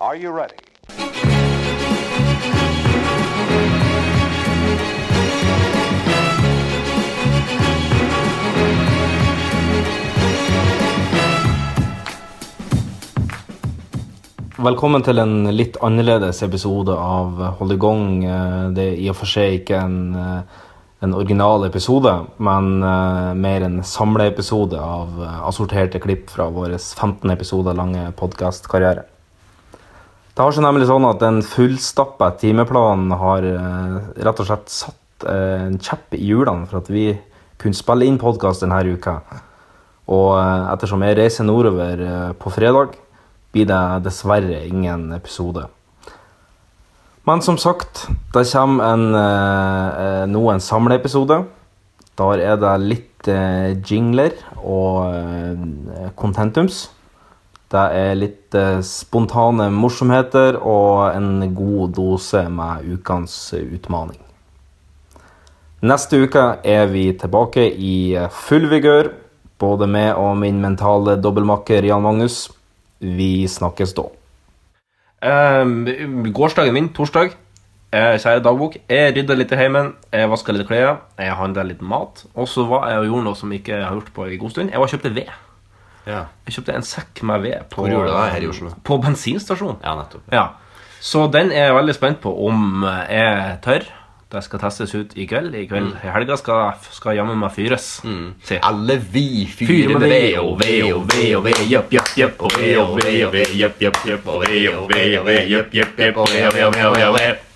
Are 0.00 0.16
you 0.16 0.30
ready? 0.32 0.54
Velkommen 14.60 15.04
til 15.04 15.20
en 15.20 15.50
litt 15.52 15.76
annerledes 15.84 16.40
episode 16.44 16.96
av 16.96 17.36
Hold 17.60 17.76
i 17.76 17.78
gang. 17.84 18.24
Eh, 18.24 18.70
Det 18.76 18.88
er 18.88 18.98
i 19.04 19.08
og 19.12 19.16
for 19.20 19.26
seg 19.26 19.60
ikke 19.60 19.84
en, 19.84 20.00
eh, 20.16 20.42
en 21.02 21.14
original 21.14 21.64
episode, 21.68 22.12
men 22.38 22.82
eh, 22.82 23.34
mer 23.34 23.68
en 23.68 23.82
samleepisode 23.82 24.80
av 24.80 25.20
assorterte 25.48 26.00
klipp 26.00 26.28
fra 26.30 26.48
vår 26.48 26.78
15 26.78 27.30
episoder 27.36 27.74
lange 27.74 28.12
podkastkarriere. 28.16 29.09
Det 30.40 30.46
har 30.46 30.54
seg 30.56 30.64
nemlig 30.64 30.86
sånn 30.88 31.04
at 31.04 31.20
en 31.28 31.38
fullstappa 31.44 32.30
timeplan 32.40 33.10
har 33.20 33.44
eh, 33.44 33.96
rett 34.24 34.38
og 34.40 34.46
slett 34.48 34.70
satt 34.72 35.26
eh, 35.28 35.66
en 35.66 35.74
kjepp 35.76 36.14
i 36.16 36.20
hjulene 36.30 36.64
for 36.64 36.78
at 36.78 36.86
vi 36.88 37.02
kunne 37.60 37.76
spille 37.76 38.06
inn 38.08 38.16
podkast 38.16 38.64
denne 38.64 38.78
uka. 38.88 39.18
Og 40.08 40.30
eh, 40.38 40.62
ettersom 40.72 41.04
jeg 41.04 41.18
reiser 41.18 41.44
nordover 41.44 42.00
på 42.40 42.52
fredag, 42.54 42.96
blir 43.52 43.68
det 43.68 43.82
dessverre 44.06 44.62
ingen 44.64 45.10
episode. 45.12 45.66
Men 47.28 47.44
som 47.44 47.60
sagt, 47.60 48.06
det 48.32 48.46
kommer 48.48 48.94
en, 48.94 50.32
nå 50.32 50.46
en 50.54 50.64
samleepisode. 50.64 51.42
Der 52.16 52.46
er 52.46 52.56
det 52.64 52.72
litt 52.86 53.28
jingler 53.92 54.40
og 54.56 56.16
contentums. 56.16 56.86
Det 57.70 57.82
er 57.94 58.16
litt 58.18 58.56
eh, 58.58 58.80
spontane 58.82 59.68
morsomheter 59.70 60.56
og 60.58 61.12
en 61.14 61.52
god 61.54 61.92
dose 61.94 62.42
med 62.50 62.88
ukens 62.90 63.36
utmaning. 63.54 64.18
Neste 65.80 66.18
uke 66.20 66.42
er 66.66 66.88
vi 66.90 67.06
tilbake 67.16 67.62
i 67.70 68.18
full 68.34 68.66
vigør, 68.68 69.12
både 69.60 69.86
med 69.86 70.10
og 70.18 70.34
min 70.42 70.58
mentale 70.60 71.14
dobbeltmakker 71.22 71.86
Jan 71.86 72.02
Magnus. 72.04 72.48
Vi 73.00 73.46
snakkes 73.48 73.94
da. 73.96 74.08
Um, 75.20 75.86
gårsdagen 76.36 76.74
min, 76.74 76.88
torsdag, 76.96 77.36
eh, 77.92 78.16
kjære 78.18 78.42
dagbok. 78.44 78.76
Jeg 78.88 79.14
rydda 79.16 79.36
litt 79.38 79.52
i 79.52 79.60
heimen, 79.60 79.94
jeg 80.12 80.28
vaska 80.32 80.52
litt 80.52 80.68
klær, 80.68 80.98
jeg 81.20 81.38
handla 81.38 81.64
litt 81.68 81.80
mat. 81.80 82.26
Og 82.34 82.48
så 82.48 82.66
var 82.68 82.90
jeg 82.90 83.04
og 83.04 83.08
gjorde 83.12 83.28
noe 83.28 83.40
som 83.40 83.52
jeg 83.52 83.62
ikke 83.62 83.80
har 83.84 83.94
gjort 83.94 84.12
på 84.16 84.26
en 84.26 84.42
god 84.42 84.56
stund. 84.56 84.74
Jeg 84.74 84.82
var 84.82 84.92
kjøpte 84.92 85.14
ved. 85.14 85.32
Ja. 86.06 86.24
Jeg 86.46 86.54
kjøpte 86.56 86.74
en 86.74 86.82
sekk 86.86 87.22
med 87.28 87.42
ved 87.44 87.64
på, 87.70 87.82
Hvor 87.84 87.90
gjorde 87.92 88.08
du 88.08 88.16
det 88.16 88.32
her 88.32 88.42
i 88.46 88.50
Oslo? 88.50 88.70
på 88.84 88.98
bensinstasjon. 89.04 89.78
Ja, 89.84 89.94
nettopp. 89.98 90.22
Ja. 90.32 90.46
Så 91.00 91.26
den 91.32 91.52
er 91.52 91.66
jeg 91.70 91.74
veldig 91.74 91.94
spent 91.96 92.20
på 92.20 92.32
om 92.48 92.84
jeg 93.08 93.58
tør. 93.64 93.86
Det 94.30 94.44
skal 94.46 94.60
testes 94.62 94.92
ut 94.94 95.14
i 95.18 95.24
kveld. 95.26 95.54
I 95.58 95.64
kveld 95.66 95.88
i 96.04 96.10
helga 96.14 96.36
skal, 96.38 96.76
skal 96.94 97.16
jammen 97.18 97.38
meg 97.40 97.50
fyres. 97.50 97.86
Se. 98.46 98.58
Alle 98.62 98.94
vi 99.02 99.42
Fyre 99.50 99.66
fyrer 99.66 99.98
med 99.98 100.08
ved 100.08 100.38
og 100.38 100.52
ved 100.60 100.92
og 100.94 101.06
ved 101.10 101.34
og 101.36 101.44
ved, 101.48 101.62
jepp, 101.66 101.90
jepp, 101.92 102.12
jepp, 102.16 102.42
og 102.46 102.52
ved 102.54 102.76
og 102.78 102.92
ved 103.00 103.24
og 103.26 103.32
ved, 103.32 103.54
jepp, 103.58 103.80
jepp, 103.82 103.98
jepp, 104.06 104.28
og 104.28 104.44
ved 104.46 104.68
og 104.70 104.88
ved 104.92 105.16
og 105.18 105.26
ved, 105.26 105.48
jepp, 105.50 105.74
jepp, 105.74 105.98
jepp, 105.98 106.16
og 106.16 106.28
ved 106.30 106.46
og 106.46 106.54
ved 106.54 106.64
og 106.68 106.74
ved 106.76 106.84
og 106.84 106.96
ved 106.96 107.06
og 107.08 107.14
ved. 107.18 107.46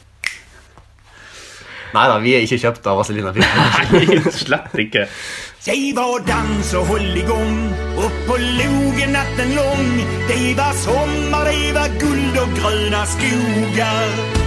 Nei 1.94 2.06
da, 2.10 2.18
vi 2.18 2.32
er 2.34 2.42
ikke 2.46 2.58
kjøpt 2.58 2.86
av 2.90 2.98
Vazelina. 2.98 3.30
Nei, 3.38 4.22
slett 4.34 4.74
ikke. 4.82 5.06
Det 5.64 5.78
var 5.96 6.24
dans 6.26 6.72
og 6.76 6.90
håll 6.90 7.14
i 7.16 7.22
gang, 7.24 7.60
oppå 7.96 8.38
logen 8.58 9.14
natten 9.14 9.54
lang. 9.56 9.92
Det 10.28 10.56
var 10.58 10.74
sommer, 10.82 11.48
det 11.48 11.70
var 11.78 11.94
guld 12.02 12.42
og 12.42 12.58
grønne 12.58 13.04
skogar 13.14 14.42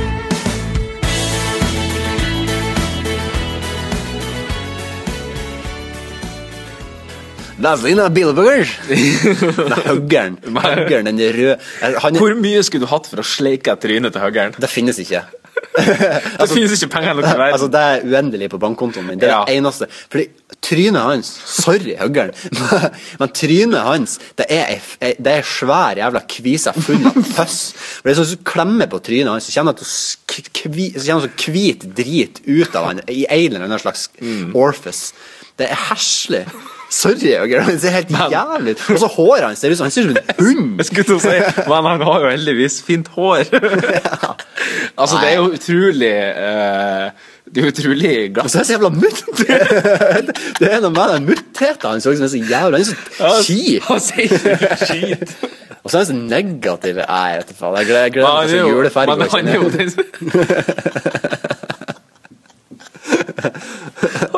Vazelina 7.57 8.05
Bilberger! 8.13 8.69
Nei, 8.89 9.81
Høggeren. 9.87 10.37
Høggeren, 10.45 11.07
den 11.09 11.21
røde 11.33 11.55
Han 12.03 12.19
Hvor 12.21 12.35
mye 12.37 12.61
skulle 12.65 12.85
du 12.85 12.91
hatt 12.91 13.09
for 13.09 13.23
å 13.23 13.25
sleike 13.25 13.73
trynet 13.81 14.13
til 14.13 14.21
høggeren? 14.23 14.53
Det 14.61 14.69
finnes 14.69 14.99
ikke. 15.01 15.23
Det 15.77 16.45
finnes 16.51 16.73
ikke 16.77 16.91
penger 16.93 17.15
nok 17.17 17.25
i 17.25 17.31
verden. 17.31 17.53
Altså, 17.55 17.67
det 17.73 17.81
er 17.81 18.03
uendelig 18.05 18.47
på 18.53 18.59
bankkontoen 18.61 19.07
min. 19.09 19.17
Det 19.21 19.25
er 19.29 19.33
Ja. 19.33 19.39
det 19.47 19.55
eneste. 19.57 19.87
Fordi 19.89 20.27
trynet 20.67 21.01
hans 21.01 21.31
Sorry, 21.49 21.95
Høggeren, 21.97 22.29
men 23.21 23.33
trynet 23.33 23.81
hans 23.87 24.15
Det 24.37 24.45
er 24.53 24.77
det 25.17 25.33
er 25.39 25.45
svær 25.49 25.97
jævla 25.97 26.21
kvise 26.29 26.73
full 26.77 27.09
av 27.09 27.17
føss. 27.33 27.57
For 27.73 28.05
det 28.09 28.13
er 28.13 28.19
sånn 28.19 28.27
Hvis 28.29 28.37
du 28.37 28.45
klemmer 28.53 28.89
på 28.93 29.01
trynet 29.05 29.33
hans, 29.33 29.49
så 29.49 29.57
kjenner 29.57 29.81
sk- 29.81 30.93
så 30.93 31.19
sånn 31.25 31.29
hvit 31.49 31.87
drit 31.97 32.41
ut 32.45 32.77
av 32.77 32.91
han 32.91 33.01
i 33.09 33.23
en 33.25 33.47
eller 33.55 33.65
annen 33.65 33.81
slags 33.81 34.09
Mm. 34.21 34.53
orifice. 34.57 35.13
Det 35.57 35.71
er 35.71 35.79
heslig. 35.89 36.45
Sorry, 36.89 37.33
Høggeren, 37.35 37.67
det 37.73 37.81
ser 37.83 37.91
helt 37.97 38.11
jævlig 38.31 38.71
ut. 38.77 38.83
Og 38.93 38.99
så 39.01 39.07
håret 39.11 39.43
hans 39.43 39.59
ser 39.59 39.71
ut 39.73 39.77
som 39.79 39.85
han 39.89 39.91
ser 39.91 40.01
ut 40.07 40.07
som 40.07 40.17
en 40.17 40.23
hund. 40.45 40.77
Jeg 40.79 40.85
skulle 40.87 41.03
til 41.09 41.15
å 41.17 41.19
si, 41.19 41.35
Men 41.67 41.87
han 41.91 42.01
har 42.07 42.17
jo 42.23 42.29
heldigvis 42.31 42.77
fint 42.87 43.07
hår. 43.15 43.43
altså, 45.01 45.15
det 45.19 45.27
er 45.31 45.35
jo 45.35 45.49
utrolig 45.57 46.13
uh, 46.37 47.05
Det 47.47 47.57
er 47.61 47.65
jo 47.67 47.71
utrolig 47.73 48.13
Og 48.39 48.49
så 48.49 48.57
er 48.57 48.61
det 48.63 48.67
så 48.69 48.73
jævla 48.77 48.91
mutt! 48.95 49.21
Det 50.61 50.71
er 50.71 50.79
noe 50.83 50.93
med 50.95 51.07
den 51.13 51.27
muttheten 51.33 51.87
hans 51.91 52.03
som 52.07 52.11
er 52.15 52.31
så 52.31 52.39
jævla 52.39 52.75
Han 52.77 52.81
er 52.81 52.85
så 52.87 52.95
kjip. 53.43 53.83
Han 53.91 53.99
sier 54.07 54.31
skit. 54.85 55.29
Og 55.83 55.91
så 55.91 55.93
er 55.95 56.01
han 56.01 56.09
så 56.09 56.17
negativ. 56.19 56.95
Nei, 57.03 57.29
vet 57.37 57.47
du 57.51 57.55
faen. 57.59 57.77
Jeg 57.81 57.85
gleder, 57.91 58.03
jeg 58.07 58.11
gleder 58.17 58.31
meg 58.31 58.37
han 58.39 58.47
til 58.47 58.57
er 58.57 58.61
jo- 58.63 58.71
juleferg. 58.75 59.07
men 59.07 59.27
han 59.35 59.47
er 59.47 59.55
jo 59.55 59.67
den 59.75 59.89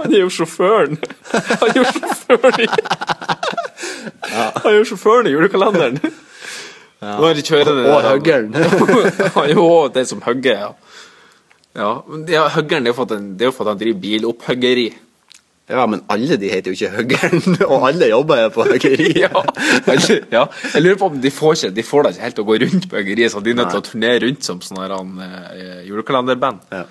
Han 0.09 0.15
er 0.17 0.23
jo 0.23 0.29
sjåføren. 0.33 0.97
Han 1.29 1.69
er 1.69 1.75
jo 1.77 1.83
sjåføren 1.85 2.63
i 2.63 2.67
Han 4.33 4.71
er 4.71 4.77
jo 4.79 4.85
sjåføren 4.89 5.27
i 5.29 5.33
julekalenderen. 5.35 5.99
Når 6.99 7.37
de 7.37 7.43
kjører 7.45 7.77
det 7.77 7.83
Og 7.93 8.01
høggeren. 8.07 8.55
Han 9.35 9.43
er 9.43 9.53
jo 9.53 9.67
den 9.93 10.07
som 10.09 10.23
hugger, 10.25 10.65
ja. 10.65 10.71
Ja, 11.77 11.91
ja, 12.25 12.47
Høggeren 12.55 12.87
det 12.87 12.89
er 12.89 12.95
jo 12.95 12.97
for 12.97 13.05
at 13.05 13.13
han, 13.13 13.27
er 13.37 13.77
driver 13.77 14.01
bilopphuggeri. 14.01 14.87
Ja, 15.69 15.85
men 15.85 16.01
alle 16.09 16.39
de 16.41 16.49
heter 16.49 16.73
jo 16.73 16.75
ikke 16.79 16.95
Høggeren, 16.95 17.59
og 17.69 17.85
alle 17.91 18.09
jobber 18.09 18.41
jo 18.41 18.49
på 18.57 18.65
høggeri. 18.71 19.11
Ja, 19.23 19.29
ja. 20.33 20.47
Jeg 20.73 20.81
lurer 20.81 20.97
på 20.97 21.11
om 21.11 21.21
de 21.21 21.31
får 21.31 21.59
ikke 21.59 21.75
De 21.77 21.85
får 21.85 22.03
da 22.03 22.11
ikke 22.15 22.25
helt 22.25 22.39
til 22.39 22.47
å 22.47 22.47
gå 22.49 22.57
rundt 22.65 22.89
på 22.89 22.97
høggeriet, 22.97 23.31
så 23.35 23.43
de 23.45 23.53
er 23.53 23.59
nødt 23.61 23.69
til 23.75 23.83
å 23.83 23.85
turnere 23.85 24.23
rundt 24.25 24.49
som 24.49 24.63
sånn 24.65 25.21
eh, 25.21 25.83
julekalenderband. 25.85 26.65
Ja. 26.73 26.87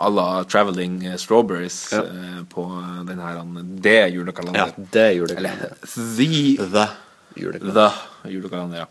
À 0.00 0.08
la 0.08 0.44
Traveling 0.48 1.02
Strawberries 1.18 1.92
Ja. 1.92 2.00
uh, 2.02 2.44
på 2.48 2.64
den 3.08 3.18
her 3.20 3.42
det 3.82 3.94
Ja, 3.98 4.06
julekalender. 4.08 4.72
det 4.92 5.02
er 5.02 5.36
Eller. 5.36 5.74
The, 5.84 6.56
The 6.56 6.86
julekalender. 7.36 7.90
the 8.24 8.30
julekalender, 8.32 8.76
ja. 8.78 8.86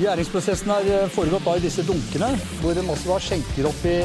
Gjæringsprosessen 0.00 0.70
har 0.72 0.86
eh, 0.88 1.08
foregått 1.12 1.44
da 1.44 1.56
i 1.58 1.62
disse 1.64 1.82
dunkene, 1.84 2.30
hvor 2.62 2.76
de 2.76 2.84
også 2.88 3.10
da 3.12 3.18
skjenker 3.20 3.68
opp 3.68 3.82
i 3.88 3.96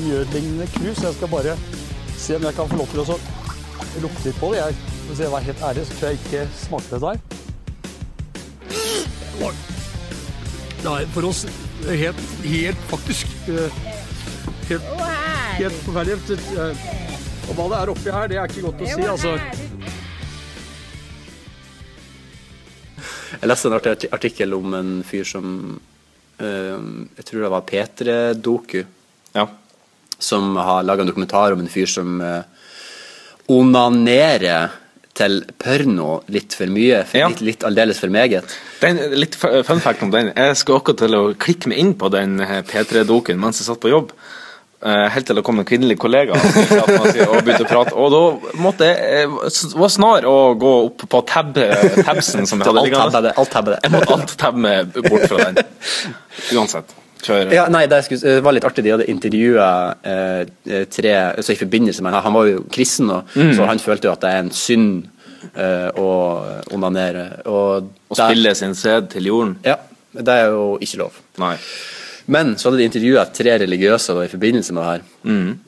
mjødlignende 0.00 0.68
krus. 0.72 1.02
Jeg 1.04 1.16
skal 1.18 1.32
bare 1.32 1.56
se 2.18 2.36
om 2.38 2.46
jeg 2.48 2.56
kan 2.56 2.70
få 2.70 2.78
lov 2.80 2.88
til 2.94 3.02
å 3.04 3.18
lukte 4.04 4.24
litt 4.28 4.40
på 4.40 4.52
det. 4.54 4.62
Jeg, 4.62 4.87
hvis 5.08 5.20
jeg 5.24 5.32
var 5.32 5.44
helt 5.48 5.62
ærlig, 5.62 5.86
så 5.88 5.98
tror 5.98 6.08
jeg 6.12 6.20
ikke 6.24 6.48
smakte 6.60 6.94
det 6.94 7.02
der. 7.02 7.18
Nei, 10.84 11.00
for 11.14 11.26
oss 11.26 11.44
eh, 11.88 11.96
helt, 11.98 12.20
helt 12.44 12.82
faktisk 12.90 13.26
eh, 13.50 13.78
Helt, 14.68 14.84
helt 15.58 15.78
forferdelig. 15.86 16.36
Eh, 16.54 16.82
Og 17.48 17.56
hva 17.56 17.64
det 17.72 17.78
er 17.78 17.90
oppi 17.94 18.12
her, 18.12 18.28
det 18.28 18.36
er 18.36 18.50
ikke 18.50 18.66
godt 18.66 18.82
å 18.84 18.88
si. 18.90 19.06
altså. 19.08 19.32
Jeg 23.38 23.48
leste 23.48 23.70
en 23.70 23.76
artikkel 24.18 24.56
om 24.56 24.74
en 24.76 24.90
fyr 25.06 25.24
som 25.28 25.46
eh, 26.42 26.76
Jeg 27.16 27.26
tror 27.30 27.46
det 27.46 27.52
var 27.54 27.66
P3 27.70 28.18
Doku. 28.36 28.82
ja. 29.36 29.48
Som 30.18 30.56
har 30.58 30.82
laga 30.82 31.04
en 31.04 31.10
dokumentar 31.12 31.54
om 31.54 31.60
en 31.62 31.70
fyr 31.70 31.86
som 31.86 32.16
uh, 32.18 32.42
onanerer 33.54 34.72
til 35.18 35.40
porno 35.60 36.20
litt 36.32 36.54
for 36.56 36.70
mye. 36.72 37.02
For 37.08 37.18
Ja. 37.20 37.28
litt, 37.32 37.42
litt 37.46 37.64
aldeles 37.66 37.98
for 38.00 38.12
meget. 38.14 38.56
Den, 38.80 39.00
litt 39.18 39.34
fun 39.38 39.80
fact 39.82 40.02
om 40.06 40.12
den. 40.14 40.32
Jeg 40.36 40.56
skulle 40.60 40.78
akkurat 40.80 41.02
til 41.04 41.16
å 41.18 41.22
klikke 41.34 41.70
meg 41.72 41.78
inn 41.82 41.94
på 41.98 42.10
den 42.14 42.38
eh, 42.44 42.60
P3-doken 42.68 43.40
mens 43.40 43.60
jeg 43.60 43.66
satt 43.68 43.80
på 43.82 43.90
jobb. 43.92 44.12
Eh, 44.78 45.08
helt 45.10 45.26
til 45.26 45.34
det 45.34 45.42
kom 45.42 45.58
en 45.58 45.66
kvinnelig 45.66 45.96
kollega 45.98 46.36
og 46.38 47.40
begynte 47.42 47.64
å 47.64 47.70
prate. 47.70 47.96
Og 47.98 48.12
da 48.14 48.20
måtte 48.62 48.86
jeg 48.86 49.24
eh, 49.26 49.72
var 49.74 49.90
snar 49.90 50.28
å 50.30 50.36
gå 50.54 50.74
opp 50.84 51.02
på 51.10 51.22
tab, 51.26 51.58
tabsen 52.06 52.46
som 52.46 52.62
jeg 52.62 52.70
hadde 52.70 52.86
Alt 52.86 52.94
tabbe 52.94 53.24
det. 53.26 53.34
Alt 53.42 53.50
tabber 53.56 53.74
det. 53.74 53.80
Jeg 53.82 53.96
måtte 53.96 54.14
alt 54.20 54.36
tabbe 54.38 54.64
meg 54.68 54.94
bort 55.08 55.26
fra 55.26 55.48
den. 55.48 55.58
Uansett. 56.54 56.94
Ja, 57.52 57.66
nei, 57.68 57.86
det, 57.90 58.02
var 58.44 58.52
litt 58.54 58.64
artig. 58.64 58.84
De 58.84 58.90
hadde 58.94 59.06
intervjua 59.10 59.68
eh, 60.06 60.84
tre 60.90 61.12
altså 61.36 61.52
I 61.52 61.58
forbindelse 61.58 62.02
med 62.02 62.12
Han 62.22 62.32
var 62.34 62.46
jo 62.46 62.64
kristen, 62.70 63.10
og, 63.10 63.24
Mm. 63.34 63.54
så 63.56 63.66
han 63.66 63.78
følte 63.78 64.08
jo 64.08 64.12
at 64.12 64.20
det 64.20 64.30
er 64.30 64.38
en 64.44 64.50
synd 64.50 65.08
eh, 65.54 65.90
å 65.98 66.08
onanere. 66.74 67.42
Og 67.46 67.88
der- 68.14 68.14
spille 68.30 68.54
sin 68.54 68.74
sæd 68.74 69.10
til 69.10 69.26
jorden. 69.26 69.56
Ja, 69.64 69.76
det 70.14 70.28
er 70.28 70.46
jo 70.50 70.78
ikke 70.80 70.98
lov. 70.98 71.12
Nei. 71.38 71.56
Men 72.26 72.54
så 72.56 72.68
hadde 72.68 72.78
de 72.78 72.84
intervjua 72.90 73.24
tre 73.32 73.58
religiøse 73.58 74.14
da, 74.14 74.22
i 74.26 74.28
forbindelse 74.28 74.72
med 74.74 74.82
det 74.82 74.90
her. 74.90 75.02
Mm. 75.24 75.58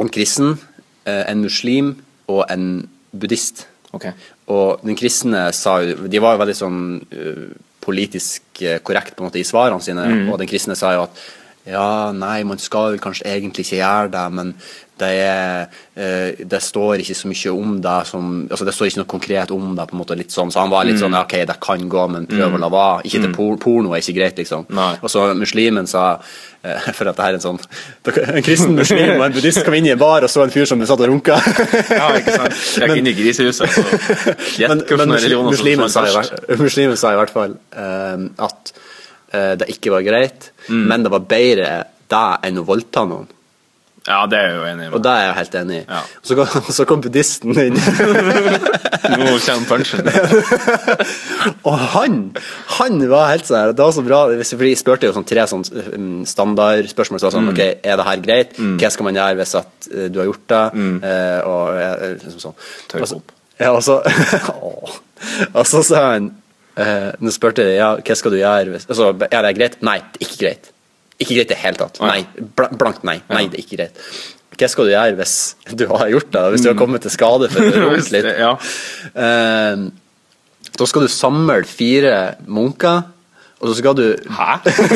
En 0.00 0.08
kristen, 0.08 0.58
eh, 1.06 1.24
en 1.30 1.42
muslim 1.42 1.96
og 2.28 2.44
en 2.50 2.88
buddhist. 3.12 3.66
Ok. 3.92 4.06
Og 4.48 4.80
den 4.86 4.96
kristne 4.96 5.52
sa 5.52 5.80
jo 5.82 6.06
De 6.08 6.18
var 6.22 6.36
jo 6.36 6.44
veldig 6.44 6.54
sånn 6.56 6.78
eh, 7.12 7.48
politisk 7.80 8.62
eh, 8.62 8.78
korrekt 8.84 9.16
på 9.16 9.24
en 9.24 9.30
måte 9.30 9.40
i 9.40 9.44
svarene 9.46 9.82
sine, 9.82 10.04
Mm. 10.06 10.30
og 10.32 10.38
den 10.38 10.48
kristne 10.48 10.76
sa 10.76 10.92
jo 10.94 11.02
at 11.08 11.22
ja, 11.66 12.10
nei, 12.12 12.42
man 12.48 12.58
skal 12.58 12.92
vel 12.92 12.98
kanskje 13.02 13.26
egentlig 13.28 13.66
ikke 13.66 13.82
gjøre 13.82 14.10
det, 14.10 14.32
men 14.32 14.54
det, 15.00 15.08
er, 15.24 15.70
eh, 15.96 16.42
det 16.46 16.60
står 16.62 17.00
ikke 17.02 17.16
så 17.16 17.30
mye 17.30 17.52
om 17.56 17.78
det 17.82 17.94
som 18.10 18.26
altså 18.50 18.66
Det 18.68 18.74
står 18.76 18.90
ikke 18.90 19.00
noe 19.00 19.08
konkret 19.14 19.50
om 19.56 19.72
det, 19.78 19.86
på 19.90 19.96
en 19.96 20.00
måte 20.02 20.16
litt 20.18 20.30
sånn, 20.34 20.52
så 20.52 20.60
han 20.62 20.70
var 20.72 20.84
litt 20.86 20.98
Mm. 21.00 21.02
sånn 21.06 21.16
OK, 21.22 21.34
det 21.48 21.56
kan 21.64 21.88
gå, 21.88 22.04
men 22.12 22.26
prøv 22.30 22.54
å 22.56 22.60
la 22.60 22.68
være. 22.72 23.04
Ikke 23.08 23.22
til 23.24 23.32
por 23.34 23.56
porno 23.62 23.94
er 23.96 24.02
ikke 24.04 24.14
greit, 24.18 24.36
liksom. 24.42 24.66
Nei. 24.76 24.92
Og 25.02 25.08
så 25.12 25.24
muslimen 25.38 25.86
sa 25.90 26.04
eh, 26.62 26.90
For 26.96 27.08
at 27.08 27.16
det 27.16 27.24
her 27.24 27.32
er 27.32 27.38
en 27.40 27.44
sånn 27.46 27.60
En 28.36 28.42
kristen 28.44 28.74
muslim 28.76 29.14
og 29.16 29.24
en 29.26 29.32
buddhist 29.36 29.64
kom 29.64 29.74
inn 29.78 29.86
i 29.88 29.94
en 29.94 29.98
bar 30.00 30.22
og 30.26 30.30
så 30.30 30.44
en 30.44 30.50
fyr 30.54 30.68
som 30.68 30.80
satt 30.86 31.00
og 31.00 31.08
runka. 31.10 31.40
Ja, 31.90 32.10
ikke 32.20 32.36
sant. 32.36 32.60
Jeg 32.76 32.84
er 32.84 32.92
ikke 32.92 33.00
inne 33.02 33.12
i 33.14 33.18
grisehuset, 33.18 33.74
så 33.74 34.60
gjett 34.60 34.86
hvilken 34.86 35.16
religion 35.16 35.48
muslimen, 35.50 35.88
sa 35.90 36.04
i, 36.04 37.16
hvert- 37.18 37.32
fall 37.34 37.56
eh, 37.72 38.28
at 38.44 38.72
uh, 39.34 39.54
det 39.60 39.68
ikke 39.76 39.92
var 39.94 40.02
greit, 40.06 40.50
Mm. 40.68 40.82
men 40.86 41.02
det 41.02 41.10
var 41.10 41.22
bedre 41.24 41.68
det 42.10 42.26
enn 42.46 42.58
å 42.60 42.64
voldta 42.68 43.02
noen. 43.08 43.26
Ja, 44.08 44.22
det 44.26 44.38
er 44.38 44.46
jeg 44.48 44.56
jo 44.56 44.62
enig 44.64 44.84
i. 44.86 44.90
Og 44.96 45.02
det 45.04 45.10
er 45.12 45.24
jeg 45.26 45.34
helt 45.36 45.54
enig 45.60 45.74
i. 45.76 45.84
Ja. 45.90 45.98
Så, 46.24 46.34
kom, 46.38 46.70
så 46.72 46.86
kom 46.88 47.02
buddhisten 47.04 47.52
inn, 47.60 47.76
Nå 49.10 49.34
kommer 49.44 49.66
punchen. 49.68 50.08
og 51.68 51.76
han 51.94 52.16
han 52.78 52.96
var 53.10 53.28
helt 53.32 53.46
sånn 53.48 53.74
Det 53.76 53.84
var 53.84 53.92
så 53.96 54.04
bra. 54.06 54.20
hvis- 54.32 54.52
For 54.54 54.64
de 54.64 54.72
spurte 54.78 55.08
jo 55.08 55.12
sånn 55.16 55.26
tre 55.28 55.44
sånn 55.50 55.64
um, 55.94 56.24
standardspørsmål. 56.26 57.20
Så 57.20 57.30
sånn, 57.34 57.48
Mm. 57.50 57.52
ok, 57.52 57.60
Er 57.84 57.96
det 57.96 58.06
her 58.08 58.16
greit? 58.24 58.56
Hva 58.56 58.90
skal 58.90 59.04
man 59.04 59.14
gjøre 59.20 59.36
hvis 59.40 59.54
at 59.58 59.88
eh, 59.94 60.08
du 60.08 60.18
har 60.20 60.26
gjort 60.26 60.46
det? 60.48 60.64
Eh, 61.04 61.40
og 61.44 61.76
eh, 61.76 62.16
liksom 62.24 62.40
sånn. 62.40 62.54
Så- 63.06 63.16
opp. 63.20 63.32
Ja, 63.60 63.72
og 63.76 63.82
så 63.84 64.00
Og 65.54 65.66
så 65.68 65.82
sa 65.84 66.12
han 66.14 66.30
eh, 66.76 67.10
Nå 67.20 67.30
spurte 67.34 67.60
jeg 67.66 67.76
ja, 67.76 67.94
hva 68.00 68.16
skal 68.16 68.30
du 68.32 68.38
gjøre 68.40 68.70
hvis 68.72 68.86
altså, 68.88 69.10
Er 69.30 69.42
det 69.44 69.56
greit? 69.58 69.76
Nei, 69.84 69.98
det 70.14 70.22
er 70.22 70.28
ikke 70.30 70.40
greit. 70.46 70.70
Ikke 71.20 71.34
greit 71.36 71.50
i 71.50 71.54
det 71.54 71.58
hele 71.60 71.76
tatt. 71.80 72.00
Nei, 72.00 72.22
bla- 72.56 72.70
Blankt 72.80 73.04
nei. 73.04 73.18
Nei, 73.28 73.42
det 73.52 73.58
er 73.60 73.64
ikke 73.66 73.76
greit. 73.80 74.02
Hva 74.60 74.68
skal 74.68 74.88
du 74.88 74.92
gjøre 74.92 75.16
hvis 75.16 75.34
du 75.76 75.86
har 75.88 76.08
gjort 76.12 76.30
det? 76.34 76.40
Hvis 76.54 76.64
du 76.64 76.68
har 76.72 76.76
kommet 76.80 77.00
til 77.04 77.12
skade 77.14 77.48
for 77.52 77.64
å 77.64 77.84
rote 77.86 78.12
litt? 78.16 78.28
Ja. 78.40 78.50
Eh, 79.14 79.84
da 80.80 80.86
skal 80.88 81.04
du 81.06 81.08
samle 81.12 81.60
fire 81.68 82.14
munker, 82.48 83.02
og 83.60 83.68
så 83.68 83.74
skal 83.76 83.96
du 83.98 84.04
Hæ? 84.32 84.50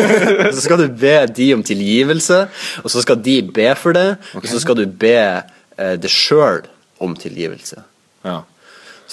så 0.56 0.61
skal 0.65 0.81
du 0.81 0.87
be 1.00 1.15
de 1.37 1.50
om 1.56 1.62
tilgivelse, 1.65 2.38
og 2.85 2.93
så 2.93 3.03
skal 3.05 3.20
de 3.25 3.38
be 3.56 3.70
for 3.77 3.93
det, 3.97 4.06
og 4.37 4.47
så 4.49 4.61
skal 4.62 4.79
du 4.81 4.85
be 4.88 5.17
eh, 5.20 5.94
deg 6.00 6.09
sjøl 6.12 6.65
om 7.05 7.17
tilgivelse. 7.20 7.82
ja. 8.25 8.41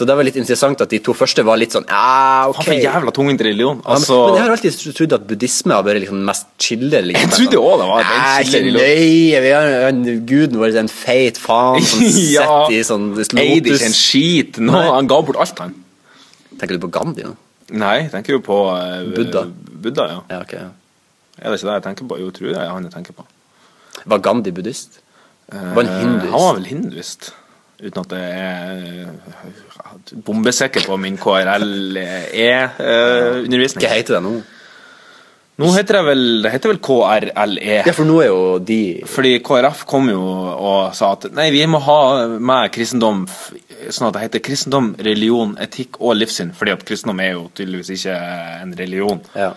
Så 0.01 0.06
det 0.09 0.15
var 0.18 0.25
litt 0.25 0.38
interessant 0.39 0.80
at 0.81 0.89
de 0.89 0.98
to 1.06 1.13
første 1.13 1.44
var 1.45 1.59
litt 1.62 1.75
sånn 1.75 1.83
Ja, 1.86 2.48
ok. 2.50 2.63
For 2.65 2.74
jævla 2.74 3.12
tungvint 3.13 3.42
religion. 3.45 3.81
Ja, 3.83 3.92
men, 3.92 3.98
Altså, 4.00 4.15
men 4.25 4.38
jeg 4.39 4.44
har 4.48 4.53
alltid 4.56 4.80
trodd 4.98 5.13
at 5.19 5.27
buddhisme 5.30 5.75
har 5.77 5.83
vært 5.86 6.00
liksom 6.01 6.24
mest 6.25 6.48
chille. 6.57 7.01
Liksom. 7.06 7.21
Jeg 7.21 7.36
trodde 7.36 7.59
også 7.62 7.77
det 7.83 7.89
var 7.92 8.07
den 8.07 8.24
Nei, 8.24 8.44
chille 8.50 8.86
ikke. 8.95 9.42
Vi 9.45 9.51
har 9.53 9.69
en, 9.92 10.01
Guden 10.31 10.57
vår 10.63 10.80
en 10.81 10.89
feit 10.89 11.38
faen 11.38 11.86
som 11.86 12.01
Ja. 12.33 12.48
sitter 12.65 12.74
i 12.80 12.81
sånn 12.88 13.06
eide 13.45 13.75
ikke 13.75 13.86
en 13.92 13.98
skit. 14.00 14.57
No, 14.63 14.80
han 14.95 15.12
ga 15.12 15.21
bort 15.30 15.38
alt, 15.45 15.62
han. 15.62 15.75
Tenker 16.57 16.80
du 16.80 16.81
på 16.88 16.92
Gandhi 16.98 17.27
nå? 17.30 17.36
Nei, 17.77 18.07
tenker 18.09 18.39
jo 18.39 18.42
på 18.44 18.57
uh, 18.74 19.06
Buddha. 19.15 19.45
Buddha, 19.86 20.07
ja. 20.15 20.18
Ja, 20.33 20.42
okay, 20.42 20.65
ja. 20.65 20.71
Er 21.42 21.53
det 21.53 21.62
ikke 21.62 21.69
det 21.69 21.77
jeg 21.77 21.86
tenker 21.92 22.09
på? 22.09 22.18
Jo, 22.25 22.33
tror 22.36 22.50
jeg 22.56 22.74
han 22.74 22.83
jeg 22.89 22.92
tenker 22.98 23.15
på. 23.21 23.24
Var 24.12 24.25
Gandhi 24.25 24.51
buddhist? 24.57 24.98
Var 25.51 25.83
han 25.83 25.88
Eh, 25.92 26.01
hinduist? 26.01 26.31
Han 26.33 26.42
var 26.48 26.57
vel 26.57 26.68
hinduist. 26.74 27.31
Uten 27.81 27.97
at 28.03 28.11
jeg 28.13 28.29
er 28.37 29.09
eh, 29.09 29.13
bombesikker 30.25 30.83
på 30.85 30.97
min 31.01 31.17
KRLE-undervisning. 31.17 33.81
Hva 33.85 33.93
heter 33.95 34.13
det 34.19 34.23
nå? 34.25 34.33
Nå 35.61 35.67
heter 35.75 35.93
det 35.99 36.03
vel 36.07 36.23
Det 36.41 36.51
heter 36.55 36.69
vel 36.71 36.79
KRLE. 36.81 37.75
Ja, 37.85 37.93
for 37.93 38.05
nå 38.07 38.15
er 38.23 38.29
jo 38.31 38.57
de 38.65 38.77
Fordi 39.05 39.31
KrF 39.45 39.83
kom 39.89 40.09
jo 40.09 40.21
og 40.21 40.95
sa 40.97 41.11
at 41.17 41.23
nei, 41.37 41.47
vi 41.53 41.61
må 41.69 41.77
ha 41.85 41.99
med 42.37 42.71
kristendom 42.73 43.25
sånn 43.89 44.07
at 44.07 44.13
det 44.15 44.21
heter 44.27 44.41
kristendom, 44.45 44.87
religion, 45.01 45.57
etikk 45.61 45.91
og 45.99 46.15
livssyn. 46.19 46.51
Fordi 46.57 46.71
at 46.75 46.85
kristendom 46.87 47.19
er 47.23 47.31
jo 47.33 47.41
tydeligvis 47.57 47.91
ikke 47.97 48.15
en 48.61 48.71
religion. 48.77 49.19
ja. 49.35 49.51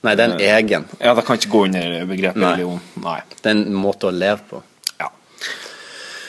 Nei, 0.00 0.14
det 0.16 0.22
er 0.24 0.30
en 0.32 0.40
egen. 0.40 0.84
Ja, 0.96 1.12
det 1.12 1.26
kan 1.28 1.36
ikke 1.36 1.50
gå 1.52 1.60
under 1.66 2.06
begrepet 2.08 2.40
Nei. 2.40 2.54
religion. 2.54 2.80
Nei. 3.04 3.18
Det 3.34 3.50
er 3.50 3.58
en 3.58 3.74
måte 3.76 4.08
å 4.08 4.12
leve 4.16 4.40
på. 4.48 4.62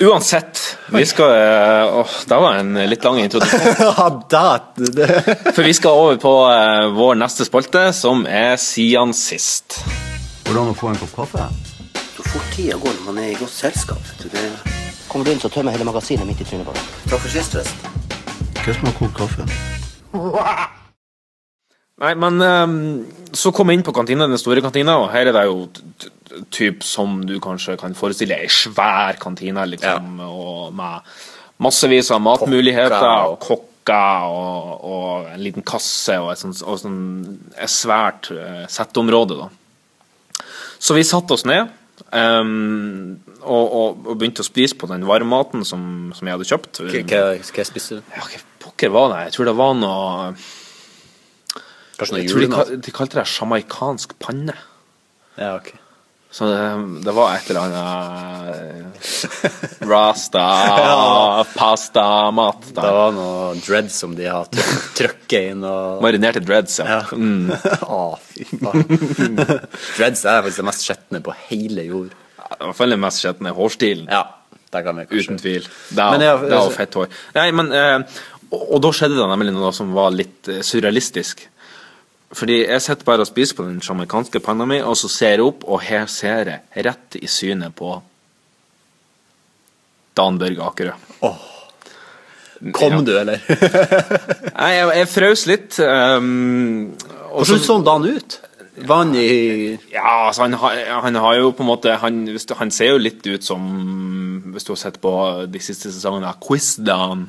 Uansett, 0.01 0.77
vi 0.89 1.05
skal 1.05 1.29
eh, 1.29 1.95
Åh, 1.99 2.07
det 2.27 2.35
var 2.35 2.53
en 2.53 2.73
litt 2.89 3.03
lang 3.03 3.19
introduksjon. 3.19 3.61
For 5.55 5.61
vi 5.63 5.73
skal 5.77 5.91
over 5.91 6.17
på 6.21 6.33
eh, 6.49 6.87
vår 6.95 7.19
neste 7.21 7.45
spalte, 7.45 7.83
som 7.93 8.25
er 8.25 8.57
Sian 8.57 9.13
sist. 9.13 9.83
Hvordan 10.47 10.73
å 10.73 10.75
få 10.77 10.89
en 10.89 10.99
kopp 11.03 11.13
kaffe? 11.19 11.45
Så 12.15 12.25
fort 12.31 12.49
tida 12.55 12.81
går 12.81 12.97
når 12.97 13.07
man 13.11 13.21
er 13.21 13.29
i 13.35 13.37
godt 13.37 13.53
selskap. 13.53 14.11
du. 14.23 14.27
Det... 14.33 14.49
Kommer 15.11 15.27
du 15.27 15.35
inn, 15.35 15.43
så 15.43 15.53
tømmer 15.53 15.75
jeg 15.75 15.81
hele 15.81 15.91
magasinet 15.91 16.25
midt 16.25 16.41
i 16.41 16.49
trynet 16.49 16.65
på 16.65 16.73
deg. 16.73 16.91
Takk 17.05 17.21
for 17.21 17.37
sist, 17.37 17.53
forresten. 17.53 17.79
Hva 18.61 18.79
smaker 18.81 19.01
kokt 19.05 19.17
kaffe? 19.21 20.79
Nei, 22.01 22.15
men 22.17 22.41
um, 22.41 22.77
så 23.37 23.51
kom 23.53 23.69
jeg 23.69 23.79
inn 23.79 23.85
på 23.85 23.93
kantina, 23.93 24.25
den 24.29 24.41
store 24.41 24.63
kantina, 24.65 24.97
og 25.03 25.11
her 25.13 25.29
er 25.29 25.35
det 25.35 25.43
jo 25.45 25.67
typ 26.53 26.85
som 26.87 27.19
du 27.27 27.35
kanskje 27.43 27.75
kan 27.79 27.93
forestille 27.97 28.33
deg, 28.33 28.47
ei 28.47 28.53
svær 28.53 29.19
kantine, 29.21 29.67
liksom, 29.69 30.15
og 30.25 30.71
med 30.77 31.11
massevis 31.61 32.09
av 32.15 32.23
matmuligheter, 32.25 33.05
og 33.29 33.37
kokker, 33.43 34.31
og, 34.33 34.71
og 34.87 35.27
en 35.35 35.43
liten 35.43 35.65
kasse, 35.67 36.15
og 36.21 36.31
et 36.31 36.41
sånt, 36.41 36.63
og 36.65 36.79
sånn 36.81 37.03
et 37.53 37.71
svært 37.71 38.31
uh, 38.33 38.63
setteområde, 38.71 39.37
da. 39.43 40.47
Så 40.81 40.97
vi 40.97 41.03
satte 41.05 41.37
oss 41.37 41.45
ned, 41.45 41.69
um, 42.09 43.19
og, 43.41 43.75
og, 43.77 44.09
begynte 44.15 44.41
å 44.41 44.47
spise 44.47 44.77
på 44.79 44.89
den 44.89 45.05
varmmaten 45.05 45.67
som, 45.67 45.83
som 46.17 46.25
jeg 46.25 46.39
hadde 46.39 46.49
kjøpt. 46.49 46.81
Hva, 46.81 47.03
hva 47.05 47.21
hva 47.45 47.67
du? 47.77 48.01
Ja, 48.15 48.25
hva 48.25 48.41
pokker 48.65 48.93
var 48.93 49.13
det? 49.13 49.21
Jeg 49.27 49.37
tror 49.37 49.51
det 49.51 49.55
var 49.61 49.77
noe 49.77 50.33
Kanskje 52.01 52.17
noe 52.17 52.23
Jeg 52.25 52.33
tror 52.33 52.75
de, 52.81 52.91
kalte 52.97 53.19
det 53.21 53.27
sjamaikansk 53.29 54.17
panne. 54.21 54.57
Ja, 55.37 55.53
ok. 55.59 55.71
Så 56.31 56.47
det, 56.47 56.59
det 57.03 57.11
var 57.11 57.33
et 57.35 57.49
eller 57.51 57.65
annet 57.67 58.53
eh, 58.55 59.87
Rasta 59.91 60.43
pasta-mat. 61.55 62.69
Det 62.75 62.81
var 62.95 63.11
noe 63.15 63.53
dreads 63.59 63.97
som 64.03 64.13
de 64.15 64.27
har 64.31 64.47
tryk- 64.51 64.85
trykket 64.99 65.51
inn 65.51 65.65
og 65.67 66.01
Marinerte 66.03 66.39
dreads, 66.43 66.77
ja. 66.79 67.01
Ja. 67.01 67.01
Mm. 67.17 67.51
Å, 67.99 68.01
fy 68.31 68.47
faen. 68.61 68.83
Dreads 69.97 70.23
er 70.25 70.41
faktisk 70.45 70.61
det 70.63 70.67
mest 70.71 70.87
skjetne 70.87 71.21
på 71.25 71.35
hele 71.49 71.85
jord. 71.89 72.15
I 72.51 72.61
hvert 72.63 72.77
fall 72.79 72.95
den 72.95 73.03
mest 73.03 73.23
skjetne 73.23 73.53
hårstilen. 73.55 74.07
Ja, 74.11 74.23
det 74.71 74.83
kan 74.87 74.97
vi 74.99 75.07
kanskje. 75.07 75.23
Uten 75.27 75.41
tvil. 75.41 75.67
Det 75.91 75.99
er, 76.03 76.11
Men 76.15 76.25
jeg- 76.29 76.43
det 76.47 76.57
er 76.61 76.75
fett 76.79 76.99
hår. 76.99 77.11
Nei, 77.37 77.47
men 77.59 77.71
eh, 77.75 77.97
og, 78.51 78.61
og 78.75 78.81
da 78.87 78.91
skjedde 78.95 79.19
det 79.19 79.27
nemlig 79.35 79.53
noe 79.55 79.71
som 79.75 79.91
var 79.95 80.11
litt 80.15 80.47
eh, 80.51 80.63
surrealistisk. 80.63 81.43
Fordi 82.33 82.61
jeg 82.63 82.81
sitter 82.81 83.05
bare 83.05 83.25
og 83.25 83.27
spiser 83.27 83.57
på 83.57 83.65
den 83.67 83.81
sjamaikanske 83.83 84.39
panna 84.39 84.65
mi, 84.65 84.77
og 84.81 84.95
så 84.97 85.09
ser 85.11 85.33
jeg 85.35 85.41
opp, 85.43 85.65
og 85.67 85.81
her 85.83 86.05
ser 86.07 86.47
jeg 86.53 86.85
rett 86.87 87.17
i 87.19 87.27
synet 87.27 87.75
på 87.75 87.97
Dan 90.17 90.37
Børge 90.39 90.63
Akerø. 90.63 90.93
Kom 92.73 92.93
Ja. 92.93 93.01
du, 93.01 93.11
eller? 93.17 93.39
Nei, 94.61 94.71
jeg, 94.75 94.87
jeg 94.99 95.07
frøs 95.09 95.45
litt. 95.49 95.79
Um, 95.81 96.93
Hvordan 97.33 97.59
så- 97.59 97.77
han 97.89 98.05
ut? 98.15 98.39
Var 98.81 98.97
han 99.03 99.15
i 99.15 99.77
Ja, 99.91 100.27
altså 100.29 100.41
han, 100.45 100.53
han 100.53 101.15
har 101.15 101.35
jo 101.35 101.51
på 101.51 101.63
en 101.63 101.67
måte 101.67 101.95
han, 101.99 102.21
han 102.57 102.71
ser 102.71 102.93
jo 102.93 102.97
litt 103.01 103.25
ut 103.27 103.43
som 103.43 103.65
Hvis 104.53 104.63
du 104.63 104.71
har 104.71 104.79
sett 104.79 105.01
på 105.03 105.11
de 105.51 105.59
siste 105.59 105.91
sesongene 105.91 106.27
av 106.31 106.39
Quiz-Dan. 106.43 107.25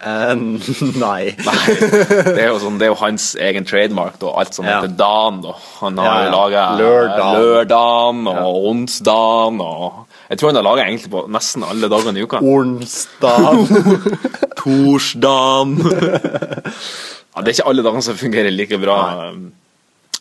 Eh, 0.00 0.34
Nei. 1.06 1.34
Nei, 1.46 1.74
det 1.76 2.42
er 2.42 2.50
jo 2.50 2.58
sånn, 2.62 2.76
det 2.78 2.86
er 2.88 2.92
jo 2.92 2.98
hans 3.00 3.34
egen 3.40 3.64
trademark, 3.68 4.18
da. 4.20 4.32
Alt 4.42 4.54
som 4.54 4.64
Ja. 4.66 4.80
heter 4.82 4.96
Dan. 4.96 5.40
Da. 5.42 5.54
Han 5.80 5.98
har 5.98 6.06
Ja, 6.06 6.24
ja. 6.24 6.30
laga 6.34 6.64
Lørdan, 6.80 8.26
og 8.28 8.66
onsdagen 8.72 9.60
og 9.60 10.02
Jeg 10.28 10.38
tror 10.38 10.48
han 10.50 10.56
har 10.58 10.64
laga 10.66 10.82
egentlig 10.88 11.10
på 11.12 11.20
nesten 11.30 11.62
alle 11.62 11.88
dagene 11.88 12.18
i 12.18 12.22
uka. 12.26 12.40
Onsdag. 12.42 13.68
Torsdagen 14.60 15.76
ja, 15.78 17.42
Det 17.42 17.50
er 17.50 17.54
ikke 17.54 17.68
alle 17.70 17.84
dagene 17.84 18.02
som 18.02 18.16
fungerer 18.18 18.50
like 18.54 18.78
bra. 18.80 18.96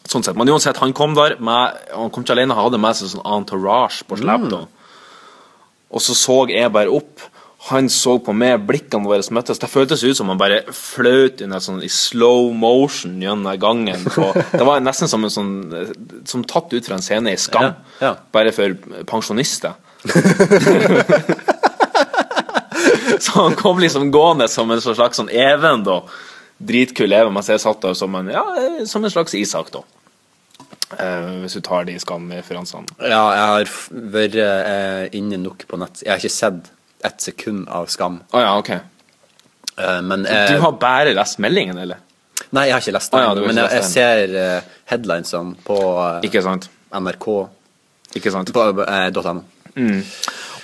Sånn 0.06 0.22
sett. 0.26 0.36
Men 0.38 0.50
uansett, 0.54 0.78
han 0.78 0.94
kom 0.94 1.16
der 1.18 1.38
med, 1.42 1.78
Han 1.96 2.12
kom 2.14 2.24
ikke 2.26 2.36
alene, 2.36 2.54
han 2.54 2.68
hadde 2.68 2.78
med 2.82 2.98
seg 3.00 3.10
sånn 3.16 3.26
entourage 3.26 4.04
på 4.06 4.20
slep. 4.20 4.46
Mm. 4.52 4.68
Og 5.96 6.04
så 6.04 6.14
så 6.18 6.36
jeg 6.52 6.70
bare 6.76 6.92
opp. 6.94 7.24
Han 7.66 7.88
så 7.90 8.20
på 8.22 8.34
meg, 8.38 8.60
blikkene 8.68 9.08
våre 9.10 9.24
møttes. 9.34 9.58
Det 9.62 9.70
føltes 9.72 10.04
ut 10.06 10.18
som 10.20 10.30
han 10.30 10.38
bare 10.38 10.60
fløt 10.70 11.42
inn 11.42 11.56
sånn, 11.58 11.82
i 11.82 11.90
slow 11.90 12.52
motion 12.54 13.16
gjennom 13.24 13.58
gangen. 13.58 14.06
Og 14.22 14.38
det 14.52 14.68
var 14.68 14.84
nesten 14.86 15.10
som 15.10 15.26
en 15.26 15.34
sånn 15.34 15.54
Som 16.30 16.44
tatt 16.46 16.70
ut 16.76 16.86
fra 16.86 17.00
en 17.00 17.06
scene 17.06 17.34
i 17.34 17.40
Skam, 17.42 17.64
Ja, 17.64 17.74
ja. 18.04 18.14
bare 18.36 18.54
for 18.54 18.76
pensjonister. 19.10 19.74
så 23.26 23.32
han 23.40 23.58
kom 23.58 23.80
liksom 23.82 24.12
gående 24.14 24.48
som 24.52 24.70
en 24.70 24.82
slags 24.84 25.18
sånn 25.18 25.34
even, 25.34 25.84
da. 25.88 26.04
Dritkul 26.62 27.12
even, 27.18 27.34
mens 27.34 27.50
jeg 27.50 27.64
satt 27.66 27.82
der 27.82 27.98
som 27.98 28.14
en, 28.20 28.30
ja, 28.30 28.46
som 28.86 29.02
en 29.02 29.12
slags 29.14 29.34
Isak, 29.38 29.74
da. 29.74 29.82
Uh, 30.96 31.42
hvis 31.42 31.58
du 31.58 31.62
tar 31.66 31.90
de 31.90 31.98
Skam-referansene. 32.00 32.86
Ja, 33.02 33.26
jeg 33.34 33.46
har 33.50 33.66
vært 34.14 34.38
uh, 34.38 35.04
inne 35.18 35.42
nok 35.42 35.66
på 35.66 35.82
nett. 35.82 36.06
Jeg 36.06 36.14
har 36.14 36.22
ikke 36.22 36.38
sett 36.38 36.70
ett 37.06 37.22
sekund 37.22 37.70
av 37.70 37.88
Skam. 37.92 38.20
Å 38.34 38.42
ja, 38.44 38.52
ok. 38.60 38.72
Eh, 38.76 40.02
men 40.02 40.26
eh, 40.26 40.52
Du 40.54 40.60
har 40.64 40.78
bare 40.82 41.14
lest 41.18 41.40
meldingen, 41.44 41.78
eller? 41.78 42.02
Nei, 42.56 42.68
jeg 42.70 42.76
har 42.76 42.84
ikke 42.84 42.96
lest 42.96 43.12
den, 43.12 43.20
Å 43.20 43.24
ja, 43.26 43.34
du 43.36 43.42
har 43.44 43.52
men 43.52 43.60
jeg, 43.64 43.72
jeg 43.72 43.84
lest 43.84 43.96
ser 43.96 44.38
eh, 44.40 44.72
headlinesene 44.92 45.56
på 45.66 45.78
eh, 46.06 46.26
Ikke 46.28 46.44
sant? 46.46 46.70
NRK 46.96 47.28
Ikke 48.20 48.32
sant? 48.34 48.52
på 48.56 48.66
eh, 48.86 49.10
.no. 49.36 49.44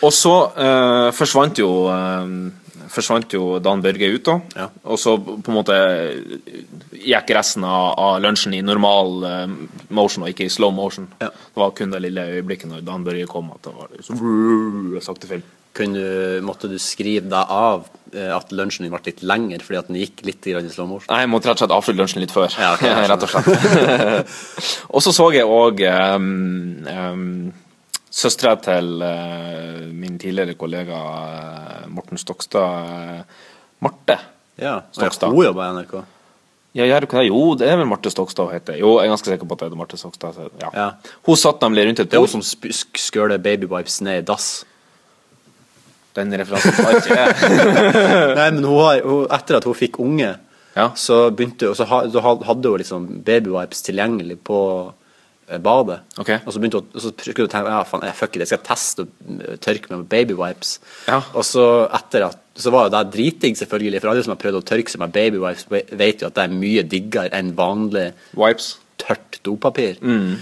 Og 0.02 0.14
så 0.16 0.34
eh, 0.56 1.08
forsvant 1.16 1.60
jo 1.62 1.70
eh, 1.92 2.34
Forsvant 2.92 3.32
jo 3.32 3.60
Dan 3.64 3.80
Børge 3.84 4.10
ut, 4.12 4.24
da. 4.28 4.34
Ja. 4.58 4.66
Og 4.92 5.00
så 5.00 5.14
på 5.16 5.48
en 5.48 5.56
måte 5.56 5.76
gikk 6.92 7.32
resten 7.38 7.64
av, 7.64 7.94
av 7.96 8.18
lunsjen 8.24 8.56
i 8.58 8.60
normal 8.66 9.24
eh, 9.30 9.54
motion 9.96 10.26
og 10.26 10.34
ikke 10.34 10.50
i 10.50 10.52
slow 10.52 10.74
motion. 10.76 11.08
Ja. 11.22 11.30
Det 11.32 11.62
var 11.62 11.72
kun 11.78 11.94
det 11.94 12.02
lille 12.04 12.26
øyeblikket 12.36 12.68
når 12.68 12.84
Dan 12.88 13.06
Børge 13.08 13.30
kom 13.32 13.54
at 13.56 13.64
det 13.64 13.74
var 13.78 13.94
liksom 13.96 15.00
sakte 15.08 15.30
film. 15.32 15.46
Kunne 15.72 16.42
måtte 16.44 16.68
du 16.68 16.76
skrive 16.82 17.30
deg 17.32 17.52
av 17.56 17.86
eh, 18.12 18.32
at 18.36 18.50
lunsjen 18.52 18.84
din 18.84 18.92
ble 18.92 19.00
litt 19.06 19.22
lengre 19.24 19.64
fordi 19.64 19.80
at 19.80 19.88
den 19.88 20.00
gikk 20.02 20.24
litt 20.28 20.48
i 20.52 20.56
slow 20.68 20.90
motion? 20.90 21.08
Nei, 21.14 21.22
jeg 21.24 21.32
måtte 21.32 21.48
rett 21.48 21.62
og 21.62 21.64
slett 21.64 21.76
avslutte 21.78 22.02
lunsjen 22.02 22.24
litt 22.24 22.34
før. 22.36 22.52
Ja, 22.60 22.74
okay, 22.76 22.92
rett 23.12 23.24
og 23.24 23.32
slett. 23.32 24.34
og 24.94 25.06
så 25.06 25.14
så 25.16 25.30
jeg 25.32 25.48
òg 25.48 25.84
um, 25.88 26.26
um, 26.92 27.30
søstera 28.12 28.58
til 28.60 28.98
uh, 29.00 29.86
min 29.96 30.18
tidligere 30.20 30.58
kollega 30.60 31.00
uh, 31.00 31.86
Morten 31.92 32.20
Stokstad, 32.20 32.90
uh, 33.22 33.46
Marte. 33.80 34.18
Ja, 34.60 34.82
Stokstad. 34.92 35.32
Hun 35.32 35.48
jobber 35.48 35.70
i 35.70 35.78
NRK. 35.78 36.02
Ja, 36.76 37.00
det? 37.00 37.24
Jo, 37.28 37.54
det 37.60 37.68
er 37.68 37.80
vel 37.80 37.88
Marte 37.88 38.12
Stokstad 38.12 38.48
hun 38.48 38.56
heter. 38.56 38.76
Jo, 38.80 38.98
jeg 39.00 39.08
er 39.08 39.12
ganske 39.12 39.32
sikker 39.32 39.48
på 39.48 39.56
at 39.56 39.64
det 39.64 39.72
er 39.72 39.80
Marte 39.80 40.00
Stokstad. 40.00 40.36
Ja. 40.60 40.74
Ja. 40.76 40.90
Hun 41.28 41.40
satt 41.40 41.64
nemlig 41.64 41.88
rundt 41.88 42.04
et 42.04 42.12
Det 42.12 42.20
er 42.20 42.28
hun 42.28 42.44
som 42.44 42.44
skøler 43.00 43.40
babywipes 43.40 44.02
ned 44.04 44.22
i 44.22 44.28
dass. 44.28 44.66
Den 46.18 46.34
referansen 46.36 46.74
har 46.84 46.98
ikke 47.00 47.18
jeg. 47.18 47.76
Nei, 48.40 48.48
men 48.58 48.64
hun 48.68 48.80
har, 48.84 49.02
hun, 49.06 49.28
etter 49.32 49.60
at 49.62 49.68
hun 49.70 49.78
fikk 49.78 50.00
unge, 50.04 50.34
Ja. 50.76 50.90
så 50.96 51.26
begynte 51.36 51.74
så 51.76 51.84
ha, 51.88 52.02
så 52.12 52.22
ha- 52.24 52.42
hadde 52.48 52.70
hun 52.72 52.80
liksom 52.80 53.06
babywipes 53.28 53.82
tilgjengelig 53.84 54.38
på 54.48 54.58
eh, 55.50 55.58
badet. 55.60 55.98
Okay. 56.20 56.40
Og 56.46 56.54
så 56.56 56.60
begynte 56.64 56.80
hun 56.80 56.88
så 56.96 57.12
skulle 57.16 57.46
hun 57.48 57.52
tenke 57.52 57.72
ja, 57.74 57.82
faen, 57.88 58.06
jeg, 58.08 58.16
fuck 58.20 58.36
it, 58.38 58.44
jeg 58.46 58.52
skal 58.54 58.64
teste 58.70 59.04
å 59.08 59.58
tørke 59.64 59.92
meg 59.92 60.02
med 60.04 60.10
babywipes. 60.14 60.74
Ja. 61.08 61.22
Og 61.36 61.44
så 61.48 61.66
etter 62.00 62.28
at 62.30 62.38
så 62.62 62.72
var 62.76 62.88
jo 62.90 62.94
det 62.98 63.06
dritdigg, 63.16 63.56
selvfølgelig, 63.60 64.02
for 64.04 64.12
alle 64.12 64.24
som 64.26 64.34
har 64.36 64.40
prøvd 64.42 64.60
å 64.60 64.66
tørke 64.68 64.92
seg 64.92 65.00
med 65.04 65.14
babywipes, 65.16 65.64
ve- 65.72 65.86
vet 66.00 66.24
jo 66.24 66.28
at 66.28 66.36
det 66.40 66.44
er 66.48 66.56
mye 66.60 66.84
diggere 66.92 67.32
enn 67.40 67.54
vanlig 67.56 68.10
Wipes. 68.36 68.74
tørt 69.00 69.40
dopapir. 69.48 69.96
Mm. 70.04 70.34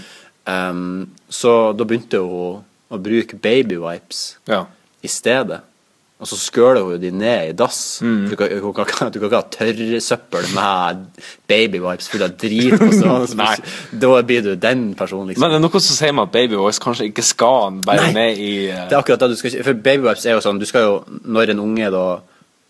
Um, 0.50 0.82
så 1.30 1.52
da 1.78 1.86
begynte 1.86 2.18
hun 2.22 2.62
å 2.90 2.98
bruke 2.98 3.38
babywipes 3.38 4.22
Ja. 4.50 4.64
I 5.02 5.10
stedet. 5.10 5.60
Og 6.20 6.28
så 6.28 6.36
skøler 6.36 6.84
hun 6.84 7.00
de 7.00 7.10
ned 7.16 7.48
i 7.48 7.52
dass. 7.56 8.00
Mm. 8.04 8.26
Du, 8.28 8.34
kan, 8.36 8.50
du, 8.52 8.72
kan, 8.76 9.12
du 9.12 9.18
kan 9.18 9.28
ikke 9.30 9.38
ha 9.38 9.46
tørrsøppel 9.54 10.50
med 10.52 11.06
babywipes 11.48 12.10
full 12.12 12.24
av 12.26 12.34
drit. 12.36 12.76
stående. 12.76 13.46
Da 14.02 14.10
blir 14.28 14.44
du 14.44 14.50
den 14.60 14.90
personen, 14.94 15.30
liksom. 15.30 15.46
Men 15.46 15.54
det 15.54 15.60
er 15.60 15.64
noe 15.64 15.80
som 15.80 15.96
sier 15.96 16.12
meg 16.12 16.28
at 16.28 16.34
Baby 16.34 16.58
Voice 16.60 16.82
kanskje 16.82 17.08
ikke 17.08 17.24
skal 17.24 17.80
bære 17.86 18.10
Nei. 18.10 18.12
ned 18.18 18.42
i 18.44 18.52
uh... 18.68 18.82
Det 18.90 18.98
er 18.98 19.00
akkurat 19.00 19.24
det 19.24 19.30
du 19.32 19.40
skal 19.40 19.56
For 19.64 19.80
babywipes 19.88 20.26
er 20.28 20.36
jo 20.36 20.44
sånn 20.44 20.60
Du 20.60 20.68
skal 20.68 20.84
jo, 20.84 20.98
når 21.24 21.54
en 21.54 21.64
unge 21.64 21.88
da 21.94 22.04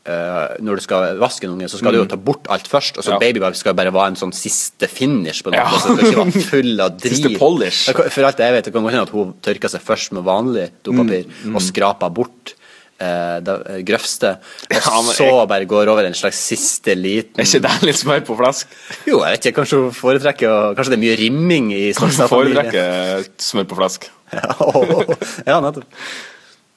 eh, 0.07 0.57
Når 0.61 0.76
du 0.76 0.83
skal 0.83 1.19
vaske 1.21 1.45
en 1.45 1.52
unge, 1.57 1.69
så 1.69 1.78
skal 1.78 1.92
du 1.92 1.99
jo 1.99 2.07
ta 2.07 2.16
bort 2.16 2.47
alt 2.49 2.66
først. 2.69 2.99
Og 2.99 3.04
så 3.04 3.11
Mm. 3.12 3.19
Ja. 3.19 3.19
babywipes 3.26 3.59
skal 3.61 3.75
bare 3.75 3.92
være 3.92 4.09
en 4.09 4.16
sånn 4.16 4.33
siste 4.35 4.88
finish 4.88 5.42
på 5.42 5.50
noe. 5.52 5.61
Ja. 5.61 5.69
Så 5.78 5.97
det 5.97 6.07
skal 6.07 6.26
ikke 6.26 6.33
være 6.33 6.47
full 6.50 6.80
av 6.80 6.97
drit. 7.02 7.16
Siste 7.19 7.38
polish. 7.38 7.83
For 7.92 8.25
alt 8.25 8.38
jeg 8.38 8.52
vet, 8.52 8.64
det 8.64 8.73
kan 8.73 8.83
godt 8.83 8.92
hende 8.97 9.02
at 9.09 9.11
hun 9.14 9.35
tørker 9.42 9.69
seg 9.69 9.80
først 9.83 10.12
med 10.12 10.25
vanlig 10.25 10.71
dopapir 10.85 11.25
Mm, 11.45 11.54
og 11.57 11.62
skraper 11.62 12.11
bort 12.11 12.54
eh, 13.00 13.40
det 13.40 13.54
grøvste, 13.88 14.35
og 14.69 14.75
Ja, 14.76 15.00
men 15.00 15.14
så 15.16 15.25
jeg- 15.25 15.49
bare 15.49 15.64
går 15.64 15.88
over 15.88 16.04
en 16.04 16.12
slags 16.12 16.37
siste 16.37 16.92
liten 16.95 17.40
Er 17.40 17.45
ikke 17.45 17.62
det 17.62 17.83
litt 17.83 17.97
smør 17.97 18.21
på 18.26 18.37
flask? 18.37 18.66
Jo, 19.07 19.23
jeg 19.25 19.38
vet 19.38 19.47
ikke, 19.47 19.57
kanskje 19.62 19.78
hun 19.80 19.90
foretrekker 19.92 20.49
å- 20.49 20.75
Kanskje 20.76 20.90
det 20.90 20.99
er 20.99 21.04
mye 21.07 21.16
rimming 21.16 21.73
i 21.73 21.92
Kanskje 21.92 22.26
Stokstad-familien. 22.28 22.71
foretrekker 22.73 23.28
smør 23.38 23.64
på 23.64 23.76
flask. 23.80 24.11
Ja, 25.47 25.61
nettopp. 25.61 25.85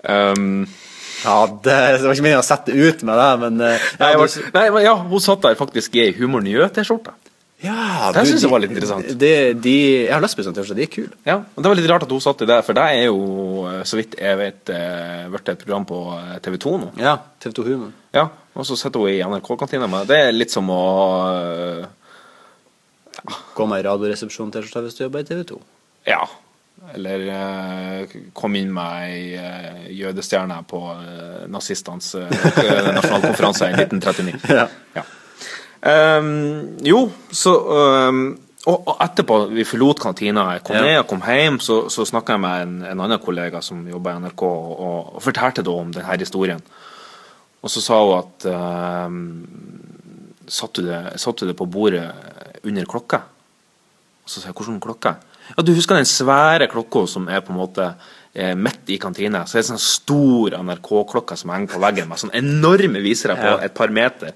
Um, 0.08 0.68
Ja, 1.24 1.36
det, 1.48 1.76
det 1.98 2.06
var 2.08 2.14
ikke 2.16 2.26
meningen 2.26 2.44
å 2.44 2.48
sette 2.48 2.74
ut 2.76 3.04
med 3.08 3.20
det, 3.20 3.28
men 3.44 3.60
ja, 3.66 3.76
nei, 4.00 4.14
var, 4.20 4.28
du- 4.34 4.50
nei, 4.58 4.66
men 4.76 4.84
ja, 4.88 4.96
hun 5.08 5.24
satt 5.24 5.42
der 5.46 5.56
faktisk 5.60 5.96
i 6.00 6.10
Humor 6.20 6.44
Njø-T-skjorte. 6.46 7.14
Ja, 7.64 8.10
Det 8.12 8.26
syns 8.28 8.42
jeg 8.44 8.52
var 8.52 8.60
litt 8.60 8.74
interessant. 8.76 9.08
De, 9.22 9.30
de, 9.56 9.74
jeg 10.04 10.12
har 10.12 10.20
lyst 10.26 10.36
på 10.36 10.44
sånn 10.44 10.52
T-skjorte, 10.58 10.76
de 10.82 10.84
er 10.84 10.92
kule. 10.92 11.14
Ja, 11.24 11.38
og 11.56 11.64
Det 11.64 11.70
var 11.72 11.78
litt 11.80 11.88
rart 11.94 12.04
at 12.04 12.12
hun 12.12 12.20
satt 12.26 12.42
i 12.44 12.48
det, 12.50 12.58
for 12.68 12.76
det 12.76 12.84
er 12.92 13.06
jo, 13.06 13.22
eh, 13.72 13.78
så 13.88 13.96
vidt 14.02 14.18
jeg 14.20 14.36
vet, 14.42 14.72
eh, 14.76 15.22
blitt 15.32 15.52
et 15.54 15.62
program 15.64 15.86
på 15.88 16.02
eh, 16.18 16.34
TV 16.44 16.58
2 16.60 16.74
nå. 16.82 16.90
Ja, 17.00 17.14
TV 17.40 17.56
2 17.62 17.66
Humor. 17.70 17.94
Ja, 18.20 18.26
Og 18.60 18.68
så 18.68 18.76
sitter 18.78 19.00
hun 19.06 19.10
i 19.16 19.24
NRK-kantina 19.24 19.88
med 19.90 20.12
Det 20.12 20.18
er 20.28 20.36
litt 20.36 20.52
som 20.54 20.68
å 20.70 20.82
eh, 21.32 21.88
Gå 23.56 23.66
med 23.70 23.86
Radioresepsjon-T-skjorte 23.88 24.84
hvis 24.84 24.98
du 25.00 25.04
jobber 25.06 25.24
i 25.24 25.28
TV 25.32 25.44
2. 25.54 25.60
Ja. 26.12 26.20
Eller 26.92 27.28
eh, 27.32 28.16
kom 28.36 28.56
inn 28.60 28.72
med 28.76 29.06
ei 29.08 29.36
eh, 29.40 29.84
jødestjerne 29.96 30.58
på 30.68 30.82
uh, 30.84 31.44
nazistenes 31.48 32.10
uh, 32.20 32.28
nasjonalkonferanse 32.28 33.70
i 33.72 33.78
1939. 33.86 34.42
Ja. 34.60 34.68
Ja. 34.98 35.06
Um, 35.84 36.78
jo, 36.84 37.10
så 37.32 37.54
um, 38.10 38.26
og, 38.64 38.86
og 38.88 39.00
etterpå 39.04 39.38
vi 39.52 39.66
forlot 39.68 40.00
kantina, 40.00 40.46
jeg 40.56 40.64
kom 40.64 40.78
Ja. 40.78 40.84
ned 40.86 41.00
og 41.02 41.08
kom 41.10 41.24
hjem, 41.28 41.60
så, 41.60 41.82
så 41.92 42.06
snakka 42.08 42.38
jeg 42.38 42.44
med 42.44 42.62
en, 42.64 42.78
en 42.94 43.02
annen 43.04 43.20
kollega 43.20 43.60
som 43.62 43.82
jobba 43.88 44.14
i 44.14 44.22
NRK, 44.24 44.44
og, 44.48 44.86
og, 45.18 45.18
fortalte 45.24 45.66
da 45.68 45.74
om 45.76 45.92
denne 45.92 46.20
historien. 46.20 46.64
Og 47.64 47.72
så 47.72 47.84
sa 47.84 48.00
hun 48.00 48.16
at 48.22 48.48
um, 49.08 49.20
satt, 50.48 50.80
du 50.80 50.88
det, 50.88 51.02
satt 51.20 51.44
det 51.48 51.56
på 51.60 51.68
bordet 51.68 52.06
under 52.64 52.88
klokka? 52.88 53.20
Og 54.24 54.32
så 54.32 54.40
sa 54.40 54.52
jeg 54.52 54.56
hvordan 54.60 54.80
klokke? 54.84 55.18
Ja, 55.52 55.64
du 55.66 55.74
husker 55.76 56.00
den 56.00 56.10
svære 56.10 56.70
klokka 56.72 57.06
som 57.10 57.28
er 57.30 57.44
på 57.44 57.54
en 57.54 57.60
måte 57.60 57.90
eh, 58.34 58.54
midt 58.56 58.90
i 58.94 59.00
kantina? 59.02 59.44
Så 59.46 59.60
er 59.60 59.66
det 59.66 59.70
sånn 59.74 59.84
stor 59.84 60.58
NRK-klokke 60.60 61.38
som 61.40 61.54
henger 61.54 61.76
på 61.76 61.84
veggen 61.84 62.10
med 62.10 62.22
sånn 62.22 62.36
enorme 62.40 63.04
visere 63.04 63.38
på 63.40 63.58
et 63.66 63.76
par 63.78 63.94
meter. 63.94 64.36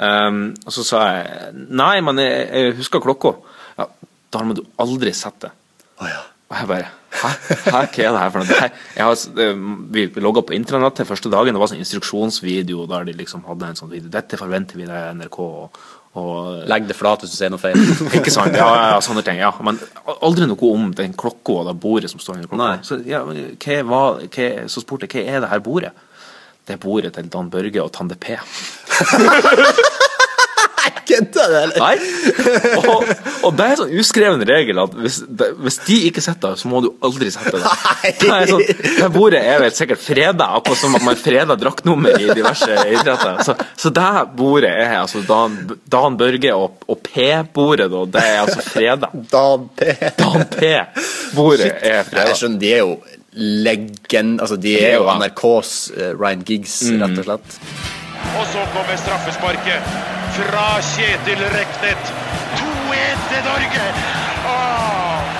Um, 0.00 0.54
og 0.64 0.72
så 0.72 0.84
sa 0.86 1.00
jeg 1.12 1.50
nei, 1.76 1.94
men 2.00 2.22
jeg, 2.22 2.44
jeg 2.48 2.76
husker 2.78 3.04
klokka. 3.04 3.34
Ja, 3.76 3.90
da 4.32 4.44
må 4.46 4.56
du 4.56 4.64
aldri 4.80 5.12
sette 5.16 5.50
det. 5.50 5.56
Oh, 6.00 6.08
ja. 6.08 6.22
Og 6.50 6.56
jeg 6.58 6.66
bare 6.70 6.88
Hæ? 7.10 7.28
Hæ? 7.28 7.70
Hva 7.70 7.80
er 7.82 8.12
det 8.14 8.20
her 8.22 8.30
for 8.30 8.42
noe? 8.46 8.66
Jeg 8.96 9.04
har, 9.04 9.54
vi 9.92 10.04
logga 10.22 10.44
på 10.46 10.54
intranettet 10.54 11.08
første 11.08 11.30
dagen. 11.32 11.54
Det 11.54 11.60
var 11.62 11.70
sånn 11.72 11.82
instruksjonsvideo 11.82 12.84
der 12.90 13.08
de 13.08 13.16
liksom 13.18 13.42
hadde 13.48 13.66
en 13.66 13.78
sånn 13.80 13.90
video. 13.90 14.12
Dette 14.14 14.38
forventer 14.38 14.78
vi 14.78 14.86
deg, 14.86 15.16
NRK. 15.18 15.38
Og, 15.42 15.80
og 16.18 16.64
Legg 16.66 16.88
det 16.88 16.96
flat 16.98 17.22
hvis 17.22 17.30
du 17.30 17.36
sier 17.38 17.52
noe 17.52 17.60
feil. 17.62 17.76
ikke 18.18 18.32
sant? 18.34 18.56
Ja, 18.58 18.66
ja, 18.94 19.00
sånne 19.04 19.22
ting. 19.26 19.38
ja 19.38 19.52
Men 19.62 19.78
aldri 20.20 20.48
noe 20.50 20.70
om 20.74 20.88
den 20.98 21.12
klokka 21.14 21.60
og 21.60 21.68
det 21.70 21.76
bordet 21.82 22.10
som 22.10 22.18
står 22.22 22.40
under 22.40 22.50
klokka. 22.50 22.64
Nei. 22.64 22.78
Så, 22.86 22.98
ja, 23.06 23.22
hva, 23.24 23.76
var- 23.92 24.22
hva, 24.26 24.48
så 24.72 24.82
spurte 24.82 25.06
jeg 25.06 25.26
hva 25.28 25.36
er 25.36 25.44
det 25.46 25.52
her 25.54 25.62
bordet? 25.62 25.92
Det 26.66 26.74
er 26.76 26.82
bordet 26.82 27.14
til 27.16 27.30
Dan 27.32 27.48
Børge 27.50 27.82
og 27.82 27.92
Tande 27.94 28.18
P. 28.20 28.34
Kødder 31.08 31.52
du, 31.52 31.56
eller? 31.60 31.78
Nei! 31.80 31.96
Og, 32.80 33.10
og 33.46 33.56
det 33.56 33.64
er 33.64 33.74
en 33.74 33.80
sånn 33.82 33.92
uskreven 34.00 34.44
regel 34.48 34.80
at 34.82 34.94
hvis, 34.98 35.20
det, 35.26 35.50
hvis 35.64 35.78
de 35.86 35.98
ikke 36.08 36.24
sitter 36.24 36.52
der, 36.52 36.60
så 36.60 36.70
må 36.70 36.82
du 36.84 36.90
aldri 37.06 37.30
sette 37.34 37.56
det. 37.56 37.74
Det, 38.20 38.30
er 38.30 38.50
sånn, 38.50 38.64
det 39.00 39.10
bordet 39.14 39.42
er 39.44 39.60
vel 39.62 39.72
sikkert 39.76 40.02
freda, 40.02 40.50
akkurat 40.58 40.80
som 40.80 40.96
at 40.98 41.04
man 41.06 41.18
freder 41.20 41.60
draktnummer 41.60 42.16
i 42.18 42.28
diverse 42.36 42.70
idretter. 42.90 43.42
Så, 43.46 43.56
så 43.78 43.92
det 43.94 44.10
bordet 44.38 44.72
er 44.72 44.96
altså 45.00 45.22
Dan, 45.28 45.56
Dan 45.90 46.18
Børge 46.20 46.54
og, 46.56 46.84
og 46.90 47.00
P-bordet, 47.06 47.90
da. 47.92 48.04
Det 48.16 48.26
er 48.26 48.42
altså 48.44 48.66
freda. 48.66 49.12
Dan 49.30 49.70
P. 49.76 49.94
Dan 50.18 50.46
P-bordet 50.56 51.72
er 51.76 52.04
freda. 52.08 52.28
jeg 52.30 52.42
skjønner, 52.42 52.60
de 52.60 52.74
er 52.74 52.84
jo 52.84 52.98
legend... 53.32 54.40
Altså, 54.40 54.56
de 54.56 54.76
er 54.80 54.98
jo 54.98 55.08
NRKs 55.20 55.74
uh, 55.96 56.12
Ryan 56.18 56.44
Giggs, 56.46 56.82
rett 56.90 57.18
og 57.22 57.26
slett. 57.28 57.58
Og 58.38 58.44
så 58.52 58.62
kommer 58.74 58.96
straffesparket 59.00 59.90
fra 60.36 60.66
Kjetil 60.92 61.42
Reknet. 61.54 62.12
2-1 62.60 63.24
til 63.30 63.42
Norge. 63.46 63.84
Åh, 64.50 65.36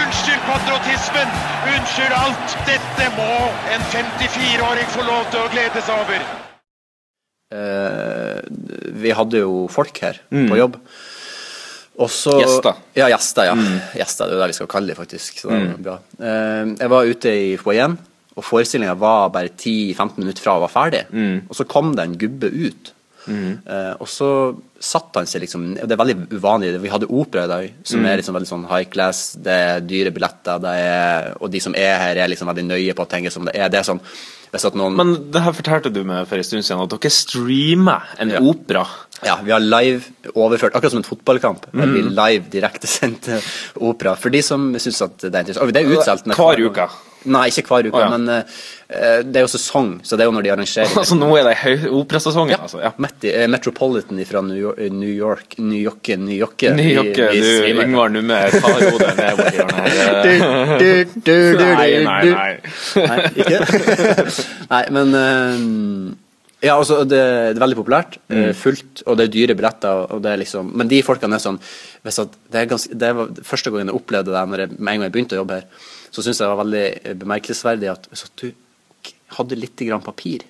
unnskyld 0.00 0.42
patriotismen! 0.48 1.30
Unnskyld 1.72 2.14
alt! 2.18 2.56
Dette 2.68 3.08
må 3.16 3.30
en 3.74 3.86
54-åring 3.94 4.88
få 4.96 5.06
lov 5.08 5.24
til 5.32 5.44
å 5.44 5.50
glede 5.54 5.82
seg 5.86 6.02
over. 6.04 6.26
Eh, 7.52 8.38
vi 9.02 9.10
hadde 9.16 9.42
jo 9.42 9.66
folk 9.72 9.98
her 10.02 10.20
Mm. 10.32 10.48
på 10.50 10.56
jobb. 10.56 10.76
Også, 12.00 12.38
Gjester. 12.40 12.74
Ja, 12.96 13.06
gjester. 13.12 13.44
ja. 13.44 13.54
Gjester, 13.94 14.26
Det 14.26 14.34
er 14.34 14.40
det 14.40 14.46
vi 14.48 14.52
skal 14.56 14.66
kalle 14.66 14.86
dem, 14.88 14.96
faktisk. 14.96 15.38
Så 15.38 15.48
det 15.50 15.58
var 15.58 15.76
Mm. 15.76 15.82
bra. 15.82 15.98
Eh, 16.20 16.74
jeg 16.80 16.88
var 16.90 17.04
ute 17.04 17.28
i 17.28 17.56
foajeen, 17.56 17.98
og 18.36 18.44
forestillinga 18.44 18.94
var 18.98 19.28
bare 19.34 19.50
10-15 19.52 20.18
minutter 20.22 20.42
fra 20.44 20.56
å 20.58 20.62
være 20.64 20.72
ferdig. 20.72 21.04
Mm. 21.12 21.38
Og 21.48 21.56
så 21.58 21.66
kom 21.68 21.94
det 21.96 22.04
en 22.08 22.18
gubbe 22.18 22.48
ut. 22.52 22.92
Eh, 23.28 23.92
og 24.02 24.08
så 24.10 24.28
satte 24.82 25.20
han 25.20 25.28
seg 25.30 25.44
liksom 25.44 25.66
Det 25.78 25.92
er 25.94 26.00
veldig 26.00 26.16
uvanlig. 26.34 26.72
Vi 26.82 26.90
hadde 26.90 27.06
opera 27.06 27.44
i 27.44 27.50
dag, 27.52 27.68
som 27.86 28.00
Mm. 28.00 28.06
er 28.10 28.16
liksom 28.18 28.34
veldig 28.34 28.48
sånn 28.50 28.64
high 28.68 28.88
class. 28.90 29.20
Det 29.38 29.52
er 29.52 29.80
dyre 29.80 30.10
billetter, 30.10 30.58
det 30.60 30.72
er, 30.74 31.36
og 31.40 31.50
de 31.52 31.60
som 31.60 31.74
er 31.74 31.98
her, 31.98 32.16
er 32.16 32.28
liksom 32.28 32.48
veldig 32.50 32.64
nøye 32.66 32.94
på 32.98 33.08
ting 33.08 33.30
som 33.30 33.44
det 33.44 33.54
er. 33.54 33.68
Det 33.68 33.78
er 33.78 33.86
sånn 33.86 34.00
noen 34.74 34.96
Men 34.96 35.30
det 35.30 35.40
her 35.40 35.52
fortalte 35.52 35.92
du 35.92 36.02
meg 36.04 36.26
for 36.26 36.36
en 36.36 36.42
stund 36.44 36.64
siden, 36.64 36.82
at 36.82 36.90
dere 36.90 37.10
streamer 37.10 38.02
en 38.18 38.32
opera. 38.42 38.86
Ja, 39.24 39.36
vi 39.40 39.52
har 39.52 39.60
live 39.60 40.02
overført, 40.34 40.74
akkurat 40.74 40.90
som 40.90 40.98
en 40.98 41.04
fotballkamp. 41.04 41.70
Mm. 41.72 41.94
Vi 41.94 42.02
live 42.02 42.50
direktesendt 42.50 43.28
opera. 43.80 44.16
For 44.16 44.30
de 44.30 44.42
som 44.42 44.72
syns 44.74 45.00
at 45.00 45.16
det 45.18 45.32
er 45.34 45.44
interessant. 45.46 45.62
Og 45.68 45.72
det 45.72 45.84
er 45.84 45.94
utsolgt. 45.94 46.26
Hver 46.36 46.66
uke? 46.66 46.88
Nei, 47.30 47.44
ikke 47.52 47.64
hver 47.68 47.88
uke, 47.88 47.96
oh, 47.96 48.02
ja. 48.02 48.08
men 48.12 48.28
uh, 48.28 49.20
det 49.24 49.40
er 49.40 49.44
jo 49.44 49.50
sesong, 49.52 49.92
så 50.04 50.18
det 50.18 50.24
er 50.24 50.30
jo 50.30 50.34
når 50.36 50.46
de 50.46 50.52
arrangerer. 50.54 50.94
Altså 51.02 51.16
nå 51.18 51.28
er 51.38 51.48
det 51.48 51.90
operasesongen, 51.90 52.54
ja. 52.56 52.60
altså, 52.66 52.80
ja. 52.82 52.92
I 53.22 53.30
eh, 53.30 53.46
Metropolitan 53.50 54.18
fra 54.28 54.42
New 54.44 54.58
York, 54.58 54.82
New 54.90 55.10
York 55.10 55.56
New 55.58 55.78
York, 55.78 56.10
New 56.18 56.36
York 56.36 56.64
Ny 56.76 56.88
jakke, 56.96 57.28
du 57.34 57.68
Yngvar 57.84 58.12
Numme, 58.12 58.40
ta 58.54 58.72
hodet 58.74 59.12
ned 59.18 59.38
borti 59.38 59.60
hjørnet 59.60 59.78
her. 59.78 59.92
Nei, 61.72 61.88
nei, 62.04 62.18
nei. 62.32 62.50
Nei, 63.06 63.22
ikke? 63.42 63.62
Nei, 64.72 64.82
men 64.94 65.16
uh, 65.16 66.18
Ja, 66.62 66.76
altså, 66.76 67.00
det, 67.02 67.18
det 67.18 67.56
er 67.56 67.64
veldig 67.64 67.78
populært. 67.80 68.20
Mm. 68.30 68.52
Fullt, 68.54 69.02
og 69.06 69.18
det 69.18 69.26
er 69.26 69.32
dyre 69.34 69.56
billetter. 69.58 70.04
Og 70.14 70.22
det 70.22 70.30
er 70.30 70.42
liksom, 70.44 70.70
men 70.78 70.90
de 70.90 71.00
folkene 71.02 71.38
er 71.38 71.42
sånn 71.42 71.58
det, 72.02 72.12
er 72.58 72.70
ganske, 72.70 72.94
det 72.98 73.10
var 73.18 73.32
første 73.46 73.72
gangen 73.72 73.90
jeg 73.90 73.98
opplevde 73.98 74.34
det 74.34 74.44
med 74.50 74.62
en 74.68 74.86
gang 74.86 75.04
jeg 75.08 75.14
begynte 75.14 75.36
å 75.38 75.42
jobbe 75.42 75.58
her, 75.60 75.90
så 76.12 76.22
syns 76.22 76.38
jeg 76.38 76.44
det 76.46 76.52
var 76.52 76.64
veldig 76.64 77.18
bemerkelsesverdig 77.22 77.88
at 77.92 78.08
hvis 78.12 78.24
at 78.28 78.42
du 78.42 78.50
hadde 79.38 79.56
litt 79.58 79.80
grann 79.88 80.02
papir 80.04 80.42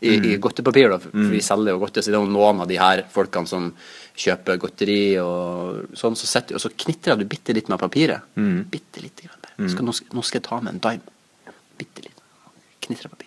i, 0.00 0.12
i 0.12 0.18
Mm. 0.18 0.40
godtepapir, 0.44 0.90
da, 0.92 0.98
for 1.02 1.10
Mm. 1.16 1.30
vi 1.32 1.40
selger 1.42 1.72
jo 1.72 1.78
godteri, 1.82 2.02
så 2.04 2.12
det 2.12 2.18
er 2.18 2.22
jo 2.22 2.30
noen 2.30 2.60
av 2.62 2.68
de 2.68 2.76
her 2.78 3.02
folkene 3.10 3.48
som 3.48 3.72
kjøper 4.18 4.58
godteri 4.62 5.00
og 5.22 5.88
sånn, 5.96 6.14
så, 6.18 6.26
setter, 6.28 6.54
og 6.54 6.60
så 6.62 6.70
knitrer 6.70 7.18
du 7.18 7.24
bitte 7.24 7.54
litt 7.56 7.68
med 7.72 7.80
papiret. 7.80 8.20
Mm. 8.36 8.64
Bitte 8.70 9.02
litt. 9.02 9.16
Grann 9.24 9.40
bare. 9.42 9.68
Skal, 9.72 9.84
nå, 9.88 9.94
nå 10.14 10.22
skal 10.24 10.40
jeg 10.40 10.46
ta 10.48 10.60
med 10.60 10.74
en 10.74 10.80
dime. 10.84 11.54
Bitte 11.78 12.02
litt. 12.04 12.20
Knitrer 12.86 13.10
papir. 13.10 13.26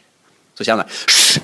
Så 0.56 0.64
kjenner 0.68 0.86
jeg 0.88 1.44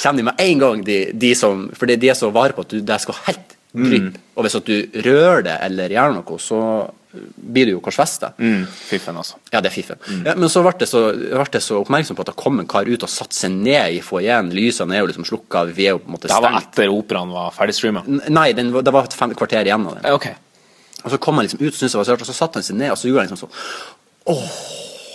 Kjenner 0.00 0.16
de 0.16 0.22
med 0.30 0.40
en 0.40 0.58
gang, 0.62 0.84
de, 0.84 0.98
de 1.12 1.34
som 1.36 1.66
For 1.76 1.86
de 1.90 2.08
er 2.08 2.14
så 2.16 2.30
vare 2.32 2.54
på 2.56 2.62
at 2.64 2.70
du, 2.72 2.80
det 2.80 3.00
skal 3.02 3.18
helt 3.26 3.56
dryppe. 3.74 4.20
Og 4.36 4.46
hvis 4.46 4.56
at 4.58 4.66
du 4.66 5.02
rører 5.06 5.42
det 5.46 5.58
eller 5.66 5.92
gjør 5.94 6.16
noe, 6.16 6.38
så 6.42 6.60
blir 7.10 7.66
du 7.66 7.72
jo 7.72 7.80
korsfesta. 7.82 8.32
Mm, 8.38 8.64
fiffen, 8.70 9.16
altså. 9.18 9.38
Ja, 9.50 9.58
det 9.60 9.72
er 9.72 9.74
fiffen. 9.74 9.98
Ja, 10.26 10.36
men 10.38 10.48
så 10.52 10.62
ble 10.62 10.86
så, 10.86 11.00
ble 11.14 11.46
jeg 11.58 11.64
så 11.66 11.80
oppmerksom 11.80 12.14
på 12.18 12.22
at 12.22 12.30
det 12.30 12.36
kom 12.38 12.60
en 12.62 12.68
kar 12.70 12.86
ut 12.86 13.02
og 13.06 13.10
satte 13.10 13.34
seg 13.34 13.50
ned 13.56 13.96
i 13.96 14.00
foajeen. 14.04 14.52
Lysene 14.54 14.94
er 14.94 15.02
jo 15.02 15.08
liksom 15.10 15.26
slukka, 15.26 15.64
vi 15.74 15.88
er 15.88 15.96
jo 15.96 16.02
på 16.04 16.06
en 16.10 16.14
måte 16.14 16.30
Det 16.30 16.38
var 16.44 16.58
etter 16.60 16.92
operaen 16.94 17.32
var 17.34 17.50
ferdigstreama? 17.56 18.04
N- 18.06 18.22
Nei, 18.30 18.52
den, 18.54 18.70
det 18.70 18.94
var 18.94 19.08
et 19.10 19.16
fem 19.18 19.34
kvarter 19.34 19.66
igjen 19.66 19.88
av 19.90 19.98
den. 19.98 20.12
Okay. 20.20 20.38
Og 21.02 21.10
så 21.10 21.18
kom 21.18 21.40
han 21.40 21.46
liksom 21.48 21.64
ut, 21.64 21.74
syntes 21.74 21.96
det 21.96 21.98
var 22.02 22.10
sørt, 22.12 22.22
og 22.22 22.30
så 22.30 22.36
satte 22.36 22.60
han 22.60 22.66
seg 22.70 22.78
ned, 22.78 22.92
og 22.94 22.98
så 23.00 23.10
gjorde 23.10 23.26
han 23.26 23.30
liksom 23.32 23.42
sånn 23.48 23.58
Åh, 24.30 24.54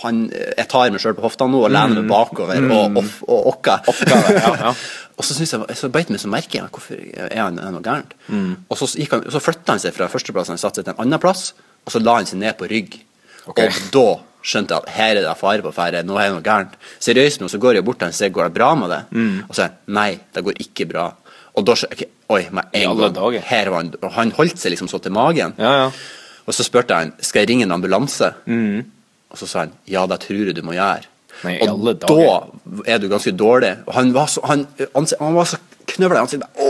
han, 0.02 0.24
jeg 0.34 0.68
tar 0.68 0.90
meg 0.92 1.00
sjøl 1.00 1.14
på 1.16 1.24
hofta 1.24 1.46
nå 1.48 1.62
og 1.64 1.70
lener 1.72 2.02
meg 2.02 2.10
bakover 2.10 2.60
og, 2.76 2.98
og, 3.00 3.12
og 3.32 3.46
okka. 3.54 3.78
ja, 4.10 4.54
ja. 4.66 4.72
Og 5.16 5.24
så 5.24 5.36
jeg, 5.40 5.76
så 5.80 5.88
beit 5.92 6.10
meg 6.12 6.20
så 6.20 6.28
merke 6.28 6.58
jeg 6.58 6.68
hvorfor 6.68 7.00
er 7.24 7.38
han 7.40 7.56
noe 7.56 7.82
gærent. 7.84 8.12
Mm. 8.28 8.52
Og 8.68 8.80
så, 8.80 8.88
han, 9.12 9.24
så 9.32 9.40
flytta 9.40 9.76
han 9.76 9.82
seg 9.82 9.94
fra 9.96 10.10
førsteplass 10.12 10.52
han 10.52 10.60
satte 10.60 10.82
seg 10.82 10.88
til 10.88 10.92
en 10.92 11.06
annen 11.06 11.22
plass, 11.22 11.54
og 11.86 11.94
så 11.94 12.02
la 12.02 12.18
han 12.18 12.28
seg 12.28 12.42
ned 12.42 12.58
på 12.60 12.68
rygg. 12.68 12.98
Okay. 13.46 13.70
Og 13.70 13.78
da 13.94 14.08
skjønte 14.46 14.76
jeg 14.76 14.84
at 14.84 14.92
her 14.94 15.14
er 15.14 15.24
det 15.24 15.36
fare 15.40 15.64
på 15.64 15.72
ferde, 15.74 16.04
nå 16.06 16.18
er 16.20 16.28
det 16.28 16.36
noe 16.36 16.44
gærent. 16.44 16.76
Seriøst 17.02 17.40
nå, 17.40 17.48
så 17.50 17.60
går 17.62 17.78
jeg 17.78 17.86
bort 17.86 18.00
til 18.02 18.10
han 18.10 18.14
og 18.14 18.18
sier 18.18 18.34
går 18.34 18.50
det 18.50 18.56
bra 18.58 18.74
med 18.78 18.92
det? 18.92 19.00
Mm. 19.16 19.38
Og 19.46 19.54
så 19.54 19.62
sier 19.62 19.72
han 19.72 19.96
nei, 19.98 20.10
det 20.36 20.44
går 20.46 20.60
ikke 20.66 20.88
bra. 20.92 21.06
Og 21.56 21.64
da 21.64 21.78
okay, 21.88 22.12
Oi, 22.26 22.42
med 22.50 22.74
en 22.74 22.98
gang. 22.98 23.36
Her 23.46 23.68
var 23.70 23.84
han, 23.84 23.92
og 24.02 24.12
han 24.16 24.32
holdt 24.34 24.58
seg 24.58 24.72
liksom 24.74 24.90
så 24.90 24.98
til 25.02 25.14
magen. 25.14 25.54
Ja, 25.62 25.72
ja. 25.84 25.90
Og 26.46 26.54
så 26.54 26.66
spurte 26.66 26.94
jeg 26.94 27.06
han 27.06 27.12
skal 27.22 27.44
jeg 27.44 27.52
ringe 27.52 27.66
en 27.66 27.74
ambulanse. 27.74 28.32
Mm. 28.50 28.82
Og 29.30 29.38
så 29.38 29.48
sa 29.50 29.64
han 29.64 29.76
ja, 29.90 30.04
det 30.10 30.20
tror 30.26 30.50
jeg 30.50 30.56
du 30.58 30.64
må 30.66 30.74
gjøre. 30.76 31.06
Nei, 31.44 31.56
og 31.66 31.88
da 32.00 32.16
er 32.88 33.00
du 33.02 33.08
ganske 33.12 33.32
dårlig. 33.36 33.72
Han 33.96 34.12
var 34.16 34.30
så, 34.32 34.42
han, 34.48 34.64
ansi- 34.96 35.18
han 35.20 35.36
var 35.36 35.50
så 35.50 35.58
knøvla 35.92 36.20
i 36.20 36.24
ansiktet. 36.24 36.62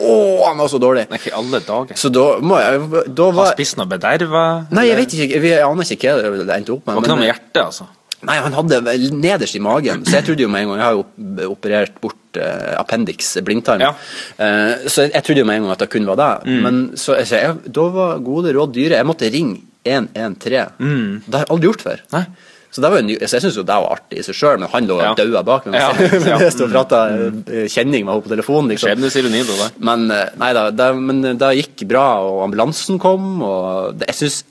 Åh, 0.00 0.42
han 0.48 0.60
var 0.60 0.68
så 0.72 0.80
dårlig. 0.80 1.06
Nei, 1.10 1.20
ikke 1.20 1.36
alle 1.36 1.60
dager. 1.64 1.98
Så 2.00 2.10
da 2.12 2.26
må 2.44 2.58
jeg 2.60 3.06
da 3.16 3.30
var, 3.36 3.54
spist 3.54 3.78
noe 3.80 3.88
bederva? 3.90 4.44
Nei, 4.72 4.86
jeg 4.90 5.00
vet 5.00 5.16
ikke. 5.16 5.40
Vi 5.44 5.54
aner 5.60 5.94
ikke 5.96 6.14
hva 6.20 6.44
det 6.44 6.60
endte 6.60 6.76
opp 6.76 6.84
Det 6.86 6.94
var 6.94 7.02
ikke 7.02 7.12
noe 7.14 7.22
med 7.22 7.30
hjertet, 7.32 7.62
altså? 7.64 7.88
Nei, 8.28 8.36
han 8.44 8.52
hadde 8.52 8.82
det 8.84 8.94
nederst 9.16 9.56
i 9.56 9.62
magen. 9.64 10.02
Så 10.04 10.18
jeg 10.18 10.26
trodde 10.28 10.44
jo 10.44 10.50
med 10.52 10.66
en 10.66 10.72
gang 10.72 10.80
Jeg 10.82 10.86
har 10.90 10.96
jo 10.98 11.52
operert 11.54 11.94
bort 12.02 12.36
uh, 12.36 12.74
appendix, 12.76 13.32
blindtarm. 13.46 13.80
Ja. 13.80 13.94
uh, 13.96 14.84
så 14.86 15.06
jeg, 15.06 15.14
jeg 15.14 15.24
trodde 15.24 15.40
jo 15.40 15.48
med 15.48 15.60
en 15.60 15.66
gang 15.66 15.74
at 15.76 15.84
det 15.84 15.90
kun 15.94 16.08
var 16.08 16.20
det. 16.20 16.30
Mm. 16.50 16.60
Men 16.66 16.80
så, 17.00 17.16
så 17.24 17.40
jeg, 17.40 17.56
da 17.80 17.86
var 17.96 18.20
gode 18.24 18.52
råd 18.56 18.74
dyre. 18.76 19.00
Jeg 19.00 19.08
måtte 19.08 19.32
ringe 19.32 19.62
113. 19.88 20.76
Mm. 20.78 21.12
Det 21.24 21.32
har 21.38 21.46
jeg 21.46 21.52
aldri 21.56 21.70
gjort 21.70 21.86
før. 21.86 22.02
Nei. 22.12 22.24
Så, 22.70 22.78
det 22.84 22.90
var 22.92 23.02
så 23.02 23.34
jeg 23.34 23.42
syns 23.42 23.56
jo 23.58 23.64
det 23.66 23.76
var 23.82 23.96
artig 23.96 24.20
i 24.20 24.22
seg 24.22 24.36
sjøl, 24.38 24.58
men 24.62 24.70
han 24.70 24.86
lå 24.86 24.98
Ja. 25.02 25.14
daua 25.18 25.42
bak 25.42 25.64
meg. 25.66 25.80
Ja, 25.82 25.90
ja. 26.30 26.36
jeg 26.44 26.52
sto 26.54 26.68
og 26.68 26.74
prata 26.74 27.00
eh, 27.10 27.64
kjenning 27.66 28.04
med 28.06 28.14
henne 28.14 28.26
på 28.26 28.30
telefonen. 28.30 28.70
Liksom. 28.70 28.92
Skjebnesironi, 28.92 29.40
da. 29.48 29.70
Men 29.90 30.04
eh, 30.14 30.28
nei 30.38 30.52
da, 30.54 30.68
det, 30.70 30.90
men 30.98 31.24
det 31.40 31.54
gikk 31.58 31.88
bra, 31.90 32.04
og 32.22 32.44
ambulansen 32.46 33.00
kom, 33.02 33.40
og 33.42 33.98
det, 33.98 34.06
jeg 34.12 34.20
syns 34.22 34.44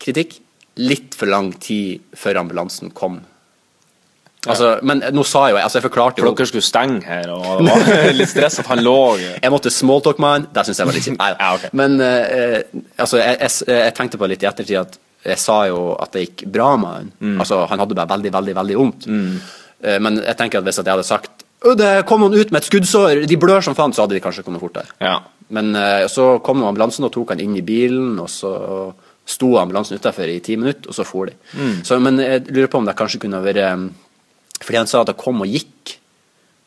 kritikk 0.00 0.38
litt 0.80 1.12
for 1.18 1.28
lang 1.28 1.52
tid 1.60 2.00
før 2.16 2.40
ambulansen 2.40 2.94
kom. 2.96 3.20
Altså, 4.48 4.78
Men 4.80 5.02
nå 5.12 5.20
sa 5.28 5.42
jeg 5.50 5.52
jo 5.52 5.58
altså 5.60 5.76
Jeg 5.76 5.84
forklarte 5.84 6.22
For 6.22 6.30
jo 6.30 6.36
dere 6.38 6.48
skulle 6.48 6.64
stenge 6.64 7.02
her, 7.04 7.28
og 7.28 7.58
det 7.60 7.74
var 7.74 8.14
litt 8.22 8.30
stress 8.30 8.54
at 8.62 8.70
han 8.70 8.80
lå 8.80 8.94
Jeg 9.20 9.52
måtte 9.52 9.68
smalltalk 9.68 10.16
med 10.22 10.30
han. 10.32 10.46
Det 10.54 10.64
syns 10.64 10.80
jeg 10.80 10.88
var 10.88 10.96
litt 10.96 11.08
kjipt. 11.10 11.20
Ja, 11.20 11.50
ok. 11.58 11.66
Men 11.76 11.98
uh, 12.00 12.80
altså, 12.96 13.20
jeg, 13.20 13.36
jeg, 13.42 13.68
jeg 13.68 13.94
tenkte 13.98 14.20
på 14.22 14.30
litt 14.32 14.40
i 14.40 14.48
ettertid 14.48 14.80
at 14.80 14.96
jeg 15.24 15.40
sa 15.40 15.58
jo 15.68 15.80
at 16.00 16.14
det 16.14 16.24
gikk 16.24 16.46
bra 16.52 16.72
med 16.80 16.94
han. 16.94 17.10
Mm. 17.20 17.36
Altså, 17.42 17.64
han 17.68 17.82
hadde 17.82 17.96
bare 17.98 18.12
veldig, 18.14 18.32
veldig 18.32 18.56
veldig 18.56 18.78
vondt. 18.78 19.08
Eh, 19.10 19.98
men 20.02 20.22
jeg 20.22 20.38
tenker 20.38 20.60
at 20.60 20.68
hvis 20.68 20.80
jeg 20.80 20.88
hadde 20.88 21.06
sagt 21.08 21.46
«Å, 21.60 21.74
det 21.76 21.90
kom 22.08 22.22
noen 22.24 22.38
ut 22.40 22.54
med 22.54 22.62
et 22.62 22.68
skuddsår, 22.70 23.26
de 23.28 23.36
blør 23.36 23.60
som 23.60 23.76
faen, 23.76 23.92
så 23.92 24.06
hadde 24.06 24.16
de 24.16 24.22
kanskje 24.24 24.46
kommet 24.46 24.62
fortere. 24.62 24.88
Ja. 25.04 25.18
Men 25.52 25.74
eh, 25.76 26.06
så 26.08 26.38
kom 26.44 26.62
ambulansen 26.64 27.04
og 27.04 27.12
tok 27.12 27.34
han 27.34 27.42
inn 27.44 27.58
i 27.58 27.64
bilen, 27.64 28.14
og 28.22 28.30
så 28.32 28.52
sto 29.28 29.50
ambulansen 29.60 30.00
utafor 30.00 30.30
i 30.30 30.40
ti 30.44 30.56
minutter, 30.56 30.88
og 30.88 30.96
så 30.96 31.04
for 31.04 31.28
de. 31.28 31.36
Mm. 31.52 31.74
Så, 31.84 31.98
men 32.02 32.20
jeg 32.22 32.46
lurer 32.48 32.70
på 32.72 32.80
om 32.80 32.88
det 32.88 32.96
kanskje 32.98 33.20
kunne 33.26 33.42
vært 33.44 33.60
um, 33.76 33.90
Fordi 34.60 34.78
han 34.80 34.88
sa 34.90 35.02
at 35.04 35.12
det 35.12 35.20
kom 35.20 35.44
og 35.44 35.52
gikk 35.52 35.98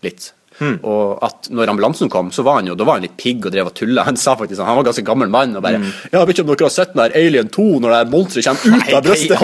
litt. 0.05 0.29
Hmm. 0.59 0.75
Og 0.85 1.17
at 1.25 1.47
når 1.49 1.69
ambulansen 1.71 2.09
kom, 2.13 2.27
så 2.31 2.43
var 2.45 2.55
han 2.59 2.67
jo 2.69 2.75
da 2.77 2.85
var 2.85 2.93
han 2.99 3.05
litt 3.07 3.15
pigg 3.17 3.45
og 3.47 3.51
drev 3.55 3.65
og 3.71 3.75
tulla. 3.77 4.03
Han 4.05 4.17
sa 4.19 4.35
faktisk 4.37 4.57
sånn, 4.59 4.67
han 4.69 4.75
var 4.77 4.83
en 4.83 4.89
ganske 4.91 5.05
gammel 5.07 5.29
mann 5.33 5.55
og 5.57 5.63
bare 5.65 5.79
mm. 5.81 5.87
Ja, 6.11 6.19
jeg 6.19 6.27
vet 6.29 6.35
ikke 6.37 6.45
om 6.45 6.49
dere 6.51 6.67
har 6.67 6.75
sett 6.75 6.91
den 6.93 7.01
der 7.01 7.15
Alien 7.17 7.49
2 7.55 7.65
når 7.83 7.89
det 7.95 8.11
monsteret 8.13 8.45
kommer 8.61 8.77
ut 8.77 8.93
av 8.93 9.01
brystet? 9.07 9.39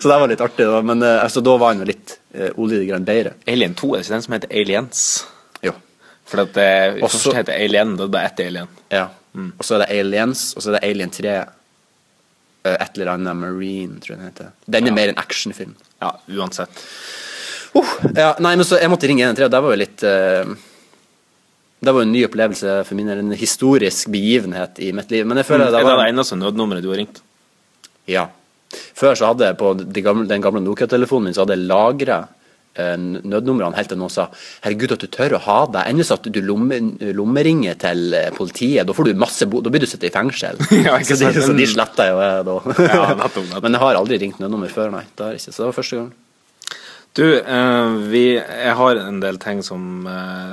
så 0.00 0.06
det 0.08 0.18
var 0.24 0.28
litt 0.32 0.44
artig. 0.48 0.64
Da. 0.66 0.78
Men 0.92 0.98
eh, 1.04 1.18
altså, 1.26 1.40
da 1.44 1.52
var 1.60 1.68
han 1.74 1.82
jo 1.84 1.88
litt 1.92 2.08
uh, 2.38 2.50
olje 2.62 2.80
grann 2.88 3.04
bedre. 3.08 3.30
Alien 3.52 3.74
2 3.78 3.92
er 3.94 3.98
ikke 4.04 4.14
den 4.16 4.24
som 4.26 4.34
heter 4.38 4.50
Aliens? 4.62 4.98
Jo. 5.62 5.72
For 6.28 6.36
det 6.46 6.68
Også- 7.02 7.20
først 7.28 7.36
heter 7.42 7.54
Alien, 7.58 7.88
det 7.98 8.04
er 8.08 8.12
bare 8.16 8.28
ett 8.32 8.40
Alien. 8.46 8.68
Ja. 8.92 9.06
Og 9.36 9.62
så 9.64 9.70
er 9.76 9.80
det 9.84 9.90
Aliens, 10.00 10.40
og 10.56 10.60
så 10.64 10.66
er 10.72 10.74
det 10.78 10.84
Alien 10.90 11.10
3. 11.12 11.28
eh, 12.64 12.76
Et 12.78 12.92
eller 12.96 13.12
annet 13.14 13.36
Marine, 13.36 14.00
tror 14.00 14.14
jeg 14.16 14.20
den 14.20 14.30
heter. 14.30 14.48
Den 14.66 14.86
er 14.88 14.92
mer 14.96 15.08
en 15.12 15.18
actionfilm. 15.20 15.74
Ja, 16.02 16.10
uansett. 16.32 16.72
Uh, 17.72 18.12
ja, 18.16 18.34
nei, 18.44 18.52
men 18.58 18.66
så 18.68 18.76
Jeg 18.76 18.92
måtte 18.92 19.08
ringe 19.08 19.24
113, 19.24 19.46
og 19.46 19.54
det 19.54 19.62
var 19.64 19.72
jo 19.72 19.80
litt 19.80 20.04
uh, 20.04 20.50
Det 21.80 21.94
var 21.94 22.02
jo 22.02 22.08
en 22.08 22.12
ny 22.12 22.26
opplevelse 22.28 22.76
for 22.88 22.98
min 22.98 23.08
del. 23.08 23.22
En 23.24 23.38
historisk 23.38 24.12
begivenhet 24.12 24.82
i 24.84 24.92
mitt 24.96 25.10
liv. 25.14 25.26
Men 25.28 25.40
jeg 25.40 25.48
føler 25.48 25.68
er 25.70 25.74
det 25.76 25.82
det 25.82 25.94
Er 25.94 26.02
det 26.04 26.12
eneste 26.12 26.38
nødnummeret 26.40 26.84
du 26.84 26.92
har 26.92 27.00
ringt? 27.00 27.22
Ja. 28.10 28.28
Før 28.96 29.16
så 29.18 29.32
hadde 29.32 29.50
jeg 29.50 29.58
på 29.60 29.74
de 29.80 30.04
gamle, 30.04 30.28
den 30.28 30.44
gamle 30.44 30.62
Nokia-telefonen 30.64 31.30
min 31.30 31.36
så 31.36 31.44
hadde 31.44 31.58
jeg 31.58 31.68
lagra 31.70 32.22
nødnumrene 32.72 33.76
helt 33.76 33.90
til 33.92 33.98
noen 34.00 34.12
sa 34.12 34.28
Herregud, 34.64 34.94
at 34.94 35.04
du 35.04 35.10
tør 35.12 35.36
å 35.36 35.42
ha 35.44 35.58
det. 35.68 35.84
Enn 35.90 36.00
hvis 36.00 36.12
at 36.14 36.24
du 36.24 36.40
lomme, 36.40 36.78
lommeringer 37.12 37.76
til 37.80 38.14
eh, 38.16 38.30
politiet. 38.32 38.86
Da 38.88 38.96
får 38.96 39.10
du 39.10 39.20
masse 39.20 39.46
bo, 39.46 39.60
da 39.60 39.72
blir 39.72 39.84
du 39.84 39.88
sittet 39.88 40.08
i 40.10 40.14
fengsel. 40.14 40.60
Ja, 40.82 40.96
så, 41.04 41.18
de, 41.20 41.42
så 41.44 41.52
de 41.54 41.66
sletter 41.68 42.10
jo 42.10 42.20
jeg 42.22 42.46
da. 42.48 42.56
Ja. 42.88 43.04
Men 43.62 43.76
jeg 43.76 43.82
har 43.82 43.98
aldri 44.00 44.18
ringt 44.22 44.40
nødnummer 44.42 44.72
før, 44.72 44.90
nei. 44.94 45.04
Det 45.12 45.24
har 45.24 45.36
jeg 45.36 45.42
ikke, 45.42 45.52
så 45.52 45.62
det 45.62 45.68
var 45.68 45.76
første 45.76 46.00
gang. 46.00 46.12
Du, 47.12 47.26
eh, 47.38 47.88
vi, 48.08 48.24
jeg 48.40 48.76
har 48.78 49.00
en 49.02 49.18
del 49.20 49.36
ting 49.40 49.60
som 49.64 50.06
eh, 50.08 50.52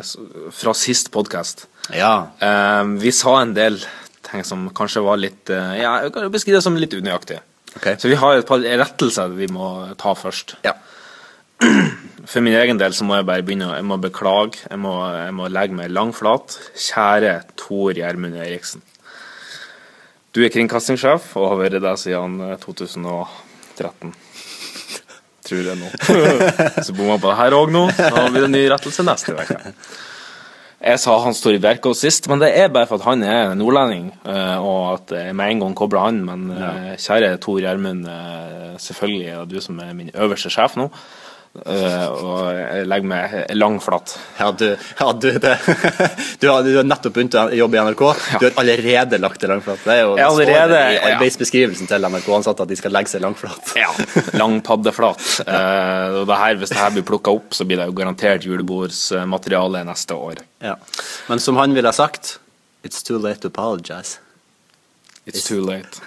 Fra 0.52 0.74
sist 0.76 1.08
podkast. 1.13 1.67
Ja. 1.95 2.32
Eh, 2.43 2.84
vi 3.00 3.13
sa 3.15 3.38
en 3.39 3.54
del 3.56 3.80
ting 4.28 4.43
som 4.45 4.67
kanskje 4.76 5.06
var 5.06 5.17
litt 5.17 5.50
Ja, 5.50 6.02
jeg 6.04 6.12
kan 6.13 6.28
beskrive 6.34 6.60
det 6.60 6.65
som 6.65 6.76
litt 6.78 6.93
unøyaktig. 6.93 7.39
Ok. 7.80 7.88
Så 8.02 8.12
vi 8.12 8.19
har 8.19 8.36
et 8.36 8.50
par 8.50 8.60
rettelser 8.60 9.32
vi 9.38 9.48
må 9.52 9.72
ta 9.98 10.13
først. 10.17 10.58
Ja. 10.67 10.76
For 12.30 12.43
min 12.43 12.58
egen 12.60 12.78
del 12.80 12.93
så 12.93 13.08
må 13.08 13.17
jeg 13.17 13.28
bare 13.30 13.45
begynne 13.45 13.72
Jeg 13.78 13.88
må 13.88 13.98
beklage. 14.02 14.60
Jeg 14.67 14.84
må, 14.84 14.93
jeg 15.15 15.34
må 15.39 15.48
legge 15.48 15.80
meg 15.80 15.95
langflat. 15.95 16.60
Kjære 16.76 17.39
Tor 17.60 17.95
Gjermund 17.95 18.36
Eriksen. 18.36 18.84
Du 20.36 20.43
er 20.43 20.52
kringkastingssjef 20.54 21.32
og 21.39 21.54
har 21.54 21.62
vært 21.63 21.84
det 21.88 21.95
siden 22.04 22.41
eh, 22.52 22.58
2013. 22.62 24.12
Tror 25.50 25.72
jeg 25.72 25.80
nå. 25.80 25.90
Så 26.86 26.94
bomma 26.94 27.18
på 27.18 27.32
det 27.32 27.40
her 27.40 27.58
òg 27.58 27.74
nå. 27.74 27.88
Så 27.98 28.30
blir 28.30 28.46
det 28.46 28.54
ny 28.54 28.64
rettelse 28.70 29.06
neste 29.08 29.36
uke. 29.36 29.60
Jeg 30.80 31.00
sa 31.02 31.18
han 31.20 31.36
står 31.36 31.58
i 31.58 31.60
Bjerkås 31.60 32.06
sist, 32.06 32.30
men 32.32 32.40
det 32.40 32.54
er 32.56 32.70
bare 32.72 32.88
for 32.88 33.02
at 33.02 33.08
han 33.10 33.24
er 33.28 33.50
nordlending, 33.60 34.14
eh, 34.24 34.60
og 34.64 34.94
at 34.94 35.12
jeg 35.12 35.36
med 35.36 35.52
en 35.52 35.64
gang 35.66 35.74
kobler 35.76 36.06
han. 36.06 36.22
Men 36.24 36.46
eh, 36.56 36.94
kjære 36.96 37.34
Tor 37.44 37.60
Gjermund, 37.60 38.06
eh, 38.08 38.78
selvfølgelig 38.80 39.26
er 39.28 39.42
det 39.42 39.58
du 39.58 39.66
som 39.66 39.82
er 39.84 39.92
min 39.98 40.14
øverste 40.16 40.52
sjef 40.54 40.78
nå. 40.80 40.88
Eh, 41.50 42.08
og 42.22 42.54
jeg 42.54 42.86
legger 42.86 43.10
meg 43.10 43.32
langflat. 43.58 44.12
Ja, 44.38 44.52
du, 44.54 44.68
ja, 45.00 45.08
du, 45.18 45.28
det, 45.42 45.56
du, 46.42 46.46
har, 46.46 46.62
du 46.64 46.76
har 46.78 46.86
nettopp 46.86 47.16
begynt 47.16 47.38
å 47.40 47.48
jobbe 47.58 47.80
i 47.80 47.84
NRK. 47.88 48.04
Du 48.38 48.46
har 48.46 48.60
allerede 48.62 49.20
lagt 49.22 49.42
deg 49.42 49.52
langflat. 49.52 49.82
Det 49.84 49.96
er 49.96 50.04
jo 50.04 50.14
det 50.20 50.28
allerede, 50.28 50.82
i 50.94 51.00
arbeidsbeskrivelsen 51.10 51.90
til 51.90 52.06
NRK-ansatte 52.06 52.68
at 52.68 52.72
de 52.72 52.78
skal 52.80 52.94
legge 52.94 53.14
seg 53.16 53.24
langflat. 53.26 53.74
Ja, 53.80 53.90
lang 54.40 54.60
paddeflat. 54.66 55.26
Eh, 55.50 56.20
og 56.20 56.28
det 56.30 56.36
her, 56.38 56.58
hvis 56.62 56.72
det 56.72 56.78
her 56.78 56.92
blir 56.94 57.04
plukka 57.08 57.32
opp, 57.34 57.56
så 57.58 57.66
blir 57.66 57.80
det 57.80 57.88
jo 57.90 57.94
garantert 57.98 58.46
julebordsmateriale 58.46 59.82
neste 59.88 60.14
år. 60.14 60.44
Ja. 60.62 60.76
Men 61.32 61.42
som 61.42 61.58
han 61.58 61.74
ville 61.74 61.90
ha 61.90 61.96
sagt 61.96 62.38
It's 62.86 63.02
too 63.04 63.18
late 63.18 63.42
to 63.42 63.50
apologize. 63.50 64.20
It's 65.26 65.48
too 65.48 65.60
late. 65.66 66.00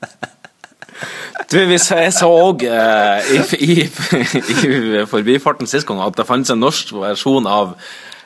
Du, 1.54 1.60
hvis 1.70 1.84
jeg 1.92 2.10
så 2.16 2.26
òg 2.26 2.64
eh, 2.66 3.28
i, 3.30 3.42
i, 3.62 3.74
i 4.66 5.04
forbifarten 5.06 5.68
sist 5.70 5.86
gang 5.86 6.00
at 6.02 6.16
det 6.18 6.26
fantes 6.26 6.50
en 6.50 6.58
norsk 6.58 6.90
versjon 6.98 7.46
av 7.46 7.76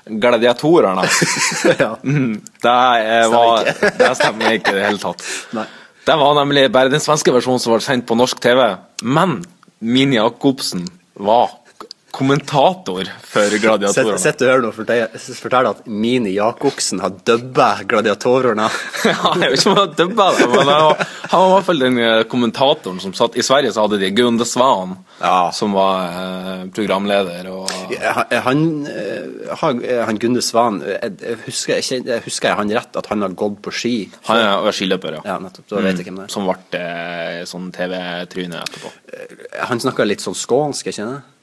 Gladiatorene. 0.09 1.05
ja. 1.83 1.91
Mm, 2.01 2.39
Det, 2.63 2.79
eh, 3.05 3.27
var, 3.29 3.69
det 4.01 4.09
stemmer 4.17 4.57
ikke 4.57 4.73
i 4.73 4.79
det 4.79 4.87
hele 4.87 5.03
tatt. 5.03 5.27
Nei. 5.59 5.67
Det 6.09 6.17
var 6.17 6.39
nemlig 6.39 6.71
bare 6.73 6.89
den 6.89 7.05
svenske 7.05 7.35
versjonen 7.35 7.61
som 7.61 7.75
ble 7.75 7.85
sendt 7.85 8.07
på 8.09 8.17
norsk 8.17 8.41
TV. 8.41 8.63
Men 9.05 9.43
Mini 9.85 10.17
Jacobsen 10.17 10.87
var 11.21 11.58
kommentator 12.19 13.09
for 13.23 13.55
Gladiatorene. 13.63 14.19
Sitter 14.21 14.49
og 14.49 14.53
hør 14.57 14.65
nå 14.67 14.71
fortell, 14.75 15.19
fortell 15.39 15.69
at 15.71 15.85
Mini 15.87 16.33
Jacobsen 16.37 17.01
har 17.05 17.15
dubba 17.27 17.71
gladiatorene. 17.89 18.69
Ja, 19.09 19.31
jeg 19.39 19.53
vet 19.53 19.61
ikke 19.61 19.71
om 19.71 19.77
han 19.79 19.93
dubba 19.97 20.25
det, 20.37 20.47
men 20.51 20.69
han 20.69 20.83
var, 20.89 21.03
han 21.31 21.41
var 21.41 21.49
i 21.49 21.53
hvert 21.55 21.67
fall 21.69 21.83
den 21.85 21.99
eh, 22.03 22.23
kommentatoren 22.29 22.99
som 23.01 23.13
satt 23.17 23.37
I 23.39 23.45
Sverige 23.47 23.71
så 23.77 23.85
hadde 23.87 24.01
de 24.03 24.11
Gunde 24.17 24.45
Svan, 24.49 24.97
Ja. 25.23 25.51
som 25.55 25.73
var 25.77 26.03
eh, 26.11 26.65
programleder. 26.75 27.49
Og, 27.55 27.71
Han, 28.49 28.61
eh, 28.91 30.03
han 30.09 30.19
Gunde 30.21 30.43
Svan 30.45 30.83
jeg, 30.85 31.15
jeg 31.23 31.39
husker, 31.47 31.79
jeg, 31.79 32.03
jeg 32.11 32.25
husker 32.27 32.51
jeg 32.53 32.59
han 32.61 32.75
rett 32.81 32.99
at 33.01 33.09
han 33.13 33.23
har 33.25 33.35
gått 33.39 33.63
på 33.65 33.73
ski? 33.75 33.95
han 34.29 34.43
er 34.43 34.61
var 34.67 34.75
skiløper, 34.77 35.19
ja. 35.21 35.25
Ja, 35.35 35.39
nettopp. 35.43 35.69
Da 35.71 35.83
vet 35.87 35.99
jeg 36.03 36.11
hvem 36.11 36.21
det 36.21 36.29
er. 36.29 36.35
Som 36.35 36.49
ble 36.51 36.85
sånn 37.49 37.71
TV-tryne 37.75 38.63
etterpå. 38.67 38.93
Han 39.71 39.81
snakka 39.87 40.07
litt 40.09 40.25
sånn 40.25 40.37
skånsk, 40.39 40.87
ikke 40.91 40.99
kjenner 41.01 41.21
Jeg 41.23 41.38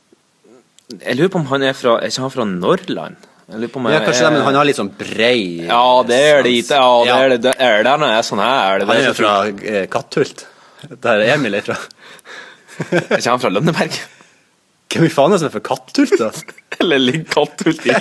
lurer 1.17 1.31
på 1.33 1.39
om 1.41 1.47
han 1.49 1.63
er 1.65 1.73
fra 1.77 1.95
Er 1.99 2.11
ikke 2.11 2.25
han 2.25 2.33
fra 2.33 2.45
Norrland? 2.49 3.29
Jeg 3.45 3.61
lurer 3.61 3.71
på 3.73 3.79
om 3.81 3.87
jeg, 3.89 3.93
Ja, 3.93 4.01
kanskje 4.01 4.09
kanskje 4.09 4.25
det, 4.25 4.33
men 4.35 4.47
han 4.47 4.57
har 4.59 4.67
litt 4.69 4.79
sånn 4.79 4.91
brei 4.97 5.39
Ja, 5.67 5.85
det 6.07 6.19
er 6.31 6.43
det 6.45 6.55
ikke. 6.61 6.81
Ja, 6.81 6.89
det 7.05 7.15
er 7.15 7.33
det. 7.35 7.39
det 7.45 7.53
er 7.61 7.85
det 7.85 7.95
jeg 8.01 8.17
er 8.17 8.27
sånn 8.29 8.41
her. 8.41 8.81
Det 8.81 8.89
Han 8.89 8.97
er 8.97 9.09
er 9.09 9.17
fra 9.17 9.33
eh, 9.49 9.85
Katthult, 9.91 10.45
der 11.05 11.25
Emil 11.35 11.57
er 11.57 11.65
fra. 11.65 11.77
Er 12.89 13.17
ikke 13.19 13.29
han 13.29 13.41
fra 13.43 13.53
Lønneberg? 13.53 13.99
Hvem 14.95 15.07
i 15.09 15.11
faen 15.11 15.33
er 15.33 15.35
det 15.35 15.41
som 15.41 15.49
er 15.49 15.53
fra 15.57 15.63
Katthult, 15.65 16.13
da? 16.21 16.29
Eller 16.79 17.01
ligger 17.01 17.25
Katthult 17.33 17.85
i 17.87 17.95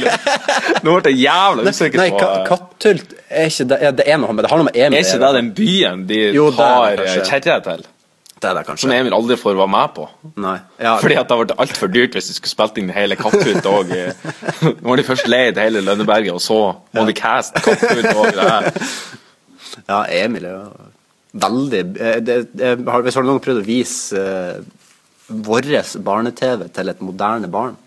Nå 0.84 0.96
ble 0.98 1.12
jeg 1.12 1.24
jævla 1.24 1.64
usikker 1.70 2.00
Nei, 2.00 2.08
på 2.12 2.20
Ka 2.20 2.44
Katthult 2.48 3.14
er 3.28 3.50
ikke 3.50 3.66
det, 3.70 3.78
ja, 3.86 3.92
det 3.94 4.06
er 4.10 4.20
noe 4.22 4.34
med 4.34 4.46
det 4.46 4.50
har 4.52 4.60
noe 4.60 4.68
med 4.68 4.78
Emil 4.78 4.98
Er 4.98 5.06
ikke 5.06 5.20
det 5.22 5.32
den 5.38 5.50
byen 5.56 6.04
de 6.10 6.20
Jo, 6.36 6.48
er 6.52 6.58
har 6.60 7.02
eh, 7.04 7.18
kjerre 7.26 7.58
til? 7.66 7.84
Det 8.44 8.50
er 8.50 8.58
det 8.60 8.78
Som. 8.82 8.92
Emil 8.92 9.16
aldri 9.16 9.38
får 9.40 9.56
være 9.56 9.72
med 9.72 9.92
på. 9.96 10.06
Nei. 10.44 10.56
Ja, 10.76 10.98
Fordi 11.00 11.16
at 11.16 11.28
det 11.28 11.36
hadde 11.36 11.44
vært 11.46 11.62
altfor 11.64 11.92
dyrt 11.92 12.16
hvis 12.18 12.28
de 12.28 12.36
skulle 12.36 12.52
spilt 12.52 12.80
inn 12.82 12.92
hele 12.92 13.16
Katthult 13.16 13.68
òg. 13.70 13.92
Nå 14.82 14.90
har 14.90 15.00
de 15.00 15.06
først 15.06 15.30
leid 15.30 15.60
hele 15.62 15.80
Lønneberget, 15.84 16.34
og 16.36 16.42
så 16.44 16.58
må 16.92 17.06
de 17.08 17.16
caste 17.16 17.62
Katthult 17.64 18.10
òg. 18.12 18.42
ja, 19.90 20.02
Emil 20.20 20.50
er 20.50 20.58
jo 20.58 20.90
veldig 21.44 21.80
eh, 21.98 22.18
det, 22.22 22.36
det, 22.54 22.74
har, 22.86 23.02
Hvis 23.02 23.16
har 23.18 23.24
noen 23.26 23.42
prøvd 23.42 23.64
å 23.64 23.66
vise 23.66 24.20
uh, 24.20 24.60
vår 25.48 25.72
barne-TV 26.04 26.68
til 26.76 26.92
et 26.92 27.00
moderne 27.02 27.48
barn? 27.50 27.78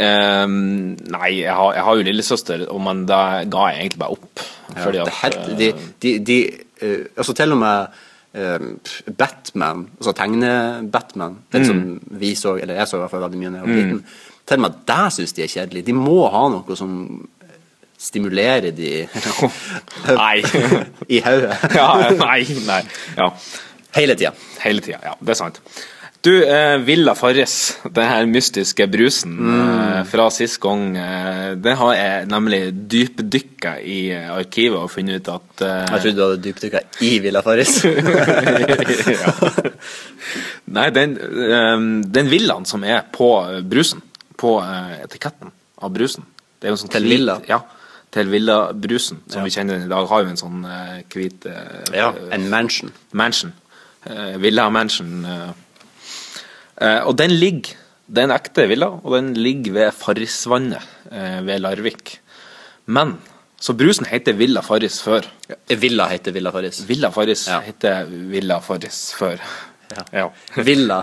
Um, 0.00 0.94
nei, 1.10 1.42
jeg 1.42 1.52
har, 1.52 1.74
jeg 1.74 1.84
har 1.84 1.96
jo 1.98 2.04
lillesøster, 2.06 2.62
men 2.80 3.02
det 3.08 3.24
ga 3.52 3.64
jeg 3.68 3.82
egentlig 3.82 4.00
bare 4.00 4.14
opp. 4.16 4.44
Ja, 4.70 4.86
at 4.86 4.94
det 4.94 5.16
helt, 5.18 5.40
eh, 5.42 5.58
de, 5.58 5.68
de, 6.00 6.12
de 6.24 6.36
uh, 6.86 7.02
Altså 7.18 7.34
til 7.34 7.52
og 7.52 7.58
med 7.58 7.80
eh, 7.82 8.06
Batman, 8.32 9.88
altså 9.98 10.12
tegne-Batman, 10.14 11.38
den 11.50 11.64
som 11.66 11.80
vi 12.20 12.34
så, 12.38 12.54
eller 12.62 12.78
jeg 12.78 12.86
så 12.86 12.98
i 12.98 13.02
hvert 13.02 13.10
fall 13.10 13.24
veldig 13.24 13.40
mye 13.40 13.50
da 13.50 13.62
jeg 13.62 13.66
var 13.66 13.80
liten, 13.80 14.04
til 14.46 14.60
og 14.60 14.64
med 14.64 14.76
der 14.86 15.08
syns 15.14 15.34
de 15.34 15.42
er 15.42 15.50
kjedelig. 15.50 15.82
De 15.86 15.94
må 15.96 16.20
ha 16.30 16.44
noe 16.52 16.76
som 16.78 16.92
stimulerer 18.00 18.70
de 18.72 18.92
Nei. 20.22 20.36
i 21.14 21.20
hodet. 21.24 21.56
ja, 21.76 21.88
nei, 22.16 22.38
nei. 22.66 22.80
Ja. 23.18 23.28
Hele 23.98 24.14
tida. 24.16 24.32
Hele 24.62 24.80
tida. 24.84 25.00
Ja, 25.04 25.16
det 25.20 25.34
er 25.34 25.40
sant. 25.42 25.60
Du, 26.22 26.44
eh, 26.44 26.76
Villa 26.84 27.14
Farris, 27.16 27.78
den 27.96 28.04
her 28.04 28.26
mystiske 28.28 28.84
brusen 28.92 29.38
eh, 29.40 30.02
fra 30.04 30.26
sist 30.30 30.58
gang, 30.60 30.90
eh, 31.00 31.54
det 31.56 31.72
har 31.80 31.94
jeg 31.96 32.26
nemlig 32.28 32.58
dypdykka 32.92 33.72
i 33.80 34.00
eh, 34.12 34.26
arkivet 34.34 34.76
og 34.82 34.90
funnet 34.92 35.22
ut 35.22 35.30
at 35.32 35.62
eh, 35.64 35.86
Jeg 35.94 36.02
trodde 36.02 36.18
du 36.18 36.22
hadde 36.26 36.42
dypdykka 36.44 36.82
i 37.08 37.12
Villa 37.24 37.40
Farris. 37.46 37.78
Nei, 40.76 40.84
den, 40.92 41.16
eh, 41.16 41.86
den 42.18 42.28
villaen 42.34 42.68
som 42.68 42.84
er 42.84 43.00
på 43.16 43.30
brusen, 43.72 44.04
på 44.36 44.58
etiketten 45.00 45.54
av 45.80 45.94
brusen 45.96 46.28
Det 46.60 46.68
er 46.68 46.74
jo 46.74 46.76
en 46.76 46.82
sånn 46.84 46.92
Til 46.98 47.08
hvit- 47.08 47.16
Villa? 47.16 47.38
Ja. 47.48 47.62
Til 48.12 48.28
Villa-brusen, 48.28 49.22
som 49.30 49.40
Ja. 49.40 49.46
vi 49.48 49.54
kjenner 49.56 49.78
den 49.78 49.88
i 49.88 49.92
dag, 49.94 50.04
har 50.10 50.24
jo 50.24 50.28
en 50.34 50.40
sånn 50.40 50.60
hvit 51.14 51.44
ja, 51.94 52.10
en 52.34 52.48
mansion. 52.50 52.90
mansion. 53.16 53.52
Villa 54.42 54.66
Mansion. 54.68 55.24
eh. 55.24 55.50
Eh, 56.80 57.02
og 57.06 57.16
den 57.20 57.30
ligger 57.36 57.76
Det 58.10 58.18
er 58.18 58.26
en 58.26 58.34
ekte 58.34 58.64
villa, 58.66 58.88
og 58.90 59.12
den 59.14 59.34
ligger 59.38 59.72
ved 59.76 59.92
Farrisvannet 59.94 60.82
eh, 61.12 61.36
ved 61.46 61.60
Larvik. 61.62 62.16
Men 62.86 63.18
Så 63.60 63.74
brusen 63.76 64.06
heter 64.08 64.32
Villa 64.32 64.62
Farris 64.64 65.02
før. 65.04 65.26
Villa 65.68 66.06
heter 66.08 66.32
Villa 66.32 66.50
Farris. 66.50 66.80
Villa 66.88 67.10
Farris 67.12 67.42
heter 67.66 68.06
Villa 68.08 68.56
Farris 68.64 69.12
før. 69.12 69.36
Ja. 70.14 70.26
Villa. 70.56 71.00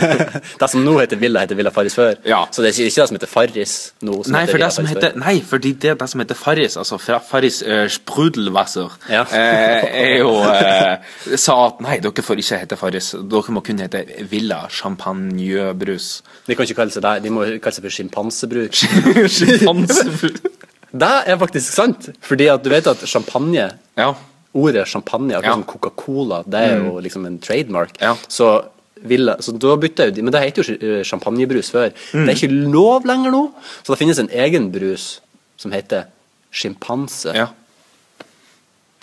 det 0.60 0.68
som 0.72 0.84
nå 0.84 0.94
heter 1.00 1.18
Villa, 1.20 1.42
heter 1.44 1.58
Villa 1.58 1.72
Farris 1.74 1.94
før. 1.98 2.14
Ja. 2.28 2.42
Så 2.50 2.62
det 2.64 2.70
er 2.72 2.78
ikke 2.86 3.02
det 3.02 3.08
som 3.10 3.18
heter 3.18 3.30
Farris 3.30 3.74
nå? 4.00 4.18
Som 4.24 4.32
Nei, 4.36 4.42
heter 4.46 4.52
for 4.56 4.64
det 4.64 4.70
som 4.76 4.88
heter, 4.88 5.16
nei, 5.20 5.34
fordi 5.46 5.72
det, 5.84 5.94
det 6.00 6.08
som 6.12 6.22
heter 6.24 6.38
Farris, 6.38 6.76
altså 6.80 6.98
Farris 7.02 7.60
uh, 7.66 7.84
Sprudelwasser, 7.92 8.96
Ja. 9.12 9.22
eh, 9.28 9.86
er 10.02 10.16
jo 10.22 10.32
eh, 10.48 11.36
sa 11.36 11.58
at 11.68 11.82
nei, 11.84 11.98
dere 12.04 12.24
får 12.24 12.40
ikke 12.42 12.62
hete 12.64 12.80
Farris. 12.80 13.12
Dere 13.32 13.54
må 13.56 13.62
kun 13.66 13.82
hete 13.84 14.04
Villa 14.30 14.62
Champagnebrus. 14.72 16.10
De 16.46 16.56
kan 16.56 16.66
ikke 16.66 16.80
kalle 16.82 16.94
seg 16.94 17.04
det, 17.04 17.14
de 17.26 17.32
må 17.34 17.44
kalle 17.58 17.76
seg 17.76 17.86
for 17.86 17.96
sjimpansebruk. 18.00 18.76
Sjimpansebrus. 19.36 20.42
det 21.02 21.12
er 21.26 21.38
faktisk 21.40 21.72
sant, 21.76 22.10
fordi 22.24 22.48
at 22.52 22.64
du 22.64 22.70
vet 22.72 22.88
at 22.90 23.04
champagne 23.08 23.70
Ja. 23.98 24.12
Ordet 24.54 24.86
champagne, 24.86 25.32
akkurat 25.32 25.44
Ja. 25.44 25.52
som 25.54 25.64
Coca-Cola, 25.64 26.42
det 26.46 26.60
er 26.60 26.76
jo 26.78 26.92
Mm. 26.98 27.02
liksom 27.02 27.26
en 27.26 27.38
trademark. 27.38 27.96
Ja. 28.00 28.14
Så, 28.28 28.64
ville, 29.02 29.36
så 29.40 29.52
da 29.58 29.76
bytta 29.76 30.04
jo 30.06 30.10
de 30.12 30.22
Men 30.22 30.32
det 30.32 30.42
heter 30.42 30.62
jo 30.62 30.74
eh, 30.98 31.02
champagnebrus 31.04 31.70
før. 31.70 31.90
Mm. 32.12 32.26
Det 32.26 32.28
er 32.28 32.36
ikke 32.48 32.72
lov 32.72 33.04
lenger 33.06 33.30
nå, 33.32 33.50
så 33.82 33.92
det 33.94 33.98
finnes 33.98 34.18
en 34.18 34.28
egen 34.28 34.70
brus 34.70 35.20
som 35.56 35.72
heter 35.72 36.04
sjimpanse. 36.52 37.34
Ja. 37.34 37.46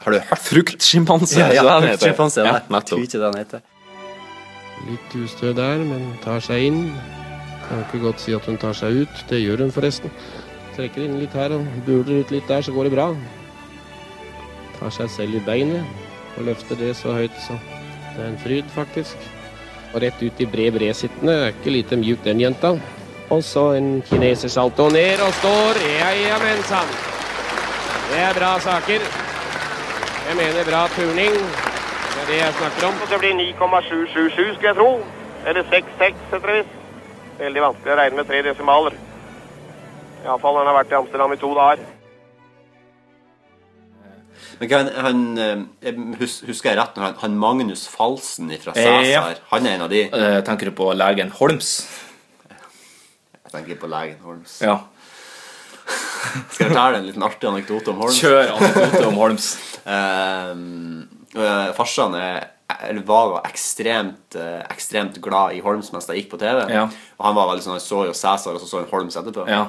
Har 0.01 0.11
du 0.13 0.19
hørt? 0.19 0.39
Fruktsjimpanse. 0.39 1.39
Ja, 1.39 1.49
ja, 1.51 1.79
fruktsjimpanse, 1.81 2.45
Ja, 2.45 2.59
nettopp. 2.69 2.85
tror 2.87 3.01
ikke 3.03 3.19
det 3.19 3.33
den 3.33 3.39
heter. 3.43 3.61
Litt 4.87 5.15
ustø 5.25 5.53
der, 5.53 5.77
men 5.83 6.13
tar 6.23 6.39
seg 6.39 6.61
inn. 6.69 6.93
Kan 7.67 7.83
ikke 7.83 8.01
godt 8.01 8.19
si 8.23 8.33
at 8.33 8.45
hun 8.45 8.57
tar 8.57 8.73
seg 8.73 9.01
ut. 9.01 9.23
Det 9.27 9.41
gjør 9.43 9.57
hun 9.65 9.71
forresten. 9.71 10.09
Trekker 10.77 11.03
inn 11.03 11.19
litt 11.19 11.33
her 11.33 11.51
og 11.51 11.65
buler 11.85 12.21
ut 12.21 12.31
litt 12.31 12.47
der, 12.47 12.61
så 12.61 12.71
går 12.73 12.83
det 12.87 12.93
bra. 12.93 13.09
Tar 14.79 14.93
seg 14.95 15.11
selv 15.11 15.35
i 15.39 15.43
beinet 15.43 15.83
og 16.37 16.47
løfter 16.47 16.79
det 16.79 16.93
så 16.95 17.13
høyt, 17.17 17.35
så 17.43 17.57
det 18.15 18.23
er 18.23 18.29
en 18.31 18.39
fryd, 18.39 18.67
faktisk. 18.75 19.27
Og 19.93 20.01
rett 20.03 20.21
ut 20.21 20.41
i 20.41 20.47
bred 20.47 20.75
bred-sittende. 20.77 21.33
Er 21.33 21.53
ikke 21.53 21.73
lite 21.73 21.97
mjuk, 21.99 22.23
den 22.23 22.41
jenta. 22.41 22.75
Og 23.29 23.43
så 23.43 23.71
en 23.77 24.01
kineser 24.09 24.49
salto 24.49 24.87
ned 24.89 25.21
og 25.25 25.33
står. 25.41 25.79
Ja, 25.99 26.09
ja, 26.17 26.37
men 26.41 26.63
sann. 26.69 26.93
Det 28.09 28.21
er 28.23 28.33
bra 28.37 28.55
saker. 28.59 29.05
Jeg 30.29 30.37
mener 30.37 30.65
bra 30.71 30.87
turning. 30.95 31.37
Det 32.09 32.21
er 32.23 32.27
det 32.31 32.39
jeg 32.39 32.57
snakker 32.59 32.87
om. 32.87 32.97
Det 33.11 33.19
blir 33.21 33.35
9,777, 33.37 34.55
skulle 34.55 34.71
jeg 34.71 34.75
tro. 34.75 34.91
Eller 35.47 35.63
66, 35.69 36.25
etter 36.33 36.55
visst. 36.55 36.75
Veldig 37.39 37.61
vanskelig 37.63 37.93
å 37.93 38.01
regne 38.01 38.19
med 38.19 38.27
tre 38.27 38.41
desimaler. 38.49 38.97
Iallfall 40.25 40.57
når 40.57 40.65
han 40.65 40.71
har 40.73 40.77
vært 40.81 40.93
i 40.93 40.99
Amsterdam 40.99 41.33
i 41.33 41.39
to 41.39 41.53
dager. 41.55 41.98
Men 44.59 44.71
han, 44.73 44.89
han, 45.05 45.19
eh, 45.39 45.95
Husker 46.19 46.71
jeg 46.71 46.77
rett 46.79 46.97
når 46.97 47.05
han, 47.05 47.17
han 47.21 47.39
Magnus 47.39 47.85
Falsen 47.87 48.51
fra 48.59 48.73
Eh, 48.75 48.83
Cæsar 48.83 49.07
ja. 49.07 49.23
Han 49.53 49.65
er 49.65 49.77
en 49.77 49.85
av 49.87 49.91
de? 49.93 50.03
Eh, 50.11 50.39
tenker 50.47 50.69
du 50.69 50.75
på 50.75 50.91
legen 50.97 51.31
Holms? 51.39 51.73
Jeg 52.49 53.53
tenker 53.53 53.79
på 53.81 53.89
legen 53.89 54.19
Holms. 54.25 54.59
Ja. 54.61 54.81
Skal 56.51 56.67
jeg 56.67 56.73
fortelle 56.73 56.99
en 56.99 57.07
liten 57.07 57.25
artig 57.25 57.49
anekdote 57.49 57.93
om 57.93 58.03
Holms? 58.03 58.19
Kjør 58.21 58.55
anekdote 58.57 59.05
om 59.07 59.19
Holms. 59.23 59.49
um, 59.87 61.07
farsan 61.79 62.17
er, 62.19 62.49
eller 62.89 63.05
var 63.07 63.39
ekstremt, 63.47 64.35
eh, 64.37 64.61
ekstremt 64.69 65.17
glad 65.23 65.55
i 65.57 65.63
Holms 65.65 65.91
mens 65.93 66.09
jeg 66.09 66.23
gikk 66.23 66.33
på 66.35 66.41
TV. 66.41 66.61
Ja. 66.73 66.85
Og 67.17 67.25
han 67.25 67.37
var 67.37 67.49
veldig 67.53 67.65
sånn, 67.65 67.77
han 67.79 67.85
så 67.85 68.03
jo 68.09 68.13
Cæsar, 68.17 68.57
og 68.57 68.61
så 68.61 68.69
så 68.69 68.83
han 68.83 68.91
Holms 68.91 69.17
etterpå. 69.19 69.47
Ja. 69.49 69.67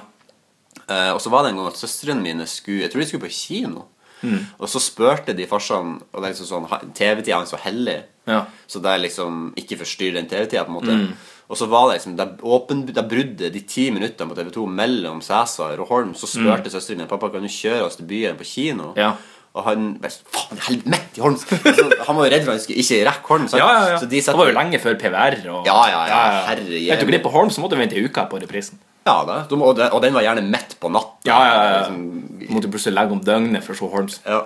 Uh, 0.91 1.13
og 1.15 1.21
så 1.23 1.31
var 1.31 1.45
det 1.45 1.53
en 1.53 1.61
gang 1.61 1.71
at 1.71 1.79
søstrene 1.79 2.23
mine 2.23 2.47
skulle 2.51 2.83
Jeg 2.83 2.91
tror 2.93 3.03
de 3.03 3.07
skulle 3.07 3.29
på 3.29 3.35
kino. 3.35 3.87
Mm. 4.23 4.41
Og 4.59 4.69
så 4.69 4.81
spurte 4.83 5.33
de 5.33 5.47
farsan 5.49 5.95
Og 6.13 6.25
liksom 6.25 6.49
sånn 6.49 6.93
TV-tida 6.93 7.39
hans 7.39 7.55
var 7.55 7.63
hellig. 7.65 8.03
Ja. 8.29 8.45
Så 8.69 8.83
det 8.85 8.93
er 8.93 9.01
liksom 9.01 9.51
ikke 9.59 9.81
forstyrr 9.81 10.19
den 10.19 10.29
TV-tida, 10.31 10.67
på 10.67 10.75
en 10.75 10.77
måte. 10.77 10.97
Mm. 10.97 11.41
Og 11.51 11.59
så 11.59 11.67
var 11.67 11.89
det 11.89 11.99
liksom 11.99 12.17
Det, 12.19 12.29
åpen, 12.47 12.85
det 12.87 13.07
bruddet 13.11 13.53
de 13.57 13.65
ti 13.67 13.89
minuttene 13.95 14.31
på 14.31 14.39
TV2 14.39 14.69
mellom 14.71 15.23
Cæsar 15.25 15.81
og 15.81 15.91
Holm, 15.91 16.15
så 16.15 16.29
spurte 16.31 16.71
søsteren 16.73 17.03
min 17.03 17.11
pappa 17.11 17.33
kan 17.33 17.43
du 17.43 17.51
kjøre 17.51 17.89
oss 17.89 17.99
til 17.99 18.09
byen 18.11 18.39
på 18.39 18.47
kino. 18.47 18.93
Mm. 18.95 19.01
Ja. 19.01 19.15
Og 19.51 19.67
han 19.67 19.87
bare 19.99 20.15
sånn, 20.15 20.29
Faen, 20.31 20.61
helvete, 20.69 20.93
midt 20.93 21.19
i 21.19 21.23
Holms! 21.25 21.43
Altså, 21.59 21.89
han 22.07 22.19
var 22.19 22.29
jo 22.29 22.31
redd 22.37 22.45
for 22.45 22.55
han 22.55 22.61
skulle 22.63 22.85
ikke 22.85 23.01
rekke 23.09 23.33
Holm. 23.33 23.49
Ja, 23.51 23.67
ja, 23.67 23.81
ja. 23.95 23.99
Så 23.99 24.07
de 24.07 24.21
det 24.23 24.37
var 24.39 24.53
jo 24.53 24.55
lenge 24.55 24.79
før 24.83 25.01
PVR. 25.01 25.41
Og... 25.51 25.67
Ja, 25.67 25.81
ja, 25.91 26.05
ja, 26.07 26.21
herre 26.53 26.69
Vet 26.71 27.03
du 27.03 27.11
glipp 27.11 27.27
av 27.27 27.35
Holm, 27.35 27.51
så 27.51 27.65
måtte 27.65 27.75
du 27.75 27.83
vente 27.83 27.99
ei 27.99 28.07
uke 28.07 28.27
på 28.31 28.39
reprisen. 28.45 28.79
Ja, 29.07 29.17
det. 29.25 29.39
De, 29.51 29.57
og, 29.57 29.77
det, 29.79 29.89
og 29.97 30.03
den 30.05 30.15
var 30.15 30.25
gjerne 30.27 30.45
midt 30.45 30.77
på 30.81 30.91
natta. 30.93 31.17
Ja, 31.29 31.39
ja, 31.47 31.57
ja. 31.65 31.81
Liksom, 31.89 32.53
Måtte 32.55 32.71
plutselig 32.73 32.97
legge 32.97 33.17
om 33.17 33.23
døgnet 33.25 33.65
for 33.65 33.73
å 33.73 33.79
se 33.79 33.89
Holmes. 33.95 34.21
Ja. 34.27 34.41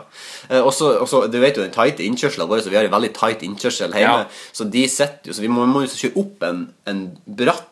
Eh, 0.49 0.61
og 0.61 0.73
så, 0.77 1.25
du 1.31 1.38
vet 1.43 1.59
jo 1.59 1.64
den 1.64 1.75
tighte 1.75 2.07
innkjørselen 2.07 2.51
vår, 2.51 2.62
så 2.62 2.73
vi 2.73 2.79
har 2.79 2.87
en 2.87 2.95
veldig 2.95 3.12
tight 3.17 3.43
innkjørsel 3.47 3.95
hjemme. 3.97 4.25
Ja. 4.25 4.51
Så 4.55 4.67
de 4.71 4.85
sitter 4.90 5.31
jo, 5.31 5.37
så 5.37 5.45
vi 5.45 5.51
må, 5.51 5.67
må 5.71 5.85
jo 5.85 5.93
kjøre 5.93 6.23
opp 6.23 6.47
en, 6.47 6.67
en 6.90 7.07
bratt 7.40 7.71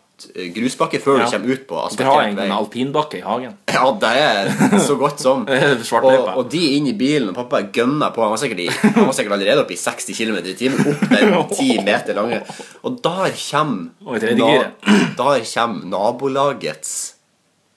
grusbakke 0.54 1.00
før 1.02 1.18
Ja. 1.20 1.24
du 1.26 1.30
kommer 1.36 1.52
ut 1.54 1.66
på 1.68 1.74
Dere 1.74 2.06
har 2.08 2.20
asfaltert 2.22 2.44
en 2.46 2.52
alpinbakke 2.56 3.18
i 3.18 3.24
hagen. 3.26 3.54
Ja, 3.72 3.84
det 4.02 4.10
er 4.22 4.78
så 4.78 4.94
godt 5.00 5.20
som. 5.20 5.46
og, 6.02 6.28
og 6.36 6.50
de 6.52 6.60
inn 6.76 6.86
i 6.86 6.92
bilen, 6.98 7.30
og 7.30 7.34
pappa 7.40 7.62
gønner 7.72 8.12
på. 8.14 8.22
Han 8.22 8.30
var 8.34 8.42
sikkert, 8.42 8.60
i, 8.60 8.68
han 8.68 9.06
var 9.08 9.12
sikkert 9.16 9.32
allerede 9.38 9.64
oppe 9.64 9.74
i 9.74 9.80
60 9.80 10.12
km 10.18 10.36
i 10.44 10.54
timen. 10.58 10.92
Opp 11.38 11.54
den 11.56 11.78
10 11.78 11.80
meter 11.86 12.14
lange. 12.18 12.42
Og 12.82 13.00
der 13.02 13.32
kommer, 13.38 13.90
i 14.20 14.34
der 15.22 15.42
kommer 15.54 15.84
nabolagets 15.96 17.14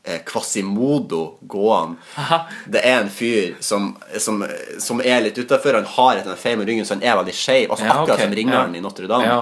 eh, 0.04 0.20
Quasimodo 0.28 1.38
gående. 1.48 1.98
Det 2.70 2.82
er 2.86 3.00
en 3.02 3.10
fyr 3.10 3.56
som, 3.64 3.94
som, 4.22 4.44
som 4.80 5.02
er 5.02 5.24
litt 5.26 5.38
utafor. 5.42 5.80
Han 5.80 5.88
har 5.96 6.22
et 6.22 6.30
feil 6.40 6.60
med 6.60 6.68
ryggen, 6.70 6.86
så 6.86 6.98
han 6.98 7.04
er 7.08 7.18
veldig 7.22 7.34
skeiv. 7.36 7.72
Altså, 7.72 7.86
Ja, 7.88 7.96
akkurat 8.02 8.18
okay. 8.20 8.28
som 8.28 8.36
ringeren 8.42 8.76
Ja. 8.76 8.80
i 8.80 8.84
Notre-Dame. 8.84 9.26
Ja. 9.32 9.40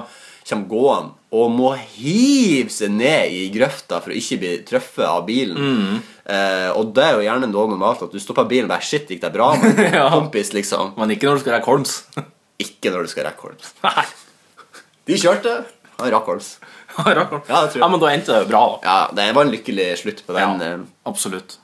Kommer 0.49 0.67
gående 0.67 1.11
og 1.33 1.49
må 1.49 1.71
hive 1.95 2.69
seg 2.71 2.91
ned 2.93 3.33
i 3.33 3.47
grøfta 3.53 3.97
for 4.03 4.13
å 4.13 4.17
ikke 4.17 4.37
bli 4.41 4.51
truffet 4.67 5.05
av 5.07 5.23
bilen. 5.25 5.57
Mm. 5.57 5.95
Eh, 6.23 6.69
og 6.77 6.91
det 6.95 7.07
er 7.07 7.17
jo 7.17 7.25
gjerne 7.25 7.49
noe 7.49 7.71
normalt 7.71 8.03
at 8.05 8.13
du 8.13 8.19
stopper 8.21 8.45
bilen 8.49 8.69
og 8.69 8.75
bare 8.75 8.85
Shit, 8.85 9.09
gikk 9.09 9.23
det 9.23 9.31
bra? 9.33 9.49
Men, 9.59 9.79
Ja. 9.97 10.05
Kompis, 10.13 10.53
liksom. 10.53 10.93
Men 10.99 11.15
ikke 11.15 11.27
når 11.29 11.39
du 11.39 11.45
skal 11.45 11.57
rekke 11.57 11.71
Holms. 11.71 11.97
Ikke 12.63 12.91
når 12.93 13.07
du 13.07 13.09
skal 13.11 13.25
rekke 13.27 13.47
Holms. 13.47 13.73
De 15.09 15.17
kjørte. 15.19 15.55
Han 15.97 16.13
rakk 16.13 16.29
Holms. 16.29 16.51
Ja, 16.93 17.15
det 17.17 17.25
tror 17.25 17.41
jeg. 17.49 17.81
Ja, 17.81 17.87
men 17.89 18.01
da 18.03 18.11
endte 18.13 18.35
det 18.37 18.49
bra, 18.51 18.61
da. 18.69 18.77
Ja, 18.85 18.97
det 19.17 19.25
var 19.33 19.47
en 19.47 19.53
lykkelig 19.55 19.87
slutt 20.03 20.21
på 20.27 20.35
den. 20.37 20.61
Ja, 20.61 20.75
eh. 20.75 20.85
absolutt. 21.09 21.57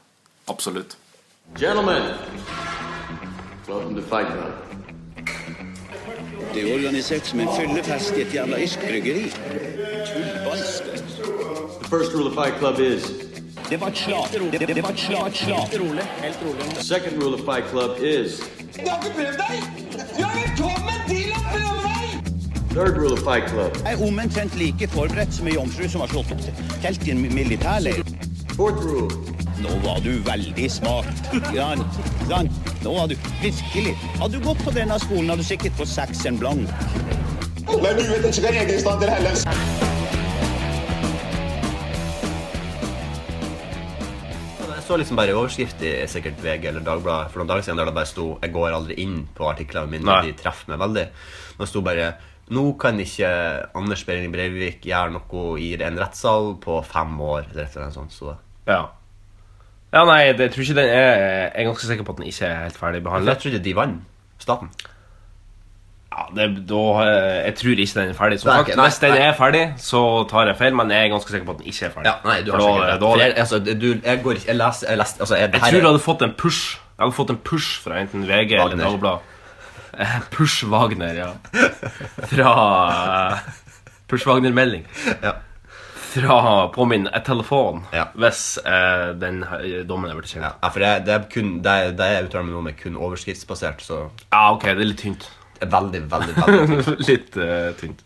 Absolutt. 0.49 0.97
Gentlemen, 1.58 2.10
welcome 3.67 3.93
to 3.95 4.01
Fight 4.10 4.34
Club. 4.34 4.68
Det 6.53 6.62
er 6.63 6.73
organisert 6.73 7.27
som 7.27 7.39
en 7.39 7.49
fyllefest 7.59 8.17
i 8.17 8.21
et 8.21 8.33
jævla 8.33 8.57
irsk 8.57 8.79
bryggeri. 8.79 9.25
The 11.81 11.88
first 11.89 12.13
rule 12.15 12.27
of 12.27 12.33
Fight 12.33 12.55
Club 12.59 12.79
is 12.79 13.03
Det 13.69 13.81
var 13.81 13.88
et 13.88 13.97
slag. 13.97 14.25
Det, 14.51 14.59
det, 14.59 14.75
det 14.75 14.83
var 14.83 14.89
et 14.89 14.99
slag. 14.99 15.27
Et 15.27 15.38
slag. 15.38 15.79
Rolig. 15.81 16.03
Helt 16.23 16.39
rolig. 16.45 16.75
the 16.75 16.83
second 16.83 17.23
rule 17.23 17.33
of 17.33 17.39
Fight 17.49 17.65
Club 17.71 17.91
is 18.03 18.31
Du 18.75 18.89
har 18.89 18.97
ikke 19.03 19.15
prøvd 19.15 19.38
deg! 19.43 19.55
Du 20.17 20.23
er 20.23 20.33
velkommen 20.41 20.97
til 21.07 21.29
å 21.31 21.41
prøve 21.51 21.79
deg! 21.83 21.89
third 22.73 22.97
rule 22.97 23.13
of 23.13 23.19
Fight 23.19 23.49
Club. 23.49 23.71
Jeg 23.85 23.93
er 23.93 24.07
omtrent 24.07 24.55
like 24.57 24.88
forberedt 24.88 25.33
som 25.33 25.47
ei 25.47 25.53
jomfru 25.53 25.89
som 25.89 26.01
har 26.01 26.07
slått 26.13 26.31
opp 26.31 26.41
til 26.45 26.53
telt 26.83 27.07
i 27.07 27.12
en 27.12 27.21
militærleir. 27.35 28.01
Fourth 28.55 28.81
rule. 28.85 29.09
Nå 29.59 29.69
var 29.83 29.99
du 30.03 30.13
veldig 30.23 30.71
smart. 30.71 31.23
Ja, 31.55 31.73
Jan, 32.29 32.49
nå 32.83 32.93
var 32.95 33.09
du 33.11 33.15
virkelig 33.41 33.95
Hadde 34.19 34.37
du 34.37 34.45
gått 34.45 34.61
på 34.63 34.71
denne 34.71 34.95
skolen, 35.03 35.27
hadde 35.33 35.43
du 35.43 35.47
sikkert 35.49 35.75
fått 35.79 35.91
seks 35.91 36.23
en 36.29 36.37
blank. 36.39 36.71
Men 37.67 37.97
du 37.97 38.03
vet 38.07 38.27
ikke 38.29 38.45
hva 38.45 38.53
egenstander 38.63 39.11
heller. 39.11 39.35
Jeg 44.69 44.85
så 44.87 44.97
liksom 44.97 45.19
bare 45.19 45.35
overskrift 45.37 45.83
i 45.85 45.91
sikkert 46.09 46.39
VG 46.41 46.71
eller 46.71 46.85
Dagbladet 46.85 47.29
for 47.29 47.41
noen 47.41 47.51
dager 47.51 47.67
siden 47.67 47.77
der 47.77 47.91
det 47.91 47.97
bare 47.99 48.09
sto 48.09 48.39
'Jeg 48.41 48.53
går 48.55 48.73
aldri 48.73 48.95
inn 49.03 49.27
på 49.37 49.45
artiklene 49.51 49.91
mine, 49.91 50.05
Nei. 50.05 50.21
de 50.25 50.33
treffer 50.33 50.71
meg 50.71 50.79
veldig'. 50.79 51.09
Men 51.57 51.65
det 51.65 51.69
sto 51.69 51.81
bare 51.81 52.13
'Nå 52.49 52.77
kan 52.79 52.97
ikke 52.99 53.69
Anders 53.75 54.03
Behring 54.05 54.31
Breivik 54.31 54.81
gjøre 54.81 55.11
noe 55.13 55.59
i 55.59 55.75
en 55.75 55.99
rettssal 55.99 56.55
på 56.57 56.83
fem 56.83 57.19
år', 57.21 57.45
eller 57.51 57.63
et 57.63 57.75
eller 57.75 57.83
annet 57.85 57.93
sånt. 57.93 58.11
Så. 58.11 58.37
Ja. 58.65 58.89
Ja, 59.93 60.04
nei, 60.06 60.19
det, 60.38 60.39
jeg 60.49 60.52
tror 60.54 60.63
ikke 60.67 60.78
den 60.78 60.89
er 60.93 61.10
Jeg 61.10 61.52
er 61.63 61.67
ganske 61.71 61.88
sikker 61.89 62.06
på 62.06 62.13
at 62.13 62.17
den 62.21 62.28
ikke 62.30 62.45
er 62.45 62.63
helt 62.67 62.78
ferdig 62.78 63.04
behandlet. 63.04 63.36
Jeg 63.36 63.41
trodde 63.45 63.63
de 63.65 63.75
vant. 63.75 64.02
Staten. 64.39 64.69
Ja, 66.10 66.25
det, 66.36 66.45
da, 66.69 66.84
eh, 67.06 67.45
jeg 67.47 67.56
tror 67.60 67.80
ikke 67.86 67.99
den 67.99 68.10
er 68.12 68.17
ferdig. 68.17 68.39
Som 68.41 68.49
Nei, 68.52 68.58
sagt, 68.60 68.75
nei, 68.78 68.86
hvis 68.89 68.99
den 69.02 69.13
nei. 69.15 69.23
er 69.30 69.34
ferdig, 69.38 69.63
så 69.82 70.02
tar 70.30 70.49
jeg 70.52 70.58
feil, 70.60 70.75
men 70.75 70.91
jeg 70.93 71.06
er 71.08 71.12
ganske 71.13 71.32
sikker 71.34 71.45
på 71.47 71.56
at 71.56 71.62
den 71.62 71.71
ikke 71.71 71.86
er 71.88 71.93
ferdig. 71.95 72.12
Ja, 72.12 72.15
nei, 72.28 72.38
du 72.45 72.52
har 72.54 72.63
sikkert 72.65 72.88
rett. 72.89 73.04
For 73.06 73.23
jeg, 73.23 73.34
altså, 73.45 73.60
du, 73.65 73.88
jeg 74.04 74.21
går 74.25 74.39
ikke 74.39 74.49
Jeg 74.52 74.60
leser, 74.60 74.89
jeg 74.89 74.97
leser 75.02 75.25
altså, 75.25 75.36
jeg, 75.39 75.52
Jeg 75.54 75.62
tror 75.62 75.82
du 75.86 75.89
hadde 75.89 76.04
fått 76.06 76.25
en 76.28 76.34
push 76.43 76.62
Jeg 76.75 77.04
hadde 77.06 77.17
fått 77.21 77.34
en 77.36 77.41
push 77.52 77.69
fra 77.86 77.99
enten 78.04 78.25
VG 78.30 78.58
Wagner. 78.60 78.73
eller 78.73 78.84
Dagbladet. 78.86 79.36
Eh, 79.99 80.17
Push 80.32 80.65
Wagner, 80.69 81.13
ja. 81.17 81.30
Fra 82.30 82.52
uh, 83.34 83.39
Push 84.08 84.28
Wagner-melding. 84.30 84.86
Fra 86.09 86.67
på 86.73 86.85
min 86.89 87.05
telefon 87.25 87.39
telefon 87.39 87.83
hvis 88.19 88.43
eh, 88.65 89.13
den 89.19 89.43
eh, 89.43 89.81
dommen 89.87 90.09
er 90.09 90.17
blitt 90.17 90.33
kjent. 90.33 90.47
Ja, 90.49 90.69
for 90.73 90.83
det, 90.83 90.91
det 91.07 91.15
er 91.15 91.25
kun 91.31 91.59
Det, 91.63 91.77
det 91.99 92.05
er 92.05 92.27
uttaler 92.27 92.47
meg 92.47 92.55
nå 92.55 92.65
med 92.65 92.77
kun 92.79 92.99
overskriftsbasert, 92.99 93.83
så 93.85 94.09
Ja, 94.31 94.49
ok, 94.53 94.71
det 94.71 94.83
er 94.83 94.91
litt 94.91 95.03
tynt. 95.03 95.29
Veldig, 95.59 96.05
veldig, 96.11 96.35
veldig 96.37 96.83
tynt. 96.85 97.03
litt 97.09 97.39
uh, 97.39 97.71
tynt. 97.79 98.05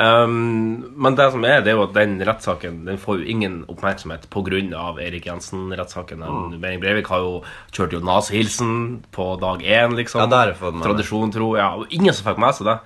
Um, 0.00 0.94
men 0.96 1.16
det 1.18 1.26
som 1.34 1.44
er, 1.44 1.60
det 1.60 1.74
er 1.74 1.76
jo 1.76 1.82
at 1.84 1.92
den 1.92 2.14
rettssaken 2.24 2.78
Den 2.86 2.96
får 2.96 3.18
jo 3.20 3.26
ingen 3.34 3.58
oppmerksomhet 3.68 4.30
pga. 4.32 4.62
Erik 5.04 5.26
Jensen-rettssaken. 5.28 6.24
Mm. 6.24 6.56
Behring 6.62 6.80
Breivik 6.80 7.10
har 7.12 7.20
jo 7.20 7.34
kjørt 7.68 7.92
jo 7.92 8.00
nazihilsen 8.00 9.02
på 9.12 9.34
dag 9.42 9.60
én, 9.60 9.96
liksom. 9.98 10.24
Ja, 10.24 10.30
der 10.30 10.54
jeg 10.54 10.60
fått. 10.62 10.80
Tradisjon 10.84 11.32
tro. 11.34 11.52
Ja, 11.60 11.74
og 11.76 11.92
ingen 11.92 12.16
som 12.16 12.30
fikk 12.30 12.40
med 12.40 12.56
seg 12.56 12.70
det. 12.70 12.78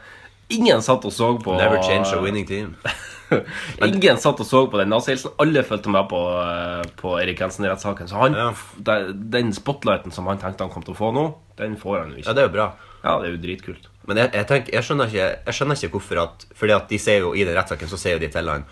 Ingen 0.59 0.83
satt 0.85 1.07
og 1.07 1.15
så 1.15 1.31
på 1.41 1.55
Never 1.57 1.83
change 1.87 2.11
a 2.11 2.23
winning 2.23 2.49
team. 2.51 2.75
Ingen 3.89 4.21
satt 4.21 4.41
og 4.43 4.49
så 4.49 4.65
på 4.71 4.81
den 4.81 4.93
nazihilsen. 4.93 5.35
Alle 5.43 5.65
fulgte 5.67 5.93
med 5.93 6.09
på, 6.11 6.21
eh, 6.43 6.83
på 7.01 7.17
Erik 7.21 7.43
Jensen-rettssaken. 7.45 8.11
Så 8.11 8.21
han, 8.21 8.37
ja. 8.39 8.97
den 9.37 9.53
spotlighten 9.57 10.15
som 10.15 10.29
han 10.31 10.41
tenkte 10.43 10.67
han 10.67 10.73
kom 10.73 10.87
til 10.87 10.97
å 10.97 11.01
få 11.01 11.13
nå, 11.17 11.27
den 11.61 11.79
får 11.81 11.99
han 12.01 12.15
jo 12.15 12.23
ikke. 12.23 12.29
Ja, 12.29 12.37
det 12.37 12.45
er 12.45 12.51
jo 12.51 12.57
bra. 12.57 12.71
Ja, 13.05 13.19
det 13.21 13.29
er 13.29 13.37
jo 13.37 13.43
dritkult. 13.43 13.91
Men 14.09 14.21
jeg, 14.21 14.33
jeg, 14.37 14.49
tenker, 14.49 14.75
jeg, 14.77 14.85
skjønner 14.87 15.13
ikke, 15.13 15.29
jeg 15.47 15.57
skjønner 15.59 15.79
ikke 15.81 15.95
hvorfor 15.97 16.19
at 16.21 16.43
Fordi 16.61 16.75
at 16.77 16.91
de 16.91 16.99
ser 17.01 17.23
jo 17.25 17.31
i 17.33 17.47
den 17.49 17.57
rettssaken 17.57 17.89
så 17.89 17.97
sier 18.01 18.19
jo 18.19 18.25
de 18.25 18.29
til 18.33 18.51
han 18.53 18.67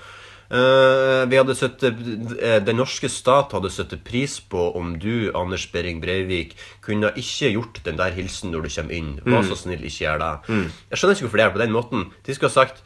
Uh, 0.52 1.24
vi 1.32 1.38
hadde 1.38 1.54
sett, 1.56 1.80
uh, 1.80 2.58
Den 2.60 2.76
norske 2.76 3.08
stat 3.08 3.54
hadde 3.56 3.70
satt 3.72 3.94
pris 4.04 4.34
på 4.52 4.66
om 4.76 4.90
du, 5.00 5.30
Anders 5.38 5.64
Behring 5.72 6.02
Breivik, 6.02 6.52
kunne 6.84 7.08
ikke 7.16 7.54
gjort 7.54 7.80
den 7.86 7.96
der 7.96 8.12
hilsen 8.12 8.52
når 8.52 8.66
du 8.66 8.74
kommer 8.74 8.98
inn. 8.98 9.14
Vær 9.24 9.40
Mm. 9.40 9.48
så 9.48 9.56
snill, 9.56 9.80
ikke 9.80 10.04
gjør 10.04 10.18
det. 10.20 10.32
Mm. 10.52 10.66
Jeg 10.90 10.98
skjønner 10.98 11.16
ikke 11.16 11.24
hvorfor 11.24 11.40
det 11.40 11.46
er 11.46 11.56
på 11.56 11.62
den 11.62 11.72
måten. 11.72 12.04
De 12.26 12.34
skulle 12.34 12.52
ha 12.52 12.58
sagt 12.66 12.84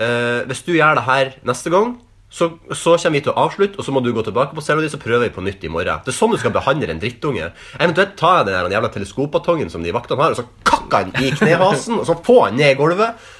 eh, 0.00 0.46
hvis 0.48 0.64
du 0.66 0.72
gjør 0.74 0.98
det 0.98 1.06
her 1.08 1.34
neste 1.48 1.72
gang, 1.72 1.98
så, 2.30 2.46
så 2.70 2.94
kommer 2.94 3.18
vi 3.18 3.24
til 3.26 3.32
å 3.32 3.42
avslutte, 3.42 3.80
og 3.80 3.86
så 3.86 3.92
må 3.94 4.02
du 4.04 4.12
gå 4.14 4.22
tilbake 4.22 4.54
på 4.54 4.62
cella 4.62 4.84
di, 4.84 4.90
så 4.92 5.00
prøver 5.02 5.26
vi 5.26 5.34
på 5.34 5.42
nytt 5.42 5.64
i 5.66 5.72
morgen. 5.72 6.02
Det 6.06 6.12
er 6.12 6.16
sånn 6.16 6.30
du 6.30 6.38
skal 6.38 6.54
behandle 6.54 6.92
en 6.92 7.02
drittunge. 7.02 7.50
Eventuelt 7.80 8.14
tar 8.20 8.44
jeg 8.44 8.52
den 8.52 8.76
jævla 8.76 8.90
teleskopbatongen 8.94 9.72
som 9.72 9.82
de 9.82 9.94
vaktene 9.94 10.22
har, 10.22 10.36
og 10.36 10.38
så 10.38 10.46
kakker 10.70 11.08
han 11.08 11.16
i 11.18 11.32
knehasen, 11.34 11.98
og 11.98 12.06
så 12.06 12.16
få 12.26 12.44
han 12.46 12.58
ned 12.60 12.76
i 12.76 12.78
gulvet. 12.78 13.30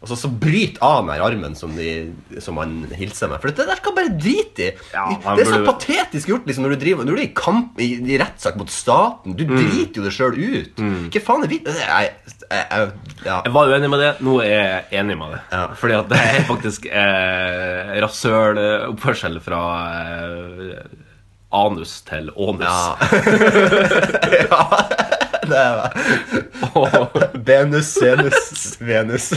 Og 0.00 0.08
så, 0.08 0.16
så 0.16 0.30
bryt 0.32 0.78
av 0.80 1.02
meg 1.04 1.20
armen 1.20 1.52
som, 1.58 1.74
de, 1.76 2.12
som 2.40 2.56
han 2.56 2.86
hilser 2.96 3.28
meg. 3.28 3.42
For 3.42 3.52
det 3.52 3.66
der 3.68 3.82
kan 3.84 3.92
bare 3.98 4.08
drite 4.16 4.62
i. 4.64 4.68
Ja, 4.94 5.02
det 5.36 5.42
er 5.44 5.50
så 5.50 5.58
burde- 5.58 5.66
patetisk 5.74 6.30
gjort 6.32 6.46
liksom, 6.48 6.64
når 6.64 6.72
du 6.72 6.80
driver 6.86 7.04
Når 7.04 7.18
du 7.18 7.20
er 7.20 7.26
i 7.26 7.34
kamp 7.36 7.82
i, 7.84 7.88
i 8.14 8.16
rettssak 8.22 8.56
mot 8.56 8.72
staten. 8.72 9.36
Du 9.36 9.44
Mm. 9.44 9.58
driter 9.60 10.00
jo 10.00 10.06
deg 10.06 10.14
sjøl 10.16 10.40
ut. 10.40 10.80
Hva 11.12 11.20
faen 11.26 11.44
er 11.44 11.52
vi 11.52 11.58
jeg, 11.66 11.76
jeg, 11.84 12.64
jeg, 12.70 12.88
ja. 13.26 13.36
Jeg 13.44 13.52
var 13.58 13.68
uenig 13.74 13.90
med 13.92 14.00
det, 14.06 14.10
nå 14.24 14.38
er 14.40 14.50
jeg 14.56 15.02
enig 15.02 15.18
med 15.20 15.36
det. 15.36 15.60
Fordi 15.82 15.98
at 16.00 16.08
det 16.14 16.22
er 16.30 16.48
faktisk 16.48 16.88
eh, 16.88 17.92
rasøloppførsel 18.00 19.36
fra 19.44 19.60
eh, 20.00 20.80
anus 21.60 21.98
til 22.08 22.32
ånus. 22.40 22.80
ja, 24.48 24.64
det 25.50 25.58
er 25.60 25.74
det. 25.80 27.28
Venus, 27.50 27.90
senus, 27.98 28.76
Venus. 28.80 29.30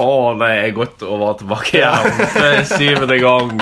Å, 0.00 0.08
det 0.40 0.48
er 0.58 0.72
godt 0.74 1.04
å 1.06 1.16
være 1.20 1.36
tilbake 1.42 1.76
igjen 1.78 2.08
for 2.34 2.56
syvende 2.74 3.18
gang. 3.22 3.52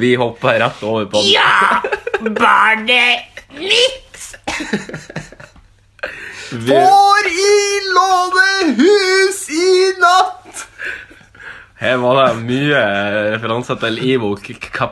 Vi 0.00 0.14
hopper 0.20 0.58
rett 0.62 0.80
over 0.86 1.04
på 1.12 1.20
den. 1.22 1.32
Ja! 1.34 1.82
Barnet 2.38 3.44
mitt! 3.58 4.22
Vi- 6.48 6.72
Får 6.72 7.28
i 7.28 7.58
lånehus 7.92 9.42
i 9.52 9.68
natt! 10.00 10.64
Her 11.78 12.00
var 12.02 12.16
det 12.18 12.40
mye 12.48 12.80
referanser 13.36 13.76
til 13.84 14.00
Ivo 14.02 14.32
K- 14.40 14.88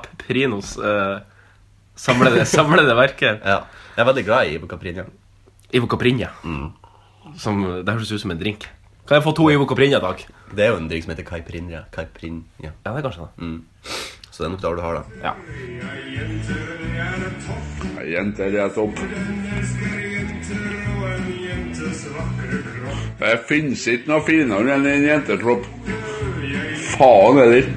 Samlede, 1.96 2.44
samlede 2.44 2.96
verker. 2.96 3.38
Ja. 3.40 3.61
Jeg 3.96 4.02
er 4.04 4.09
veldig 4.11 4.24
glad 4.26 4.46
i 4.50 4.56
Ivo 4.59 4.66
Caprina. 4.68 5.06
Ivo 5.72 5.87
Caprina. 5.88 6.28
Som, 7.40 7.62
det 7.85 7.94
høres 7.94 8.12
ut 8.12 8.20
som 8.20 8.30
en 8.35 8.40
drink. 8.40 8.68
Kan 9.09 9.16
jeg 9.16 9.24
få 9.24 9.32
to 9.38 9.48
Ivo 9.50 9.64
Caprina, 9.70 10.00
takk? 10.02 10.26
Det 10.54 10.64
er 10.64 10.72
jo 10.74 10.80
en 10.80 10.88
drink 10.90 11.04
som 11.06 11.12
heter 11.14 11.26
Caipirinha. 11.26 11.85
Caipirinha. 11.94 12.44
Ja, 12.62 12.70
det 12.85 12.92
er 12.92 13.02
kanskje 13.06 13.26
det. 13.26 13.32
Mm. 13.42 13.64
Så 14.30 14.42
det 14.42 14.46
er 14.46 14.52
nok 14.52 14.62
der 14.62 14.74
du 14.76 14.82
har 14.85 14.94
det. 14.98 15.04
Ja. 15.24 15.32
Jenter 18.06 18.59
er 18.61 18.68
topp. 18.74 19.00
Det 23.16 23.35
finnes 23.48 23.87
ikke 23.88 24.11
noe 24.11 24.22
finere 24.26 24.76
enn 24.76 24.87
en 24.90 25.06
jentetropp. 25.09 25.64
Faen 26.96 27.40
heller. 27.40 27.70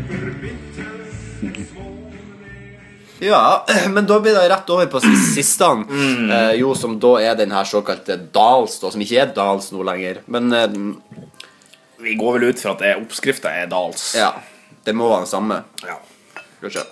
Ja, 3.19 3.65
men 3.95 4.05
da 4.07 4.19
blir 4.23 4.35
det 4.37 4.45
rett 4.51 4.69
over 4.71 4.85
på 4.91 5.01
siste, 5.35 5.67
eh, 5.91 6.53
jo, 6.59 6.73
som 6.75 6.97
da 7.03 7.15
er 7.21 7.35
den 7.39 7.51
her 7.51 7.67
såkalte 7.67 8.15
Dals, 8.33 8.77
da, 8.79 8.91
som 8.93 9.01
ikke 9.03 9.19
er 9.25 9.33
Dals 9.35 9.71
nå 9.75 9.83
lenger. 9.83 10.21
Men 10.31 10.53
eh, 10.53 10.77
Vi 11.99 12.15
går 12.15 12.37
vel 12.39 12.49
ut 12.53 12.61
fra 12.63 12.77
at 12.77 12.85
oppskrifta 13.01 13.51
er 13.59 13.67
Dals. 13.71 14.13
ja, 14.15 14.31
det 14.85 14.95
må 14.95 15.09
være 15.11 15.25
den 15.25 15.33
samme. 15.33 15.63
Ja. 15.83 15.97
Kanskje. 16.61 16.85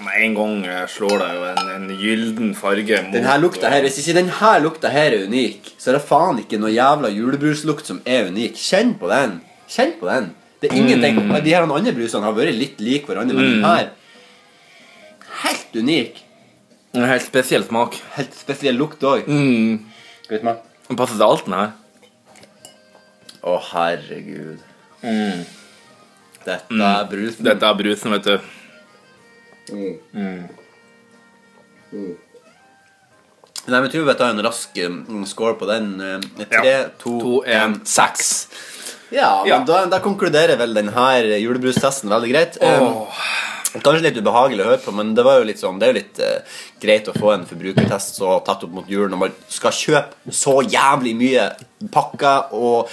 Med 0.00 0.16
en 0.24 0.34
gang 0.36 0.52
eh, 0.64 0.84
slår 0.88 1.18
det 1.20 1.28
jo 1.36 1.42
en, 1.50 1.70
en 1.74 1.88
gylden 2.00 2.52
farge 2.56 3.00
mot 3.04 3.12
Den 3.12 3.26
her 3.28 3.40
lukta 3.42 3.68
her, 3.68 3.82
Hvis 3.84 3.98
ikke 4.00 4.14
den 4.16 4.30
her 4.38 4.60
lukta 4.64 4.88
her 4.92 5.12
er 5.12 5.26
unik, 5.28 5.74
så 5.80 5.90
er 5.92 5.98
det 5.98 6.06
faen 6.08 6.38
ikke 6.40 6.60
noe 6.60 6.70
jævla 6.72 7.10
julebruslukt 7.12 7.88
som 7.90 7.98
er 8.08 8.30
unik. 8.30 8.56
Kjenn 8.56 8.94
på 9.00 9.10
den. 9.12 9.34
Kjenn 9.68 9.92
på 10.00 10.08
den. 10.08 10.30
Det 10.60 10.70
er 10.70 10.76
ingenting 10.76 11.18
Mm. 11.20 11.34
De 11.44 11.52
her 11.52 11.64
andre 11.68 11.92
brusene 11.96 12.24
har 12.24 12.32
vært 12.36 12.56
litt 12.56 12.80
like 12.84 13.08
hverandre, 13.08 13.36
men 13.36 13.44
den 13.44 13.60
Mm. 13.60 13.64
her 13.68 13.90
Helt 15.44 15.76
unik. 15.76 16.24
En 16.92 17.06
helt 17.06 17.24
spesiell 17.24 17.64
smak. 17.64 17.96
Helt 18.16 18.34
spesiell 18.34 18.78
lukt 18.78 19.02
òg. 19.06 19.28
Mm. 19.30 19.84
Den 20.30 20.98
passer 20.98 21.16
til 21.16 21.26
alt, 21.26 21.46
den 21.46 21.56
her. 21.58 21.76
Å, 23.40 23.56
herregud. 23.70 24.64
Mm. 25.00 25.44
Dette 26.44 26.80
er 26.88 27.06
brusen. 27.10 27.46
Dette 27.46 27.68
er 27.68 27.78
brusen, 27.78 28.16
vet 28.16 28.26
du. 28.26 28.50
Mm. 29.70 29.94
Mm. 30.12 30.42
Mm. 31.92 32.18
Nei, 33.70 33.76
men 33.76 33.86
jeg 33.86 33.92
tror 33.94 34.06
vi 34.08 34.16
tar 34.18 34.32
en 34.34 34.42
rask 34.44 34.78
mm, 34.80 35.24
score 35.30 35.56
på 35.60 35.68
den. 35.70 35.92
Eh, 36.02 36.46
Tre, 36.50 36.74
to, 37.00 37.40
en, 37.46 37.78
seks. 37.86 38.32
Ja, 39.14 39.42
men 39.42 39.50
Ja. 39.50 39.58
Da, 39.68 39.84
da 39.90 40.00
konkluderer 40.02 40.58
vel 40.58 40.74
denne 40.74 41.06
julebrustesten 41.38 42.10
veldig 42.12 42.30
greit. 42.32 42.58
Eh, 42.62 43.20
Kanskje 43.72 44.02
litt 44.08 44.16
ubehagelig 44.18 44.64
å 44.64 44.68
høre 44.72 44.82
på, 44.82 44.92
men 44.96 45.14
det 45.14 45.22
var 45.24 45.38
jo 45.38 45.44
litt 45.46 45.60
sånn 45.62 45.78
Det 45.78 45.86
er 45.86 45.92
jo 45.92 45.98
litt 46.00 46.18
uh, 46.24 46.58
greit 46.82 47.08
å 47.08 47.14
få 47.14 47.32
en 47.36 47.46
forbrukertest 47.46 48.16
så 48.18 48.38
tatt 48.46 48.64
opp 48.66 48.72
mot 48.74 48.88
jul 48.90 49.08
når 49.12 49.20
man 49.20 49.36
skal 49.48 49.70
kjøpe 49.76 50.34
så 50.34 50.56
jævlig 50.66 51.12
mye 51.20 51.44
pakker 51.94 52.50
og 52.58 52.90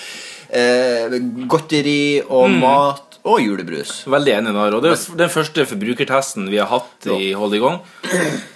uh, 0.54 1.18
godteri 1.50 2.22
og 2.28 2.50
Mm. 2.52 2.60
mat 2.62 3.18
og 3.28 3.42
julebrus. 3.44 4.06
Veldig 4.08 4.32
enig 4.38 4.54
der. 4.56 4.76
Og 4.78 4.84
det 4.86 4.92
er 4.94 5.18
den 5.20 5.30
første 5.34 5.66
forbrukertesten 5.68 6.46
vi 6.48 6.62
har 6.62 6.70
hatt 6.72 7.08
i 7.12 7.34
Hold 7.36 7.58
i 7.58 7.60
gang. 7.60 7.82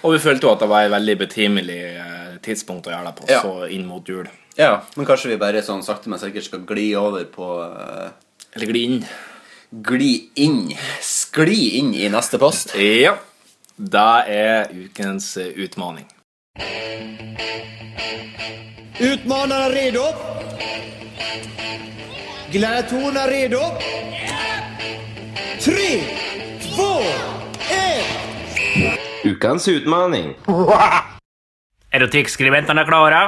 Og 0.02 0.14
vi 0.14 0.20
følte 0.22 0.46
jo 0.46 0.52
at 0.54 0.62
det 0.64 0.68
var 0.70 0.86
et 0.86 0.94
veldig 0.94 1.16
betimelig 1.20 1.80
eh, 2.00 2.38
tidspunkt 2.40 2.86
å 2.88 2.94
gjøre 2.94 3.10
det 3.10 3.16
på, 3.18 3.26
Ja. 3.28 3.42
så 3.44 3.66
inn 3.68 3.84
mot 3.86 4.08
jul. 4.08 4.30
Ja, 4.56 4.78
men 4.96 5.04
kanskje 5.08 5.28
vi 5.34 5.36
bare 5.42 5.60
sånn 5.66 5.84
sakte, 5.84 6.08
men 6.08 6.18
sikkert 6.22 6.44
skal 6.48 6.64
gli 6.68 6.86
over 6.96 7.24
på 7.28 7.50
uh... 7.60 8.08
Eller 8.56 8.72
gli 8.72 8.82
inn. 8.88 9.04
Gli 9.72 10.28
inn. 10.34 10.74
Skli 11.00 11.78
inn 11.78 11.94
i 11.94 12.08
neste 12.12 12.36
post. 12.38 12.74
Ja. 12.76 13.14
Det 13.76 14.10
er 14.28 14.68
ukens 14.68 15.30
eh, 15.40 15.46
utmaning. 15.64 16.04
er 19.56 19.72
redo? 19.72 20.04
er 23.16 23.32
redo? 23.32 23.62
Tre, 25.64 25.88
två, 26.66 26.90
ett! 27.72 29.24
Ukens 29.24 29.68
utmaning. 29.68 30.34
Erotikkskribentene 31.92 32.84
er 32.84 32.92
klare. 32.92 33.24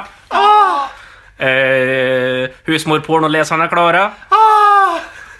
Eh, 1.41 2.53
Husmorpornoleserne 2.69 3.65
er 3.65 3.73
klare. 3.73 4.07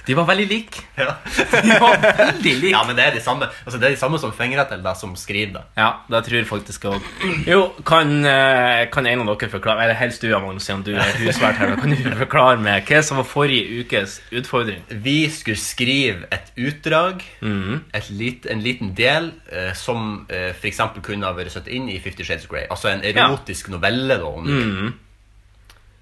De 0.05 0.13
var 0.17 0.25
veldig 0.29 0.45
like. 0.49 0.83
Ja. 0.99 1.15
De 1.65 1.77
var 1.81 1.97
veldig 2.01 2.53
like. 2.61 2.71
Ja, 2.75 2.83
men 2.87 2.95
det 2.97 3.05
er 3.07 3.15
de 3.17 3.21
samme 3.23 3.47
Altså 3.65 3.79
det 3.79 3.87
er 3.89 3.95
de 3.95 3.99
samme 3.99 4.19
som 4.21 4.33
fingrer 4.35 4.67
til 4.69 4.83
deg 4.85 4.97
som 4.99 5.15
skriver 5.19 5.53
det. 5.57 5.63
Ja, 5.79 5.87
det 6.11 6.21
tror 6.27 6.47
faktisk 6.49 6.85
òg. 6.91 7.07
Jo, 7.47 7.61
kan, 7.87 8.11
eh, 8.25 8.85
kan 8.93 9.07
en 9.09 9.23
av 9.25 9.31
dere 9.33 9.49
forklare 9.51 9.85
Eller 9.87 9.97
helst 9.99 10.21
du, 10.21 10.29
Magnus, 10.33 10.65
siden 10.67 10.83
du 10.85 10.93
er 10.95 11.15
husvært 11.21 11.57
her. 11.61 11.75
Kan 11.81 11.95
du 11.95 12.15
forklare 12.19 12.59
meg 12.61 12.85
hva 12.89 13.01
som 13.05 13.17
var 13.21 13.27
forrige 13.29 13.81
ukes 13.83 14.19
utfordring? 14.35 14.83
Vi 15.05 15.17
skulle 15.33 15.59
skrive 15.59 16.27
et 16.33 16.51
utdrag, 16.57 17.23
et 17.95 18.09
lit, 18.09 18.45
en 18.51 18.61
liten 18.63 18.93
del, 18.97 19.31
eh, 19.51 19.71
som 19.77 20.25
eh, 20.29 20.51
f.eks. 20.55 20.81
kunne 21.05 21.25
ha 21.27 21.33
vært 21.37 21.53
satt 21.55 21.67
inn 21.71 21.89
i 21.89 21.97
Fifty 22.03 22.23
Shades 22.27 22.45
of 22.45 22.51
Grey. 22.53 22.65
Altså 22.71 22.91
en 22.93 23.03
erotisk 23.05 23.69
novelle, 23.73 24.17
da. 24.21 24.25
Om. 24.25 24.45
Mhm. 24.45 24.93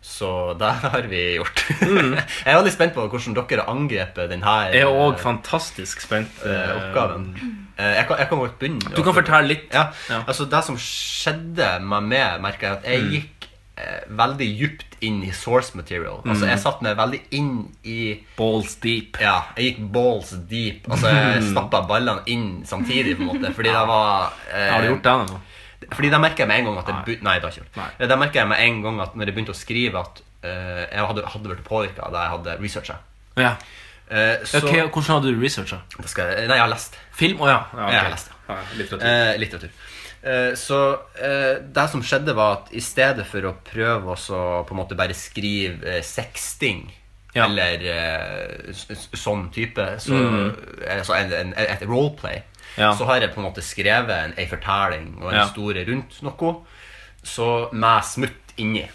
Så 0.04 0.30
det 0.60 0.70
har 0.84 1.06
vi 1.08 1.22
gjort. 1.38 1.62
jeg 1.80 2.52
er 2.52 2.58
veldig 2.60 2.74
spent 2.76 2.94
på 2.98 3.06
hvordan 3.08 3.38
dere 3.38 3.64
har 3.64 3.70
angrepet 3.72 4.30
denne 4.34 4.56
Jeg 4.74 4.84
er 4.84 4.92
òg 4.92 5.16
fantastisk 5.24 6.04
spent. 6.04 6.42
eh, 6.44 6.74
oppgaven. 6.76 7.30
Eh, 7.78 7.94
jeg, 8.02 8.08
kan, 8.10 8.20
jeg 8.20 8.28
kan 8.30 8.42
godt 8.44 8.58
begynne. 8.60 8.92
Du 8.98 9.02
kan 9.08 9.16
fortelle 9.16 9.48
litt. 9.48 9.70
Ja. 9.74 9.86
Ja. 10.12 10.20
Altså 10.28 10.46
Det 10.52 10.60
som 10.68 10.76
skjedde 10.78 11.78
med 11.88 12.10
meg, 12.12 12.42
merker 12.44 12.68
jeg 12.68 12.78
at 12.82 12.90
jeg 12.92 13.02
Mm. 13.04 13.14
gikk 13.16 13.48
eh, 13.78 14.04
veldig 14.10 14.48
djupt 14.60 15.00
inn 15.02 15.24
i 15.26 15.32
source 15.34 15.74
material. 15.76 16.20
Altså 16.26 16.46
Mm. 16.46 16.50
Jeg 16.52 16.60
satt 16.62 16.82
meg 16.86 16.98
veldig 17.00 17.22
inn 17.40 17.50
i 17.84 18.20
Balls 18.38 18.76
deep. 18.84 19.18
Ja, 19.24 19.40
jeg 19.58 19.72
gikk 19.72 19.80
balls 19.96 20.36
deep. 20.52 20.86
Altså 20.92 21.10
Jeg 21.10 21.42
stappa 21.50 21.82
ballene 21.90 22.22
inn 22.28 22.62
samtidig, 22.70 23.16
på 23.18 23.24
en 23.24 23.32
måte. 23.32 23.54
Fordi 23.56 23.72
det 23.74 23.88
var 23.90 24.34
eh, 24.54 24.70
Har 24.70 24.82
du 24.86 24.92
gjort 24.92 25.04
det 25.04 25.16
nå? 25.32 25.40
Fordi 25.92 26.10
da 26.10 26.20
merka 26.20 26.44
jeg 26.44 26.48
med 26.48 26.60
en 26.60 26.66
gang 26.66 26.78
at 26.80 26.86
det 26.86 26.96
be- 27.06 27.24
Nei, 27.24 27.34
jeg 27.40 27.44
ikke 27.44 27.64
gjort. 27.64 28.10
Da 28.10 28.16
merka 28.16 28.40
jeg 28.40 28.48
med 28.48 28.60
en 28.60 28.82
gang 28.84 29.02
at 29.02 29.16
når 29.16 29.26
jeg 29.26 29.36
begynte 29.36 29.52
å 29.56 29.58
skrive, 29.58 30.00
at 30.00 30.22
uh, 30.44 30.84
jeg 30.92 31.06
hadde, 31.10 31.26
hadde 31.34 31.50
blitt 31.50 31.64
påvirka 31.68 32.12
da 32.12 32.24
jeg 32.28 32.32
hadde 32.38 32.58
researcha. 32.62 32.96
Ja. 33.38 33.56
Uh, 34.12 34.44
så 34.46 34.60
Ok, 34.62 34.72
hvordan 34.94 35.16
hadde 35.18 35.34
du 35.34 35.42
researcha? 35.42 35.82
Jeg- 35.98 36.48
Nei, 36.48 36.56
jeg 36.56 36.60
har 36.62 36.70
lest. 36.70 36.96
Film? 37.12 37.40
Å 37.42 37.48
ja. 37.50 37.60
ja, 37.74 37.86
ok. 37.86 37.92
Jeg 37.92 38.02
har 38.02 38.10
lest, 38.16 38.32
ja. 38.50 38.58
Litteratur. 38.78 39.08
Uh, 39.08 39.40
litteratur. 39.40 39.70
Så 40.56 40.78
det 41.76 41.84
som 41.92 42.00
skjedde, 42.02 42.32
var 42.36 42.54
at 42.62 42.70
i 42.72 42.80
stedet 42.80 43.26
for 43.28 43.44
å 43.44 43.56
prøve 43.68 44.14
å 44.16 44.64
på 44.64 44.72
en 44.72 44.78
måte 44.80 44.96
bare 44.96 45.12
skrive 45.14 45.98
sexting 46.02 46.86
Ja. 47.36 47.44
eller 47.50 47.84
sånn 49.18 49.50
type, 49.52 49.84
så, 50.00 50.14
Mhm. 50.14 50.56
altså 51.00 51.14
en, 51.18 51.34
en, 51.34 51.54
et 51.58 51.82
roleplay, 51.82 52.42
Ja. 52.78 52.94
så 52.98 53.06
har 53.06 53.22
jeg 53.22 53.34
på 53.34 53.42
en 53.42 53.48
måte 53.48 53.62
skrevet 53.62 54.34
en, 54.38 54.50
fortelling 54.50 55.22
og 55.22 55.30
en 55.30 55.38
Ja. 55.38 55.46
historie 55.46 55.86
rundt 55.86 56.22
noe, 56.26 56.56
så 57.24 57.70
med 57.72 58.04
smutt 58.04 58.56
inni. 58.58 58.88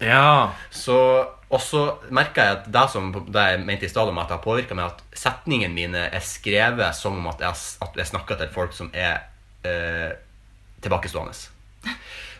Ja. 0.00 0.52
Så, 0.70 1.26
og 1.50 1.60
så 1.60 1.98
merka 2.10 2.44
jeg 2.44 2.56
at 2.58 2.72
det 2.72 2.84
som 2.92 3.10
det 3.12 3.44
jeg 3.50 3.64
mente 3.66 3.86
i 3.86 3.88
stad 3.88 4.08
om 4.08 4.18
at 4.18 4.28
det 4.28 4.38
har 4.38 4.44
påvirka 4.44 4.74
meg, 4.78 4.92
at 4.92 5.18
setningene 5.18 5.74
mine 5.74 6.06
er 6.06 6.24
skrevet 6.24 6.94
som 6.96 7.18
om 7.18 7.26
at 7.32 7.42
jeg, 7.42 7.54
at 7.82 7.96
jeg 7.96 8.06
snakker 8.06 8.38
til 8.38 8.52
folk 8.54 8.72
som 8.76 8.90
er 8.94 9.24
eh, 9.66 10.12
tilbakestående. 10.80 11.34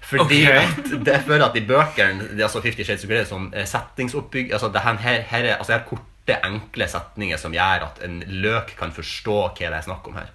Fordi 0.08 0.24
okay. 0.46 0.64
at 0.64 0.92
det 1.04 1.12
jeg 1.12 1.24
føler 1.26 1.44
at 1.44 1.56
i 1.58 1.64
bøkene 1.68 2.28
altså 2.40 2.62
50 2.64 2.86
Shades 2.86 3.04
of 3.04 3.10
Grey 3.10 3.26
sånn 3.28 3.50
settingsoppbygg 3.52 4.54
altså 4.56 4.70
det 4.72 4.80
her, 4.80 4.96
her, 5.02 5.20
her, 5.28 5.44
er, 5.44 5.58
altså 5.58 5.74
jeg 5.74 5.82
har 5.82 5.90
korte, 5.90 6.38
enkle 6.48 6.88
setninger 6.88 7.40
som 7.40 7.54
gjør 7.56 7.84
at 7.86 8.00
en 8.04 8.18
løk 8.44 8.74
kan 8.78 8.92
forstå 8.92 9.36
hva 9.50 9.68
det 9.68 9.76
er 9.78 9.84
snakk 9.84 10.08
om 10.08 10.16
her. 10.16 10.32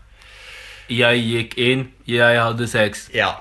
Jeg 0.89 1.23
gikk 1.23 1.57
inn, 1.57 1.87
jeg 2.09 2.39
hadde 2.41 2.67
sex. 2.67 3.09
Ja. 3.13 3.31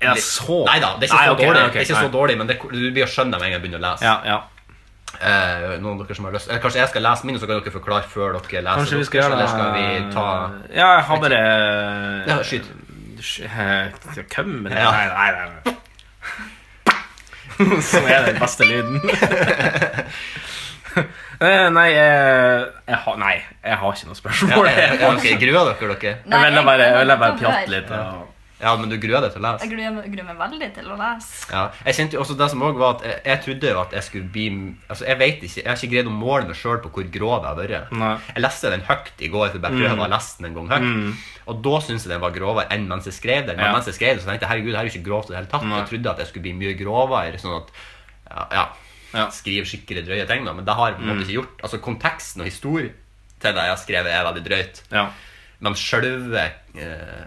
Ja, 0.00 0.12
så 0.22 0.60
Nei 0.68 0.78
da, 0.78 0.92
det 1.00 1.08
er 1.08 1.10
ikke, 1.10 1.16
Nei, 1.18 1.26
så, 1.26 1.32
ok, 1.32 1.40
dårlig, 1.42 1.62
okay, 1.64 1.72
det 1.72 1.80
er 1.80 1.86
ikke 1.88 2.02
så 2.06 2.10
dårlig, 2.14 2.34
men 2.38 2.46
det, 2.46 2.56
du 2.62 2.90
blir 2.94 3.02
å 3.02 3.10
skjønne 3.10 3.32
det 3.34 3.38
med 3.40 3.46
en 3.48 3.50
gang 3.50 3.56
jeg 3.56 3.62
begynner 3.64 3.80
å 3.80 3.86
lese. 3.88 4.04
Ja, 4.06 4.16
ja. 4.24 4.38
Eh, 5.18 5.78
noen 5.82 5.96
av 5.98 6.04
dere 6.06 6.14
som 6.14 6.26
har 6.28 6.34
lyst 6.36 6.50
eller 6.50 6.60
Kanskje 6.62 6.78
jeg 6.82 6.90
skal 6.92 7.02
lese 7.02 7.26
min, 7.26 7.38
så 7.40 7.46
kan 7.48 7.56
dere 7.58 7.72
forklare 7.74 8.04
før 8.12 8.36
dere 8.36 8.60
leser 8.62 8.76
Kanskje 8.78 8.98
vi 9.00 9.06
skal 9.08 9.18
gjøre 9.22 9.30
det 9.32 9.38
Eller 9.38 9.48
skal 9.48 9.68
vi 9.72 9.84
ta 10.12 10.26
Ja, 10.76 10.88
jeg 10.98 11.04
har 11.08 11.16
bare 11.24 11.40
Ja, 12.28 12.36
skyt. 12.44 12.66
Sk- 13.18 13.48
Hvem 14.36 14.52
med 14.62 14.70
det? 14.76 14.78
Ja. 14.84 14.90
Nei, 14.92 15.06
nei, 15.32 15.48
nei. 15.64 15.74
Som 17.90 18.04
er 18.06 18.28
den 18.28 18.38
beste 18.38 18.68
lyden. 18.68 19.00
Eh, 21.38 21.68
nei, 21.70 21.84
jeg, 21.94 22.62
jeg 22.88 22.96
har, 23.04 23.18
nei, 23.20 23.34
jeg 23.62 23.76
har 23.78 23.92
ikke 23.94 24.08
noe 24.08 24.16
spørsmål. 24.18 24.66
ja, 24.66 24.72
jeg, 24.90 24.96
okay, 25.06 25.36
Gruer 25.38 25.68
dere 25.68 25.94
dere? 26.00 26.16
Jeg 26.26 26.40
ville 26.48 26.64
bare, 26.66 26.88
jeg 26.88 26.96
ville 27.04 27.16
bare 27.20 27.36
pjatte 27.38 27.70
litt. 27.70 27.92
Og... 27.94 28.24
Ja, 28.58 28.72
men 28.74 28.90
du 28.90 28.96
gruer 28.98 29.22
deg 29.22 29.30
til 29.36 29.38
å 29.38 29.44
lese? 29.44 29.62
Jeg 29.62 29.70
gruer, 29.70 29.92
meg- 29.94 30.08
gruer 30.10 30.26
meg 30.26 30.40
veldig 30.40 30.68
til 30.74 30.88
å 30.90 30.96
lese. 30.98 31.44
Ja, 31.54 31.60
jeg 31.86 31.94
kjente 31.94 32.16
jo 32.18 32.24
også 32.24 32.34
det 32.40 32.48
som 32.50 32.64
også 32.66 32.80
var 32.80 32.96
at 32.96 33.04
jeg, 33.06 33.20
jeg 33.28 33.40
trodde 33.44 33.70
jo 33.70 33.82
at 33.84 33.94
jeg 33.94 34.06
skulle 34.08 34.30
bli 34.34 34.46
Altså, 34.90 35.06
jeg 35.06 35.18
vet 35.20 35.44
ikke, 35.46 35.60
jeg 35.62 35.68
har 35.70 35.78
ikke 35.78 35.92
greid 35.92 36.10
å 36.10 36.16
måle 36.16 36.48
meg 36.50 36.58
sjøl 36.58 36.80
på 36.82 36.90
hvor 36.96 37.06
grov 37.20 37.36
jeg 37.36 37.46
har 37.52 37.60
vært. 37.60 37.94
Nei. 38.02 38.10
Jeg 38.34 38.42
leste 38.48 38.72
den 38.74 38.82
høyt 38.90 39.22
i 39.22 39.30
går, 39.36 39.46
for 39.46 39.60
jeg 39.60 39.64
bare 39.68 39.78
prøvde 39.78 39.94
Mm. 39.94 40.02
å 40.08 40.10
lese 40.16 40.34
den 40.42 40.50
en 40.50 40.58
gang 40.58 40.72
høyt. 40.74 40.90
Mm. 40.90 41.14
Og 41.54 41.62
da 41.68 41.76
syntes 41.86 42.08
jeg 42.08 42.14
den 42.16 42.24
var 42.26 42.34
grovere 42.34 42.66
enn 42.74 42.90
mens 42.90 43.06
jeg 43.06 43.14
skrev 43.14 43.46
den. 43.46 43.60
Men 43.62 43.68
Ja. 43.70 43.72
mens 43.78 43.86
jeg 43.86 43.94
skrev 44.00 44.16
den, 44.18 44.24
så 44.26 44.32
tenkte 44.32 44.48
jeg 44.48 44.50
herregud, 44.56 44.74
det 44.74 44.80
her 44.80 44.88
er 44.88 44.90
jo 44.90 44.96
ikke 44.98 45.06
grovt 45.06 45.30
i 45.30 45.36
det 45.36 45.38
hele 45.38 45.52
tatt. 45.54 45.62
Nei. 45.70 45.78
Jeg 45.84 45.90
trodde 45.94 46.10
at 46.16 46.18
jeg 46.24 46.32
skulle 46.32 46.46
bli 46.50 46.58
mye 46.66 46.74
grovere, 46.82 47.38
sånn 47.38 47.56
at 47.62 47.70
ja, 48.58 48.66
ja, 49.14 49.28
skrive 49.32 49.64
skikkelig 49.66 50.04
drøye 50.06 50.26
ting, 50.28 50.44
da. 50.44 50.52
Men 50.52 50.64
det 50.68 50.74
har 50.76 50.90
jeg 50.90 50.96
på 50.98 51.02
en 51.02 51.08
måte 51.08 51.18
Mm. 51.18 51.24
ikke 51.26 51.36
gjort. 51.40 51.62
Altså, 51.62 51.78
konteksten 51.80 52.40
og 52.44 52.46
historien 52.50 52.92
til 53.40 53.54
det 53.54 53.62
jeg 53.64 53.70
har 53.74 53.80
skrevet, 53.80 54.12
er 54.12 54.24
veldig 54.28 54.44
drøyt. 54.48 54.82
Ja. 54.92 55.06
Men 55.60 55.74
sjølve 55.74 56.44
eh, 56.76 57.24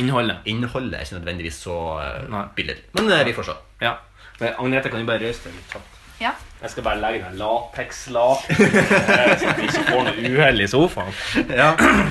Innholdet 0.00 0.36
Innholdet 0.50 0.94
er 0.98 1.04
ikke 1.06 1.18
nødvendigvis 1.20 1.58
så 1.64 1.76
eh, 2.02 2.46
billig. 2.56 2.76
Men 2.98 3.10
eh, 3.12 3.24
vi 3.24 3.32
får 3.36 3.44
se. 3.50 3.54
Ja. 3.80 3.92
Men 4.40 4.54
Agnete, 4.58 4.90
kan 4.90 5.00
du 5.00 5.06
bare 5.06 5.22
røyse 5.22 5.44
deg 5.46 5.54
litt 5.54 5.70
kjapt? 5.76 5.90
Ja. 6.20 6.30
Jeg 6.62 6.70
skal 6.70 6.84
bare 6.86 7.00
legge 7.02 7.24
den 7.28 7.38
latekslaken 7.38 8.60
eh, 8.64 9.32
så 9.38 9.54
vi 9.58 9.64
ikke 9.68 9.82
får 9.88 10.04
noe 10.06 10.30
uhell 10.34 10.60
i 10.64 10.68
sofaen. 10.70 11.12
Ja. 11.60 11.70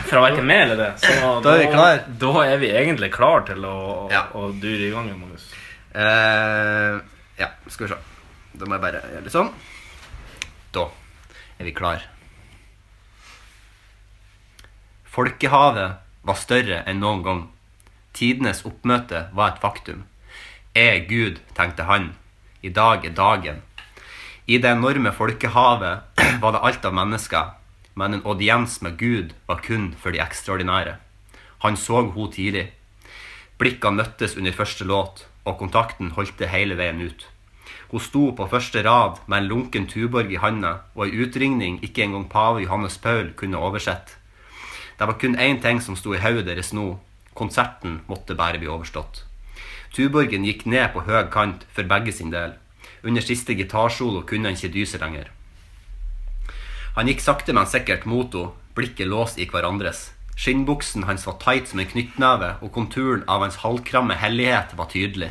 Fra 0.09 0.21
verken 0.27 0.45
meg 0.47 0.61
eller 0.67 0.79
det. 0.79 0.89
Så 1.03 1.29
Da 1.43 1.53
er 1.55 1.61
vi 1.63 1.67
klar. 1.73 2.01
Da 2.23 2.33
er 2.45 2.57
vi 2.61 2.71
egentlig 2.71 3.11
klar 3.15 3.45
til 3.47 3.63
å, 3.65 3.75
Ja. 4.11 4.25
å 4.35 4.51
dure 4.59 4.87
i 4.87 4.91
gang, 4.93 5.09
Magnus. 5.19 5.47
Uh, 5.95 6.99
ja, 7.39 7.49
skal 7.69 7.87
vi 7.87 7.93
se. 7.93 7.99
Da 8.53 8.67
må 8.67 8.77
jeg 8.77 8.83
bare 8.83 9.01
gjøre 9.09 9.25
litt 9.25 9.33
sånn. 9.33 9.51
Da 10.73 10.87
er 11.57 11.67
vi 11.67 11.73
klar. 11.75 12.05
Folkehavet 15.13 15.99
var 16.25 16.39
større 16.39 16.81
enn 16.89 17.01
noen 17.01 17.23
gang. 17.25 17.41
Tidenes 18.13 18.63
oppmøte 18.65 19.27
var 19.33 19.53
et 19.53 19.61
faktum. 19.61 20.05
Er 20.77 21.03
Gud, 21.09 21.41
tenkte 21.57 21.85
han. 21.89 22.13
I 22.61 22.69
dag 22.73 23.05
er 23.05 23.13
dagen. 23.17 23.61
I 24.45 24.57
det 24.57 24.71
enorme 24.73 25.13
folkehavet 25.15 26.21
var 26.43 26.55
det 26.55 26.63
alt 26.67 26.85
av 26.85 26.95
mennesker, 26.97 27.51
men 27.95 28.17
en 28.17 28.25
audiens 28.25 28.79
med 28.81 28.97
Gud 28.97 29.33
var 29.49 29.61
kun 29.65 29.91
for 30.01 30.13
de 30.13 30.21
ekstraordinære. 30.23 30.97
Han 31.65 31.77
så 31.77 32.01
henne 32.01 32.29
tidlig. 32.33 32.65
Blikkene 33.57 34.01
møttes 34.01 34.37
under 34.37 34.55
første 34.55 34.85
låt, 34.85 35.27
og 35.45 35.59
kontakten 35.61 36.11
holdt 36.17 36.39
det 36.39 36.49
hele 36.51 36.75
veien 36.79 37.01
ut. 37.01 37.27
Hun 37.93 38.01
sto 38.01 38.21
på 38.33 38.47
første 38.49 38.81
rad 38.81 39.19
med 39.29 39.43
en 39.43 39.47
lunken 39.51 39.83
Tuborg 39.85 40.31
i 40.33 40.39
handa 40.41 40.71
og 40.95 41.03
ei 41.05 41.19
utringning 41.21 41.75
ikke 41.85 42.01
engang 42.07 42.23
pave 42.25 42.63
Johannes 42.63 42.95
Paul 42.97 43.27
kunne 43.37 43.59
oversett. 43.61 44.15
Det 44.97 45.05
var 45.05 45.19
kun 45.21 45.37
én 45.37 45.61
ting 45.61 45.81
som 45.81 45.93
sto 45.95 46.15
i 46.17 46.21
hodet 46.23 46.47
deres 46.47 46.73
nå. 46.73 46.97
Konserten 47.37 47.99
måtte 48.07 48.33
bare 48.33 48.57
bli 48.57 48.65
overstått. 48.65 49.21
Tuborgen 49.93 50.41
gikk 50.49 50.65
ned 50.65 50.89
på 50.95 51.03
høy 51.05 51.29
kant 51.29 51.67
for 51.69 51.85
begge 51.85 52.11
sin 52.11 52.33
del. 52.33 52.57
Under 53.03 53.21
siste 53.21 53.53
gitarsolo 53.53 54.25
kunne 54.25 54.49
han 54.49 54.57
ikke 54.57 54.73
dyse 54.73 54.97
lenger. 54.97 55.29
Han 56.97 57.13
gikk 57.13 57.21
sakte, 57.21 57.53
men 57.53 57.69
sikkert 57.69 58.09
mot 58.09 58.33
henne, 58.33 58.57
blikket 58.73 59.05
låst 59.05 59.37
i 59.37 59.45
hverandres. 59.45 60.07
Skinnbuksen 60.33 61.05
hans 61.05 61.27
var 61.29 61.37
tight 61.37 61.69
som 61.69 61.77
en 61.77 61.93
knyttneve, 61.93 62.55
og 62.65 62.73
konturen 62.73 63.21
av 63.29 63.45
hans 63.45 63.61
halvkramme 63.61 64.17
hellighet 64.17 64.73
var 64.73 64.89
tydelig. 64.89 65.29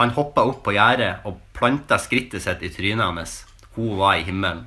Han 0.00 0.14
hoppa 0.16 0.46
opp 0.48 0.62
på 0.64 0.72
gjerdet 0.72 1.26
og 1.28 1.42
planta 1.52 1.98
skrittet 2.00 2.40
sitt 2.40 2.62
i 2.64 2.70
trynet 2.72 3.04
hennes. 3.04 3.34
Hun 3.76 3.98
var 3.98 4.16
i 4.16 4.24
himmelen. 4.24 4.62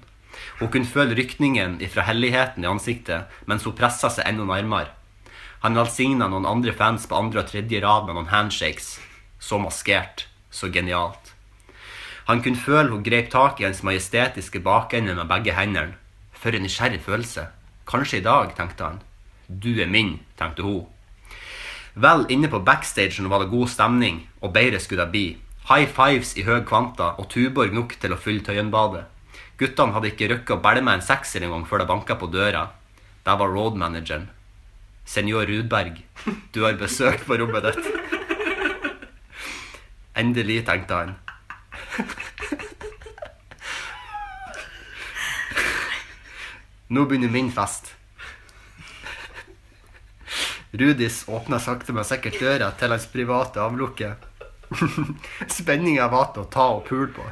Hun 0.59 0.69
kunne 0.69 0.89
føle 0.89 1.17
rykningen 1.17 1.79
ifra 1.81 2.05
helligheten 2.05 2.61
i 2.61 2.69
ansiktet 2.69 3.33
mens 3.49 3.65
hun 3.65 3.73
pressa 3.73 4.11
seg 4.13 4.29
enda 4.29 4.45
nærmere. 4.45 4.93
Han 5.65 5.79
velsigna 5.79 6.27
noen 6.29 6.45
andre 6.45 6.75
fans 6.77 7.09
på 7.09 7.17
andre 7.17 7.41
og 7.41 7.49
tredje 7.49 7.81
rad 7.81 8.05
med 8.05 8.19
noen 8.19 8.29
handshakes. 8.29 8.99
Så 9.41 9.57
maskert, 9.57 10.27
så 10.53 10.69
genialt. 10.69 11.33
Han 12.29 12.45
kunne 12.45 12.59
føle 12.59 12.93
hun 12.93 13.03
grep 13.03 13.33
tak 13.33 13.57
i 13.59 13.65
hans 13.65 13.81
majestetiske 13.81 14.61
bakende 14.61 15.17
med 15.17 15.31
begge 15.33 15.57
hendene. 15.57 15.97
For 16.37 16.53
en 16.53 16.67
nysgjerrig 16.67 17.01
følelse. 17.01 17.49
Kanskje 17.89 18.21
i 18.21 18.27
dag, 18.29 18.53
tenkte 18.53 18.85
han. 18.85 19.01
Du 19.47 19.71
er 19.81 19.89
min, 19.89 20.19
tenkte 20.37 20.67
hun. 20.67 20.92
Vel 21.93 22.25
inne 22.33 22.49
på 22.49 22.59
backstagen 22.59 23.29
var 23.29 23.43
det 23.43 23.51
god 23.51 23.69
stemning, 23.69 24.23
og 24.41 24.53
bedre 24.53 24.79
skulle 24.81 25.05
det 25.05 25.13
bli. 25.13 25.25
High 25.69 25.87
fives 25.87 26.33
i 26.37 26.43
høy 26.43 26.63
kvanta 26.65 27.13
og 27.21 27.29
Tuborg 27.29 27.73
nok 27.73 27.93
til 28.01 28.15
å 28.15 28.19
fylle 28.19 28.41
Tøyenbadet. 28.43 29.05
Guttene 29.61 29.93
hadde 29.93 30.09
ikke 30.09 30.29
rukket 30.31 30.55
å 30.55 30.63
bælme 30.63 30.95
en 30.97 31.05
sekser 31.05 31.45
engang 31.45 31.67
før 31.69 31.83
det 31.83 31.89
banka 31.91 32.17
på 32.17 32.31
døra. 32.33 32.65
Der 33.23 33.37
var 33.37 33.53
roadmanageren. 33.53 34.25
Senor 35.05 35.45
Rudberg, 35.45 36.01
du 36.53 36.63
har 36.65 36.79
besøk 36.79 37.25
på 37.27 37.37
rommet 37.37 37.69
ditt. 37.69 37.85
Endelig, 40.17 40.63
tenkte 40.65 40.93
han. 40.97 41.15
Nå 46.93 47.05
begynner 47.09 47.31
min 47.33 47.51
fest. 47.53 47.93
Rudis 50.73 51.23
åpna 51.27 51.59
sakte, 51.59 51.93
men 51.93 52.05
sikkert 52.05 52.39
døra 52.41 52.71
til 52.79 52.89
hans 52.89 53.05
private 53.13 53.61
avlukke. 53.61 54.15
Spenninga 55.57 56.07
var 56.09 56.31
til 56.33 56.47
å 56.47 56.49
ta 56.49 56.65
og 56.79 56.87
pule 56.87 57.11
på. 57.13 57.25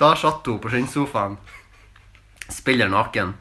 Da 0.00 0.14
satt 0.16 0.48
hun 0.48 0.60
på 0.60 0.72
skinnsofaen, 0.72 1.36
spiller 2.52 2.88
naken. 2.92 3.34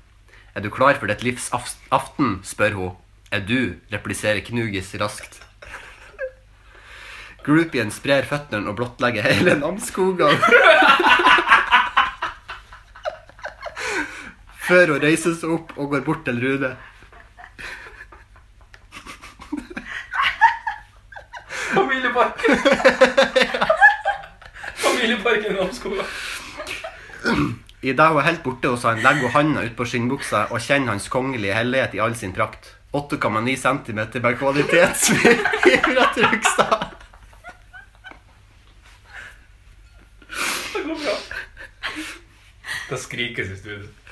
Er 0.56 0.64
du 0.64 0.70
klar 0.72 1.00
for 1.00 1.08
ditt 1.12 1.24
livs 1.24 1.50
aften? 1.56 2.42
spør 2.44 2.76
hun. 2.80 2.94
Er 3.32 3.48
du? 3.48 3.80
repliserer 3.92 4.44
Knugis 4.44 4.92
raskt. 5.00 5.40
Groupien 7.48 7.92
sprer 7.96 8.28
føttene 8.28 8.72
og 8.72 8.80
blottlegger 8.80 9.28
hele 9.28 9.56
Namsskogan. 9.60 10.36
Før 14.66 14.96
hun 14.96 15.04
reiser 15.04 15.36
seg 15.38 15.52
opp 15.54 15.76
og 15.78 15.92
går 15.94 16.06
bort 16.06 16.24
til 16.26 16.40
Rune. 16.42 16.72
Familieparken. 21.76 22.58
Familieparken 24.86 25.52
i 25.52 25.58
Namsskogan. 25.60 26.08
Idet 27.86 28.08
hun 28.10 28.18
er 28.18 28.26
helt 28.26 28.42
borte 28.44 28.72
hos 28.74 28.86
han, 28.88 29.04
legger 29.06 29.28
hun 29.28 29.36
handa 29.36 29.66
utpå 29.68 29.86
skinnbuksa 29.86 30.48
og 30.50 30.64
kjenner 30.66 30.96
hans 30.96 31.12
kongelige 31.14 31.54
hellighet 31.54 31.94
i 31.94 32.02
all 32.02 32.16
sin 32.18 32.34
prakt. 32.34 32.72
8,9 32.96 33.54
cm 33.60 34.00
per 34.24 34.38
kvalitetsvin 34.40 35.44
fra 35.86 36.08
Trøgstad. 36.16 36.86
Det 40.74 40.82
går 40.88 40.98
bra. 41.04 41.16
Det 42.90 43.00
skrikes 43.04 43.54
i 43.54 43.60
studio. 43.60 44.05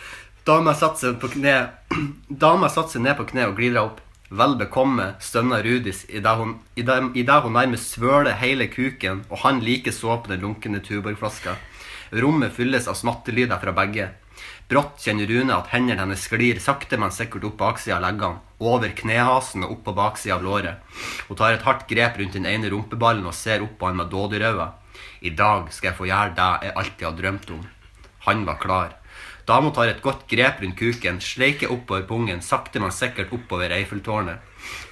Dama 0.43 0.73
satte 0.75 0.99
seg 0.99 1.19
på 1.21 1.29
kne 1.37 1.53
Dama 2.27 2.67
satte 2.67 2.97
seg 2.97 3.05
ned 3.05 3.15
på 3.15 3.23
kne 3.29 3.45
og 3.47 3.53
glidra 3.55 3.85
opp. 3.87 4.01
Vel 4.33 4.57
bekomme, 4.59 5.13
stønna 5.23 5.61
Rudis 5.63 6.01
idet 6.09 6.37
hun, 6.37 6.59
i 6.75 6.81
det- 6.81 7.43
hun 7.43 7.53
nærmest 7.53 7.95
svøler 7.95 8.33
hele 8.33 8.67
kuken, 8.67 9.23
og 9.29 9.37
han 9.39 9.61
likeså 9.61 10.23
på 10.23 10.27
den 10.27 10.41
lunkne 10.41 10.81
Tuborg-flaska. 10.81 11.55
Rommet 12.11 12.51
fylles 12.51 12.87
av 12.87 12.95
smattelyder 12.95 13.59
fra 13.61 13.71
begge. 13.71 14.09
Brått 14.67 14.97
kjenner 14.97 15.27
Rune 15.27 15.53
at 15.53 15.67
hendene 15.67 15.99
hennes 15.99 16.27
sklir 16.27 16.59
sakte, 16.59 16.97
men 16.97 17.11
sikkert 17.11 17.45
opp 17.45 17.57
baksida 17.57 17.95
av 17.97 18.01
leggene, 18.01 18.39
over 18.59 18.89
knehasen 18.89 19.63
og 19.63 19.71
opp 19.71 19.83
på 19.85 19.95
baksida 19.95 20.35
av 20.35 20.43
låret. 20.43 20.77
Hun 21.27 21.37
tar 21.37 21.53
et 21.53 21.61
hardt 21.61 21.87
grep 21.87 22.17
rundt 22.17 22.33
den 22.33 22.45
ene 22.45 22.69
rumpeballen 22.69 23.25
og 23.25 23.33
ser 23.33 23.61
opp 23.61 23.77
på 23.79 23.85
han 23.85 23.95
med 23.95 24.09
dådyrøyne. 24.09 24.71
I 25.21 25.29
dag 25.29 25.71
skal 25.71 25.91
jeg 25.91 25.97
få 25.97 26.05
gjøre 26.07 26.35
det 26.35 26.63
jeg 26.63 26.73
alltid 26.75 27.05
har 27.05 27.17
drømt 27.21 27.51
om. 27.51 27.67
Han 28.25 28.45
var 28.45 28.55
klar. 28.55 29.02
Dama 29.47 29.73
tar 29.75 29.89
et 29.91 30.01
godt 30.01 30.23
grep 30.31 30.61
rundt 30.63 30.77
kuken, 30.79 31.17
sleiker 31.19 31.71
oppover 31.73 32.05
pungen, 32.07 32.39
sakte, 32.41 32.79
men 32.79 32.93
sikkert 32.95 33.33
oppover 33.35 33.73
Eiffeltårnet. 33.75 34.39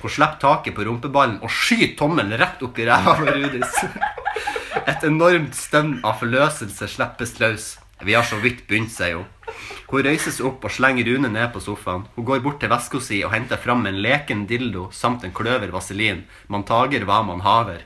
Hun 0.02 0.12
slipper 0.12 0.42
taket 0.42 0.76
på 0.76 0.84
rumpeballen 0.84 1.38
og 1.40 1.54
skyter 1.56 1.96
tommelen 2.00 2.36
rett 2.40 2.64
opp 2.66 2.80
i 2.80 2.88
ræva 2.90 3.14
på 3.20 3.30
Rudis. 3.30 3.78
Et 4.82 5.06
enormt 5.08 5.56
stønn 5.56 6.00
av 6.04 6.20
forløselse 6.20 6.90
slippes 6.92 7.38
løs. 7.40 7.68
Vi 8.04 8.16
har 8.18 8.26
så 8.28 8.40
vidt 8.44 8.66
begynt, 8.68 8.92
sier 8.92 9.22
hun. 9.22 9.30
Hun 9.92 10.04
reiser 10.04 10.34
seg 10.36 10.48
opp 10.50 10.66
og 10.68 10.74
slenger 10.74 11.08
Rune 11.08 11.32
ned 11.32 11.52
på 11.54 11.62
sofaen. 11.64 12.04
Hun 12.18 12.28
går 12.28 12.44
bort 12.44 12.60
til 12.60 12.72
veska 12.72 13.00
si 13.04 13.22
og 13.24 13.32
henter 13.36 13.62
fram 13.62 13.86
en 13.88 14.02
leken 14.04 14.44
dildo 14.50 14.90
samt 14.96 15.24
en 15.24 15.36
kløver 15.36 15.72
vaselin. 15.72 16.26
Man 16.52 16.68
tager 16.68 17.08
hva 17.08 17.22
man 17.28 17.46
haver. 17.48 17.86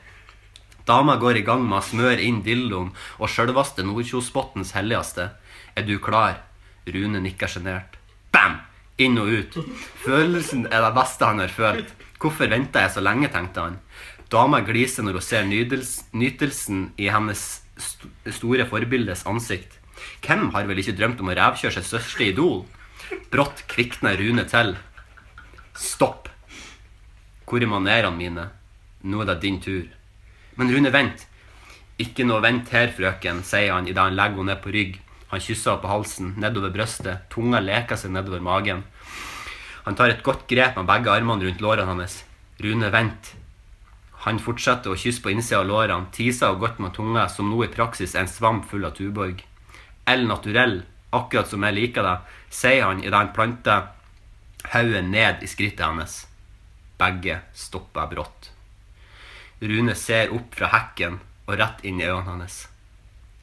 Dama 0.85 1.17
går 1.21 1.41
i 1.41 1.45
gang 1.45 1.65
med 1.65 1.79
å 1.81 1.85
smøre 1.85 2.21
inn 2.21 2.43
dildoen 2.45 2.91
og 3.19 3.29
sjølvaste 3.29 3.85
Nordkjosbotns 3.85 4.73
helligste. 4.77 5.31
Er 5.75 5.85
du 5.85 5.97
klar? 5.99 6.41
Rune 6.93 7.21
nikker 7.23 7.49
sjenert. 7.49 7.97
Bam! 8.33 8.59
Inn 9.01 9.17
og 9.19 9.27
ut. 9.27 9.57
Følelsen 10.05 10.67
er 10.69 10.85
det 10.85 10.93
beste 10.95 11.27
han 11.27 11.41
har 11.43 11.51
følt. 11.51 11.89
Hvorfor 12.21 12.49
venta 12.51 12.85
jeg 12.85 12.95
så 12.95 13.03
lenge, 13.03 13.29
tenkte 13.33 13.65
han. 13.65 13.79
Dama 14.31 14.61
gliser 14.65 15.05
når 15.05 15.19
hun 15.19 15.25
ser 15.25 15.49
nytelsen 15.49 16.85
i 16.97 17.09
hennes 17.11 17.43
st 17.75 18.07
store 18.31 18.65
forbildes 18.69 19.25
ansikt. 19.27 19.79
Hvem 20.23 20.49
har 20.55 20.67
vel 20.69 20.79
ikke 20.81 20.95
drømt 20.97 21.21
om 21.21 21.31
å 21.31 21.35
revkjøre 21.37 21.75
sitt 21.75 21.89
største 21.89 22.29
idol? 22.29 22.63
Brått 23.31 23.65
kvikner 23.71 24.17
Rune 24.19 24.45
til. 24.49 24.73
Stopp. 25.75 26.29
Hvor 27.45 27.61
er 27.61 27.69
manerene 27.69 28.17
mine? 28.17 28.47
Nå 29.05 29.21
er 29.21 29.33
det 29.33 29.41
din 29.43 29.59
tur. 29.61 29.85
Men 30.57 30.71
Rune, 30.71 30.91
vent. 30.93 31.27
Ikke 32.01 32.25
noe 32.27 32.41
vent 32.43 32.71
her, 32.73 32.89
frøken, 32.95 33.43
sier 33.45 33.75
han 33.75 33.87
idet 33.87 34.01
han 34.01 34.17
legger 34.17 34.41
henne 34.41 34.55
ned 34.55 34.63
på 34.63 34.73
rygg. 34.73 34.97
Han 35.35 35.43
kysser 35.43 35.73
henne 35.73 35.83
på 35.83 35.89
halsen, 35.91 36.27
nedover 36.39 36.71
brøstet. 36.71 37.25
Tunga 37.27 37.59
leker 37.59 37.99
seg 37.99 38.13
nedover 38.15 38.39
magen. 38.39 38.85
Han 39.83 39.97
tar 39.99 40.13
et 40.13 40.21
godt 40.23 40.45
grep 40.47 40.77
med 40.79 40.87
begge 40.87 41.11
armene 41.11 41.43
rundt 41.43 41.63
lårene 41.65 41.89
hans. 41.89 42.21
Rune, 42.63 42.87
vent. 42.93 43.33
Han 44.23 44.39
fortsetter 44.39 44.93
å 44.93 44.95
kysse 44.95 45.19
på 45.19 45.33
innsida 45.33 45.59
av 45.59 45.67
lårene, 45.67 46.07
tiser 46.15 46.55
og 46.55 46.63
godt 46.63 46.79
med 46.79 46.95
tunga, 46.95 47.27
som 47.27 47.51
nå 47.51 47.59
i 47.65 47.73
praksis 47.73 48.15
er 48.15 48.23
en 48.23 48.31
svamp 48.31 48.71
full 48.71 48.87
av 48.87 48.95
Tuborg. 48.95 49.43
El 50.07 50.23
naturell, 50.31 50.79
akkurat 51.11 51.51
som 51.51 51.67
jeg 51.67 51.79
liker 51.81 52.07
det, 52.07 52.15
sier 52.47 52.87
han 52.87 53.03
idet 53.03 53.19
han 53.19 53.35
planter 53.35 53.91
hodet 54.71 55.03
ned 55.11 55.43
i 55.43 55.51
skrittet 55.51 55.83
hennes. 55.83 56.17
Begge 56.95 57.41
stopper 57.51 58.07
brått. 58.15 58.53
Rune 59.59 59.99
ser 59.99 60.31
opp 60.31 60.55
fra 60.55 60.71
hekken 60.71 61.19
og 61.43 61.55
rett 61.59 61.83
inn 61.83 61.99
i 61.99 62.07
øynene 62.07 62.37
hans. 62.37 62.69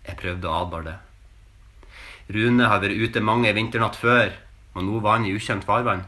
Jeg 0.09 0.22
prøvde 0.24 0.49
å 0.49 0.61
advare 0.64 0.88
det. 0.95 1.01
Rune 2.33 2.68
har 2.68 2.80
vært 2.80 2.97
ute 2.97 3.20
mange 3.20 3.53
vinternatt 3.53 3.99
før, 3.99 4.30
og 4.72 4.87
nå 4.87 5.01
var 5.05 5.18
han 5.18 5.26
i 5.28 5.35
ukjent 5.37 5.66
farvann. 5.68 6.07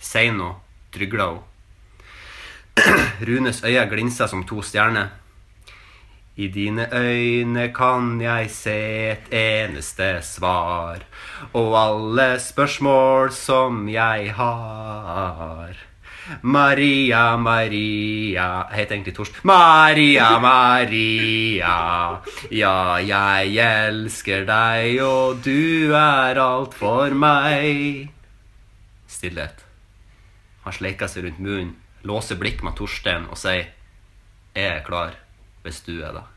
Si 0.00 0.26
noe, 0.34 0.58
trygla 0.92 1.30
hun. 1.30 1.46
Runes 3.28 3.62
øyne 3.64 3.86
glinsa 3.88 4.28
som 4.28 4.44
to 4.48 4.60
stjerner. 4.64 5.10
I 6.40 6.48
dine 6.48 6.86
øyne 6.92 7.66
kan 7.76 8.20
jeg 8.20 8.50
se 8.50 8.78
et 9.10 9.32
eneste 9.34 10.22
svar, 10.24 11.04
og 11.52 11.76
alle 11.76 12.38
spørsmål 12.40 13.32
som 13.32 13.88
jeg 13.88 14.32
har. 14.36 15.89
Maria, 16.42 17.36
Maria 17.36 18.46
Jeg 18.70 18.78
heter 18.78 18.96
egentlig 18.96 19.14
Torst. 19.16 19.40
Maria, 19.44 20.38
Maria. 20.42 21.74
Ja, 22.54 22.76
jeg 23.02 23.56
elsker 23.58 24.46
deg, 24.48 25.00
og 25.04 25.42
du 25.44 25.92
er 25.96 26.40
alt 26.40 26.76
for 26.78 27.14
meg. 27.16 28.08
Stillhet. 29.10 29.64
Han 30.64 30.76
sleiker 30.76 31.10
seg 31.10 31.26
rundt 31.26 31.40
munnen, 31.42 31.76
låser 32.06 32.38
blikk 32.40 32.62
med 32.66 32.76
Torstein 32.78 33.26
og 33.30 33.38
sier 33.40 33.70
Jeg 34.54 34.66
er 34.76 34.84
klar, 34.86 35.16
hvis 35.64 35.82
du 35.86 35.96
er 35.98 36.14
det. 36.16 36.29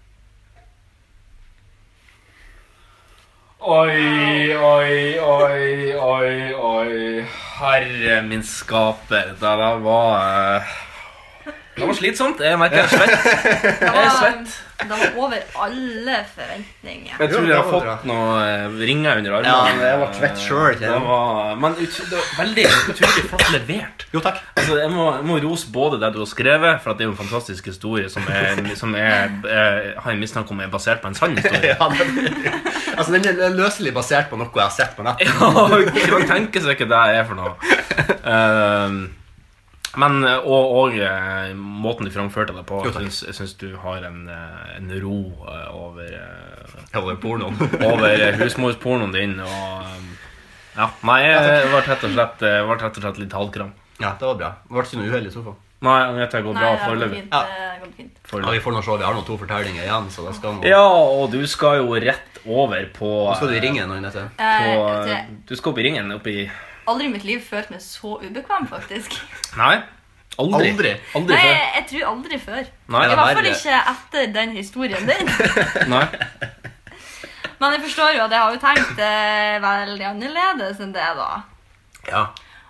Oi, 3.64 4.52
oi, 4.60 5.20
oi, 5.20 5.96
oi, 5.96 6.54
oi. 6.54 7.24
Herre 7.62 8.18
min 8.28 8.44
skaper. 8.44 9.30
Det 9.40 9.40
der 9.40 9.78
var 9.80 10.58
eh, 10.58 10.74
Det 11.74 11.88
var 11.90 11.96
slitsomt. 11.98 12.42
Jeg 12.44 12.60
merker 12.62 12.84
jeg 12.84 12.86
er 12.86 12.92
svett. 12.94 13.24
Det 13.24 13.72
Jeg 13.82 13.90
er 13.90 13.96
var, 13.98 14.18
svett. 14.20 14.52
det 14.84 14.90
var 14.92 15.16
over 15.24 15.40
alle 15.66 16.18
forventninger. 16.36 17.14
Jeg 17.20 17.30
tror 17.32 17.48
jeg 17.50 17.56
har 17.58 17.70
fått 17.72 18.04
noen 18.10 18.44
eh, 18.44 18.76
ringer 18.90 19.22
under 19.22 19.38
armene. 19.40 19.54
Ja, 19.82 19.88
jeg 19.90 20.02
ble 20.04 20.10
svett 20.20 20.44
selv, 20.44 20.84
men 21.64 21.78
ut, 21.80 21.98
det 22.12 22.20
var 22.20 22.28
veldig 22.44 22.66
utrolig 22.92 23.24
flott 23.32 23.48
levert. 23.56 24.06
Jo, 24.14 24.22
takk. 24.28 24.38
Altså, 24.54 24.78
jeg, 24.84 24.92
må, 24.94 25.08
jeg 25.16 25.26
må 25.32 25.40
rose 25.48 25.72
både 25.74 26.00
det 26.04 26.12
du 26.14 26.20
har 26.22 26.30
skrevet, 26.30 26.84
for 26.84 26.94
at 26.94 27.02
det 27.02 27.08
er 27.08 27.10
jo 27.10 27.16
en 27.16 27.22
fantastisk 27.24 27.72
historie 27.72 28.12
som, 28.14 28.30
er, 28.30 28.62
som 28.80 28.94
er, 29.00 29.34
jeg 29.50 29.96
har 30.06 30.14
en 30.14 30.22
mistanke 30.22 30.54
om 30.54 30.62
er 30.62 30.70
basert 30.78 31.02
på 31.02 31.10
en 31.10 31.18
sann 31.18 31.38
historie. 31.40 31.74
Ja, 31.84 31.90
den, 31.90 32.14
altså, 32.98 33.10
den 33.18 33.26
er 33.34 33.58
løselig 33.58 33.96
basert 33.96 34.30
på 34.30 34.38
noe 34.38 34.52
jeg 34.54 34.62
har 34.68 34.74
sett 34.78 34.94
på 34.98 35.06
nettet. 35.08 35.26
Ja, 35.26 36.14
man 36.14 36.30
tenker 36.30 36.62
seg 36.62 36.78
ikke 36.78 36.90
det 36.94 37.02
er 37.18 37.26
for 37.26 37.40
noe. 37.40 37.58
Ehm, 38.34 39.00
men 40.02 40.24
og, 40.26 40.72
og 40.80 40.96
eh, 40.98 41.52
måten 41.56 42.08
du 42.08 42.12
framførte 42.14 42.56
det 42.56 42.64
på, 42.70 42.80
Jo, 42.86 42.92
jeg 42.92 43.06
syns, 43.12 43.20
jeg 43.28 43.36
syns 43.38 43.54
du 43.62 43.68
har 43.84 44.06
en, 44.08 44.24
eh, 44.32 44.72
en 44.80 44.90
ro 45.04 45.18
eh, 45.48 45.68
over 45.78 46.10
eh, 46.18 46.98
Over 47.00 47.20
pornoen. 47.22 47.58
over 47.92 48.10
eh, 48.14 48.38
husmorspornoen 48.42 49.14
din. 49.14 49.36
Og 49.44 49.86
eh, 49.86 50.08
ja, 50.80 50.90
nei, 51.06 51.20
jeg 51.28 51.68
ble 51.70 51.84
rett 51.86 52.08
og 52.10 52.16
slett, 52.16 52.42
rett 52.42 52.98
og 52.98 53.04
slett 53.04 53.22
litt 53.22 53.38
halvkram. 53.38 53.74
Ja, 54.02 54.16
det 54.20 54.26
var 54.32 54.40
bra. 54.40 54.52
Det 54.66 54.74
ble 54.74 54.88
ikke 54.88 55.02
noe 55.04 55.12
uhell 55.14 55.30
i 55.30 55.34
sofaen. 55.34 55.62
Nei, 55.84 55.98
jeg 56.00 56.16
vet 56.16 56.32
det 56.32 56.40
går 56.46 56.56
bra 56.56 56.68
foreløpig. 56.80 57.18
fint. 57.20 57.34
Det 57.34 57.80
går 57.84 57.90
fint. 57.98 58.20
Ja, 58.32 58.52
vi 58.56 58.62
får 58.64 58.74
nå 58.78 58.82
se. 58.86 58.98
Vi 59.02 59.04
har 59.04 59.18
nå 59.18 59.24
to 59.28 59.36
fortellinger 59.42 59.84
igjen, 59.84 60.06
så 60.16 60.24
det 60.30 60.36
skal 60.38 60.56
noe. 60.58 60.70
Ja, 60.70 60.84
og 60.88 61.26
du 61.34 61.42
skal 61.52 61.82
jo 61.82 61.98
rett 62.00 62.40
over 62.48 62.86
på 62.96 63.10
Nå 63.28 63.36
skal 63.38 63.52
du 63.52 63.58
i 63.58 63.64
ringen, 63.64 63.92
nå, 63.92 63.98
Eh, 64.00 64.62
På, 64.64 64.86
eh, 65.12 65.26
du 65.48 65.56
skal 65.60 65.74
opp 65.74 65.82
i 65.84 65.86
ringen. 65.90 66.12
Opp 66.16 66.28
i 66.32 66.38
Aldri 66.92 67.06
i 67.08 67.12
mitt 67.14 67.24
liv 67.28 67.42
følt 67.46 67.70
meg 67.72 67.82
så 67.84 68.18
ubekvem, 68.24 68.68
faktisk. 68.68 69.16
Nei. 69.60 69.76
Aldri. 70.42 70.72
Aldri. 70.74 70.92
Aldri 71.16 71.36
Nei, 71.36 71.42
før. 71.44 71.52
jeg, 71.54 71.72
jeg 71.78 71.86
tror 71.92 72.08
aldri 72.12 72.40
før. 72.42 72.64
Nei, 72.90 73.02
I 73.04 73.08
det 73.08 73.14
er 73.14 73.20
hvert 73.20 73.38
fall 73.38 73.44
verre. 73.44 73.56
ikke 73.58 73.82
etter 73.94 74.32
den 74.38 74.56
historien 74.58 75.10
din. 75.12 75.30
Nei. 75.94 76.06
Men 77.62 77.76
jeg 77.78 77.84
forstår 77.86 78.16
jo 78.18 78.24
at 78.26 78.34
jeg 78.34 78.42
har 78.44 78.56
jo 78.56 78.62
tenkt 78.64 79.04
eh, 79.06 79.58
veldig 79.64 80.08
annerledes 80.10 80.82
enn 80.84 80.96
det, 80.96 81.06
da. 81.20 81.30
Ja. 82.10 82.24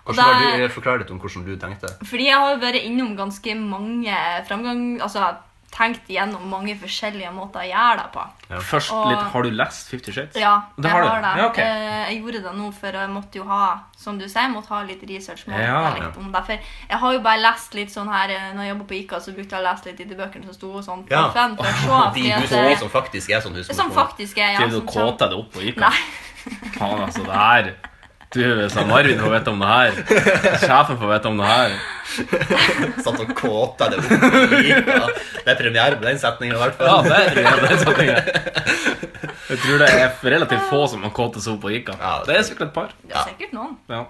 Og 0.04 0.12
Hvordan 0.12 0.36
har 0.44 0.60
du 0.60 0.68
Forklar 0.74 1.00
litt 1.00 1.10
om 1.14 1.18
hvordan 1.22 1.46
du 1.48 1.54
tenkte. 1.58 1.88
Fordi 2.04 2.26
jeg 2.28 2.36
har 2.36 2.52
jo 2.52 2.60
vært 2.60 2.84
innom 2.84 3.14
ganske 3.16 3.54
mange 3.56 4.18
framgang... 4.46 4.84
Altså 5.02 5.32
tenkt 5.74 6.06
gjennom 6.08 6.44
mange 6.48 6.76
forskjellige 6.78 7.32
måter 7.34 7.64
å 7.64 7.66
gjøre 7.66 7.96
det 7.98 8.12
på. 8.14 8.22
Først 8.62 8.92
Og- 8.94 9.08
litt 9.10 9.24
Har 9.32 9.42
du 9.42 9.50
lest 9.50 9.88
Fifty 9.90 10.12
Shades? 10.12 10.36
Ja, 10.38 10.62
det 10.78 10.84
jeg 10.84 10.92
har 10.92 11.02
har 11.08 11.16
du. 11.20 11.26
det. 11.26 11.36
Ja, 11.42 11.46
ok. 11.48 11.58
Eh, 11.58 12.04
Jeg 12.12 12.20
gjorde 12.22 12.42
det 12.44 12.52
nå, 12.54 12.72
for 12.74 12.86
jeg 12.92 13.08
måtte 13.10 13.34
jo 13.40 13.44
ha 13.44 13.78
Som 13.96 14.18
du 14.18 14.24
sier, 14.28 14.48
måtte 14.52 14.68
ha 14.68 14.82
litt 14.82 15.02
research. 15.08 15.44
Ja. 15.48 15.94
litt 15.94 16.16
om 16.16 16.30
det. 16.30 16.44
For 16.46 16.52
jeg 16.52 16.98
har 16.98 17.12
jo 17.12 17.20
bare 17.20 17.40
lest 17.40 17.74
litt 17.74 17.88
sånn 17.90 18.08
her 18.12 18.30
eh, 18.30 18.52
Når 18.54 18.62
jeg 18.64 18.74
jobba 18.76 18.84
på 18.84 18.94
ICA, 19.02 19.16
så 19.20 19.34
brukte 19.34 19.50
jeg 19.56 19.64
å 19.64 19.72
lese 19.72 19.84
litt 19.86 20.00
i 20.00 20.04
de 20.04 20.14
bøkene 20.14 20.44
som 20.44 20.54
sto 20.54 20.72
og 20.76 20.84
sånn. 20.84 21.06
Ja. 21.10 21.30
for 21.30 21.64
for 21.64 21.64
å 21.64 22.14
se, 22.14 22.20
De 22.54 22.70
eh, 22.72 22.78
som 22.78 22.88
faktisk 22.90 23.30
er 23.30 23.40
sånn 23.40 23.54
husmor. 23.54 23.74
Som 23.74 23.90
faktisk 23.90 24.38
er, 24.38 24.52
ja. 24.52 24.58
Driver 24.58 24.80
du 24.80 24.86
kåter 24.86 25.28
deg 25.30 25.38
opp 25.38 25.52
på 25.52 25.60
ICA? 25.62 25.80
Nei. 25.80 25.98
Faen, 26.78 27.00
altså, 27.02 27.24
det 27.24 27.34
her 27.34 27.74
Du, 28.34 28.42
hvis 28.58 28.74
han 28.74 28.88
Marvin 28.90 29.20
får 29.22 29.30
vite 29.36 29.52
om 29.52 29.60
det 29.62 29.68
her 29.70 29.98
Sjefen 30.64 30.96
får 30.98 31.10
vite 31.12 31.30
om 31.30 31.36
det 31.38 31.46
her 31.50 31.76
Satt 33.04 33.20
og 33.22 33.30
kåta 33.38 33.86
det 33.92 34.00
opp. 34.02 34.08
Det 35.44 35.52
er 35.52 35.58
premiere 35.58 35.98
på 36.00 36.04
den 36.06 36.18
setningen 36.20 36.56
i 36.56 36.60
hvert 36.60 36.76
fall. 36.78 36.90
Ja, 36.90 36.96
det 37.06 37.14
er 37.14 37.30
premiere 37.38 37.62
på 37.62 37.70
den 37.70 37.80
setningen. 37.80 38.18
Jeg 39.48 39.58
tror 39.64 39.80
det 39.82 39.88
er 39.94 40.12
relativt 40.36 40.68
få 40.70 40.82
som 40.92 41.06
har 41.06 41.14
kåtet 41.16 41.44
seg 41.46 41.56
opp 41.56 41.64
på 41.64 41.72
ICA. 41.78 41.96
Det 42.28 42.36
er 42.38 42.44
sikkert 42.46 42.68
et 42.68 42.74
par. 42.76 42.92
Det 43.08 43.16
er 43.18 43.26
sikkert 43.32 43.56
noen. 43.56 43.74
Ja. 43.90 44.02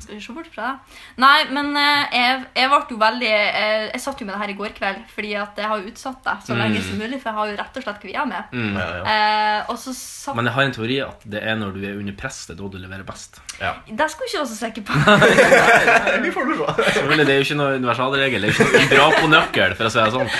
Skal 0.00 0.16
ikke 0.16 0.24
se 0.26 0.32
bort 0.36 0.50
fra 0.54 0.62
det? 0.70 0.76
Nei, 1.22 1.38
men 1.52 1.66
eh, 1.76 2.04
jeg, 2.16 2.38
jeg 2.56 2.68
ble 2.72 2.80
jo 2.90 2.96
veldig 3.00 3.30
eh, 3.30 3.84
Jeg 3.92 4.00
satt 4.00 4.20
jo 4.22 4.26
med 4.26 4.34
det 4.34 4.40
her 4.42 4.52
i 4.54 4.56
går 4.58 4.72
kveld, 4.78 5.00
fordi 5.14 5.30
at 5.36 5.52
jeg 5.60 5.68
har 5.70 5.76
jo 5.82 5.90
utsatt 5.92 6.20
det 6.24 6.36
så 6.46 6.52
Mm. 6.56 6.58
lenge 6.64 6.80
som 6.86 6.98
mulig. 6.98 7.18
For 7.22 7.28
jeg 7.30 7.36
har 7.38 7.46
jo 7.50 7.56
rett 7.60 7.76
og 7.76 7.82
slett 7.84 8.00
kvia 8.02 8.22
meg. 8.26 8.42
Mm. 8.52 8.74
Ja, 8.80 8.86
Eh, 9.10 9.76
satt 9.92 10.34
Men 10.36 10.44
jeg 10.48 10.54
har 10.54 10.62
en 10.68 10.72
teori 10.76 10.96
at 11.04 11.20
det 11.30 11.40
er 11.44 11.54
når 11.60 11.70
du 11.76 11.80
er 11.86 11.94
under 12.00 12.14
press, 12.18 12.46
det 12.46 12.52
er 12.56 12.60
da 12.62 12.68
du 12.72 12.78
leverer 12.80 13.04
best. 13.06 13.40
Det 13.60 14.06
skulle 14.10 14.26
jeg 14.26 14.32
ikke 14.32 14.40
være 14.40 14.50
så 14.50 14.56
sikker 14.60 14.82
på. 14.88 14.92
Vi 16.24 16.30
får 16.34 16.42
se. 16.50 16.56
Selvfølgelig, 16.96 17.26
det 17.26 17.32
er 17.34 17.38
jo 17.38 17.44
ikke 17.48 17.60
noe 17.60 17.76
universalregel. 17.80 18.40
Det 18.40 18.48
er 18.48 18.52
jo 18.56 18.64
ikke 18.64 18.80
noe 18.80 18.88
bra 18.96 19.06
på 19.20 19.26
nøkkel, 19.34 19.70
for 19.76 19.84
å 19.84 19.92
si 19.92 20.00
det 20.00 20.12
sånn. 20.16 20.30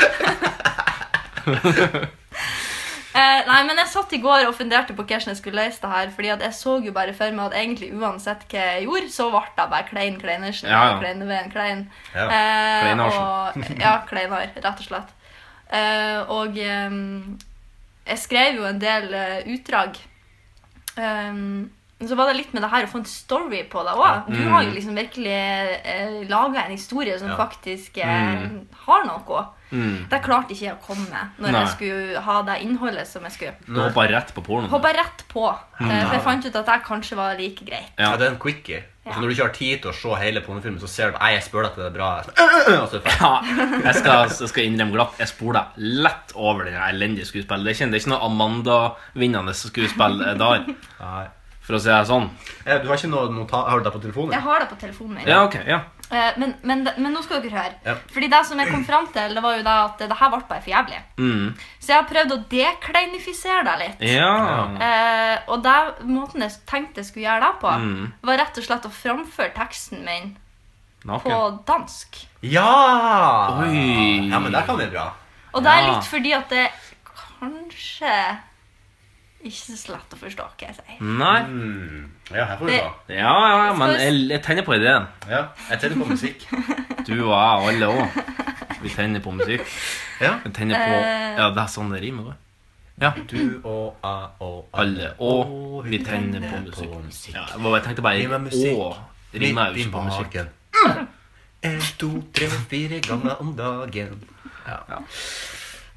Eh, 3.14 3.40
nei, 3.46 3.64
men 3.66 3.76
jeg 3.76 3.88
satt 3.90 4.12
i 4.12 4.20
går 4.22 4.44
og 4.46 4.54
funderte 4.54 4.94
på 4.94 5.02
hvordan 5.02 5.32
jeg 5.32 5.36
skulle 5.40 5.64
løse 5.64 5.80
det 5.82 5.90
her. 5.90 6.10
Fordi 6.14 6.28
at 6.28 6.40
jeg 6.46 6.52
så 6.54 6.76
jo 6.84 6.92
bare 6.92 7.12
for 7.16 7.32
meg 7.34 7.46
at 7.50 7.56
egentlig 7.58 7.88
uansett 7.98 8.44
hva 8.48 8.58
jeg 8.76 8.84
gjorde, 8.86 9.10
så 9.10 9.30
ble 9.32 9.40
det 9.56 9.70
bare 9.72 9.88
klein 9.88 10.20
kleinersen. 10.20 10.68
Ja, 10.70 10.82
ja. 10.92 10.98
Klein, 11.00 11.50
klein. 11.50 11.82
Ja. 12.14 12.28
Eh, 12.30 13.02
og- 13.06 13.56
ja, 13.84 13.96
kleinar, 14.06 14.46
rett 14.54 14.64
og 14.66 14.86
slett. 14.86 15.10
Eh, 15.72 16.20
og 16.30 16.56
eh, 16.58 16.90
jeg 18.06 18.18
skrev 18.18 18.54
jo 18.60 18.64
en 18.70 18.78
del 18.78 19.12
eh, 19.14 19.42
utdrag. 19.56 19.98
Um, 20.96 21.70
så 22.00 22.16
var 22.16 22.30
det 22.30 22.38
litt 22.40 22.52
med 22.56 22.62
det 22.64 22.70
her 22.72 22.86
å 22.86 22.90
få 22.90 22.98
en 23.02 23.04
story 23.08 23.60
på 23.70 23.82
det 23.84 23.92
òg. 23.92 24.26
Du 24.30 24.38
Mm. 24.38 24.50
har 24.52 24.62
jo 24.64 24.70
liksom 24.72 24.94
virkelig 24.96 25.34
eh, 25.84 26.22
laga 26.28 26.64
en 26.64 26.70
historie 26.72 27.18
som 27.18 27.28
Ja. 27.28 27.36
faktisk 27.36 27.98
eh, 27.98 28.06
Mm. 28.06 28.66
har 28.86 29.04
noe. 29.04 29.46
Mm. 29.72 30.08
Det 30.10 30.22
klarte 30.22 30.50
ikke 30.54 30.66
jeg 30.66 30.74
å 30.74 30.86
komme 30.86 31.06
med 31.10 31.38
når 31.38 31.52
Nei. 31.52 31.60
jeg 31.60 31.68
skulle 31.76 32.20
ha 32.26 32.42
det 32.42 32.56
innholdet 32.62 33.06
som 33.06 33.22
jeg 33.22 33.32
skulle. 33.32 33.54
Du 33.66 33.80
hoppa 33.80 34.06
rett 34.10 34.32
på 34.34 34.42
pornoen. 34.42 34.68
Hoppa 34.72 34.92
rett 34.96 35.24
på. 35.32 35.44
eh, 35.48 35.86
Mm. 35.86 36.06
For 36.06 36.14
jeg 36.16 36.22
fant 36.22 36.44
ut 36.46 36.56
at 36.56 36.66
det 36.66 36.78
kanskje 36.84 37.16
var 37.16 37.36
like 37.38 37.64
greit. 37.64 37.92
Ja. 37.98 38.16
det 38.16 38.26
er 38.26 38.30
en 38.32 38.38
quickie. 38.38 38.82
Og 39.06 39.12
så 39.12 39.16
Ja. 39.16 39.20
når 39.22 39.28
du 39.28 39.34
ikke 39.34 39.46
har 39.46 39.54
tid 39.56 39.82
til 39.82 39.90
å 39.90 39.94
se 39.94 40.14
hele 40.22 40.40
pornofilmen, 40.44 40.78
så 40.80 40.88
ser 40.88 41.10
du 41.10 41.16
at 41.16 41.30
jeg 41.32 41.42
spør 41.42 41.62
deg 41.62 41.74
til 41.74 41.82
det 41.82 41.90
er 41.90 41.96
bra. 41.96 42.10
Og 42.82 42.88
så 42.90 42.98
det 42.98 43.02
ferdig. 43.02 43.20
Ja, 43.20 43.80
jeg 43.86 43.94
skal, 43.94 44.28
jeg 44.28 44.48
skal 44.48 44.64
innrømme 44.64 44.92
glatt 44.92 45.18
Jeg 45.18 45.28
spoler 45.28 45.64
lett 45.76 46.32
over 46.34 46.64
den 46.64 46.74
elendige 46.74 47.24
skuespillet. 47.26 47.64
Det 47.64 47.70
er 47.70 47.78
ikke, 47.78 47.90
det 47.90 47.94
er 47.94 48.04
ikke 48.04 48.12
noe 48.12 48.28
Amanda-vinnende 48.74 49.54
skuespill 49.56 50.20
eh, 50.22 50.34
der. 50.34 51.30
For 51.70 51.76
å 51.76 51.80
si 51.80 51.88
det 51.88 52.06
sånn. 52.08 52.28
Eh, 52.66 52.78
Du 52.82 52.88
har 52.88 52.96
ikke 52.96 53.10
noe 53.12 53.30
nota 53.32 53.60
Har 53.70 53.78
du 53.80 53.84
det 53.84 53.92
på 53.94 54.00
telefonen? 54.02 54.32
Jeg 54.34 54.42
har 54.42 54.60
det 54.60 54.68
på 54.72 54.78
telefonen 54.80 55.14
min. 55.20 55.26
Ja, 55.28 55.44
ok, 55.46 55.56
ja. 55.66 55.80
Eh, 56.12 56.32
Men, 56.42 56.54
men, 56.66 56.82
men 56.98 57.12
nå 57.14 57.20
skal 57.22 57.40
dere 57.42 57.54
høre. 57.54 57.74
Ja. 57.86 57.94
Fordi 58.10 58.28
det 58.32 58.40
som 58.46 58.58
jeg 58.58 58.68
kom 58.72 58.84
fram 58.84 59.06
til, 59.14 59.34
det 59.36 59.42
var 59.44 59.56
jo 59.56 59.62
det 59.62 59.74
at 59.84 59.98
det 59.98 60.16
her 60.18 60.30
ble 60.32 60.40
bare 60.48 60.60
for 60.64 60.70
jævlig. 60.72 60.98
Mm. 61.22 61.54
Så 61.78 61.92
jeg 61.92 61.96
har 62.00 62.08
prøvd 62.10 62.32
å 62.34 62.38
dekleinifisere 62.50 63.62
det 63.68 63.76
litt. 63.84 64.02
Ja. 64.16 64.32
Eh, 64.74 65.36
og 65.48 65.62
det, 65.62 65.76
måten 66.10 66.42
jeg 66.42 66.56
tenkte 66.66 66.98
jeg 67.04 67.06
skulle 67.12 67.28
gjøre 67.28 67.46
det 67.46 67.60
på, 67.62 67.70
Mm. 67.78 68.12
var 68.22 68.38
rett 68.42 68.58
og 68.58 68.64
slett 68.66 68.86
å 68.90 68.90
framføre 68.90 69.54
teksten 69.54 70.04
min 70.04 70.36
Naken. 71.04 71.30
på 71.30 71.64
dansk. 71.66 72.18
Ja! 72.42 73.60
Oi. 73.62 74.28
Ja, 74.30 74.38
men 74.42 74.50
det 74.52 74.66
kan 74.66 74.76
bli 74.76 74.86
bra. 74.90 75.12
Og 75.54 75.62
det 75.62 75.70
er 75.70 75.86
litt 75.92 76.04
fordi 76.10 76.32
at 76.34 76.48
det 76.50 76.66
kanskje 77.40 78.12
ikke 79.44 79.76
så 79.78 79.92
lett 79.94 80.14
å 80.14 80.18
forstå 80.20 80.44
hva 80.44 80.66
jeg 80.68 80.74
sier. 80.76 81.00
Nei. 81.00 81.40
Mm. 81.48 82.10
Ja, 82.30 82.44
her 82.44 82.56
får 82.58 82.66
du 82.66 82.72
Det- 82.72 82.80
ta. 82.82 83.14
Ja, 83.14 83.34
ja, 83.66 83.72
men 83.74 83.94
jeg, 83.96 84.28
jeg 84.28 84.42
tenner 84.42 84.62
på 84.66 84.74
ideen. 84.76 85.06
Ja, 85.28 85.46
jeg 85.70 85.80
tenner 85.80 86.04
på 86.04 86.08
musikk. 86.10 86.46
Du 87.06 87.14
og 87.24 87.32
jeg 87.32 87.56
og 87.56 87.68
alle 87.72 87.86
òg. 87.86 88.18
Vi 88.82 88.88
tenner 88.92 89.20
på 89.24 89.32
musikk. 89.32 89.64
Ja. 90.20 90.34
Jeg 90.44 90.52
tenner 90.54 90.76
på 90.76 90.98
Eh. 91.00 91.36
Ja, 91.38 91.48
det 91.50 91.62
er 91.64 91.70
sånn 91.72 91.90
det 91.92 92.02
rimer. 92.02 92.24
da. 92.30 92.36
Ja. 93.00 93.10
Du 93.28 93.60
og 93.64 93.96
jeg 94.04 94.28
og 94.40 94.68
Alle. 94.74 95.14
Og 95.18 95.84
vi 95.88 95.98
tenner 96.04 96.40
på 96.40 96.60
musikk. 96.66 97.34
Ja, 97.34 97.46
jeg 97.56 97.82
tenkte 97.84 98.02
bare 98.02 98.20
Rime 98.20 98.38
musikk. 98.44 98.76
Å. 98.76 98.96
Rimer 99.34 99.72
jo 99.72 99.80
ikke 99.80 99.92
på 99.92 100.04
musikk. 100.04 100.34
magen. 100.34 101.08
En, 101.62 101.80
to, 101.98 102.08
tre, 102.32 102.46
fire 102.70 103.00
ganger 103.04 103.40
om 103.40 103.54
dagen. 103.56 104.22
Ja. 104.66 105.00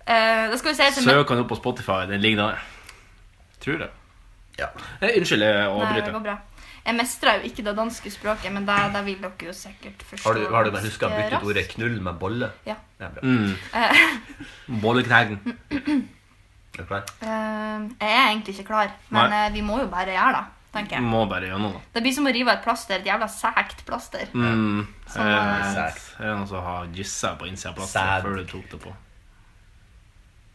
Uh, 0.03 0.51
da 0.51 0.57
skal 0.59 0.73
vi 0.73 0.75
se 0.75 1.03
Søk 1.03 1.29
han 1.29 1.39
opp 1.43 1.47
på 1.51 1.55
Spotify. 1.59 2.05
Den 2.09 2.21
ligger 2.21 2.47
der. 2.49 2.63
Tror 3.63 3.79
jeg. 3.85 3.91
Ja. 4.59 4.67
Eh, 5.01 5.15
Unnskyld, 5.17 5.41
jeg 5.41 5.77
Nei, 5.79 5.93
det 6.01 6.11
går 6.13 6.25
bra. 6.27 6.37
Jeg 6.83 6.95
mestrer 6.97 7.37
jo 7.39 7.47
ikke 7.47 7.63
det 7.63 7.73
danske 7.77 8.11
språket, 8.11 8.51
men 8.51 8.65
det, 8.67 8.75
det 8.91 9.01
vil 9.05 9.21
dere 9.23 9.47
jo 9.47 9.53
sikkert 9.55 10.01
forstå. 10.03 10.25
Har 10.27 10.35
du, 10.35 10.41
har 10.51 10.65
du 10.67 10.75
huska 10.83 11.07
å 11.07 11.13
bytte 11.15 11.37
ut 11.39 11.45
ordet 11.47 11.63
'knull' 11.71 12.01
med 12.03 12.19
'bolle'? 12.19 12.49
Ja. 12.67 12.75
ja 12.99 13.07
bra. 13.07 13.21
Mm. 13.23 13.53
Eh, 13.73 14.01
Bollekneggen. 14.83 15.39
Er 15.71 16.81
du 16.81 16.83
klar? 16.89 17.05
eh, 17.21 17.79
jeg 18.01 18.11
er 18.11 18.27
egentlig 18.33 18.57
ikke 18.57 18.67
klar, 18.67 18.91
men 19.09 19.29
Nei. 19.29 19.45
eh, 19.47 19.53
vi 19.53 19.61
må 19.63 19.79
jo 19.79 19.87
bare 19.87 20.11
gjøre 20.11 20.35
det, 20.41 20.43
tenker 20.75 20.97
jeg. 20.97 21.07
Må 21.07 21.23
bare 21.29 21.47
gjøre 21.47 21.61
noe, 21.63 21.71
da. 21.77 21.81
Det 21.95 22.03
blir 22.03 22.13
som 22.19 22.27
å 22.27 22.33
rive 22.35 22.51
et 22.57 22.63
plaster. 22.67 22.99
Et 22.99 23.05
jævla 23.07 23.27
sækt 23.31 23.85
plaster. 23.87 24.27
Mm. 24.33 24.87
Sånn, 25.07 25.21
Eh, 25.23 25.33
eh, 25.33 25.83
er 26.19 26.27
det 26.27 26.35
noen 26.35 26.47
som 26.51 26.63
har 26.67 26.87
gyssa 26.87 27.35
på 27.39 27.47
innsida 27.47 27.69
av 27.71 27.75
Sad. 27.79 27.83
plasteret 27.85 28.23
før 28.27 28.35
du 28.41 28.45
tok 28.51 28.69
det 28.75 28.81
på? 28.83 28.95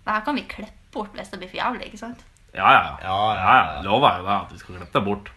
Det 0.04 0.12
her 0.12 0.20
kan 0.28 0.34
vi 0.36 0.42
klippe 0.42 0.74
bort 0.92 1.12
hvis 1.16 1.30
det 1.30 1.38
blir 1.40 1.48
for 1.48 1.56
jævlig, 1.56 1.86
ikke 1.88 1.98
sant? 2.04 2.24
Ja, 2.54 2.70
ja. 2.72 2.96
ja, 3.02 3.34
ja, 3.34 3.56
ja. 3.74 3.82
Lover 3.82 4.18
jo 4.18 4.24
det 4.26 4.34
at 4.34 4.52
vi 4.52 4.58
skal 4.58 4.74
klippe 4.74 4.98
det 4.98 5.04
bort. 5.04 5.32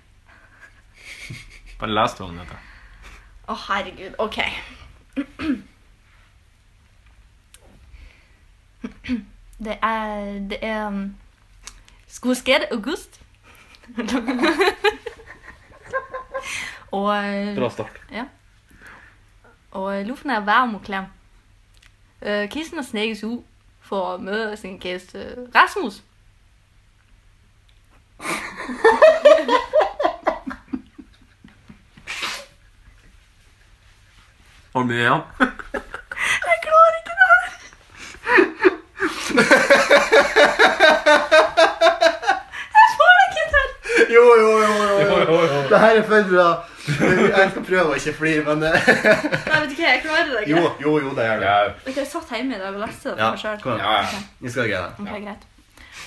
Bare 1.80 1.90
les 1.94 2.14
det, 2.18 2.26
Agnete. 2.26 2.58
Å, 3.48 3.56
herregud. 3.68 4.14
OK. 4.22 4.38
Det 9.62 9.78
er 9.82 10.40
Det 10.50 10.58
er 10.62 11.10
Skosked 12.08 12.66
august. 12.72 13.22
og 16.92 17.10
eh, 17.18 17.56
Bra 17.56 17.70
start. 17.70 18.02
Ja. 18.12 18.26
Og 19.72 20.06
luften 20.06 20.30
er 20.30 20.40
varm 20.46 20.76
og 20.76 20.82
klam. 20.84 21.06
Øh, 22.22 22.50
Kisten 22.50 22.78
har 22.78 22.84
snækket 22.84 23.24
ud 23.24 23.44
for 23.82 24.14
at 24.14 24.20
møde 24.22 24.58
sin 24.58 24.78
gæst 24.78 25.16
Rasmus. 25.56 26.04
Har 34.74 34.82
du 34.82 34.88
mye 34.88 35.02
igjen? 35.04 35.22
Jeg 35.42 36.58
klarer 36.64 36.96
ikke 37.00 37.16
det 37.20 37.28
her. 37.32 37.48
Jeg 42.72 42.88
får 42.98 43.12
det 43.18 43.26
ikke 43.28 43.46
til. 43.54 43.70
Jo, 44.16 44.26
jo, 44.42 44.52
jo. 44.64 44.72
jo, 45.02 45.40
jo. 45.42 45.60
Det 45.72 45.80
her 45.80 45.94
er 46.00 46.04
for 46.08 46.30
bra. 46.32 46.48
Jeg 46.92 47.50
skal 47.52 47.64
prøve 47.68 47.88
å 47.92 47.96
ikke 48.00 48.14
flire, 48.18 48.42
men 48.48 48.58
Nei, 48.64 48.72
vet 48.72 49.70
du 49.70 49.76
hva, 49.76 49.88
jeg 49.92 50.02
klarer 50.06 50.32
det 50.32 50.40
ikke. 50.46 50.52
Jo, 50.56 50.62
jo, 50.82 50.92
jo, 51.06 51.10
det 51.20 51.28
gjør 51.28 51.40
det. 51.44 51.54
Ok, 51.86 51.96
jeg 52.02 52.10
satt 52.16 52.28
hjemme 52.36 52.56
i 52.58 52.62
dag 52.64 52.72
og 52.74 52.82
leste 52.86 53.06
det 53.12 53.16
for 53.20 53.28
meg. 53.76 53.84
Ja, 53.84 53.92
ja. 54.02 54.24
Vi 54.42 54.50
skal 54.56 54.72
greie 54.72 54.84
det. 54.88 54.92
Ok, 55.04 55.12
greit. 55.28 55.44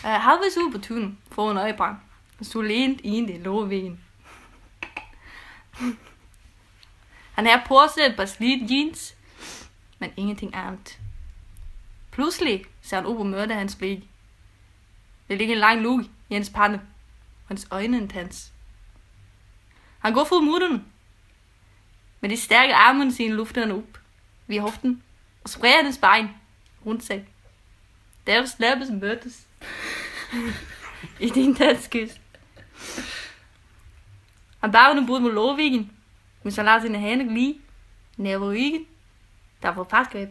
Uh, 0.05 0.11
vært 0.11 0.57
ude 0.57 0.73
på 0.73 0.79
tunen 0.79 1.19
får 1.33 1.47
hun 1.47 1.57
ham. 1.57 1.97
Han 2.37 2.45
stod 2.45 2.65
ind 2.65 3.31
i 3.31 3.39
lårvæggen. 3.39 4.01
Han 7.33 7.47
har 7.47 7.65
på 7.67 7.81
seg 7.95 8.07
et 8.07 8.17
par 8.17 8.25
slidte 8.25 8.75
jeans, 8.75 9.17
men 9.99 10.13
ingenting 10.17 10.55
annet. 10.55 11.01
Plutselig 12.11 12.65
ser 12.83 12.97
han 12.97 13.07
opp 13.07 13.19
og 13.19 13.27
møter 13.27 13.55
hans 13.55 13.77
blik. 13.77 14.05
Det 15.29 15.39
ligger 15.39 15.55
en 15.55 15.61
lang 15.61 15.81
luk 15.81 16.05
i 16.31 16.35
hans 16.35 16.51
panne, 16.51 16.81
hans 17.49 17.69
øyne 17.73 17.97
intens. 17.97 18.53
Han 19.99 20.15
går 20.15 20.25
for 20.25 20.41
mutterne. 20.41 20.85
Med 22.21 22.31
de 22.31 22.37
stærke 22.37 22.75
armene 22.75 23.13
sine 23.13 23.35
lufter 23.35 23.61
han 23.61 23.73
opp 23.73 23.99
via 24.47 24.61
hoften 24.61 25.03
og 25.45 25.51
sprer 25.51 25.83
hans 25.83 25.99
bein 25.99 26.29
rundt 26.87 27.05
seg. 27.05 27.25
Deres 28.27 28.59
læbes 28.59 28.91
mødtes 28.91 29.47
i 31.21 31.31
din 31.31 31.55
bare 34.73 34.95
nu 34.95 35.07
bud 35.07 35.21
med 35.21 35.33
lårviggen, 35.33 35.93
men 36.43 36.53
så 36.53 36.63
lader 36.63 36.81
sine 36.81 36.99
hænder 36.99 37.27
glide 37.27 37.59
ned 38.17 38.37
over 38.37 38.53
ryggen, 38.53 38.87
der 39.63 39.75
får 39.75 39.87
fastgreb. 39.91 40.29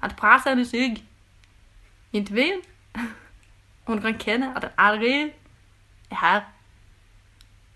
Han 0.00 0.10
presser 0.10 0.50
hendes 0.50 0.74
rygg 0.74 0.96
indtil 2.12 2.36
veien? 2.36 2.60
Hun 3.84 4.00
kan 4.00 4.18
kende, 4.18 4.52
at 4.56 4.62
den 4.62 4.70
allerede 4.78 5.32
er 6.10 6.16
her. 6.20 6.40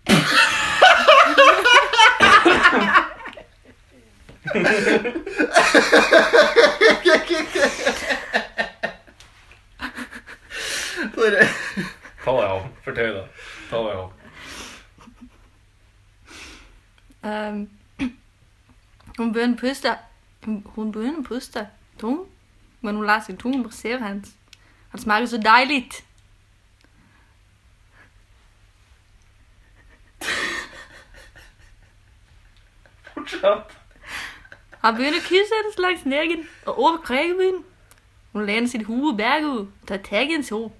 Ta 11.17 12.31
deg 12.31 12.43
av. 12.45 12.67
Fortell 12.83 13.15
det. 13.15 13.27
Ta 13.69 13.77
deg 13.77 13.95
av. 13.95 14.11
Um, 17.27 17.69
hun 19.17 19.33
begynner 19.33 19.57
å 19.57 19.59
puste, 19.59 19.97
hun 20.45 20.91
begynner 20.93 21.23
å 21.23 21.25
puste 21.25 21.67
tung, 21.99 22.27
men 22.81 22.95
hun 22.95 23.05
lader 23.05 23.25
sin 23.25 23.37
tunge 23.41 23.63
massere 23.63 23.99
hans. 23.99 24.35
Han 24.93 25.01
smaker 25.01 25.25
så 25.27 25.41
deilig. 25.41 25.89
Fortsatt. 33.13 33.73
Han 34.85 34.95
begynner 34.95 35.19
å 35.19 35.25
kysse 35.25 35.57
henne 35.57 35.81
langs 35.81 36.05
negen 36.05 36.45
og 36.65 36.79
over 36.79 36.97
krækkebyen. 37.09 37.63
Hun 38.33 38.45
læner 38.45 38.69
sit 38.69 38.85
hoved 38.85 39.17
bagud 39.17 39.57
og 39.57 39.67
tar 39.87 39.97
tak 39.97 40.29
i 40.29 40.37
hennes 40.37 40.53
hoved. 40.53 40.71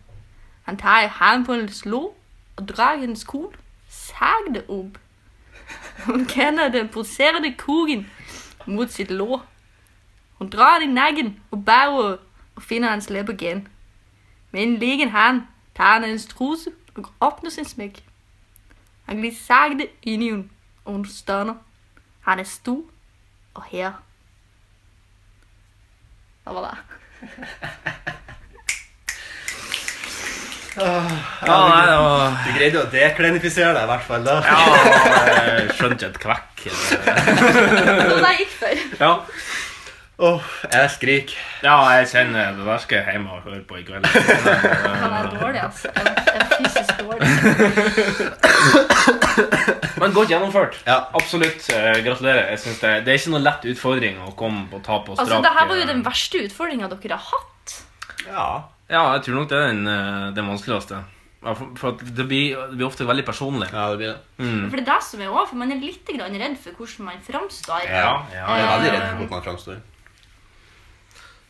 Han 0.67 0.77
tager 0.77 1.05
i 1.05 1.11
hånden 1.11 1.45
på 1.45 1.53
hennes 1.53 1.85
lår 1.85 2.17
og 2.55 2.69
drar 2.69 2.97
hendes 2.97 3.27
Sag 3.89 4.53
det 4.53 4.65
opp. 4.67 4.97
Hun 6.05 6.25
kender 6.25 6.69
den 6.69 6.89
pulserende 6.89 7.53
kugen 7.57 8.09
mot 8.65 8.89
sitt 8.89 9.11
lår. 9.11 9.45
Hun 10.37 10.49
drar 10.49 10.79
den 10.79 10.89
i 10.89 10.93
nakken 10.93 11.39
og 11.51 11.65
bagud 11.65 12.17
og 12.55 12.63
finner 12.63 12.89
hans 12.89 13.09
leppe 13.09 13.33
igjen. 13.33 13.67
Med 14.51 14.63
en 14.63 14.77
liggen 14.77 15.09
hånd 15.09 15.41
tar 15.75 15.93
han 15.93 16.03
hennes 16.03 16.25
truse 16.25 16.71
og 16.95 17.11
åpner 17.21 17.49
sin 17.49 17.65
smekk. 17.65 18.03
Han 19.05 19.17
glir 19.17 19.35
sakte 19.35 19.87
inn 20.03 20.21
i 20.21 20.29
henne, 20.29 20.49
og 20.85 20.93
hun 20.93 21.05
stønner. 21.05 21.55
Han 22.21 22.39
er 22.39 22.43
stor 22.43 22.83
og 23.53 23.63
her. 23.63 23.91
Det 26.45 26.55
var 26.55 26.69
det. 26.69 28.13
Ja, 30.77 31.57
nei, 31.67 31.83
det 31.87 31.97
var 31.97 32.35
Du 32.45 32.49
greide 32.57 32.81
å 32.83 32.87
deklenifisere 32.91 33.71
deg 33.73 33.83
i 33.83 33.89
hvert 33.91 34.05
fall 34.07 34.23
da. 34.27 34.35
Ja, 34.45 34.59
jeg 35.47 35.71
skjønte 35.77 36.09
et 36.11 36.19
kvekk. 36.21 36.53
Det 36.67 37.05
var 37.07 38.21
det 38.21 38.33
jeg 38.33 38.39
gikk 38.43 38.53
for. 38.59 38.73
Ja. 39.01 39.11
Åh, 40.17 40.41
jeg 40.73 40.89
skriker. 40.95 41.41
Ja, 41.61 41.75
jeg 41.99 42.07
kjenner 42.09 42.55
det 42.57 42.63
der 42.65 42.79
skal 42.81 42.95
jeg 43.03 43.05
hjem 43.13 43.27
og 43.29 43.43
høre 43.45 43.59
på 43.69 43.77
i 43.77 43.83
kveld. 43.85 44.05
Han 44.09 45.13
er 45.13 45.27
dårlig, 45.35 45.61
altså. 45.61 45.91
Jeg 45.93 46.05
er 46.33 46.47
fysisk 46.55 46.89
dårlig. 47.03 47.27
Men 50.01 50.13
godt 50.15 50.29
gjennomført. 50.33 50.79
Ja. 50.87 50.97
Absolutt. 51.17 51.67
eh, 51.73 51.99
gratulerer. 52.05 52.49
Jeg 52.55 52.59
synes 52.63 52.79
det, 52.81 52.91
det 53.05 53.13
er 53.13 53.19
ikke 53.21 53.33
noe 53.35 53.43
lett 53.45 53.67
utfordring 53.73 54.17
å 54.25 54.33
komme 54.39 54.65
på 54.71 54.81
tap 54.85 55.05
og 55.09 55.17
strak. 55.19 55.27
Altså, 55.27 55.41
det 55.45 55.53
her 55.59 55.69
var 55.69 55.75
jo 55.81 55.85
eh, 55.85 55.91
den 55.93 56.01
verste 56.05 56.41
utfordringa 56.47 56.89
dere 56.95 57.17
har 57.21 57.29
hatt. 57.33 57.77
Ja. 58.27 58.49
Ja, 58.89 59.03
jeg 59.17 59.23
tror 59.25 59.35
nok 59.41 59.49
det 59.51 59.57
er 59.59 59.67
den, 59.73 59.87
eh, 59.91 60.33
den 60.37 60.47
vanskeligste. 60.47 61.03
Ja, 61.43 61.53
For, 61.53 61.69
for 61.77 61.93
at 61.93 61.99
det, 62.17 62.25
blir, 62.27 62.55
det 62.71 62.77
blir 62.79 62.87
ofte 62.87 63.05
veldig 63.07 63.25
personlig. 63.27 63.67
Ja, 63.71 63.89
det 63.91 63.99
blir 64.01 64.13
det. 64.13 64.21
Mm. 64.41 64.63
For 64.71 64.79
det 64.79 64.83
er 64.87 64.89
det 64.93 65.03
som 65.05 65.21
er 65.21 65.29
også, 65.29 65.49
for 65.51 65.59
man 65.61 65.71
er 65.75 65.83
litt 65.83 66.09
grann 66.09 66.39
redd 66.41 66.57
for 66.63 66.79
hvordan 66.79 67.05
man 67.11 67.21
framstår. 67.27 67.85
Ja, 67.85 68.15
ja, 68.33 68.47
jeg 68.57 68.65
er 68.65 68.73
veldig 68.73 68.91
redd 68.95 69.03
Eh, 69.03 69.09
for 69.11 69.17
hvordan 69.21 69.35
man 69.37 69.45
framstår. 69.49 69.83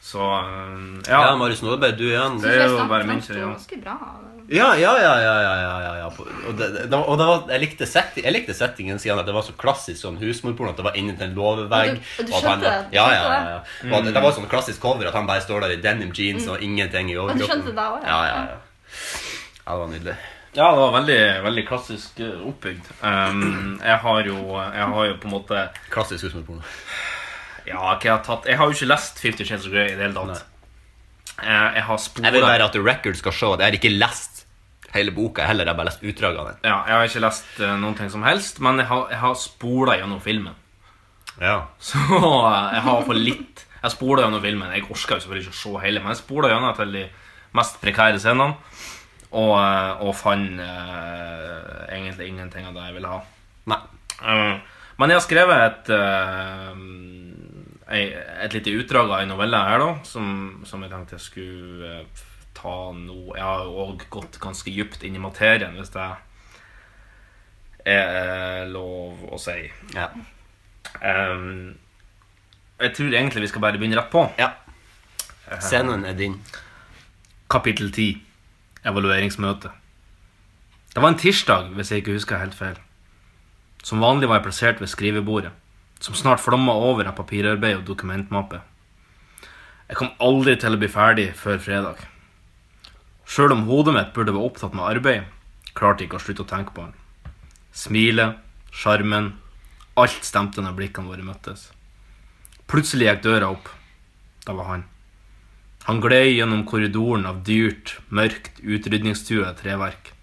Så 0.08 0.24
eh, 0.24 1.12
Ja, 1.12 1.22
ja. 1.30 1.36
Marius 1.40 1.62
Nåberg, 1.64 1.98
du 1.98 2.06
igjen. 2.10 2.38
Det 2.42 2.54
er 2.58 2.68
jo 2.68 2.84
bare 2.88 3.08
min 3.08 3.22
tur. 3.22 3.38
Ja. 3.40 3.54
ganske 3.54 3.80
bra. 3.84 3.98
Ja, 4.50 4.70
ja, 4.80 4.94
ja, 4.96 5.16
ja, 5.20 5.34
ja, 5.44 5.56
ja, 5.60 5.72
ja, 5.84 5.94
ja. 6.00 6.06
Og, 6.48 6.54
det, 6.58 6.68
og 6.96 7.18
det 7.20 7.26
var, 7.28 7.42
jeg, 7.52 7.60
likte 7.66 7.86
setting, 7.90 8.24
jeg 8.24 8.32
likte 8.32 8.54
settingen 8.56 9.00
siden 9.00 9.20
at 9.20 9.26
det 9.28 9.34
var 9.36 9.44
så 9.44 9.52
klassisk 9.60 10.00
sånn 10.00 10.16
husmorporno, 10.22 10.72
at 10.72 10.78
det 10.80 10.86
var 10.88 10.96
inni 10.96 11.18
en 11.20 11.34
låvevegg. 11.36 11.98
Du- 12.18 12.24
du 12.24 12.32
skjønte 12.32 12.64
det? 12.64 12.96
Ja, 12.96 13.08
ja, 13.12 13.24
ja, 13.28 13.50
ja. 13.50 13.60
Mm. 13.84 13.92
Og 13.94 14.06
det, 14.06 14.14
det 14.16 14.22
var 14.24 14.32
sånn 14.38 14.48
klassisk 14.48 14.80
cover 14.80 15.10
at 15.10 15.14
han 15.20 15.28
bare 15.28 15.42
står 15.44 15.62
der 15.68 15.76
i 15.76 15.82
denim 15.84 16.14
jeans 16.16 16.46
Mm. 16.48 16.52
og 16.54 16.62
ingenting 16.64 17.10
i 17.12 17.14
du 17.14 17.20
overkroppen. 17.26 17.50
skjønte 17.52 17.76
det 17.76 17.88
også, 17.92 18.08
ja. 18.08 18.08
ja. 18.08 18.24
Ja, 18.24 18.42
ja, 18.48 18.48
ja. 18.48 19.74
det 19.74 19.80
var 19.84 19.88
nydelig. 19.92 20.16
Ja, 20.58 20.72
det 20.72 20.80
var 20.80 20.92
veldig, 20.96 21.20
veldig 21.44 21.68
klassisk 21.68 22.20
eh, 22.24 22.40
oppbygd. 22.48 22.86
Um, 23.04 23.80
jeg 23.84 23.98
har 24.02 24.22
jo 24.26 24.38
Jeg 24.74 24.88
har 24.94 25.06
jo 25.06 25.18
på 25.22 25.28
en 25.28 25.34
måte 25.36 25.70
Klassisk 25.92 26.24
husmorporno. 26.24 26.64
Ja, 27.68 27.82
okay, 27.94 28.08
jeg 28.08 28.16
har 28.16 28.24
tatt 28.24 28.46
Jeg 28.48 28.58
har 28.58 28.66
jo 28.66 28.72
ikke 28.74 28.88
lest 28.88 29.20
Fifty 29.20 29.44
Shades 29.44 29.68
of 29.68 29.72
Grey 29.76 29.92
i 29.92 29.96
det 30.00 30.08
hele 30.08 30.14
tatt. 30.16 30.46
Eh, 31.44 31.76
Jeg 31.76 31.84
har 31.84 31.98
Jeg 32.00 32.32
vil 32.32 32.42
spora 32.42 32.42
bare 32.48 32.64
at 32.66 32.72
The 32.74 32.82
Record 32.82 33.16
skal 33.20 33.32
se 33.34 33.46
at 33.54 33.60
jeg 33.60 33.68
har 33.68 33.78
ikke 33.78 33.92
lest 34.00 34.37
hele 34.94 35.14
boka, 35.16 35.46
heller 35.48 35.68
jeg 35.68 35.74
har 35.74 35.80
bare 35.80 35.90
lest 35.92 36.06
utdrag 36.06 36.40
av 36.40 36.50
den. 36.50 36.60
Ja, 36.64 36.78
jeg 36.88 36.96
har 36.96 37.10
ikke 37.10 37.24
lest 37.26 37.62
uh, 37.62 37.74
noen 37.80 37.98
ting 37.98 38.12
som 38.14 38.24
helst, 38.26 38.62
men 38.64 38.82
jeg 38.82 38.90
har, 38.92 39.08
jeg 39.14 39.22
har 39.24 39.38
spola 39.42 39.98
gjennom 40.00 40.22
filmen. 40.24 40.56
Ja. 41.42 41.58
Så 41.90 42.00
eh, 42.02 42.70
jeg 42.74 42.82
har 42.88 43.04
for 43.06 43.14
litt 43.14 43.64
Jeg 43.78 43.94
spola 43.94 44.24
gjennom 44.24 44.42
filmen. 44.42 44.72
Jeg 44.74 44.88
orka 44.90 45.18
jo 45.18 45.22
selvfølgelig 45.22 45.44
ikke 45.46 45.54
å 45.54 45.60
se 45.60 45.82
hele, 45.84 46.02
men 46.02 46.10
jeg 46.10 46.22
spola 46.24 46.50
gjennom 46.50 46.74
til 46.80 46.96
de 46.96 47.04
mest 47.58 47.78
prekære 47.84 48.22
scenene. 48.24 48.56
Og, 49.28 49.54
eh, 49.60 50.02
og 50.02 50.16
fant 50.18 50.64
egentlig 51.94 52.32
ingenting 52.32 52.66
av 52.66 52.74
det 52.74 52.88
jeg 52.88 52.96
ville 52.98 53.12
ha. 53.12 53.20
Nei. 53.70 53.80
Men 54.98 55.14
jeg 55.14 55.20
har 55.20 55.28
skrevet 55.28 55.62
et 55.68 55.94
et 57.88 58.56
lite 58.58 58.74
utdrag 58.82 59.12
av 59.12 59.22
en 59.22 59.30
novelle 59.32 59.60
her, 59.70 59.80
da, 59.80 59.92
som, 60.04 60.26
som 60.68 60.82
jeg 60.84 60.92
tenkte 60.92 61.16
jeg 61.16 61.24
skulle 61.24 61.92
ta 62.58 62.78
nå. 62.98 63.36
Jeg 63.38 63.46
har 63.46 63.70
òg 63.70 64.08
gått 64.14 64.40
ganske 64.44 64.74
dypt 64.74 65.06
inn 65.08 65.18
i 65.18 65.22
materien, 65.22 65.78
hvis 65.78 65.94
det 65.94 66.08
er 67.88 68.66
lov 68.72 69.24
å 69.32 69.40
si. 69.42 69.60
Ja. 69.96 70.10
Um, 71.02 71.78
jeg 72.82 72.94
tror 72.98 73.14
egentlig 73.14 73.46
vi 73.46 73.52
skal 73.52 73.64
bare 73.64 73.80
begynne 73.80 74.00
rett 74.00 74.12
på. 74.14 74.26
Ja. 74.40 74.52
Scenen 75.64 76.06
er 76.06 76.18
din. 76.18 76.42
Kapittel 77.50 77.92
10. 77.94 78.18
Evalueringsmøte. 78.88 79.72
Det 80.94 81.04
var 81.04 81.14
en 81.14 81.20
tirsdag, 81.22 81.72
hvis 81.78 81.92
jeg 81.92 82.04
ikke 82.04 82.18
husker 82.18 82.42
helt 82.42 82.58
feil. 82.58 82.78
Som 83.86 84.02
vanlig 84.04 84.28
var 84.28 84.40
jeg 84.40 84.48
plassert 84.50 84.82
ved 84.82 84.92
skrivebordet, 84.92 85.54
som 86.02 86.18
snart 86.18 86.42
flomma 86.44 86.74
over 86.74 87.08
av 87.08 87.16
papirarbeid 87.20 87.80
og 87.80 87.88
dokumentmappe. 87.88 88.60
Jeg 89.88 90.00
kom 90.00 90.10
aldri 90.20 90.58
til 90.60 90.76
å 90.76 90.80
bli 90.82 90.90
ferdig 90.92 91.28
før 91.40 91.62
fredag. 91.64 92.02
Sjøl 93.28 93.52
om 93.52 93.66
hodet 93.68 93.94
mitt 93.96 94.14
burde 94.16 94.32
være 94.32 94.50
opptatt 94.50 94.76
med 94.78 94.88
arbeid, 94.88 95.26
klarte 95.76 96.04
jeg 96.04 96.10
ikke 96.10 96.20
å 96.22 96.24
slutte 96.24 96.46
å 96.46 96.50
tenke 96.50 96.74
på 96.76 96.86
han. 96.86 96.94
Smilet, 97.76 98.38
sjarmen, 98.72 99.34
alt 100.00 100.24
stemte 100.24 100.64
når 100.64 100.78
blikkene 100.78 101.12
våre 101.12 101.26
møttes. 101.26 101.68
Plutselig 102.72 103.10
gikk 103.10 103.26
døra 103.26 103.52
opp. 103.52 103.68
Da 104.48 104.56
var 104.56 104.72
han. 104.72 104.86
Han 105.88 106.02
gled 106.04 106.34
gjennom 106.34 106.66
korridoren 106.68 107.28
av 107.30 107.44
dyrt, 107.48 107.98
mørkt, 108.10 108.62
utrydningstrua 108.64 109.54
treverk. 109.60 110.14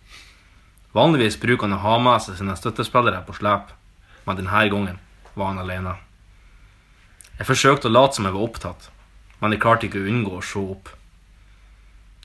Vanligvis 0.96 1.38
bruker 1.40 1.68
han 1.68 1.76
å 1.78 1.84
ha 1.84 1.94
med 2.00 2.24
seg 2.24 2.40
sine 2.40 2.56
støttespillere 2.56 3.22
på 3.26 3.36
slep, 3.36 3.72
men 4.24 4.40
denne 4.40 4.66
gangen 4.72 4.98
var 5.34 5.52
han 5.52 5.62
alene. 5.62 5.96
Jeg 7.38 7.48
forsøkte 7.48 7.88
å 7.90 7.94
late 7.94 8.16
som 8.16 8.28
jeg 8.28 8.36
var 8.36 8.48
opptatt, 8.48 8.90
men 9.40 9.52
jeg 9.52 9.64
klarte 9.64 9.88
ikke 9.88 10.04
å 10.04 10.12
unngå 10.12 10.36
å 10.38 10.44
se 10.44 10.60
opp. 10.60 10.92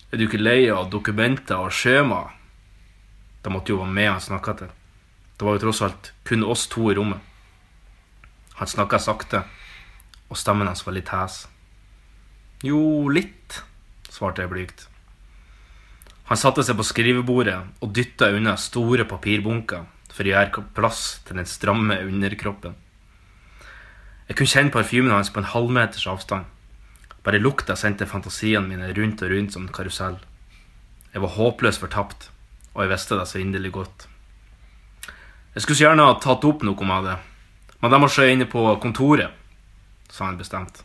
Er 0.09 0.17
du 0.17 0.25
ikke 0.25 0.41
lei 0.41 0.65
av 0.73 0.89
dokumenter 0.89 1.61
og 1.61 1.73
skjema? 1.75 2.23
Da 3.45 3.51
måtte 3.53 3.75
jo 3.75 3.83
være 3.83 3.93
med 3.93 4.09
han 4.09 4.23
snakka 4.23 4.55
til. 4.57 4.71
Det 5.37 5.45
var 5.45 5.55
jo 5.55 5.63
tross 5.67 5.83
alt 5.85 6.11
kun 6.25 6.43
oss 6.43 6.65
to 6.67 6.89
i 6.89 6.95
rommet. 6.97 7.21
Han 8.59 8.67
snakka 8.67 8.99
sakte, 8.99 9.43
og 10.27 10.37
stemmen 10.37 10.67
hans 10.67 10.81
var 10.83 10.97
litt 10.97 11.13
hes. 11.13 11.43
Jo, 12.65 13.07
litt, 13.07 13.61
svarte 14.11 14.43
jeg 14.43 14.51
blygt. 14.51 14.87
Han 16.27 16.37
satte 16.37 16.65
seg 16.65 16.75
på 16.77 16.85
skrivebordet 16.85 17.55
og 17.79 17.93
dytta 17.95 18.33
unna 18.35 18.57
store 18.59 19.05
papirbunker 19.07 19.85
for 20.11 20.25
å 20.25 20.33
gjøre 20.33 20.65
plass 20.75 21.21
til 21.25 21.39
den 21.39 21.47
stramme 21.47 22.01
underkroppen. 22.03 22.75
Jeg 24.27 24.37
kunne 24.37 24.51
kjenne 24.51 24.73
parfymen 24.73 25.13
hans 25.13 25.31
på 25.33 25.41
en 25.41 25.53
halvmeters 25.53 26.05
avstand. 26.09 26.49
Bare 27.23 27.41
lukta 27.41 27.75
sendte 27.75 28.07
fantasiene 28.07 28.67
mine 28.67 28.91
rundt 28.95 29.23
og 29.25 29.31
rundt 29.33 29.55
som 29.55 29.65
en 29.65 29.73
karusell. 29.73 30.19
Jeg 31.13 31.23
var 31.23 31.35
håpløst 31.35 31.81
fortapt, 31.81 32.29
og 32.75 32.83
jeg 32.83 32.91
visste 32.93 33.17
det 33.19 33.27
så 33.27 33.41
inderlig 33.41 33.73
godt. 33.75 34.05
Jeg 35.55 35.63
skulle 35.63 35.79
så 35.79 35.87
gjerne 35.87 36.05
ha 36.05 36.17
tatt 36.21 36.45
opp 36.45 36.63
noe 36.63 36.87
med 36.87 37.09
det, 37.09 37.17
men 37.81 37.91
det 37.91 37.99
må 37.99 38.09
skje 38.11 38.29
inne 38.33 38.47
på 38.49 38.63
kontoret, 38.83 39.33
sa 40.09 40.29
han 40.29 40.37
bestemt. 40.39 40.83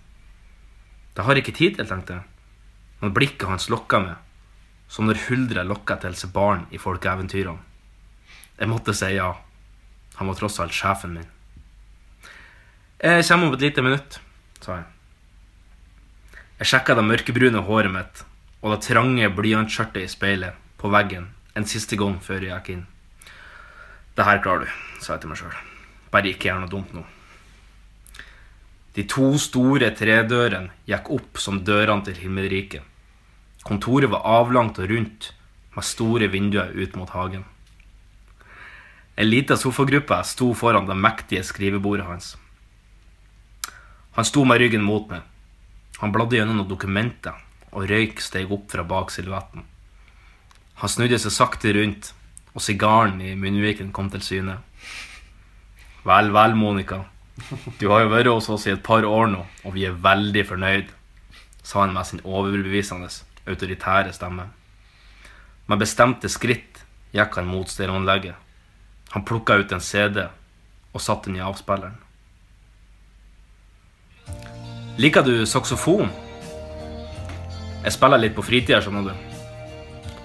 Det 1.14 1.22
har 1.22 1.36
jeg 1.36 1.44
ikke 1.44 1.58
tid 1.58 1.76
til, 1.76 1.86
tenkte 1.86 2.16
jeg, 2.16 2.24
men 3.02 3.14
blikket 3.14 3.46
hans 3.50 3.68
lokka 3.70 4.00
meg, 4.02 4.16
som 4.88 5.06
når 5.06 5.26
huldre 5.28 5.66
lokka 5.68 5.98
til 6.02 6.16
seg 6.18 6.32
barn 6.34 6.64
i 6.74 6.80
folkeeventyrene. 6.80 7.60
Jeg 8.58 8.70
måtte 8.70 8.94
si 8.94 9.10
ja. 9.16 9.32
Han 10.14 10.28
var 10.30 10.36
tross 10.38 10.60
alt 10.62 10.74
sjefen 10.74 11.16
min. 11.16 11.30
Jeg 13.02 13.24
kommer 13.26 13.50
om 13.50 13.56
et 13.56 13.64
lite 13.66 13.82
minutt, 13.82 14.20
sa 14.62 14.78
jeg. 14.78 14.84
Jeg 16.64 16.70
sjekka 16.70 16.94
det 16.96 17.02
mørkebrune 17.04 17.60
håret 17.66 17.92
mitt 17.92 18.20
og 18.64 18.70
det 18.72 18.86
trange 18.86 19.26
blyantskjørtet 19.36 20.00
i 20.00 20.08
speilet 20.08 20.60
på 20.80 20.88
veggen 20.88 21.26
en 21.60 21.66
siste 21.68 21.98
gang 22.00 22.14
før 22.24 22.46
jeg 22.46 22.54
gikk 22.54 22.70
inn. 22.72 22.86
Det 24.16 24.24
her 24.24 24.40
klarer 24.40 24.64
du, 24.64 24.70
sa 24.96 25.12
jeg 25.12 25.20
til 25.20 25.28
meg 25.34 25.42
sjøl. 25.42 25.58
Bare 26.08 26.30
ikke 26.30 26.48
gjør 26.48 26.62
noe 26.62 26.72
dumt 26.72 26.94
nå. 26.96 27.02
De 28.96 29.04
to 29.12 29.26
store 29.44 29.90
tredørene 29.98 30.72
gikk 30.88 31.10
opp 31.18 31.42
som 31.44 31.60
dørene 31.68 32.08
til 32.08 32.16
himmelriket. 32.22 32.80
Kontoret 33.68 34.08
var 34.16 34.24
avlangt 34.24 34.80
og 34.80 34.88
rundt, 34.88 35.34
med 35.76 35.88
store 35.90 36.30
vinduer 36.32 36.72
ut 36.72 36.96
mot 36.96 37.12
hagen. 37.12 37.44
En 39.20 39.28
liten 39.28 39.60
sofagruppe 39.60 40.22
sto 40.24 40.54
foran 40.56 40.88
det 40.88 40.96
mektige 40.96 41.44
skrivebordet 41.44 42.08
hans. 42.08 42.32
Han 44.16 44.32
sto 44.32 44.48
med 44.48 44.64
ryggen 44.64 44.88
mot 44.88 45.12
meg. 45.12 45.28
Han 46.04 46.12
bladde 46.12 46.36
gjennom 46.36 46.58
noen 46.58 46.68
dokumenter, 46.68 47.38
og 47.72 47.86
røyk 47.88 48.18
steg 48.20 48.50
opp 48.52 48.66
fra 48.74 48.82
bak 48.84 49.08
silhuetten. 49.08 49.62
Han 50.82 50.90
snudde 50.92 51.16
seg 51.22 51.32
sakte 51.32 51.72
rundt, 51.72 52.10
og 52.52 52.60
sigaren 52.60 53.22
i 53.24 53.30
munnviken 53.40 53.88
kom 53.96 54.10
til 54.12 54.20
syne. 54.26 54.58
Vel, 56.04 56.28
vel, 56.34 56.58
Monica. 56.60 56.98
Du 57.80 57.86
har 57.88 58.04
jo 58.04 58.12
vært 58.12 58.28
hos 58.28 58.50
oss 58.52 58.68
i 58.68 58.74
et 58.74 58.84
par 58.84 59.08
år 59.08 59.32
nå, 59.32 59.40
og 59.64 59.78
vi 59.78 59.86
er 59.88 59.96
veldig 60.04 60.44
fornøyd, 60.50 60.92
sa 61.64 61.86
han 61.86 61.96
med 61.96 62.10
sin 62.10 62.20
overbevisende, 62.20 63.08
autoritære 63.48 64.12
stemme. 64.12 64.50
Med 65.72 65.80
bestemte 65.80 66.28
skritt 66.28 66.84
gikk 67.16 67.40
han 67.40 67.48
mot 67.48 67.72
stereoanlegget. 67.72 68.36
Han 69.16 69.24
plukka 69.24 69.56
ut 69.56 69.72
en 69.72 69.80
CD 69.80 70.26
og 70.26 71.00
satte 71.00 71.32
den 71.32 71.40
i 71.40 71.46
avspilleren. 71.48 71.96
Liker 74.98 75.24
du 75.26 75.42
saksofon? 75.46 76.10
Jeg 77.84 77.92
spiller 77.92 78.20
litt 78.22 78.36
på 78.36 78.44
fritida, 78.46 78.78
skjønner 78.80 79.10
du. 79.10 79.32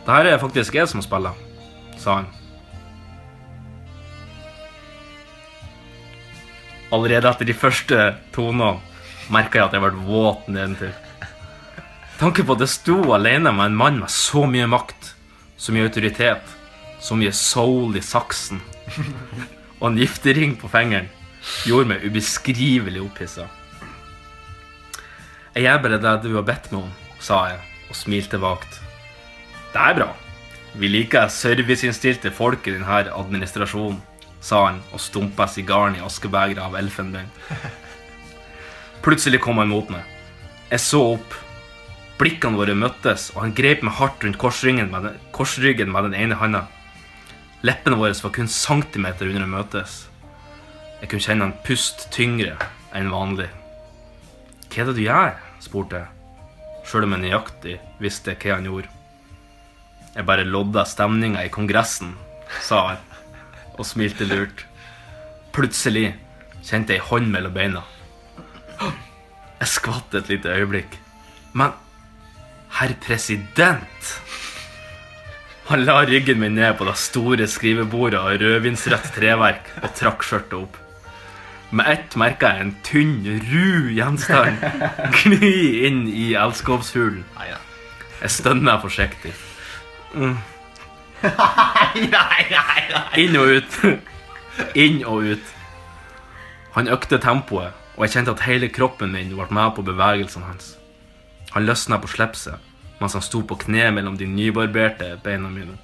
Det 0.05 0.13
her 0.13 0.29
er 0.29 0.41
faktisk 0.41 0.77
jeg 0.77 0.89
som 0.89 1.01
spiller, 1.03 1.33
sa 1.97 2.19
han. 2.19 2.29
Allerede 6.93 7.29
etter 7.29 7.49
de 7.49 7.53
første 7.53 8.05
tonene 8.33 8.77
merka 9.29 9.59
jeg 9.59 9.67
at 9.67 9.75
jeg 9.77 9.83
ble 9.83 10.05
våt 10.07 10.47
nedentil. 10.49 10.93
Tanken 12.19 12.45
på 12.45 12.55
at 12.57 12.63
jeg 12.65 12.73
sto 12.73 12.97
alene 13.15 13.51
med 13.55 13.71
en 13.71 13.77
mann 13.77 13.99
med 14.01 14.13
så 14.13 14.45
mye 14.49 14.69
makt, 14.69 15.13
så 15.57 15.73
mye 15.75 15.89
autoritet, 15.89 16.55
Så 16.99 17.15
mye 17.15 17.31
soul 17.31 17.95
i 17.95 18.01
saksen 18.03 18.59
og 19.79 19.85
en 19.87 19.97
giftering 20.01 20.57
på 20.59 20.67
fingeren 20.67 21.07
gjorde 21.63 21.87
meg 21.93 22.03
ubeskrivelig 22.03 22.99
opphissa. 23.05 23.45
Jeg 25.55 25.65
gjør 25.65 25.81
bare 25.83 26.01
det 26.03 26.15
du 26.23 26.33
har 26.35 26.45
bedt 26.45 26.69
meg 26.71 26.85
om, 26.85 26.91
sa 27.19 27.41
jeg 27.49 27.59
og 27.89 27.97
smilte 27.97 28.39
vagt. 28.41 28.79
Det 29.73 29.81
er 29.81 29.97
bra. 29.97 30.09
Vi 30.77 30.89
liker 30.89 31.31
serviceinnstilte 31.33 32.31
folk 32.33 32.67
i 32.69 32.75
denne 32.75 33.01
administrasjonen, 33.17 33.97
sa 34.41 34.67
han 34.67 34.79
og 34.93 35.01
stumpa 35.01 35.49
sigaren 35.49 35.97
i 35.97 36.03
askebegeret 36.05 36.61
av 36.63 36.77
elfenbein. 36.79 37.31
Plutselig 39.03 39.41
kom 39.41 39.57
han 39.61 39.71
mot 39.71 39.89
meg. 39.91 40.05
Jeg 40.69 40.85
så 40.85 41.01
opp. 41.15 41.37
Blikkene 42.19 42.59
våre 42.59 42.75
møttes, 42.75 43.29
og 43.33 43.45
han 43.45 43.55
grep 43.55 43.81
meg 43.85 43.95
hardt 43.95 44.25
rundt 44.25 44.37
korsryggen 44.41 44.91
med 44.91 45.07
den, 45.07 45.21
korsryggen 45.35 45.91
med 45.93 46.09
den 46.09 46.17
ene 46.19 46.37
handa. 46.37 46.65
Leppene 47.65 47.97
våre 47.99 48.15
var 48.23 48.35
kun 48.35 48.51
centimeter 48.51 49.31
under 49.31 49.47
å 49.47 49.53
møtes. 49.55 50.03
Jeg 50.99 51.09
kunne 51.09 51.25
kjenne 51.25 51.47
han 51.47 51.57
pust 51.65 52.09
tyngre 52.13 52.57
enn 52.95 53.11
vanlig. 53.11 53.47
Hva 54.69 54.83
er 54.83 54.89
det 54.89 54.97
du 54.99 55.03
gjør? 55.03 55.37
spurte 55.59 55.99
jeg, 55.99 56.09
sjøl 56.87 57.07
om 57.07 57.15
jeg 57.15 57.23
nøyaktig 57.25 57.75
visste 57.99 58.35
hva 58.37 58.55
han 58.55 58.67
gjorde. 58.69 58.91
Jeg 60.13 60.25
bare 60.29 60.45
lodda 60.45 60.85
stemninga 60.87 61.41
i 61.45 61.51
Kongressen, 61.53 62.13
sa 62.61 62.81
han 62.91 63.05
og 63.79 63.87
smilte 63.87 64.27
lurt. 64.29 64.65
Plutselig 65.55 66.11
kjente 66.65 66.93
jeg 66.93 67.01
ei 67.01 67.07
hånd 67.09 67.29
mellom 67.33 67.55
beina. 67.55 67.83
Jeg 69.59 69.71
skvatt 69.73 70.15
et 70.15 70.29
lite 70.31 70.53
øyeblikk. 70.53 70.97
Men 71.57 71.73
herr 72.77 72.93
president 73.01 74.11
Han 75.69 75.83
la 75.85 75.99
ryggen 76.05 76.39
min 76.41 76.55
ned 76.57 76.77
på 76.77 76.85
det 76.87 76.95
store 76.97 77.45
skrivebordet 77.49 78.19
av 78.19 78.37
rødvinsrødt 78.41 79.11
treverk 79.13 79.67
og 79.83 79.91
trakk 79.97 80.25
skjørtet 80.25 80.55
opp. 80.57 80.77
Med 81.71 81.85
ett 81.91 82.15
merka 82.17 82.49
jeg 82.53 82.65
en 82.65 82.75
tynn, 82.83 83.25
ru 83.51 83.91
gjenstand 83.93 84.63
gni 85.19 85.85
inn 85.85 86.07
i 86.09 86.31
elskovshulen. 86.33 87.25
Jeg 87.39 88.31
stønna 88.33 88.79
forsiktig. 88.81 89.33
Mm. 90.13 90.37
Inn 93.21 93.37
og 93.37 93.53
ut. 93.59 93.77
Inn 94.83 95.03
og 95.05 95.27
ut. 95.35 95.51
Han 96.73 96.89
økte 96.89 97.19
tempoet, 97.21 97.75
og 97.95 98.05
jeg 98.05 98.15
kjente 98.15 98.33
at 98.33 98.47
hele 98.47 98.71
kroppen 98.73 99.13
min 99.13 99.35
ble 99.35 99.45
med 99.53 99.75
på 99.75 99.85
bevegelsene 99.85 100.49
hans. 100.49 100.73
Han 101.53 101.69
løsna 101.69 102.01
på 102.01 102.09
slipset 102.09 102.65
mens 102.99 103.13
han 103.15 103.23
sto 103.23 103.39
på 103.47 103.55
kne 103.61 103.85
mellom 103.95 104.17
de 104.19 104.25
nybarberte 104.27 105.13
beina 105.23 105.47
mine. 105.51 105.77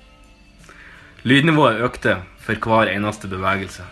Lydnivået 1.24 1.80
økte 1.88 2.18
for 2.44 2.60
hver 2.60 2.92
eneste 2.92 3.30
bevegelse. 3.32 3.86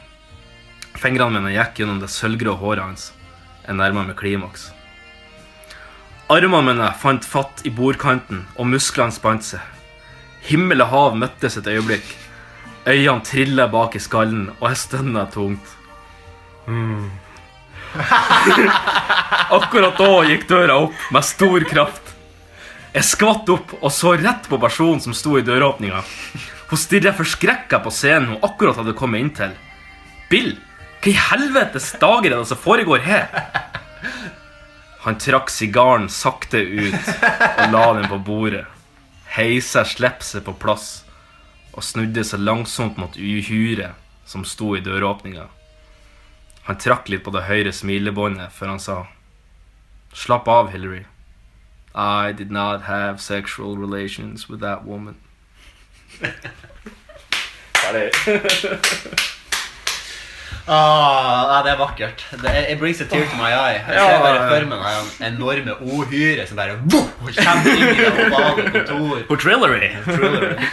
Fingrene 0.99 1.39
mine 1.39 1.53
gikk 1.55 1.81
gjennom 1.81 1.99
det 2.01 2.11
sølvgrå 2.13 2.55
håret 2.61 2.83
hans. 2.83 3.11
Jeg 3.65 3.77
nærma 3.79 4.05
meg 4.07 4.17
klimaks. 4.19 4.69
Armene 6.31 6.63
mine 6.69 6.89
fant 6.99 7.25
fatt 7.27 7.63
i 7.67 7.71
bordkanten, 7.73 8.45
og 8.57 8.69
musklene 8.71 9.13
spant 9.13 9.45
seg. 9.45 9.61
Himmel 10.47 10.83
og 10.83 10.91
hav 10.91 11.17
møttes 11.19 11.57
et 11.59 11.67
øyeblikk. 11.67 12.05
Øynene 12.87 13.23
trilla 13.23 13.67
bak 13.71 13.95
i 13.95 14.01
skallen, 14.03 14.49
og 14.59 14.69
jeg 14.71 14.81
stønna 14.81 15.27
tungt. 15.31 15.75
Mm. 16.67 17.11
Akkurat 19.57 19.99
da 19.99 20.09
gikk 20.27 20.47
døra 20.49 20.79
opp 20.87 21.05
med 21.13 21.27
stor 21.27 21.67
kraft. 21.69 22.13
Jeg 22.93 23.07
skvatt 23.09 23.49
opp 23.49 23.71
og 23.79 23.89
så 23.93 24.13
rett 24.19 24.47
på 24.49 24.59
personen 24.61 25.01
som 25.01 25.15
sto 25.17 25.37
i 25.39 25.45
døråpninga. 25.45 26.03
Hun 26.69 26.81
stirra 26.81 27.13
forskrekka 27.17 27.79
på 27.85 27.93
scenen 27.93 28.33
hun 28.33 28.45
akkurat 28.45 28.77
hadde 28.81 28.95
kommet 28.97 29.23
inn 29.23 29.31
til. 29.37 29.55
Bill, 30.29 30.53
hva 31.03 31.11
i 31.11 31.19
helvetes 31.19 31.89
dager 31.99 32.31
er 32.31 32.37
det 32.37 32.47
som 32.47 32.59
foregår 32.63 33.01
her? 33.03 33.27
Han 35.03 35.17
trakk 35.19 35.49
sigaren 35.51 36.05
sakte 36.07 36.61
ut 36.63 37.09
og 37.27 37.73
la 37.73 37.81
den 37.97 38.07
på 38.07 38.21
bordet. 38.23 38.63
Heisa 39.35 39.83
slipset 39.83 40.45
på 40.45 40.53
plass 40.55 41.03
og 41.73 41.83
snudde 41.83 42.23
seg 42.23 42.45
langsomt 42.47 42.95
mot 43.01 43.17
uhyret 43.19 43.99
som 44.29 44.45
sto 44.47 44.77
i 44.77 44.83
døråpninga. 44.85 45.49
Han 46.69 46.79
trakk 46.79 47.11
litt 47.11 47.25
på 47.25 47.35
det 47.35 47.49
høyre 47.49 47.75
smilebåndet 47.75 48.55
før 48.55 48.75
han 48.75 48.79
sa 48.79 49.01
Slapp 50.13 50.47
av, 50.47 50.69
Hillary. 50.71 51.03
I 51.93 52.31
did 52.31 52.51
not 52.51 52.83
have 52.83 53.19
sexual 53.19 53.75
relations 53.75 54.47
with 54.47 54.61
that 54.61 54.85
woman. 54.85 55.17
Ah, 60.67 61.57
ja, 61.57 61.57
det 61.65 61.71
er 61.73 61.79
vakkert. 61.79 62.21
Det 62.41 62.49
er, 62.49 62.67
it 62.71 62.79
brings 62.79 63.01
a 63.01 63.05
tear 63.11 63.25
to 63.27 63.35
my 63.35 63.49
eye. 63.51 63.79
Jeg 63.87 63.95
Ja, 63.97 64.05
ser 64.07 64.19
bare 64.23 64.43
for 64.47 64.67
meg 64.69 64.79
det 65.19 65.27
enorme 65.27 65.73
ohyret 65.91 66.47
som 66.47 66.57
bare 66.57 66.77
voff, 66.85 67.09
kommer 67.35 67.73
inn 67.73 67.83
i 67.89 67.97
det 67.97 68.11
ovale 68.31 68.69
kontor. 68.71 69.25
På 69.27 69.35
Trillery. 69.43 69.89
Trillery. 70.05 70.69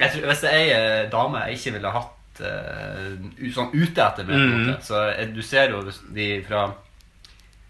Jeg 0.00 0.10
tror, 0.12 0.26
hvis 0.26 0.42
det 0.42 0.50
er 0.50 0.58
ei 0.58 0.72
eh, 0.74 1.04
dame 1.12 1.44
jeg 1.46 1.58
ikke 1.60 1.74
ville 1.78 1.92
hatt 1.94 2.42
uh, 2.42 3.46
sånn 3.54 3.70
ute 3.76 4.02
etter 4.08 4.26
meg, 4.26 4.36
Mm. 4.42 4.52
måte, 4.66 4.78
så 4.88 5.04
eh, 5.14 5.26
du 5.30 5.42
ser 5.46 5.70
jo 5.70 5.84
de 6.16 6.28
fra 6.48 6.64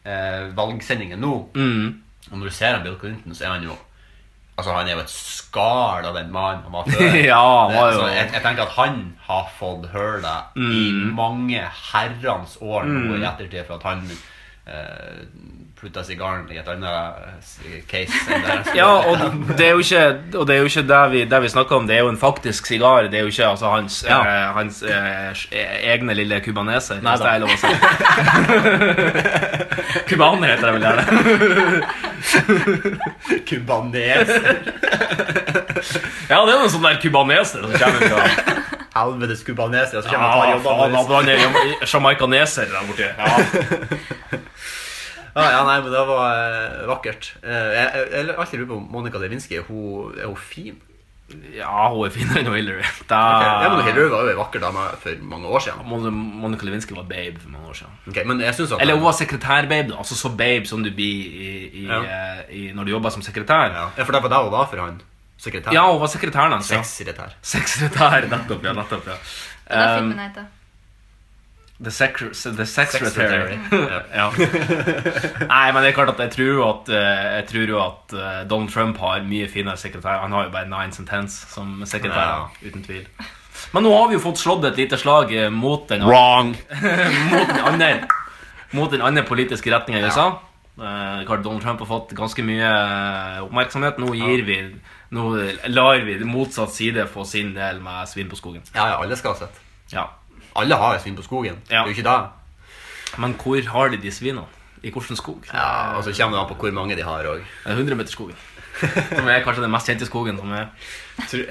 uh, 0.07 0.57
valgsendingen 0.57 1.21
nå, 1.21 1.35
Mm. 1.55 2.01
og 2.31 2.39
når 2.39 2.45
du 2.49 2.55
ser 2.55 2.73
han 2.79 2.83
Bill 2.87 2.97
Clinton, 3.01 3.35
så 3.35 3.45
er 3.45 3.49
han 3.59 3.69
jo 3.69 3.77
Altså, 4.59 4.73
han 4.77 4.87
er 4.87 4.93
jo 4.93 5.01
et 5.01 5.09
skall 5.11 6.05
av 6.05 6.15
den 6.15 6.31
mannen 6.33 6.63
han 6.67 6.73
var 6.73 6.85
før. 6.93 7.15
Ja, 7.25 7.39
han 7.69 7.75
var 7.77 7.93
jo- 7.93 8.01
så 8.03 8.09
jeg, 8.13 8.33
jeg 8.35 8.43
tenker 8.45 8.63
at 8.67 8.75
han 8.77 8.99
har 9.29 9.47
fått 9.59 9.87
høre 9.95 10.21
det 10.21 10.37
i 10.61 10.91
Mm. 10.93 11.15
mange 11.17 11.63
herrens 11.93 12.59
år 12.61 12.85
nå 12.85 13.15
Mm. 13.17 13.23
i 13.23 13.27
ettertid 13.31 13.67
for 13.67 13.81
at 13.81 13.83
han 13.83 14.05
uh, 14.69 15.23
plutta 15.83 16.05
sigaren 16.07 16.45
i 16.55 16.59
et 16.61 16.69
annet 16.71 16.93
eh, 17.67 17.81
case. 17.91 18.15
Ja, 18.79 18.87
og 19.11 19.19
det 19.59 19.67
er 19.67 19.73
jo 19.75 19.81
ikke, 19.83 20.03
og 20.39 20.47
det, 20.47 20.55
er 20.55 20.59
jo 20.63 20.69
ikke 20.71 20.85
det, 20.87 21.01
vi, 21.11 21.25
det 21.27 21.41
vi 21.43 21.49
snakker 21.51 21.77
om. 21.81 21.87
Det 21.91 21.97
er 21.97 22.01
jo 22.05 22.11
en 22.13 22.19
faktisk 22.21 22.67
sigar. 22.71 23.09
Det 23.11 23.19
er 23.19 23.25
jo 23.27 23.33
ikke 23.33 23.47
altså, 23.49 23.67
hans, 23.73 23.97
Ja. 24.07 24.21
eh, 24.23 24.49
hans 24.55 24.83
eh, 24.87 25.33
egne 25.93 26.15
lille 26.15 26.39
kubaneser. 26.45 27.03
Nei 27.03 27.17
Hvis 27.17 27.25
det 27.25 27.31
er 27.33 27.39
lov 27.43 27.51
å 27.51 27.57
si. 27.59 27.67
Kubaner 30.13 30.49
heter 30.55 30.67
det 30.67 30.75
vel 30.77 30.85
gjerne. 30.87 31.05
Kubaneser. 33.51 34.43
Ja, 36.31 36.39
det 36.47 36.53
er 36.53 36.59
noen 36.63 36.71
sånne 36.73 36.89
der 36.93 37.01
kubaneser 37.03 37.59
som 37.67 37.71
kommer 37.75 38.01
fra 38.07 38.23
Helvetes 38.93 39.43
kubaneser. 39.47 39.99
Og 39.99 40.05
Ja, 40.05 40.11
kommer 40.13 40.29
og 40.29 40.63
tar 40.63 40.63
faen, 40.63 40.93
jobben 40.95 41.17
han 41.17 41.27
jamaicaneser 41.89 42.67
der 42.71 42.83
borte. 42.87 43.09
Ja. 43.19 44.41
Ja, 45.35 45.45
ja, 45.51 45.61
nei, 45.65 45.79
men 45.81 45.93
det 45.95 46.01
var 46.09 46.25
eh, 46.37 46.87
vakkert. 46.91 47.35
Eh, 47.43 47.69
jeg, 47.77 48.09
jeg, 48.13 48.35
alltid 48.37 48.59
lurer 48.61 48.69
på 48.75 48.77
om 48.83 48.89
Monica 48.93 49.19
Lewinsky 49.23 49.57
er 49.57 49.63
hun, 49.69 50.13
er 50.21 50.27
hun 50.29 50.37
fin. 50.37 50.81
Ja, 51.57 51.87
hun 51.89 52.05
er 52.05 52.11
finere 52.13 52.43
enn 52.43 52.51
Hillary. 52.59 52.83
Da... 53.09 53.21
Ok, 53.39 53.45
Ja, 53.65 53.69
men 53.73 53.85
Hillary 53.87 54.11
var 54.13 54.27
jo 54.27 54.33
ei 54.35 54.37
vakker 54.37 54.61
dame 54.61 54.83
for 55.01 55.23
mange 55.31 55.49
år 55.49 55.63
siden. 55.65 55.87
Mon- 55.89 56.19
Monica 56.43 56.67
Lewinsky 56.69 56.93
var 56.99 57.07
babe 57.09 57.41
for 57.41 57.49
mange 57.55 57.71
år 57.73 57.79
siden. 57.81 57.95
Ok, 58.13 58.19
men 58.29 58.43
jeg 58.45 58.55
synes 58.59 58.75
at 58.77 58.83
Eller 58.85 58.99
hun 59.01 59.07
var 59.07 59.17
sekretærbabe. 59.17 59.89
da. 59.95 59.97
Altså 60.03 60.19
så 60.21 60.29
babe 60.37 60.67
som 60.69 60.85
du 60.85 60.91
blir 60.93 61.25
i, 61.25 61.55
i, 61.85 61.87
Ja. 61.89 62.03
eh, 62.03 62.43
i, 62.53 62.63
når 62.77 62.85
du 62.85 62.91
jobber 62.99 63.09
som 63.17 63.23
sekretær. 63.25 63.73
Ja, 63.73 63.87
for 64.05 64.13
det 64.13 64.23
var 64.27 64.29
det 64.35 64.43
hun 64.45 64.53
var 64.53 64.69
for 64.69 64.85
han. 64.85 65.01
Sekretær. 65.41 65.73
Ja, 65.73 65.87
hun 65.93 66.01
var 66.05 66.07
sekretæren 66.13 66.53
hans. 66.53 66.69
ja. 66.71 66.83
Sexsekretær. 66.83 67.33
Sekretær, 67.43 68.29
nettopp. 68.35 68.65
ja, 68.69 68.73
nettopp, 68.77 69.09
ja. 69.09 69.17
Det 69.65 69.79
er 69.81 69.89
Um, 69.97 70.11
filmen 70.11 70.21
heter. 70.29 70.45
The, 71.83 71.91
secre 71.91 72.29
the 72.57 72.67
Secretary. 72.67 73.11
Secretary. 73.11 73.59
ja. 74.15 74.31
Nei, 75.49 75.73
men 75.73 75.83
det 75.83 75.89
er 75.89 75.97
klart 75.97 76.13
at 76.13 76.21
jeg 76.23 76.31
tror 76.37 76.51
jo 76.53 76.67
at, 76.69 76.91
eh, 76.95 77.25
jeg 77.41 77.47
tror 77.51 77.73
jo 77.73 77.81
at 77.83 78.15
eh, 78.15 78.37
Donald 78.51 78.71
Trump 78.71 79.01
har 79.03 79.25
mye 79.27 79.49
finere 79.51 79.81
sekretær. 79.81 80.21
Han 80.23 80.37
har 80.37 80.47
jo 80.47 80.53
bare 80.55 80.71
nine 80.71 81.07
tens 81.09 81.41
som 81.51 81.81
sekretær, 81.89 82.53
uten 82.63 82.87
tvil. 82.87 83.09
Men 83.75 83.87
nå 83.87 83.97
har 83.97 84.07
vi 84.13 84.15
jo 84.15 84.23
fått 84.23 84.39
slått 84.39 84.69
et 84.71 84.79
lite 84.79 85.01
slag 85.01 85.35
eh, 85.35 85.51
mot 85.51 85.89
den 85.91 86.07
Wrong. 86.07 86.55
mot 87.35 87.51
den 87.51 87.61
andre 87.67 87.91
Mot 88.73 88.95
den 88.95 89.03
andre 89.05 89.27
politiske 89.27 89.75
retninga 89.75 90.01
i 90.01 90.07
USA. 90.07 90.31
Ja. 90.79 91.27
Donald 91.29 91.61
Trump 91.61 91.83
har 91.83 91.91
fått 91.91 92.15
ganske 92.17 92.47
mye 92.47 92.71
oppmerksomhet. 93.43 93.99
Nå 94.01 94.15
gir 94.17 94.47
vi 94.47 94.63
Nå 95.13 95.27
lar 95.69 96.07
vi 96.07 96.15
motsatt 96.25 96.73
side 96.73 97.05
få 97.13 97.27
sin 97.29 97.53
del 97.59 97.83
med 97.85 98.09
svin 98.09 98.31
på 98.31 98.39
skogen. 98.39 98.63
Ja, 98.73 98.95
ja, 98.95 99.03
alle 99.03 99.19
skal 99.21 99.35
ha 99.35 99.43
sett. 99.43 99.59
Ja. 99.93 100.07
Alle 100.57 100.75
har 100.77 100.99
svin 100.99 101.17
på 101.17 101.23
skogen. 101.25 101.57
Det 101.69 101.77
er 101.77 101.87
jo 101.87 101.95
ikke 101.95 102.05
det. 102.05 102.19
Men 103.19 103.35
hvor 103.41 103.63
har 103.75 103.89
de 103.93 103.97
de 104.03 104.11
svinene? 104.11 104.45
I 104.83 104.91
hvilken 104.91 105.17
skog? 105.17 105.45
Ja, 105.53 105.95
og 105.97 106.03
så 106.05 106.11
kommer 106.17 106.37
det 106.39 106.43
an 106.43 106.49
på 106.51 106.57
hvor 106.59 106.73
mange 106.75 106.97
de 106.99 107.03
har 107.07 107.25
òg. 107.31 107.43
100-meterskogen. 107.71 108.35
Som 108.83 109.29
er 109.29 109.43
kanskje 109.45 109.63
den 109.63 109.71
mest 109.71 109.87
kjente 109.87 110.07
skogen 110.09 110.39
som 110.41 110.51
er 110.57 110.67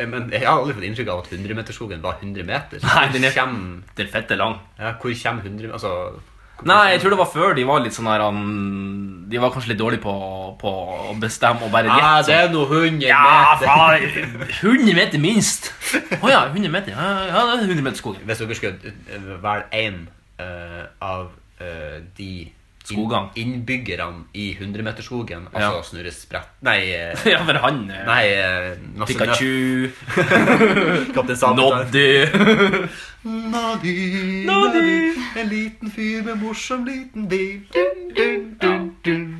Men 0.09 0.31
jeg 0.33 0.41
har 0.43 0.57
aldri 0.57 0.73
fått 0.73 0.83
inntrykk 0.89 1.11
av 1.13 1.19
at 1.21 1.29
100-meterskogen 1.31 2.01
var 2.03 2.17
100 2.19 2.43
meter. 2.43 2.81
Nei, 2.83 3.05
den 3.13 3.23
er, 3.29 3.31
Kjem- 3.31 3.83
den 3.95 4.07
fette 4.11 4.35
lang. 4.35 4.57
Ja, 4.79 4.91
hvor 4.99 5.13
kommer 5.23 5.45
100 5.45 5.71
Altså, 5.71 5.93
Nei, 6.63 6.91
jeg 6.91 6.99
tror 7.01 7.09
det 7.09 7.17
var 7.17 7.25
før 7.33 7.55
de 7.57 7.63
var 7.65 7.79
litt 7.81 7.93
sånn 7.95 8.05
her 8.05 8.21
han- 8.21 9.25
De 9.31 9.37
var 9.41 9.49
kanskje 9.49 9.69
litt 9.71 9.79
dårlige 9.79 10.01
på, 10.03 10.11
på 10.61 10.71
å 11.09 11.15
bestemme 11.19 11.63
og 11.65 11.71
bare 11.71 11.87
Ja, 11.87 12.21
gjette. 12.21 12.27
det 12.27 12.35
er 12.35 12.49
noe 12.51 12.67
100 12.67 13.07
Ja, 13.07 13.55
meter. 13.55 13.65
faen, 13.65 14.47
100 14.61 14.93
meter 14.93 15.17
minst. 15.23 15.71
Å 16.21 16.29
ja, 16.31 16.45
100 16.51 16.69
meter. 16.71 16.91
Ja, 16.95 17.25
ja, 17.27 17.43
det 17.55 17.63
er 17.63 17.67
100 17.69 17.83
meter 17.85 17.97
skogen. 18.01 18.21
Hvis 18.25 18.41
dere 18.43 18.55
skulle 18.55 18.95
eh, 19.11 19.29
velge 19.43 19.83
én 19.85 20.01
av 21.01 21.29
uh, 21.61 21.99
de 22.17 22.31
Skogene. 22.81 23.29
inn- 23.37 23.53
innbyggerne 23.61 24.23
i 24.33 24.47
100-meterskogen, 24.57 25.43
Ja. 25.53 25.67
altså 25.69 25.91
Snurre 25.91 26.09
Sprett 26.11 26.47
Nei, 26.65 26.79
eh, 26.97 27.13
Ja, 27.29 27.43
for 27.45 27.59
han 27.61 27.83
eh, 27.93 28.01
Nei 28.07 28.25
uh, 28.41 29.05
Pikachu. 29.05 29.91
Kaptein 31.13 31.37
Sabeltann. 31.37 31.85
Noddy. 31.85 32.25
Noddy, 33.23 34.45
Noddy, 34.45 35.13
en 35.37 35.47
liten 35.51 35.91
fyr 35.93 36.23
med 36.25 36.39
morsom 36.41 36.85
liten 36.87 37.27
bil. 37.29 37.61
Dun, 37.73 38.01
dun, 38.17 38.47
dun, 38.61 38.87
dun, 39.05 39.30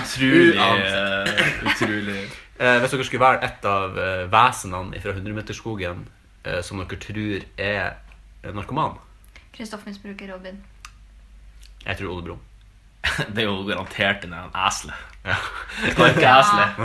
Utrolig, 0.00 0.56
eh, 0.56 1.68
utrolig. 1.68 2.22
Eh, 2.62 2.76
hvis 2.78 2.92
dere 2.92 3.04
skulle 3.08 3.24
være 3.24 3.40
et 3.42 3.64
av 3.66 3.96
eh, 3.98 4.20
vesenene 4.30 5.00
fra 5.02 5.14
100-meterskogen 5.16 6.04
eh, 6.46 6.60
som 6.62 6.78
dere 6.78 6.98
tror 7.00 7.46
er 7.58 8.52
narkoman, 8.54 9.00
Kristoff 9.56 9.82
misbruker 9.88 10.30
Robin. 10.30 10.60
jeg 11.86 11.98
tror 11.98 12.12
Ole 12.12 12.22
Brumm. 12.28 12.44
Det 13.34 13.42
er 13.42 13.48
jo 13.48 13.64
garantert 13.66 14.28
en 14.28 14.36
eselet. 14.36 15.11
Ja. 15.22 15.36
Knarkeselet. 15.94 16.78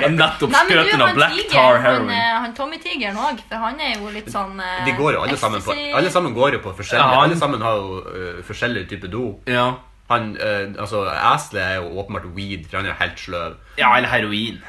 Jeg 0.00 0.08
har 0.08 0.14
nettopp 0.16 0.50
du, 0.50 1.02
av 1.04 1.14
Black 1.14 1.34
tiger, 1.36 1.50
Tar 1.52 1.78
Heroin. 1.84 2.10
Han, 2.10 2.42
han 2.46 2.54
Tommy-tigeren 2.56 3.18
òg, 3.20 3.42
for 3.48 3.60
han 3.60 3.80
er 3.84 3.98
jo 4.00 4.08
litt 4.14 4.30
sånn 4.32 4.56
eh, 4.60 4.80
De 4.88 4.94
går 4.96 5.18
jo 5.18 5.22
alle 5.26 5.36
sammen 5.38 5.62
på 5.64 5.74
Alle 5.98 6.10
sammen 6.14 6.34
går 6.36 6.56
jo 6.56 6.62
på 6.64 6.72
forskjellige 6.80 7.04
Ja, 7.04 7.18
han- 7.18 7.26
Alle 7.28 7.38
sammen 7.38 7.60
har 7.64 7.76
jo 7.76 8.00
uh, 8.06 8.40
forskjellige 8.48 8.88
typer 8.94 9.12
do. 9.12 9.24
Ja. 9.46 9.66
Han, 10.08 10.32
uh, 10.40 10.72
altså 10.80 11.04
Eselet 11.12 11.62
er 11.62 11.74
jo 11.82 11.92
åpenbart 12.02 12.30
weed, 12.36 12.64
for 12.70 12.80
han 12.80 12.88
er 12.88 12.94
jo 12.94 12.98
helt 13.04 13.20
sløv. 13.20 13.54
Ja, 13.78 13.92
eller 13.96 14.08
heroin. 14.08 14.62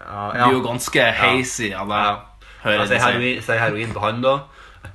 Ja, 0.00 0.24
Du 0.32 0.40
er 0.40 0.56
jo 0.56 0.64
ganske 0.64 1.06
hazy 1.20 1.72
av 1.76 1.92
det. 1.92 2.02
Hører 2.64 2.80
Altså, 2.86 2.98
heroin, 2.98 3.42
heroin 3.60 3.92
på 3.94 4.00
han, 4.08 4.22
da. 4.24 4.38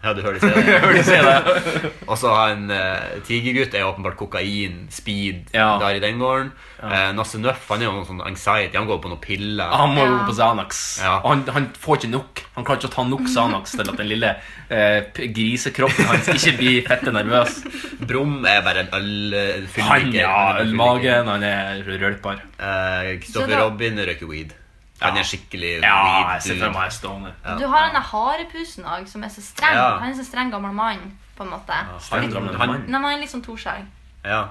Ja, 0.01 0.13
du 0.17 0.21
hører 0.25 0.39
de 0.41 1.03
sier 1.05 1.21
det. 1.21 1.89
Og 2.09 2.15
så 2.17 2.31
har 2.33 2.55
en 2.55 2.71
uh, 2.73 3.19
tigergutt 3.27 3.75
er 3.77 3.85
åpenbart 3.85 4.15
kokain, 4.17 4.87
speed, 4.89 5.51
Ja. 5.53 5.75
der 5.81 5.99
i 5.99 6.01
den 6.03 6.17
gården. 6.17 6.49
Eh, 6.81 7.11
Nasse 7.13 7.37
Nøff 7.37 7.67
han 7.69 7.83
er 7.83 7.85
jo 7.85 7.91
noe 7.93 8.07
sånn 8.07 8.23
anxiety, 8.25 8.73
han 8.73 8.87
går 8.89 8.97
på 9.03 9.11
noen 9.11 9.21
piller. 9.21 9.69
Han 9.69 9.93
må 9.93 10.07
jo 10.07 10.15
gå 10.15 10.31
på 10.31 10.35
Xanax. 10.39 10.79
Ja. 11.03 11.19
Og 11.21 11.27
Han, 11.35 11.43
han 11.53 11.67
får 11.77 11.99
ikke 11.99 12.09
nok. 12.15 12.41
Han 12.55 12.65
klarer 12.65 12.81
ikke 12.81 12.89
å 12.89 12.95
ta 12.95 13.05
nok 13.05 13.27
Xanax 13.29 13.75
til 13.77 13.91
at 13.93 13.99
den 14.01 14.09
lille 14.09 14.31
uh, 14.71 15.21
grisekroppen 15.37 16.09
hans 16.09 16.31
ikke 16.33 16.55
blir 16.57 16.79
fette 16.89 17.13
nervøs. 17.13 17.59
Brum 18.09 18.39
er 18.49 18.63
bare 18.65 18.87
en 18.87 18.89
øl 18.97 19.37
Han, 19.77 20.09
ja, 20.17 20.33
ølmagen, 20.63 21.29
han 21.29 21.45
er 21.45 21.85
rølpar. 22.01 22.41
Eh, 22.57 23.13
Kristoffer 23.21 23.53
da- 23.53 23.61
Robin 23.67 24.01
røyker 24.01 24.25
weed. 24.33 24.57
Han 25.01 25.17
er 25.17 25.25
skikkelig 25.25 25.71
Ja, 25.81 25.97
jeg 26.35 26.41
ser 26.45 26.59
for 26.61 26.75
meg 26.77 26.91
stående. 26.93 27.31
Ja. 27.43 27.55
Du 27.57 27.65
har 27.71 27.87
denne 27.87 28.01
harepusen 28.05 28.85
òg, 28.85 29.07
som 29.09 29.23
er 29.25 29.31
så 29.33 29.41
streng. 29.41 29.73
Ja. 29.77 29.97
Han 29.99 30.11
er 30.11 30.17
så 30.19 30.25
streng 30.27 30.51
gammel 30.53 30.73
mann, 30.77 31.17
på 31.37 31.43
en 31.47 31.49
måte. 31.55 31.77
streng 31.99 32.27
Litt- 32.29 32.35
han, 32.37 32.69
mann. 32.69 32.81
Nei, 32.85 32.99
men 32.99 33.03
han 33.09 33.15
er 33.17 33.21
litt 33.23 33.31
sånn 33.33 33.41
toskjegg. 33.45 33.87
Ja. 34.25 34.43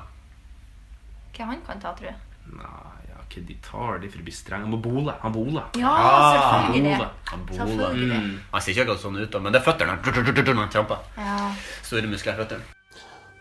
Hva 1.37 1.47
han 1.47 1.61
kan 1.67 1.79
ta, 1.81 1.93
tror 1.95 2.11
jeg. 2.11 2.17
Nei, 2.51 3.05
ja, 3.13 3.21
hva 3.31 3.45
de 3.47 3.57
tar 3.63 3.99
de 4.03 4.09
for 4.11 4.19
å 4.19 4.27
bli 4.27 4.35
streng? 4.35 4.65
Han 4.67 4.75
må 4.75 4.81
bole. 4.83 5.15
Han 5.23 5.33
bole. 5.33 5.63
Ja, 5.79 5.95
selvfølgelig. 6.35 6.97
Bole. 6.99 7.09
Han 7.31 7.47
Selvfølgelig. 7.61 8.19
Mm. 8.19 8.41
Han 8.51 8.61
ser 8.61 8.73
ikke 8.75 8.83
akkurat 8.89 9.05
sånn 9.05 9.21
ut, 9.23 9.41
men 9.43 9.53
det 9.53 9.61
er 9.63 9.67
føttene. 9.71 10.57
Han 10.61 10.69
tramper. 10.75 10.99
Ja. 11.17 11.37
Store 11.83 12.11
muskler 12.11 12.35
i 12.35 12.43
føttene. 12.43 12.63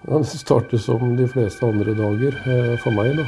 Han 0.07 0.23
starter 0.23 0.77
som 0.79 1.17
de 1.17 1.25
fleste 1.27 1.65
andre 1.67 1.91
dager 1.97 2.37
eh, 2.45 2.77
for 2.83 2.91
meg, 2.95 3.17
da. 3.17 3.25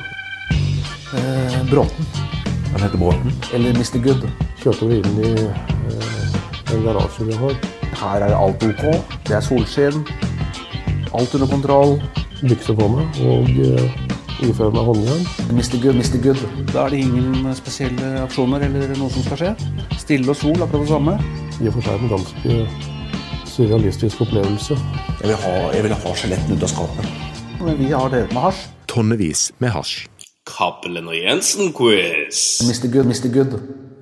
Eh, 1.18 1.58
Bråten. 1.68 2.40
Han 2.72 2.82
heter 2.82 2.98
Bråten. 2.98 3.34
Eller 3.54 3.76
Mr. 3.76 4.00
Good. 4.04 4.28
Kjørte 4.62 4.88
vi 4.90 5.00
inn 5.02 5.20
i 5.20 5.32
eh, 5.46 6.74
en 6.74 6.86
garasje 6.86 7.28
vi 7.28 7.38
har. 7.40 7.58
Her 8.02 8.28
er 8.28 8.36
alt 8.38 8.64
ok. 8.64 8.86
Det 9.28 9.36
er 9.38 9.44
solskinn. 9.46 10.06
Alt 11.18 11.36
under 11.36 11.50
kontroll. 11.52 11.98
Bykse 12.42 12.74
på 12.78 12.88
meg 12.90 13.20
og 13.28 13.50
eh, 13.62 13.98
ifører 14.48 14.74
meg 14.74 14.88
håndjern. 14.88 15.26
Mr. 15.52 15.78
Good, 15.84 16.00
Mr. 16.00 16.22
Good. 16.24 16.46
Da 16.72 16.86
er 16.86 16.96
det 16.96 17.04
ingen 17.04 17.52
spesielle 17.58 18.14
aksjoner 18.24 18.66
eller 18.68 18.96
noe 18.98 19.12
som 19.14 19.26
skal 19.28 19.42
skje. 19.44 19.52
Stille 20.02 20.32
og 20.32 20.40
sol, 20.40 20.58
akkurat 20.58 20.88
det 20.88 20.94
samme. 20.94 21.18
I 21.62 21.70
og 21.70 21.78
for 21.78 21.86
seg 21.86 22.06
en 22.08 22.16
ganske 22.16 22.62
surrealistisk 23.52 24.24
opplevelse. 24.26 24.78
Jeg 25.22 25.28
vil 25.30 25.38
ha, 25.44 25.56
jeg 25.76 25.86
vil 25.86 25.98
ha 26.06 26.16
skjelettene 26.18 26.58
ut 26.58 26.66
av 26.66 26.72
skapet. 26.72 27.12
Men 27.62 27.78
vi 27.78 27.92
har 27.94 28.10
drevet 28.10 28.34
med 28.34 28.48
hasj. 28.48 28.64
Tonnevis 28.90 29.50
med 29.62 29.76
hasj. 29.76 30.08
Cappelen 30.58 31.08
og 31.08 31.18
Jensen-quiz. 31.18 32.62
Mr. 32.68 32.92
Good, 32.94 33.06
Mr. 33.06 33.34
Good. 33.34 33.60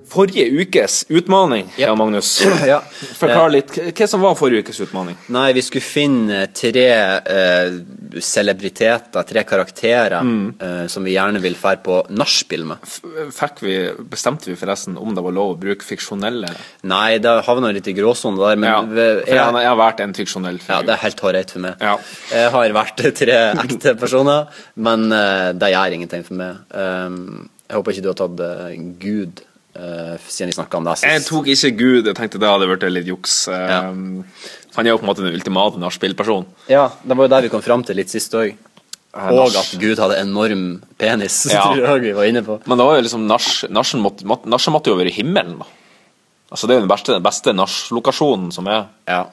Forrige 0.09 0.45
ukes 0.61 1.03
utfordring, 1.09 1.67
ja. 1.77 1.95
Magnus. 1.95 2.31
Ja. 2.69 2.79
Forklar 3.17 3.49
litt. 3.53 3.75
Hva 3.95 4.07
som 4.09 4.21
var 4.23 4.35
forrige 4.37 4.65
ukes 4.65 4.79
utfordring? 4.83 5.17
Nei, 5.33 5.51
vi 5.57 5.63
skulle 5.65 5.85
finne 5.85 6.39
tre 6.55 6.85
eh, 6.89 7.77
celebriteter, 8.21 9.25
tre 9.29 9.43
karakterer, 9.47 10.17
eh, 10.19 10.85
som 10.91 11.05
vi 11.05 11.13
gjerne 11.13 11.41
vil 11.43 11.57
fære 11.57 11.81
på 11.85 11.99
nachspiel 12.09 12.65
med. 12.69 12.89
Fikk 13.35 13.61
vi, 13.65 13.75
Bestemte 14.09 14.49
vi 14.49 14.57
forresten 14.59 14.97
om 14.99 15.13
det 15.15 15.23
var 15.25 15.35
lov 15.35 15.53
å 15.53 15.59
bruke 15.59 15.85
fiksjonelle 15.85 16.49
Nei, 16.89 17.19
det 17.21 17.35
havna 17.45 17.71
litt 17.75 17.87
i 17.89 17.95
gråsonen 17.97 18.39
der, 18.39 18.57
men 18.59 18.69
Ja, 18.69 18.79
jeg, 19.27 19.37
jeg 19.37 19.69
har 19.69 19.79
vært 19.79 20.03
en 20.03 20.15
fiksjonell 20.17 20.59
figur. 20.61 20.79
Ja, 20.79 20.87
det 20.87 20.95
er 20.95 21.03
helt 21.05 21.23
hårreit 21.25 21.53
for 21.53 21.65
meg. 21.65 21.85
Jeg 22.33 22.51
har 22.55 22.75
vært 22.79 23.05
tre 23.21 23.39
ekte 23.53 23.95
personer, 23.99 24.49
men 24.81 25.07
eh, 25.13 25.51
det 25.59 25.73
gjør 25.75 25.97
ingenting 25.99 26.25
for 26.27 26.41
meg. 26.41 26.59
Um, 26.73 27.49
jeg 27.69 27.77
håper 27.77 27.93
ikke 27.93 28.01
du 28.01 28.09
har 28.09 28.17
tatt 28.17 28.39
eh, 28.41 28.77
Gud, 29.01 29.41
eh, 29.75 30.15
siden 30.27 30.49
vi 30.51 30.55
snakka 30.57 30.77
om 30.79 30.87
det 30.87 30.95
Jeg 31.03 31.25
tok 31.27 31.47
ikke 31.47 31.71
Gud. 31.77 32.05
Jeg 32.09 32.15
tenkte 32.15 32.39
det 32.41 32.49
hadde 32.49 32.69
vært 32.69 32.87
litt 32.91 33.07
juks. 33.07 33.47
Um, 33.47 34.23
Han 34.75 34.85
er 34.85 34.91
jo 34.93 34.97
på 35.01 35.05
en 35.07 35.09
måte 35.11 35.23
den 35.25 35.33
ultimate 35.35 35.79
nachspielpersonen. 35.81 36.47
Ja, 36.69 36.89
det 37.03 37.17
var 37.17 37.25
jo 37.27 37.33
der 37.35 37.41
vi 37.47 37.49
kom 37.49 37.61
fram 37.65 37.83
til 37.83 37.97
litt 37.99 38.09
sist 38.09 38.33
òg. 38.37 38.55
Og 39.13 39.55
at 39.57 39.71
Gud 39.81 39.97
hadde 39.97 40.19
enorm 40.21 40.81
penis, 41.01 41.41
Ja. 41.53 41.63
tror 41.65 41.81
jeg 41.81 42.01
vi 42.03 42.11
var 42.13 42.29
inne 42.29 42.43
på. 42.45 42.59
Men 42.69 42.77
det 42.77 42.85
var 42.85 42.99
jo 42.99 43.05
liksom 43.07 43.25
nasjen 43.25 44.03
måtte, 44.03 44.25
måtte, 44.29 44.47
måtte 44.69 44.91
jo 44.93 44.97
være 44.99 45.09
i 45.09 45.15
himmelen, 45.17 45.57
da. 45.63 45.65
Altså 46.49 46.67
Det 46.67 46.73
er 46.75 46.79
jo 46.79 46.85
den 46.85 46.91
beste, 46.93 47.13
den 47.17 47.25
beste 47.25 47.53
nachlokasjonen 47.53 48.51
som 48.53 48.67
er. 48.69 48.87
Ja. 49.09 49.23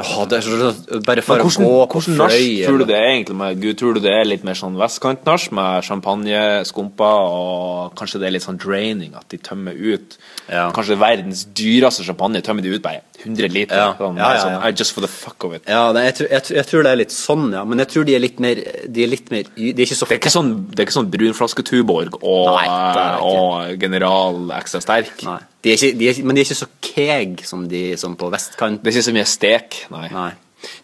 Åh, 0.00 0.22
det 0.24 0.38
er 0.38 0.44
så, 0.46 0.68
bare 1.04 1.20
for 1.20 1.36
Men 1.36 1.42
å 1.44 1.48
hvordan, 1.50 1.66
gå 1.68 1.80
på 1.92 2.00
hvordan 2.00 2.14
fløy 2.16 2.46
tror 2.64 2.78
du 2.80 2.84
det 2.88 2.96
er 2.96 3.10
egentlig 3.10 3.34
med 3.36 3.58
Gud? 3.60 3.74
Tror 3.76 3.92
du 3.92 4.00
det 4.00 4.14
er 4.16 4.24
litt 4.24 4.46
mer 4.48 4.56
sånn 4.56 4.78
vestkantnasj 4.80 5.50
med 5.52 5.84
champagne, 5.84 6.38
skumper 6.64 7.26
og 7.28 7.92
kanskje 8.00 8.22
det 8.22 8.30
er 8.30 8.34
litt 8.38 8.46
sånn 8.46 8.56
draining, 8.62 9.12
at 9.18 9.28
de 9.28 9.36
tømmer 9.44 9.76
ut 9.76 10.16
Kanskje 10.48 10.96
verdens 10.96 11.44
dyreste 11.52 12.06
champagne 12.08 12.40
tømmer 12.44 12.64
de 12.64 12.72
ut 12.72 12.82
bare 12.84 13.02
100 13.20 13.52
liter. 13.52 13.76
Ja. 13.76 13.92
Sånn, 14.00 14.16
Ja, 14.16 14.32
ja, 14.32 14.32
ja. 14.32 14.40
sånn, 14.40 14.56
eh, 14.64 14.72
just 14.80 14.96
for 14.96 15.04
the 15.04 15.12
fuck 15.12 15.44
of 15.44 15.52
it. 15.54 15.68
Ja, 15.68 15.84
jeg, 15.92 16.16
tror, 16.18 16.32
jeg, 16.32 16.48
jeg 16.56 16.66
tror 16.72 16.88
det 16.88 16.90
er 16.96 17.00
litt 17.04 17.14
sånn, 17.14 17.46
ja. 17.52 17.62
Men 17.68 17.84
jeg 17.84 17.92
tror 17.92 18.08
de 18.08 18.16
er 18.16 18.24
litt 18.24 18.40
mer 18.42 18.64
De 18.88 19.04
er 19.04 19.12
litt 19.12 19.28
mer 19.30 19.44
De 19.54 19.70
er 19.76 19.84
ikke 19.86 20.00
så 20.00 20.08
Det 20.08 20.16
er 20.16 20.24
ikke 20.24 20.32
sånn, 20.34 20.52
det 20.72 20.80
er 20.80 20.88
ikke 20.88 20.96
sånn 21.02 21.12
brun 21.12 21.36
flaske 21.36 21.68
Tuborg 21.68 22.16
og, 22.22 22.48
Nei, 22.56 22.64
ikke. 22.64 23.06
og 23.28 23.80
General 23.84 24.40
Extra 24.56 24.80
Sterk. 24.82 25.20
Nei. 25.28 25.40
De 25.62 25.70
ikke, 25.76 25.92
de 25.98 26.08
er, 26.10 26.22
men 26.26 26.34
de 26.36 26.40
er 26.42 26.44
ikke 26.48 26.58
så 26.58 26.66
keeg 26.82 27.44
som 27.46 27.68
de 27.70 27.96
som 28.00 28.16
på 28.18 28.30
vestkant. 28.32 28.82
Det 28.82 28.90
er 28.90 28.96
ikke 28.98 29.08
så 29.10 29.14
mye 29.14 29.28
stek, 29.30 29.76
nei. 29.90 30.30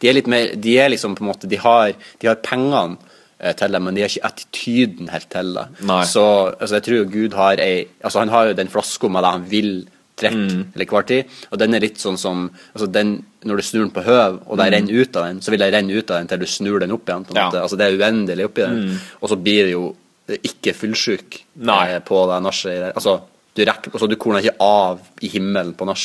De 0.03 0.09
er 0.11 0.15
litt 0.17 0.27
mer 0.31 0.55
De 0.59 0.73
er 0.79 0.89
liksom 0.91 1.15
på 1.15 1.23
en 1.23 1.29
måte 1.31 1.47
De 1.51 1.57
har, 1.63 1.93
de 2.19 2.27
har 2.27 2.35
pengene 2.43 2.97
eh, 3.41 3.53
til 3.55 3.71
det, 3.75 3.81
men 3.83 3.95
de 3.95 4.03
har 4.03 4.11
ikke 4.11 4.27
attityden 4.31 5.09
helt 5.13 5.29
til 5.31 5.53
det. 5.55 5.67
Nei. 5.87 6.01
Så 6.05 6.25
altså, 6.59 6.75
jeg 6.79 6.83
tror 6.89 7.05
Gud 7.13 7.37
har 7.39 7.61
ei 7.63 7.87
Altså, 8.03 8.19
han 8.19 8.29
har 8.35 8.49
jo 8.51 8.57
den 8.59 8.69
flaska 8.73 9.09
med 9.09 9.23
det 9.23 9.31
han 9.37 9.47
vil 9.51 9.73
trekke 10.19 10.35
Mm. 10.35 10.65
eller 10.75 10.87
hver 10.91 11.05
tid, 11.07 11.25
og 11.53 11.59
den 11.61 11.75
er 11.75 11.81
litt 11.85 11.99
sånn 12.03 12.17
som 12.19 12.49
altså 12.75 12.89
den, 12.91 13.25
Når 13.47 13.57
du 13.57 13.63
snur 13.63 13.85
den 13.85 13.93
på 13.95 14.03
høv, 14.03 14.41
og 14.51 14.57
det 14.59 14.67
Mm. 14.67 14.73
renner 14.75 15.01
ut 15.03 15.17
av 15.17 15.25
den, 15.29 15.41
så 15.41 15.51
vil 15.51 15.61
det 15.61 15.73
renne 15.73 15.93
ut 15.95 16.11
av 16.11 16.17
den 16.19 16.27
til 16.27 16.39
du 16.41 16.47
snur 16.47 16.81
den 16.81 16.91
opp 16.91 17.07
igjen. 17.07 17.27
Ja. 17.37 17.51
Altså, 17.63 17.77
det 17.79 17.87
er 17.87 17.99
uendelig 17.99 18.45
oppi 18.49 18.63
den. 18.63 18.89
Mm. 18.89 18.97
Og 19.23 19.29
så 19.31 19.37
blir 19.37 19.63
det 19.65 19.73
jo 19.73 19.95
ikke 20.43 20.75
fullsjuk 20.75 21.39
eh, 21.63 22.01
på 22.01 22.27
det 22.35 22.43
nachet. 22.43 22.93
Altså, 22.97 23.21
du, 23.59 23.65
rekker, 23.67 23.95
altså, 23.95 24.09
du 24.11 24.17
korner 24.21 24.45
ikke 24.45 24.59
av 24.63 25.03
i 25.25 25.31
himmelen 25.33 25.75
på 25.79 25.89
nach. 25.89 26.05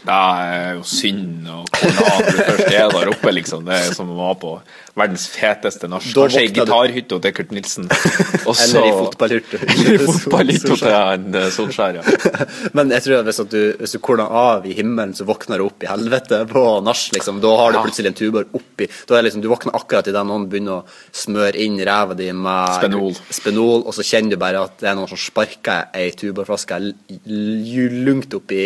Det 0.00 0.16
er 0.16 0.76
jo 0.78 0.84
synd 0.88 1.48
å 1.50 1.58
komme 1.74 2.04
av 2.08 2.20
når 2.24 2.38
først 2.38 2.68
er 2.70 2.94
der 2.94 3.10
oppe, 3.12 3.32
liksom. 3.36 3.66
Det 3.66 3.76
er 3.76 3.90
som 3.96 4.12
å 4.12 4.16
være 4.16 4.38
på 4.40 4.52
verdens 5.00 5.26
feteste 5.30 5.88
norsk 5.90 6.14
Kanskje 6.16 6.42
i 6.42 6.48
våkner 6.48 6.66
gitarhytta 6.66 7.18
til 7.24 7.34
Kurt 7.36 7.52
Nilsen. 7.54 7.88
Også, 8.50 8.64
Eller 8.64 8.88
i 8.88 8.92
fotballhytta. 8.96 9.60
Eller 9.66 9.94
i 9.96 10.06
fotballhytta 10.06 10.78
til 10.80 10.96
en 10.98 11.38
eh, 11.40 11.48
Solskjær, 11.54 11.98
ja. 12.00 12.04
Men 12.76 12.94
jeg 12.96 13.06
tror 13.06 13.18
at 13.20 13.28
hvis, 13.28 13.40
at 13.44 13.52
du, 13.52 13.60
hvis 13.80 13.96
du 13.96 14.00
korner 14.04 14.36
av 14.42 14.68
i 14.68 14.76
himmelen, 14.78 15.12
så 15.16 15.26
våkner 15.28 15.60
du 15.60 15.66
opp 15.68 15.84
i 15.84 15.90
helvete 15.90 16.42
på 16.50 16.64
nach. 16.86 17.02
Liksom. 17.16 17.42
Da 17.44 17.52
har 17.60 17.74
du 17.74 17.80
plutselig 17.82 18.12
en 18.12 18.18
tubar 18.18 18.48
oppi. 18.56 18.88
Da 19.08 19.18
er 19.18 19.26
liksom, 19.28 19.44
du 19.44 19.50
våkner 19.52 19.76
akkurat 19.76 20.08
idet 20.10 20.24
noen 20.26 20.48
begynner 20.50 20.80
å 20.80 20.86
smøre 21.16 21.60
inn 21.60 21.76
ræva 21.86 22.16
di 22.18 22.30
med 22.36 22.78
Spenol. 22.78 23.12
spenol, 23.28 23.84
og 23.84 23.96
så 23.96 24.06
kjenner 24.06 24.34
du 24.34 24.40
bare 24.40 24.64
at 24.64 24.80
det 24.80 24.90
er 24.90 24.96
noen 24.98 25.10
som 25.10 25.20
sparker 25.20 25.90
ei 25.96 26.10
tubarflaske 26.16 26.80
lungt 27.28 28.34
oppi 28.36 28.64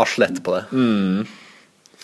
arslet 0.00 0.42
på 0.44 0.54
det. 0.56 0.64
Mm. 0.72 1.24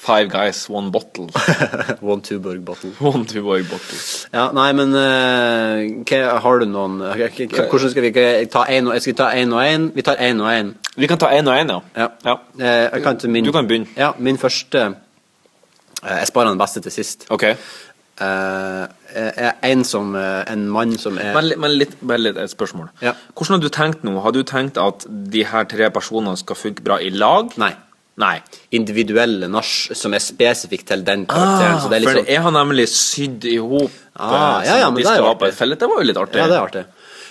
Five 0.00 0.30
guys, 0.32 0.70
one 0.70 0.90
bottle. 0.90 1.28
One 2.00 2.22
Tuborg 2.22 2.64
bottle. 2.64 2.90
One 3.00 3.26
Tuborg 3.26 3.66
bottle. 3.68 3.98
Ja, 4.32 4.46
nei, 4.56 4.70
men 4.72 4.94
uh, 4.96 5.82
hva, 6.08 6.20
har 6.40 6.62
du 6.62 6.64
noen 6.70 7.02
Hvordan 7.04 7.92
skal 7.92 8.06
vi 8.06 8.12
ta 8.48 8.64
én 8.72 8.88
og 8.88 8.96
Skal 8.96 9.12
vi 9.12 9.18
ta 9.18 9.28
én 9.36 9.52
og 9.52 9.60
én? 9.60 9.90
Vi 9.92 10.04
tar 10.06 10.16
én 10.24 10.40
og 10.40 10.48
én. 10.48 10.72
Vi 10.96 11.10
kan 11.10 11.20
ta 11.20 11.28
én 11.36 11.52
og 11.52 11.60
én, 11.60 11.74
ja. 12.00 12.08
ja. 12.24 12.38
Eh, 12.56 12.86
jeg 12.94 13.04
kan 13.04 13.20
min, 13.28 13.44
Du 13.44 13.52
kan 13.52 13.68
begynne. 13.68 13.92
Ja, 13.96 14.14
min 14.16 14.40
første 14.40 14.86
eh, 14.88 16.16
Jeg 16.16 16.32
sparer 16.32 16.48
den 16.48 16.64
beste 16.64 16.80
til 16.80 16.96
sist. 16.96 17.28
Ok. 17.28 17.44
Er 18.20 19.54
en 19.64 19.84
som 19.84 20.14
En 20.14 20.66
mann 20.68 20.96
som 21.00 21.18
er 21.18 21.32
Men, 21.34 21.52
men 21.60 21.76
litt, 21.80 21.94
bare 22.00 22.20
litt 22.20 22.40
et 22.40 22.52
spørsmål. 22.52 22.90
Ja. 23.02 23.14
Hvordan 23.34 23.56
har 23.56 23.62
du 23.64 23.70
tenkt 23.72 24.04
nå? 24.06 24.18
Har 24.20 24.34
du 24.36 24.42
tenkt 24.44 24.80
at 24.80 25.06
de 25.08 25.44
her 25.48 25.64
tre 25.70 25.88
personene 25.94 26.36
skal 26.40 26.58
funke 26.58 26.84
bra 26.84 27.00
i 27.00 27.10
lag? 27.10 27.56
Nei. 27.60 27.72
Nei. 28.20 28.36
individuelle 28.76 29.48
nach 29.48 29.70
som 29.96 30.12
er 30.12 30.20
spesifikt 30.20 30.90
til 30.90 31.04
den 31.06 31.26
karakteren. 31.30 31.76
Ah, 31.78 31.80
så 31.80 31.88
det 31.88 31.96
er 31.96 32.02
litt 32.02 32.10
for 32.10 32.20
sånn 32.20 32.32
jeg 32.34 32.42
har 32.44 32.52
nemlig 32.52 32.86
sydd 32.92 33.46
i 33.48 33.56
hop 33.56 33.94
Ah, 34.20 34.60
ja, 34.66 34.74
ja, 34.82 34.88
de 34.90 35.00
det 35.00 35.06
er 35.06 35.14
skal 35.16 35.28
ha 35.30 35.36
på 35.40 35.46
et 35.46 35.56
felle. 35.56 35.76
Det 35.80 35.86
var 35.88 36.02
jo 36.02 36.08
litt 36.10 36.18
artig. 36.20 36.40
Ja, 36.42 36.48
det 36.50 36.56
er 36.58 36.64
artig. 36.66 36.82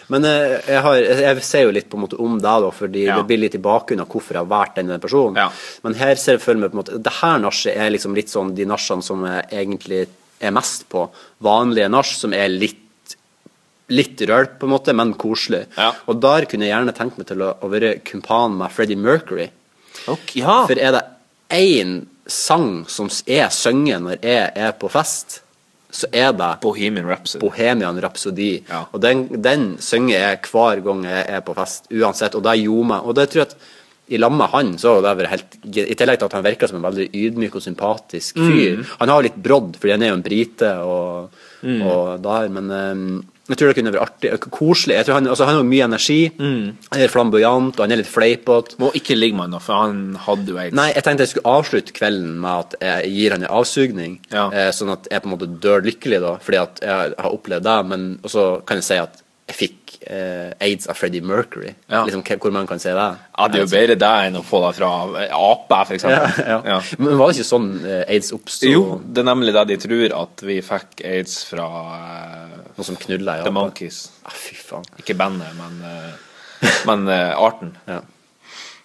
Men 0.10 0.26
jeg, 0.26 0.80
har, 0.82 0.96
jeg, 0.98 1.42
ser 1.46 1.68
jo 1.68 1.74
litt 1.76 1.86
på 1.92 2.00
en 2.00 2.04
måte 2.08 2.18
om 2.18 2.40
deg, 2.42 2.64
da, 2.64 2.72
fordi 2.74 3.04
Ja. 3.06 3.18
det 3.20 3.28
blir 3.30 3.38
litt 3.44 3.58
i 3.60 3.62
bakgrunnen 3.62 4.08
av 4.08 4.10
hvorfor 4.10 4.34
jeg 4.34 4.42
har 4.42 4.50
valgt 4.50 4.80
denne 4.80 4.98
personen. 4.98 5.38
Men 5.86 5.98
her 6.00 6.16
ser 6.18 6.40
jeg 6.40 6.42
for 6.42 6.58
meg 6.58 6.72
på 6.72 6.80
en 6.80 6.82
måte 6.82 6.98
Det 7.04 7.14
her 7.20 7.38
nachet 7.44 7.76
er 7.76 7.94
liksom 7.94 8.16
litt 8.18 8.34
sånn 8.34 8.56
de 8.58 8.66
nachene 8.66 9.06
som 9.06 9.22
jeg 9.28 9.46
egentlig 9.52 10.08
er 10.40 10.54
mest 10.56 10.88
på. 10.92 11.08
Vanlige 11.44 11.90
nach 11.92 12.14
som 12.16 12.34
er 12.36 12.52
litt 12.52 12.86
Litt 13.90 14.22
rølt, 14.30 14.60
på 14.62 14.68
en 14.68 14.70
måte, 14.76 14.94
men 14.94 15.16
koselig. 15.18 15.64
Og 16.06 16.20
der 16.22 16.46
kunne 16.46 16.68
jeg 16.68 16.76
gjerne 16.76 16.94
tenkt 16.94 17.16
meg 17.18 17.26
til 17.26 17.40
å, 17.42 17.56
å 17.58 17.70
være 17.72 17.96
kumpan 18.06 18.54
med 18.60 18.70
Freddie 18.70 19.00
Mercury. 19.02 19.48
ja. 20.38 20.60
For 20.70 20.78
er 20.78 20.94
det 20.94 21.02
én 21.58 21.96
sang 22.30 22.84
som 22.86 23.10
jeg 23.26 23.50
synger 23.50 24.04
når 24.06 24.22
jeg 24.22 24.52
er 24.54 24.76
på 24.78 24.92
fest, 24.94 25.40
så 25.90 26.06
er 26.14 26.36
det 26.38 26.52
Bohemian 26.62 27.10
Rhapsody. 27.10 27.42
Bohemian 27.42 27.98
Rhapsody. 27.98 28.52
Og 28.94 29.02
den, 29.02 29.26
den 29.42 29.66
synger 29.82 30.14
jeg 30.20 30.44
hver 30.52 30.84
gang 30.86 31.02
jeg 31.10 31.26
er 31.26 31.42
på 31.50 31.58
fest, 31.58 31.90
uansett. 31.90 32.38
Og 32.38 32.46
det 32.46 32.60
gjorde 32.62 32.92
meg 32.92 33.10
Og 33.10 33.18
det 33.18 33.30
tror 33.32 33.42
jeg 33.42 33.50
at 33.50 33.58
i 34.10 34.18
lag 34.18 34.34
med 34.34 34.49
han, 34.53 34.72
så 34.82 34.97
det 35.05 35.16
vært 35.20 35.34
helt 35.36 35.57
I 35.70 35.95
tillegg 35.97 36.20
til 36.20 36.30
at 36.30 36.38
han 36.38 36.45
virka 36.45 36.68
som 36.70 36.80
en 36.80 36.88
veldig 36.88 37.10
ydmyk 37.14 37.55
og 37.60 37.66
sympatisk 37.66 38.38
fyr. 38.39 38.80
Mm. 38.80 38.86
Han 39.01 39.10
har 39.14 39.20
jo 39.22 39.28
litt 39.30 39.41
brodd, 39.43 39.76
fordi 39.78 39.95
han 39.95 40.05
er 40.05 40.14
jo 40.14 40.20
en 40.20 40.26
brite 40.26 40.74
og, 40.86 41.45
Mm. 41.60 41.82
og 41.84 42.22
der, 42.24 42.45
men 42.55 42.70
um, 42.72 42.99
jeg 43.49 43.57
tror 43.60 43.68
det 43.68 43.76
kunne 43.76 43.91
vært 43.91 44.05
artig. 44.05 44.30
Koselig. 44.53 44.95
Jeg 44.95 45.07
tror 45.07 45.18
han, 45.18 45.28
altså, 45.28 45.43
han 45.49 45.57
har 45.57 45.66
mye 45.68 45.84
energi. 45.89 46.30
Mm. 46.38 46.78
Han 46.93 47.01
er 47.03 47.12
flamboyant, 47.12 47.74
og 47.76 47.84
han 47.84 47.91
er 47.91 47.99
litt 47.99 48.07
fleipete. 48.07 48.78
Må 48.80 48.93
ikke 48.95 49.18
ligge 49.18 49.36
med 49.36 49.49
han, 49.49 49.64
for 49.66 49.82
han 49.82 50.03
hadde 50.24 50.53
jo 50.53 50.60
aids. 50.62 50.76
Nei, 50.78 50.86
jeg 50.93 51.03
tenkte 51.03 51.26
jeg 51.26 51.34
skulle 51.34 51.55
avslutte 51.57 51.95
kvelden 51.97 52.38
med 52.39 52.51
at 52.64 52.78
jeg 52.86 53.12
gir 53.16 53.36
han 53.36 53.43
en 53.43 53.51
avsugning, 53.60 54.20
eh, 54.32 54.70
sånn 54.72 54.93
at 54.93 55.10
jeg 55.12 55.26
på 55.26 55.28
en 55.32 55.36
måte 55.36 55.49
dør 55.66 55.84
lykkelig, 55.84 56.22
da, 56.24 56.36
fordi 56.45 56.62
at 56.62 56.80
jeg 56.86 57.16
har 57.26 57.36
opplevd 57.36 57.68
det. 57.68 57.78
Men 57.91 58.05
så 58.24 58.45
kan 58.70 58.80
jeg 58.80 58.88
si 58.88 59.01
at 59.01 59.20
fikk 59.56 59.97
eh, 60.02 60.52
aids 60.64 60.88
av 60.89 60.97
Freddie 61.00 61.22
Mercury. 61.26 61.74
Liksom, 61.89 62.24
hvor 62.41 62.54
man 62.56 62.68
kan 62.70 62.82
se 62.82 62.93
det. 62.95 63.08
Ja, 63.38 63.47
det 63.47 63.60
er 63.60 63.66
jo 63.66 63.72
bedre 63.72 63.97
det 64.00 64.12
enn 64.28 64.39
å 64.39 64.43
få 64.45 64.62
det 64.66 64.74
fra 64.80 64.91
ape, 65.10 65.80
for 65.89 65.97
eksempel. 65.97 66.45
Ja, 66.45 66.60
ja. 66.76 66.80
Men 66.97 67.18
var 67.20 67.32
det 67.32 67.39
ikke 67.39 67.50
sånn 67.50 67.72
eh, 67.84 68.04
aids 68.06 68.34
oppsto? 68.36 68.70
Jo, 68.70 68.84
det 69.04 69.24
er 69.24 69.30
nemlig 69.32 69.56
det 69.58 69.66
de 69.74 69.80
tror, 69.86 70.06
at 70.22 70.45
vi 70.45 70.60
fikk 70.66 71.04
aids 71.08 71.41
fra 71.50 71.68
Noen 72.80 72.88
som 72.93 73.00
knulla 73.00 73.39
i 73.41 73.43
The. 73.43 73.52
Monkeys. 73.52 74.06
Ah, 74.24 74.36
fy 74.36 74.56
faen. 74.56 74.88
Ikke 75.02 75.18
bandet, 75.20 75.52
men, 75.58 75.84
eh, 75.89 76.72
men 76.89 77.10
eh, 77.12 77.36
arten. 77.36 77.76
Ja. 77.89 78.02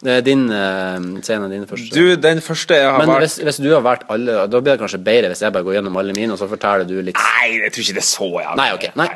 Din 0.05 0.51
uh, 0.53 0.99
scene 1.25 1.47
din 1.49 1.63
første. 1.65 1.95
Du, 1.95 2.17
den 2.21 2.43
første 2.45 2.77
jeg 2.77 2.85
har 2.91 2.99
Men 3.01 3.09
vært 3.09 3.23
hvis, 3.25 3.39
hvis 3.47 3.61
du 3.65 3.71
har 3.73 3.81
valgt 3.81 4.03
alle, 4.13 4.43
da 4.53 4.61
blir 4.61 4.75
det 4.75 4.83
kanskje 4.83 5.01
bedre 5.01 5.31
hvis 5.33 5.41
jeg 5.41 5.55
bare 5.55 5.65
går 5.65 5.79
gjennom 5.79 5.97
alle 5.97 6.13
mine, 6.13 6.35
og 6.35 6.41
så 6.41 6.49
forteller 6.51 6.85
du 6.85 6.99
litt 6.99 7.17
Nei, 7.17 7.55
jeg 7.63 7.73
tror 7.73 7.87
ikke 7.87 7.97
det 7.97 8.03
er 8.03 8.09
så 8.11 8.29
jævlig. 8.29 8.59
Nei, 8.61 8.67
ok. 8.77 8.85
Nei. 9.01 9.09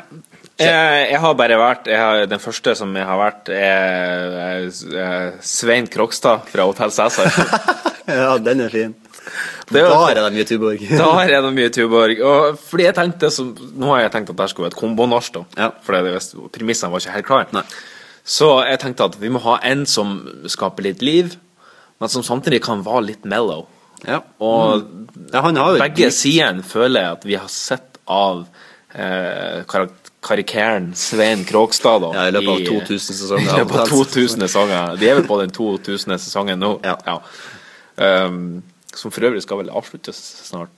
Jeg, 0.59 1.03
jeg 1.13 1.19
har 1.23 1.35
bare 1.39 1.57
vært 1.59 1.85
jeg 1.87 1.99
har, 1.99 2.25
Den 2.27 2.41
første 2.43 2.73
som 2.75 2.95
jeg 2.97 3.07
har 3.07 3.19
vært, 3.19 3.51
er 3.55 4.33
er 4.99 5.37
Svein 5.45 5.87
Krokstad 5.87 6.49
fra 6.51 6.65
Hotell 6.67 6.91
Cæsar. 6.91 7.29
ja, 8.19 8.33
den 8.43 8.65
er 8.65 8.73
fin. 8.73 8.95
Det 9.69 9.83
var, 9.85 10.09
Da 10.09 10.09
er 10.09 10.17
det 10.25 10.33
mye 10.33 10.45
Tuborg. 10.49 10.83
Der 10.89 11.33
er 11.37 11.45
de 11.45 11.69
Tuborg. 11.69 12.21
Og 12.25 12.59
fordi 12.59 12.87
jeg 12.87 12.97
tenkte 12.97 13.29
så, 13.31 13.45
Nå 13.53 13.91
har 13.93 14.03
jeg 14.05 14.13
tenkt 14.15 14.33
at 14.33 14.39
det 14.41 14.49
skulle 14.51 14.67
være 14.67 14.75
et 14.75 14.81
kombonach, 14.81 15.29
da. 15.35 15.69
For 15.85 15.95
det, 15.95 16.19
premissene 16.55 16.91
var 16.91 17.03
ikke 17.03 17.17
helt 17.17 17.29
klare. 17.29 17.65
Så 18.25 18.49
jeg 18.67 18.81
tenkte 18.81 19.09
at 19.09 19.19
vi 19.21 19.31
må 19.33 19.41
ha 19.45 19.59
en 19.65 19.85
som 19.89 20.17
skaper 20.49 20.89
litt 20.89 21.03
liv, 21.05 21.35
men 21.99 22.11
som 22.11 22.25
samtidig 22.25 22.61
kan 22.65 22.83
være 22.85 23.05
litt 23.11 23.29
mellow. 23.29 23.67
Og 24.43 24.85
han 25.33 25.59
har 25.59 25.79
begge 25.81 26.11
sidene 26.15 26.63
føler 26.65 27.03
jeg 27.03 27.17
at 27.17 27.25
vi 27.27 27.37
har 27.37 27.49
sett 27.51 27.99
av 28.09 28.45
eh, 28.95 29.65
karak 29.69 30.08
karikeren 30.25 30.91
Svein 30.95 31.45
Krogstad. 31.47 32.01
Da, 32.03 32.09
Ja, 32.15 32.27
i 32.27 32.31
løpet 32.35 32.49
av 32.49 32.57
2000 32.87 33.15
sesonger. 33.21 33.49
I 33.53 33.57
løpet 33.63 33.79
av 33.83 33.87
2000 33.93 34.39
sesonger. 34.47 34.83
De 34.99 35.09
er 35.09 35.15
vel 35.21 35.27
på 35.29 35.39
den 35.41 35.51
2000. 35.55 36.17
sesongen 36.19 36.59
nå. 36.61 36.71
Ja. 36.83 37.19
Um, 37.99 38.61
som 38.95 39.11
for 39.13 39.21
øvrig 39.29 39.41
skal 39.45 39.57
vel 39.61 39.69
avsluttes 39.71 40.17
snart. 40.49 40.77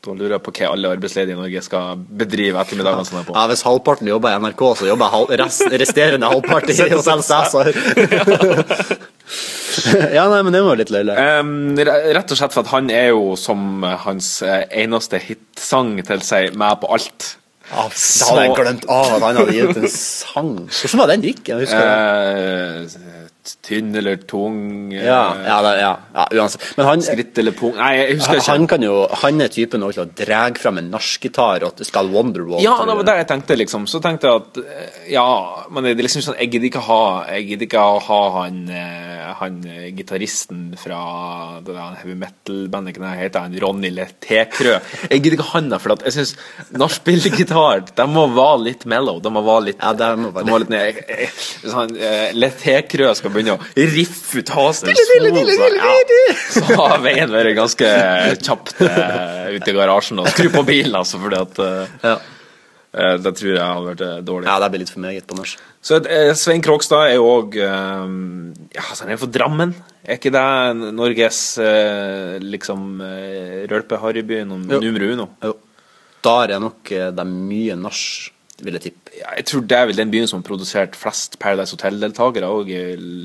Da 0.00 0.14
lurer 0.16 0.32
jeg 0.38 0.44
på 0.46 0.52
hva 0.56 0.70
alle 0.72 0.88
arbeidsledige 0.94 1.36
i 1.36 1.36
Norge 1.36 1.60
skal 1.60 2.00
bedrive 2.22 2.56
ettermiddagene 2.62 3.04
sine 3.04 3.20
på. 3.26 3.34
Ja, 3.36 3.42
Hvis 3.50 3.60
halvparten 3.66 4.08
jobber 4.08 4.32
i 4.32 4.38
NRK, 4.40 4.62
så 4.78 4.86
jobber 4.88 5.10
hal 5.12 5.26
rest, 5.42 5.66
resterende 5.82 6.30
halvpart 6.30 6.70
i 6.72 6.76
Hotell 6.94 7.20
Cæsar. 7.26 7.68
ja, 10.16 10.24
nei, 10.32 10.38
men 10.46 10.56
det 10.56 10.62
var 10.64 10.80
litt 10.80 10.92
løye. 10.94 11.12
Um, 11.42 11.52
rett 11.76 12.32
og 12.32 12.40
slett 12.40 12.56
for 12.56 12.64
at 12.64 12.72
han 12.72 12.88
er 12.94 13.10
jo 13.10 13.34
som 13.36 13.84
hans 14.06 14.38
eh, 14.46 14.64
eneste 14.86 15.20
hitsang 15.20 15.98
til 16.08 16.24
seg 16.24 16.56
med 16.56 16.80
på 16.80 16.88
alt. 16.96 17.34
Ja, 17.70 17.84
det 17.86 18.26
hadde 18.26 18.42
jeg 18.42 18.54
glemt 18.58 18.86
at 18.90 19.10
han 19.22 19.36
hadde 19.38 19.52
gitt 19.54 19.76
en 19.78 19.88
sang. 19.94 20.50
Hvordan 20.66 21.02
var 21.04 21.12
den 21.12 21.22
gikk? 21.28 21.42
Jeg 21.52 21.62
husker 21.62 21.84
det. 21.86 22.94
Eh, 22.98 23.19
tynn 23.64 23.94
eller 23.96 24.16
tung 24.28 24.92
eh, 24.92 25.04
Ja, 25.06 25.34
ja, 25.46 25.56
det, 25.64 25.72
ja, 25.80 25.92
ja, 26.14 26.24
uansett. 26.40 26.64
Men 26.76 26.86
han, 26.86 27.02
Skritt 27.04 27.38
eller 27.40 27.54
pung 27.56 27.74
Nei, 27.78 27.90
jeg 27.96 28.18
husker 28.18 28.40
ikke. 28.40 28.52
han, 28.52 28.66
kan 28.70 28.84
jo, 28.84 28.96
han 29.22 29.40
er 29.44 29.52
typen 29.52 29.84
til 29.86 30.02
å 30.04 30.06
dra 30.20 30.40
fram 30.60 30.80
en 30.82 30.90
nachgitar 30.92 31.64
og 31.66 31.80
skal 31.86 32.10
Wonderwall. 32.12 32.62
Ja, 32.64 32.74
det 32.86 32.96
var 32.98 33.06
det 33.08 33.16
jeg 33.22 33.28
tenkte, 33.30 33.56
liksom. 33.60 33.86
Så 33.90 34.00
tenkte 34.04 34.28
jeg 34.30 34.42
at 34.42 34.60
eh, 34.62 34.98
ja, 35.14 35.26
men 35.70 35.86
det 35.86 35.94
er 35.94 36.04
liksom 36.06 36.24
sånn 36.24 36.38
Jeg 36.40 36.52
gidder 36.54 36.68
ikke 36.70 36.84
ha 36.88 37.00
Jeg 37.36 37.46
gidder 37.52 37.68
ikke 37.68 37.86
ha 38.08 38.20
han, 38.40 38.60
eh, 38.68 39.30
han 39.40 39.60
gitaristen 39.96 40.62
fra 40.80 41.00
det 41.64 41.74
der 41.74 41.96
heavy 42.02 42.16
metal-bandet, 42.18 43.00
hva 43.00 43.14
heter 43.18 43.46
han? 43.46 43.56
Ronny 43.62 43.92
Letekrø? 43.94 44.76
Jeg 45.08 45.22
gidder 45.22 45.38
ikke 45.38 45.48
han 45.54 45.70
der, 45.72 45.82
for 45.82 45.96
jeg 46.04 46.16
syns 46.18 46.34
nachspiel-gitar 46.76 47.86
De 47.96 48.06
må 48.10 48.26
være 48.34 48.60
litt 48.68 48.86
mellow. 48.90 49.20
De 49.22 49.32
må 49.32 49.42
være 49.46 49.70
litt, 49.70 49.80
ja, 49.80 49.92
de 49.96 50.10
må 50.20 50.30
de 50.34 50.44
må 50.46 50.58
være 50.58 50.64
litt 50.66 50.72
ned. 50.74 51.00
Sånn, 51.64 51.96
Letekrø 52.36 53.08
Hvis 53.10 53.22
eh, 53.30 53.36
skal 53.36 53.36
begynne 53.36 53.54
å 53.54 53.94
riffe 53.94 54.42
ut 54.42 54.50
dille, 55.38 56.34
så, 56.50 56.66
har 56.80 56.98
veien 57.04 57.32
vært 57.32 57.54
ganske 57.58 57.94
kjapt 58.40 58.74
eh, 58.86 59.56
ute 59.56 59.72
i 59.72 59.76
garasjen 59.78 60.20
og 60.22 60.28
skru 60.34 60.50
på 60.54 60.66
bilen, 60.68 60.98
altså, 60.98 61.20
fordi 61.22 61.40
at 61.40 61.62
ja. 62.04 62.16
eh, 62.92 63.14
Det 63.22 63.34
tror 63.38 63.52
jeg 63.54 63.62
hadde 63.62 63.88
vært 63.92 64.04
eh, 64.08 64.18
dårlig. 64.26 64.50
Ja, 64.50 64.58
det 64.64 64.72
blir 64.74 64.84
litt 64.84 64.92
for 64.92 65.06
meget 65.06 65.30
på 65.30 65.38
norsk. 65.38 65.64
Så 65.80 66.02
eh, 66.02 66.34
Svein 66.36 66.64
Krogstad 66.64 67.08
er 67.08 67.16
jo 67.20 67.30
òg 67.30 67.56
ja, 67.56 68.82
altså, 68.82 69.04
Han 69.06 69.14
er 69.14 69.22
fra 69.22 69.32
Drammen. 69.32 69.74
Er 70.00 70.16
ikke 70.16 70.32
det 70.32 70.92
Norges 70.96 71.40
eh, 71.60 72.38
liksom 72.40 73.02
uh, 73.04 73.66
rølpe-harryby 73.68 74.40
nummer 74.48 74.80
uno? 74.80 75.28
Jo. 75.44 75.56
Der 76.24 76.54
er 76.56 76.62
nok 76.62 76.90
eh, 76.92 77.10
det 77.12 77.22
er 77.22 77.28
mye 77.30 77.76
nach, 77.80 78.00
vil 78.64 78.76
jeg 78.76 78.84
tippe. 78.88 79.14
Ja, 79.18 79.32
jeg 79.38 79.46
tror 79.50 79.64
det 79.70 79.78
er 79.78 79.88
vel 79.90 79.98
den 79.98 80.12
byen 80.12 80.28
som 80.30 80.40
har 80.40 80.46
produsert 80.46 80.96
flest 80.98 81.38
Paradise 81.42 81.74
Hotel-deltakere 81.76 82.48
òg. 82.50 82.70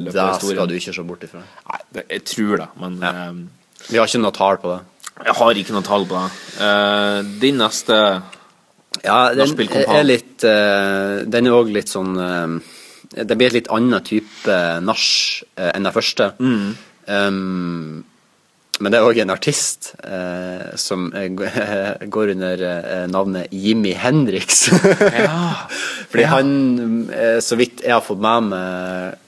Det 0.07 0.15
skal 0.15 0.69
du 0.69 0.75
ikke 0.77 0.95
se 0.95 1.05
bort 1.07 1.25
ifra. 1.27 1.43
Nei, 1.69 1.79
det, 1.97 2.05
jeg 2.17 2.25
tror 2.31 2.63
det, 2.63 2.69
men 2.81 2.97
eh, 3.03 3.39
Vi 3.89 3.99
har 3.99 4.09
ikke 4.09 4.23
noe 4.23 4.35
tall 4.35 4.59
på 4.63 4.73
det. 4.73 4.81
Jeg 5.23 5.35
har 5.39 5.59
ikke 5.59 5.75
noe 5.75 5.85
tall 5.85 6.07
på 6.09 6.17
det. 6.19 6.31
Uh, 6.59 7.19
din 7.41 7.61
neste 7.61 7.99
Ja, 9.03 9.19
den 9.35 9.53
er 9.85 10.03
litt 10.07 10.43
eh, 10.47 11.21
Den 11.27 11.47
er 11.47 11.55
òg 11.55 11.71
litt 11.71 11.91
sånn 11.91 12.15
uh, 12.15 12.55
Det 13.11 13.37
blir 13.37 13.51
et 13.51 13.57
litt 13.59 13.71
annen 13.75 14.03
type 14.03 14.57
nach 14.83 15.07
eh, 15.55 15.71
enn 15.71 15.87
den 15.87 15.95
første. 15.95 16.33
Mm. 16.39 16.67
Um, 17.05 18.03
men 18.79 18.91
det 18.91 18.99
er 18.99 19.05
òg 19.07 19.17
en 19.23 19.31
artist 19.31 19.93
eh, 20.03 20.73
som 20.79 21.07
eh, 21.15 21.29
går 22.15 22.33
under 22.35 22.63
eh, 22.69 23.05
navnet 23.07 23.47
Jimmy 23.55 23.93
Hendrix. 23.95 24.65
Fordi 26.11 26.23
Ja. 26.25 26.31
han, 26.35 26.49
eh, 27.09 27.37
så 27.43 27.55
vidt 27.59 27.83
jeg 27.85 27.93
har 27.95 28.03
fått 28.03 28.19
med 28.23 28.49
meg, 28.51 29.21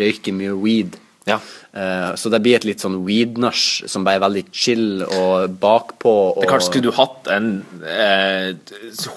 røyker 0.00 0.36
mye 0.36 0.52
weed. 0.60 0.98
Eh, 1.30 2.10
så 2.18 2.30
det 2.32 2.40
blir 2.42 2.56
et 2.58 2.64
litt 2.66 2.82
sånn 2.82 3.00
weed-nach 3.06 3.60
som 3.88 4.02
bare 4.04 4.18
er 4.18 4.24
veldig 4.26 4.44
chill 4.52 5.02
og 5.06 5.52
bakpå. 5.62 6.14
Og, 6.34 6.40
Det 6.42 6.50
Kanskje 6.50 6.68
skulle 6.72 6.90
du 6.90 6.96
hatt 6.98 7.30
en 7.30 7.50
eh, 7.86 8.52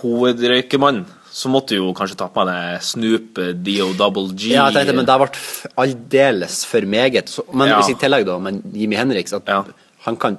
hovedrøykemann, 0.03 1.03
så 1.33 1.49
måtte 1.49 1.73
du 1.73 1.79
jo 1.81 1.91
kanskje 1.97 2.17
ta 2.19 2.27
på 2.29 2.43
deg 2.45 2.81
Snoop, 2.85 3.39
Dio, 3.65 3.89
Double 3.97 4.29
G 4.37 4.51
Ja, 4.53 4.67
jeg 4.69 4.75
tenkte, 4.83 4.93
men 4.99 5.07
det 5.09 5.15
ble 5.23 5.29
aldeles 5.81 6.59
for 6.69 6.85
meget. 6.85 7.29
Så, 7.33 7.45
men 7.53 7.69
Ja. 7.71 7.79
hvis 7.81 7.95
i 7.95 7.99
tillegg 7.99 8.25
da, 8.29 8.37
men 8.39 8.61
Jimmy 8.73 8.95
Henriks, 8.99 9.33
at 9.33 9.49
han 10.05 10.15
kan 10.21 10.37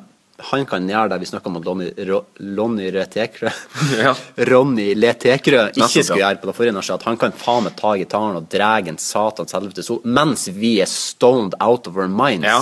han 0.50 0.64
kan 0.66 0.82
gjøre 0.90 1.10
det 1.12 1.20
vi 1.22 1.26
snakka 1.30 1.46
om 1.46 1.56
at 1.60 1.64
Lonny, 1.64 1.92
Ro, 2.08 2.16
Lonny 2.42 2.88
Retekrø 2.90 3.50
Ja. 4.04 4.14
Ronny 4.50 4.88
Letekrø 4.98 5.68
ikke 5.70 6.02
skulle 6.02 6.18
gjøre 6.24 6.40
på 6.42 6.48
det 6.50 6.54
forrige 6.56 6.74
nachet. 6.74 7.04
Han 7.06 7.16
kan 7.20 7.32
faen 7.38 7.62
meg 7.68 7.76
ta 7.78 7.92
gitaren 8.00 8.40
og 8.40 8.48
dra 8.50 8.72
en 8.82 8.98
satans 8.98 9.54
helvete 9.54 9.84
sol 9.86 10.00
mens 10.04 10.48
vi 10.50 10.80
er 10.82 10.90
stoned 10.90 11.54
out 11.62 11.86
of 11.86 11.96
our 11.96 12.10
minds. 12.10 12.46
Ja. 12.50 12.58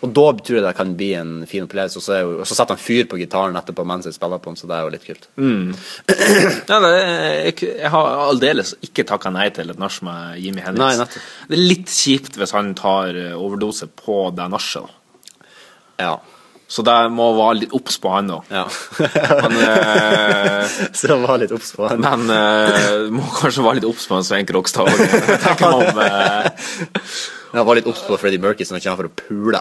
Og 0.00 0.12
da 0.16 0.24
tror 0.40 0.56
jeg 0.56 0.64
det 0.64 0.76
kan 0.78 0.94
bli 0.96 1.10
en 1.18 1.32
fin 1.48 1.66
opplevelse. 1.66 2.00
Og 2.00 2.04
så, 2.04 2.20
jo, 2.22 2.32
og 2.40 2.48
så 2.48 2.56
setter 2.56 2.76
han 2.76 2.82
fyr 2.82 3.08
på 3.10 3.18
gitaren 3.20 3.58
etterpå 3.60 3.84
mens 3.88 4.08
jeg 4.08 4.16
spiller 4.16 4.40
på 4.40 4.52
den, 4.52 4.60
så 4.60 4.70
det 4.70 4.78
er 4.78 4.86
jo 4.86 4.94
litt 4.94 5.06
kult. 5.08 5.28
Mm. 5.36 5.74
Ja, 6.70 6.78
det, 6.84 6.90
jeg, 6.94 7.54
jeg 7.82 7.90
har 7.92 8.10
aldeles 8.24 8.74
ikke 8.86 9.04
takka 9.08 9.32
nei 9.34 9.48
til 9.54 9.72
et 9.72 9.80
nach 9.80 9.98
med 10.06 10.38
Jimmy 10.40 10.64
Henriks. 10.64 11.20
Det 11.50 11.56
er 11.58 11.62
litt 11.62 11.92
kjipt 11.92 12.38
hvis 12.40 12.54
han 12.56 12.72
tar 12.78 13.16
eh, 13.18 13.36
overdose 13.36 13.90
på 13.90 14.28
det 14.36 14.46
nachet. 14.52 14.96
Ja. 16.00 16.14
Så 16.70 16.84
det 16.86 16.94
må 17.10 17.32
være 17.34 17.64
litt 17.64 17.72
obs 17.74 17.96
på 17.98 18.12
han 18.14 18.30
da. 18.30 18.38
Ja. 18.46 18.62
Men, 19.42 19.56
eh, 19.64 20.76
så 21.00 21.18
var 21.18 21.42
litt 21.42 21.52
obs 21.56 21.72
på 21.74 21.88
han. 21.90 21.98
men 22.04 22.30
eh, 22.30 23.08
må 23.10 23.26
kanskje 23.40 23.64
være 23.66 23.80
litt 23.80 23.88
obs 23.90 24.06
på 24.06 24.20
en 24.20 24.26
Svein 24.26 24.46
Krogstad 24.46 24.86
òg. 24.86 24.98
Eh, 27.50 27.56
Jeg 27.58 27.66
var 27.66 27.74
litt 27.78 27.86
obs 27.90 28.02
på 28.06 28.18
Freddie 28.20 28.38
Mercury, 28.42 28.64
så 28.64 28.76
han 28.76 28.80
kommer 28.84 28.96
for 28.96 29.08
å 29.10 29.14
pule 29.28 29.60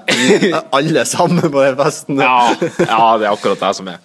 alle- 0.78 1.06
sammen 1.06 1.41
på 1.52 1.64
den 1.66 1.78
festen. 1.80 2.20
ja, 2.22 2.49
ja, 2.53 3.18
det 3.18 3.28
er 3.28 3.32
akkurat 3.34 3.60
det 3.60 3.76
som 3.76 3.88
er. 3.88 3.99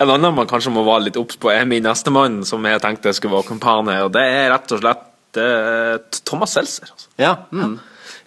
En 0.00 0.10
annen 0.10 0.34
man 0.34 0.46
kanskje 0.50 0.72
må 0.72 0.84
være 0.84 1.04
litt 1.08 1.16
obs 1.20 1.36
på, 1.40 1.50
er 1.52 1.64
min 1.68 1.82
nestemann, 1.84 2.42
som 2.48 2.64
jeg 2.64 2.80
tenkte 2.82 3.14
skulle 3.16 3.36
være 3.38 3.48
kumpane. 3.52 3.96
Og 4.04 4.12
det 4.12 4.22
er 4.26 4.50
rett 4.52 4.72
og 4.76 4.80
slett 4.82 5.40
eh, 5.40 5.98
Thomas 6.24 6.52
Seltzer. 6.56 6.90
Altså. 6.92 7.08
Ja. 7.18 7.34
Mm. 7.52 7.78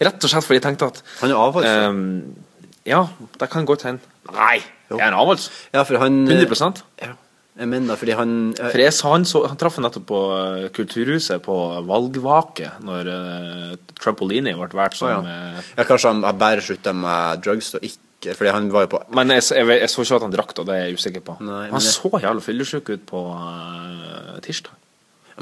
Rett 0.02 0.24
og 0.26 0.30
slett 0.32 0.44
fordi 0.48 0.60
jeg 0.62 0.66
tenkte 0.66 0.90
at 0.90 1.04
Han 1.22 1.32
er 1.32 1.36
avholds. 1.36 1.68
Um, 1.90 2.36
Ja, 2.86 3.06
det 3.40 3.48
kan 3.50 3.66
godt 3.66 3.84
hende. 3.88 4.02
Nei, 4.34 4.58
jeg 4.90 5.00
er 5.00 5.08
en 5.08 5.14
avholds. 5.16 5.46
Ja, 5.74 5.84
for 5.88 5.98
han 6.02 6.26
100 6.28 6.74
Jeg 7.54 7.70
mener 7.70 8.00
fordi 8.00 8.16
han 8.18 8.32
For 8.58 8.82
jeg 8.82 8.94
han, 9.06 9.26
så, 9.30 9.44
han 9.46 9.58
traff 9.62 9.76
nettopp 9.84 10.06
på 10.10 10.20
eh, 10.34 10.70
Kulturhuset 10.74 11.44
på 11.46 11.58
valgvake 11.86 12.72
når 12.82 13.10
uh, 13.14 13.76
Trampolini 14.00 14.56
ble 14.58 14.70
valgt 14.74 14.98
som 14.98 15.22
Å, 15.22 15.28
eh, 15.30 15.60
Ja, 15.78 15.86
kanskje 15.86 16.16
han 16.16 16.24
bare 16.40 16.64
slutta 16.66 16.96
med 16.98 17.44
drugs 17.46 17.76
og 17.78 17.86
ikke 17.86 18.34
Fordi 18.40 18.56
han 18.56 18.72
var 18.74 18.88
jo 18.88 18.94
på 18.96 19.04
Men 19.14 19.36
jeg, 19.36 19.46
jeg, 19.54 19.70
jeg 19.84 19.92
så 19.94 20.02
ikke 20.08 20.18
at 20.18 20.26
han 20.26 20.34
drakk, 20.34 20.56
da. 20.58 20.66
det 20.72 20.80
er 20.80 20.88
jeg 20.88 20.98
usikker 20.98 21.26
på. 21.28 21.38
Nei, 21.46 21.68
han 21.76 21.86
så 21.86 22.10
jævla 22.16 22.42
fyllesyk 22.42 22.90
ut 22.96 23.06
på 23.12 23.22
uh, 23.38 24.40
tirsdag. 24.46 24.74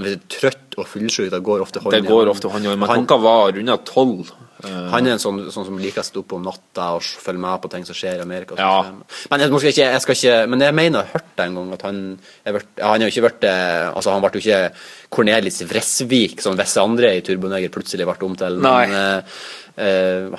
Er 0.01 0.15
trøtt 0.31 0.77
og 0.79 0.88
fyllesyk, 0.88 1.29
Det 1.31 1.41
går 1.43 1.63
ofte 1.63 1.81
hånd 1.83 1.93
Det 1.95 2.03
i 2.03 2.07
går 2.07 2.25
hånd. 2.25 2.31
ofte 2.35 2.51
hånd 2.51 2.65
i 2.65 2.71
hånd, 2.71 2.79
men 2.79 2.89
Han- 2.89 3.05
klokka 3.05 3.21
var 3.23 3.51
rundt 3.55 3.85
tolv. 3.88 4.31
Eh, 4.67 4.89
Han 4.91 5.07
er 5.07 5.15
en 5.15 5.21
sånn, 5.21 5.39
sånn 5.53 5.67
som 5.67 5.79
liker 5.81 6.03
å 6.03 6.07
stå 6.07 6.23
opp 6.23 6.35
om 6.38 6.43
natta 6.45 6.88
og 6.97 7.05
følge 7.05 7.41
med 7.43 7.63
på 7.63 7.71
ting 7.73 7.88
som 7.88 7.97
skjer 7.97 8.19
i 8.19 8.25
Amerika. 8.25 8.57
Ja. 8.59 8.83
sånn. 8.88 8.99
Men 9.31 9.45
jeg, 9.45 9.51
skal 9.51 9.71
ikke, 9.71 9.88
jeg 9.88 10.17
ikke 10.17 10.35
Men 10.51 10.65
jeg 10.67 10.77
mener 10.77 10.99
jeg 10.99 11.11
har 11.11 11.15
hørt 11.19 11.31
det 11.38 11.47
en 11.47 11.57
gang 11.59 11.73
at 11.77 11.88
han 11.88 12.03
vært, 12.57 12.69
Han 12.81 12.91
har 12.91 13.05
jo 13.05 13.11
ikke 13.13 13.25
vært 13.29 13.49
eh, 13.49 13.88
Altså, 13.91 14.13
han 14.13 14.25
ble 14.25 14.33
jo 14.35 14.43
ikke 14.43 14.61
Cornelis 15.11 15.63
Vresvik, 15.67 16.43
som 16.43 16.59
visse 16.59 16.83
andre 16.83 17.15
i 17.17 17.25
Turboneger 17.25 17.73
plutselig 17.73 18.07
ble 18.07 18.29
om 18.29 18.38
til. 18.39 18.61
Men 18.63 18.95
eh, 18.95 19.41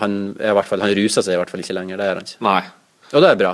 han 0.01 0.17
i 0.37 0.55
hvert 0.57 0.69
fall 0.69 0.85
Han 0.85 0.97
ruser 0.97 1.25
seg 1.25 1.37
i 1.37 1.43
hvert 1.43 1.53
fall 1.53 1.65
ikke 1.65 1.77
lenger. 1.77 2.01
Det 2.01 2.09
gjør 2.09 2.23
han 2.23 2.33
ikke. 2.33 2.43
Nei. 2.49 2.63
Og 3.13 3.21
det 3.21 3.29
er 3.35 3.45
bra. 3.45 3.53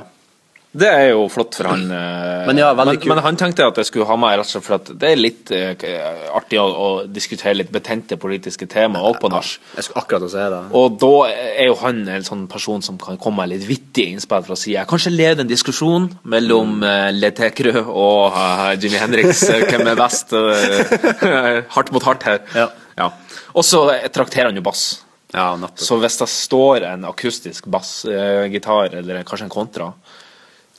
Det 0.70 0.85
er 0.86 1.07
jo 1.15 1.23
flott 1.32 1.57
for 1.57 1.65
han. 1.70 1.86
eh, 1.90 2.43
Men 2.47 2.59
ja, 2.61 2.66
men, 2.77 2.90
men 3.09 3.19
han 3.24 3.36
tenkte 3.40 3.65
at 3.66 3.78
jeg 3.81 3.89
skulle 3.89 4.05
ha 4.07 4.16
med 4.20 4.35
rett 4.36 4.45
og 4.45 4.51
slett 4.51 4.66
for 4.66 4.77
at 4.77 4.90
det 5.01 5.09
er 5.15 5.16
litt 5.19 5.49
uh, 5.51 6.35
artig 6.36 6.59
å, 6.61 6.66
å 6.69 6.89
diskutere 7.09 7.57
litt 7.57 7.70
betente 7.73 8.19
politiske 8.20 8.69
tema 8.69 9.01
òg 9.09 9.16
på 9.23 9.31
nach. 9.32 9.55
Jeg 9.78 9.86
skulle 9.86 10.03
akkurat 10.05 10.27
å 10.27 10.31
si 10.35 10.45
det. 10.53 10.61
Og 10.77 10.99
da 11.01 11.11
er 11.32 11.70
jo 11.70 11.78
han 11.81 12.03
en 12.19 12.27
sånn 12.28 12.45
person 12.53 12.85
som 12.85 13.01
kan 13.01 13.16
komme 13.19 13.40
med 13.47 13.55
litt 13.57 13.65
vittige 13.70 14.12
innspill 14.12 14.45
fra 14.45 14.59
sida. 14.61 14.85
Kanskje 14.90 15.15
lede 15.16 15.47
en 15.47 15.51
diskusjon 15.51 16.11
mellom 16.28 16.78
uh, 16.85 17.09
Letekrø 17.16 17.86
og 17.89 18.36
uh, 18.36 18.69
Jimmy 18.77 19.01
Henriks. 19.01 19.47
eh, 19.49 19.65
hvem 19.73 19.89
er 19.89 19.99
best? 20.05 20.36
Uh, 20.36 21.65
hardt 21.78 21.93
mot 21.97 22.05
hardt 22.12 22.28
her. 22.28 22.45
Ja. 22.55 23.09
Og 23.57 23.65
så 23.65 23.86
eh, 23.97 24.09
trakterer 24.12 24.53
han 24.53 24.61
jo 24.61 24.69
bass. 24.69 24.99
Ja. 25.32 25.51
Så 25.77 25.99
hvis 26.01 26.15
det 26.20 26.28
står 26.32 26.85
en 26.89 27.03
akustisk 27.05 27.66
bassgitar, 27.69 28.95
eller 28.97 29.24
kanskje 29.28 29.45
en 29.49 29.53
kontra, 29.53 29.90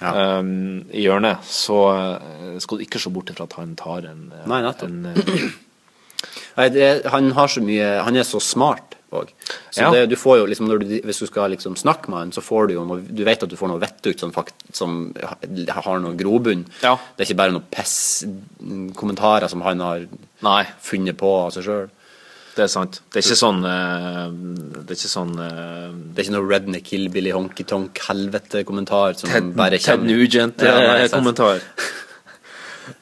um, 0.01 0.85
i 0.95 1.03
hjørnet, 1.03 1.43
så 1.43 1.79
eh, 1.95 2.59
skal 2.63 2.79
du 2.79 2.85
ikke 2.85 3.01
se 3.01 3.11
bort 3.13 3.31
ifra 3.33 3.47
at 3.49 3.57
han 3.59 3.75
tar 3.79 4.07
en, 4.09 4.29
eh, 4.35 4.45
Nei, 4.49 4.61
en 4.63 5.01
eh, 5.11 5.49
Nei, 6.59 6.69
det, 6.75 6.87
han 7.11 7.31
har 7.35 7.47
så 7.51 7.61
mye 7.63 7.89
Han 8.03 8.17
er 8.19 8.25
så 8.27 8.41
smart 8.43 8.95
òg. 9.15 9.31
Så 9.73 9.81
Ja. 9.81 9.91
det, 9.93 10.09
du 10.11 10.15
får 10.19 10.39
jo 10.41 10.47
liksom 10.49 10.67
når 10.69 10.81
du, 10.83 10.87
Hvis 11.07 11.21
du 11.23 11.25
skal 11.29 11.49
liksom 11.51 11.75
snakke 11.79 12.11
med 12.11 12.19
han, 12.19 12.31
så 12.35 12.43
får 12.45 12.67
du 12.69 12.73
jo 12.75 12.83
noe 12.85 13.01
Du 13.01 13.23
vet 13.25 13.41
at 13.43 13.49
du 13.49 13.55
får 13.57 13.71
noe 13.71 13.81
vettugt 13.81 14.19
som, 14.21 14.31
fakt, 14.35 14.53
som 14.75 15.13
har 15.15 15.99
noe 16.03 16.17
grobunn. 16.19 16.65
Ja. 16.83 16.95
Det 17.15 17.23
er 17.23 17.29
ikke 17.29 17.39
bare 17.41 17.55
noen 17.55 17.69
piss-kommentarer 17.73 19.49
som 19.49 19.63
han 19.65 19.79
har 19.83 20.05
Nei. 20.45 20.63
funnet 20.83 21.17
på 21.19 21.31
av 21.45 21.55
seg 21.55 21.65
sjøl. 21.65 21.89
Det 22.59 22.65
er 22.65 22.71
sant. 22.73 22.97
Det 23.07 23.21
er 23.21 23.23
ikke 23.23 23.39
sånn 23.39 23.61
eh, 23.63 24.25
Det 24.83 24.91
er 24.91 24.97
ikke 24.97 25.11
sånn 25.13 25.29
eh, 25.39 25.85
Det 26.11 26.19
er 26.19 26.25
ikke 26.25 26.33
noe 26.35 26.49
redneck 26.49 26.89
hillbilly 26.91 27.31
honky-tonk-helvete-kommentar 27.37 29.15
som 29.21 29.31
Ted, 29.31 29.53
bare 29.55 29.79
Ted 29.79 29.85
kommer 29.95 30.11
Ja. 30.11 30.17
Nugent-kommentar. 30.19 31.63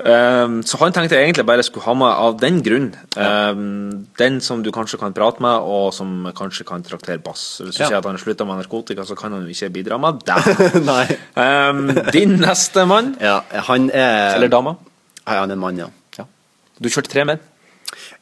Um, 0.03 0.57
så 0.67 0.75
han 0.81 0.91
tenkte 0.93 1.15
jeg 1.15 1.29
egentlig 1.29 1.45
bare 1.47 1.63
skulle 1.63 1.85
ha 1.87 1.93
med 1.95 2.11
av 2.11 2.33
den 2.41 2.57
grunn. 2.61 2.89
Um, 3.15 4.05
den 4.19 4.41
som 4.43 4.59
du 4.61 4.67
kanskje 4.75 4.99
kan 4.99 5.15
prate 5.15 5.41
med, 5.41 5.63
og 5.63 5.93
som 5.95 6.27
kanskje 6.37 6.65
kan 6.67 6.83
traktere 6.85 7.21
bass. 7.23 7.61
Hvis 7.63 7.77
du 7.79 7.83
Ja. 7.83 7.87
sier 7.87 7.97
at 8.01 8.05
han 8.05 8.19
slutta 8.19 8.45
med 8.45 8.59
narkotika, 8.59 9.05
så 9.07 9.15
kan 9.17 9.31
han 9.31 9.47
jo 9.47 9.55
ikke 9.55 9.71
bidra 9.79 9.97
med 9.97 10.21
det. 10.27 11.17
Um, 11.37 11.87
din 12.11 12.35
neste 12.41 12.85
mann, 12.85 13.15
Ja, 13.21 13.39
han 13.69 13.89
er 13.89 14.35
eller 14.35 14.49
dame? 14.51 14.75
Ja, 15.25 15.39
han 15.41 15.49
er 15.51 15.53
en 15.55 15.59
mann, 15.59 15.77
ja. 15.77 15.87
Du 16.79 16.89
kjørte 16.89 17.09
tre 17.09 17.23
menn? 17.25 17.39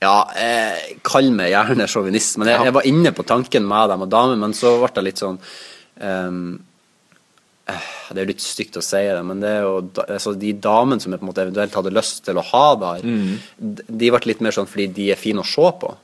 Ja, 0.06 0.16
eh, 0.38 0.94
kall 1.08 1.32
meg 1.34 1.50
gjerne 1.56 1.88
sjåvinist, 1.90 2.38
men 2.42 2.52
jeg, 2.52 2.62
jeg 2.70 2.76
var 2.78 2.86
inne 2.90 3.12
på 3.16 3.26
tanken 3.28 3.66
med 3.68 3.90
dem 3.94 4.06
og 4.06 4.10
damer, 4.14 4.38
men 4.46 4.54
så 4.58 4.76
ble 4.84 4.92
det 5.00 5.04
litt 5.10 5.22
sånn 5.24 5.40
eh, 5.98 6.40
Det 7.66 8.20
er 8.20 8.22
jo 8.22 8.30
litt 8.30 8.44
stygt 8.46 8.78
å 8.78 8.84
si 8.86 9.02
det, 9.02 9.22
men 9.26 9.40
det 9.42 9.50
er 9.56 9.64
jo 9.66 9.78
altså, 10.06 10.36
de 10.38 10.52
damene 10.62 11.02
som 11.02 11.14
jeg 11.16 11.22
på 11.22 11.26
en 11.26 11.32
måte 11.32 11.46
eventuelt 11.48 11.74
hadde 11.80 11.94
lyst 11.96 12.22
til 12.28 12.38
å 12.38 12.44
ha 12.52 12.66
der, 12.84 13.02
Mm. 13.06 13.40
de 13.90 14.12
ble 14.14 14.22
litt 14.30 14.42
mer 14.46 14.54
sånn 14.54 14.70
fordi 14.70 14.86
de 14.94 15.08
er 15.16 15.18
fine 15.18 15.42
å 15.42 15.48
se 15.50 15.72
på. 15.82 15.96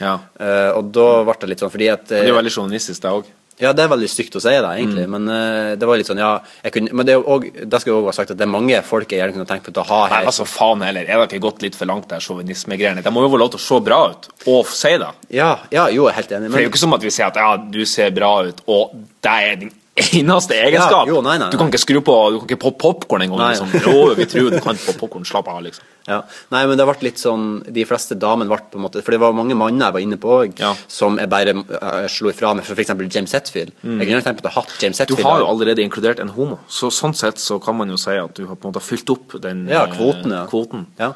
Ja. 0.00 0.16
Uh, 0.40 0.72
og 0.80 0.88
da 0.90 1.06
ble 1.22 1.36
det 1.44 1.48
litt 1.52 1.62
sånn 1.62 1.70
fordi 1.70 1.86
at 1.92 2.08
Det 2.10 2.24
er 2.24 2.32
jo 2.32 2.38
veldig 2.40 2.50
sjåvinistisk, 2.56 2.98
det 3.04 3.12
òg. 3.14 3.28
Ja, 3.62 3.70
det 3.76 3.84
er 3.84 3.90
veldig 3.92 4.08
stygt 4.10 4.34
å 4.34 4.42
si 4.42 4.50
det, 4.50 4.70
egentlig, 4.74 5.04
men 5.10 5.28
uh, 5.30 5.74
det 5.78 5.86
var 5.86 6.00
litt 6.00 6.08
sånn, 6.08 6.18
ja 6.18 6.32
jeg 6.64 6.74
kunne, 6.74 6.94
Men 6.96 7.06
det 7.06 7.14
også, 7.20 7.52
det 7.70 7.80
skal 7.80 7.92
jo 7.92 7.98
òg 8.00 8.08
være 8.08 8.16
sagt 8.16 8.32
at 8.34 8.40
det 8.40 8.46
er 8.46 8.50
mange 8.50 8.80
folk 8.86 9.12
jeg 9.12 9.22
gjerne 9.22 9.36
kunne 9.36 9.46
tenkt 9.46 9.68
på 9.68 9.84
å 9.84 9.86
ha 9.92 10.00
Nei, 10.10 10.24
altså 10.26 10.46
faen 10.48 10.82
heller. 10.82 11.06
Er 11.06 11.20
det 11.20 11.28
ikke 11.28 11.44
gått 11.46 11.62
litt 11.62 11.78
for 11.78 11.90
langt, 11.90 12.08
der 12.10 12.24
sjåvinismegreiene? 12.24 13.04
De 13.04 13.14
må 13.14 13.22
jo 13.22 13.30
få 13.36 13.40
lov 13.44 13.54
til 13.54 13.62
å 13.62 13.66
se 13.68 13.80
bra 13.86 14.00
ut, 14.10 14.28
og 14.50 14.74
si 14.74 14.92
det. 15.00 15.12
Ja, 15.38 15.52
ja, 15.70 15.86
jo, 15.94 16.08
jeg 16.08 16.14
er 16.14 16.18
helt 16.18 16.36
enig. 16.38 16.50
For 16.50 16.58
det 16.58 16.64
er 16.64 16.68
jo 16.68 16.74
ikke 16.74 16.82
som 16.82 16.98
at 16.98 17.06
vi 17.06 17.14
sier 17.14 17.30
at 17.30 17.40
ja, 17.40 17.54
du 17.78 17.80
ser 17.88 18.14
bra 18.16 18.34
ut, 18.48 18.66
og 18.66 18.98
det 19.24 19.38
er 19.46 19.58
din 19.62 19.74
eneste 19.94 20.56
egenskap. 20.58 21.06
Ja, 21.06 21.14
jo, 21.14 21.20
nei, 21.22 21.36
nei, 21.38 21.46
nei. 21.46 21.50
Du 21.54 21.58
kan 21.60 21.70
ikke 21.70 21.82
skru 21.82 22.00
på 22.04 22.14
Du 22.34 22.40
kan 22.40 22.48
ikke 22.48 22.62
poppe 22.66 22.82
popkorn 22.82 23.26
engang. 23.26 23.44
Liksom. 23.52 23.74
Jo, 23.86 24.14
vi 24.18 24.26
tror 24.30 24.50
du 24.50 24.60
kan 24.60 24.78
poppe 24.78 24.98
popkorn. 25.04 25.26
Slapp 25.28 25.50
av, 25.52 25.62
liksom. 25.66 25.90
Ja. 26.04 26.18
Nei, 26.52 26.66
men 26.68 26.76
det 26.76 26.84
ble 26.84 27.06
litt 27.06 27.16
sånn 27.16 27.62
De 27.72 27.80
fleste 27.88 28.12
damene 28.20 28.50
ble 28.50 28.58
på 28.68 28.76
en 28.76 28.82
måte 28.84 29.00
For 29.00 29.14
det 29.14 29.22
var 29.22 29.32
mange 29.32 29.56
manner 29.56 29.86
jeg 29.86 29.94
var 29.96 30.02
inne 30.04 30.18
på 30.20 30.34
òg, 30.34 30.58
som 30.92 31.16
jeg 31.16 31.30
bare 31.32 31.54
jeg 31.54 32.10
slo 32.12 32.28
ifra 32.28 32.50
med. 32.56 32.66
For 32.66 32.80
eksempel 32.80 33.08
James 33.08 33.32
Hetfield. 33.32 33.72
Mm. 33.80 34.02
Jeg 34.02 34.08
kunne 34.10 34.20
tenkt 34.26 34.42
på 34.44 34.50
å 34.50 34.52
ha 34.52 34.62
hatt 34.64 34.74
James 34.82 35.00
Hetfield. 35.00 35.22
Du 35.22 35.26
har 35.26 35.40
jo 35.40 35.46
allerede 35.48 35.80
inkludert 35.84 36.20
en 36.20 36.32
homo, 36.34 36.58
så 36.68 36.90
sånn 36.92 37.16
sett 37.16 37.40
så 37.40 37.56
kan 37.62 37.76
man 37.78 37.88
jo 37.88 37.96
si 38.00 38.18
at 38.20 38.36
du 38.36 38.44
har 38.50 38.58
på 38.58 38.68
en 38.68 38.74
måte 38.74 38.82
fylt 38.84 39.10
opp 39.14 39.36
den 39.44 39.64
ja, 39.70 39.86
eh, 39.86 39.94
kvoten, 39.94 40.34
ja. 40.36 40.42
kvoten. 40.50 40.84
ja. 41.00 41.10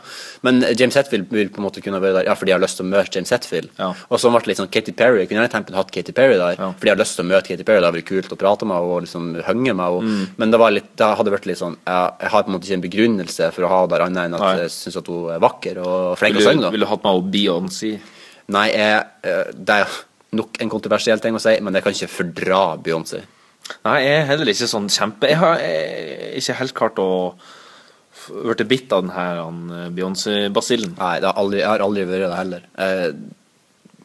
Men 0.46 0.62
James 0.72 0.96
Hetfield 0.96 1.28
vil 1.36 1.52
på 1.52 1.60
en 1.60 1.66
måte 1.68 1.82
kunne 1.84 2.00
være 2.00 2.20
der 2.20 2.30
Ja, 2.30 2.36
fordi 2.38 2.54
jeg 2.54 2.58
har 2.58 2.64
lyst 2.64 2.80
til 2.80 2.88
å 2.88 2.90
møte 2.94 3.18
James 3.18 3.34
Hetfield. 3.34 3.72
Og 4.08 4.16
så 4.20 4.32
ble 4.32 4.40
det 4.44 4.52
litt 4.52 4.62
sånn 4.62 4.72
Katy 4.72 4.96
Perry. 4.96 5.22
Jeg 5.22 5.30
kunne 5.32 5.42
gjerne 5.42 5.54
tenkt 5.56 5.72
meg 5.72 5.76
å 5.76 5.82
ha 5.82 5.88
Katy 5.98 6.16
Perry 6.16 6.40
der, 6.40 6.60
fordi 6.64 6.92
jeg 6.92 6.96
har 6.96 7.02
lyst 7.02 7.18
til 7.18 7.26
å 7.26 7.30
møte 7.32 7.52
Katy 7.52 7.68
Perry. 7.68 7.82
Det 7.82 7.90
hadde 7.90 8.00
vært 8.00 8.10
kult 8.12 8.36
å 8.36 8.40
prate 8.40 8.67
med 8.68 8.76
henne 8.78 8.94
og 8.94 9.04
liksom 9.06 9.30
henge 9.46 9.74
meg. 9.78 9.96
Og, 9.98 10.02
Mm. 10.08 10.26
Men 10.40 10.52
det, 10.52 10.60
var 10.60 10.74
litt, 10.74 10.90
det 10.96 11.08
hadde 11.18 11.32
vært 11.32 11.46
litt 11.48 11.58
sånn 11.58 11.74
Jeg, 11.86 12.12
jeg 12.22 12.30
har 12.32 12.44
på 12.44 12.48
en 12.48 12.54
måte 12.54 12.68
ikke 12.68 12.76
en 12.78 12.84
begrunnelse 12.84 13.48
for 13.56 13.66
å 13.66 13.70
ha 13.72 13.80
der, 13.90 14.04
annet 14.06 14.28
enn 14.28 14.36
at 14.38 14.44
Nei. 14.44 14.52
jeg 14.62 14.74
syns 14.74 14.98
at 15.00 15.10
hun 15.10 15.32
er 15.34 15.42
vakker 15.42 15.80
og 15.82 15.96
flink 16.20 16.38
til 16.38 16.44
å 16.44 16.52
synge. 16.52 16.70
Ville 16.74 16.86
du 16.86 16.92
hatt 16.92 17.06
med 17.08 17.32
Beyoncé? 17.34 17.92
Nei, 18.54 18.66
jeg, 18.72 19.02
eh, 19.28 19.50
det 19.52 19.80
er 19.82 19.98
nok 20.38 20.60
en 20.62 20.72
kontroversiell 20.72 21.20
ting 21.24 21.36
å 21.36 21.42
si, 21.42 21.56
men 21.64 21.76
jeg 21.76 21.84
kan 21.84 21.96
ikke 21.96 22.12
fordra 22.12 22.62
Beyoncé. 22.84 23.22
Nei, 23.84 23.98
jeg 24.04 24.20
er 24.22 24.28
heller 24.30 24.50
ikke 24.52 24.68
sånn 24.70 24.86
kjempe 24.88 25.28
Jeg 25.28 25.38
har 25.42 25.58
jeg, 25.60 26.30
ikke 26.40 26.58
helt 26.62 26.76
klart 26.78 27.00
å 27.02 27.08
blitt 28.28 28.64
bitt 28.68 28.92
av 28.92 29.04
den 29.04 29.12
her 29.14 29.40
eh, 29.40 29.90
Beyoncé-basillen. 29.94 30.96
Nei, 30.98 31.18
det 31.22 31.30
har 31.30 31.38
aldri, 31.40 31.62
jeg 31.62 31.70
har 31.70 31.84
aldri 31.84 32.06
vært 32.08 32.26
det 32.26 32.40
heller. 32.40 32.64
Eh, 32.84 33.06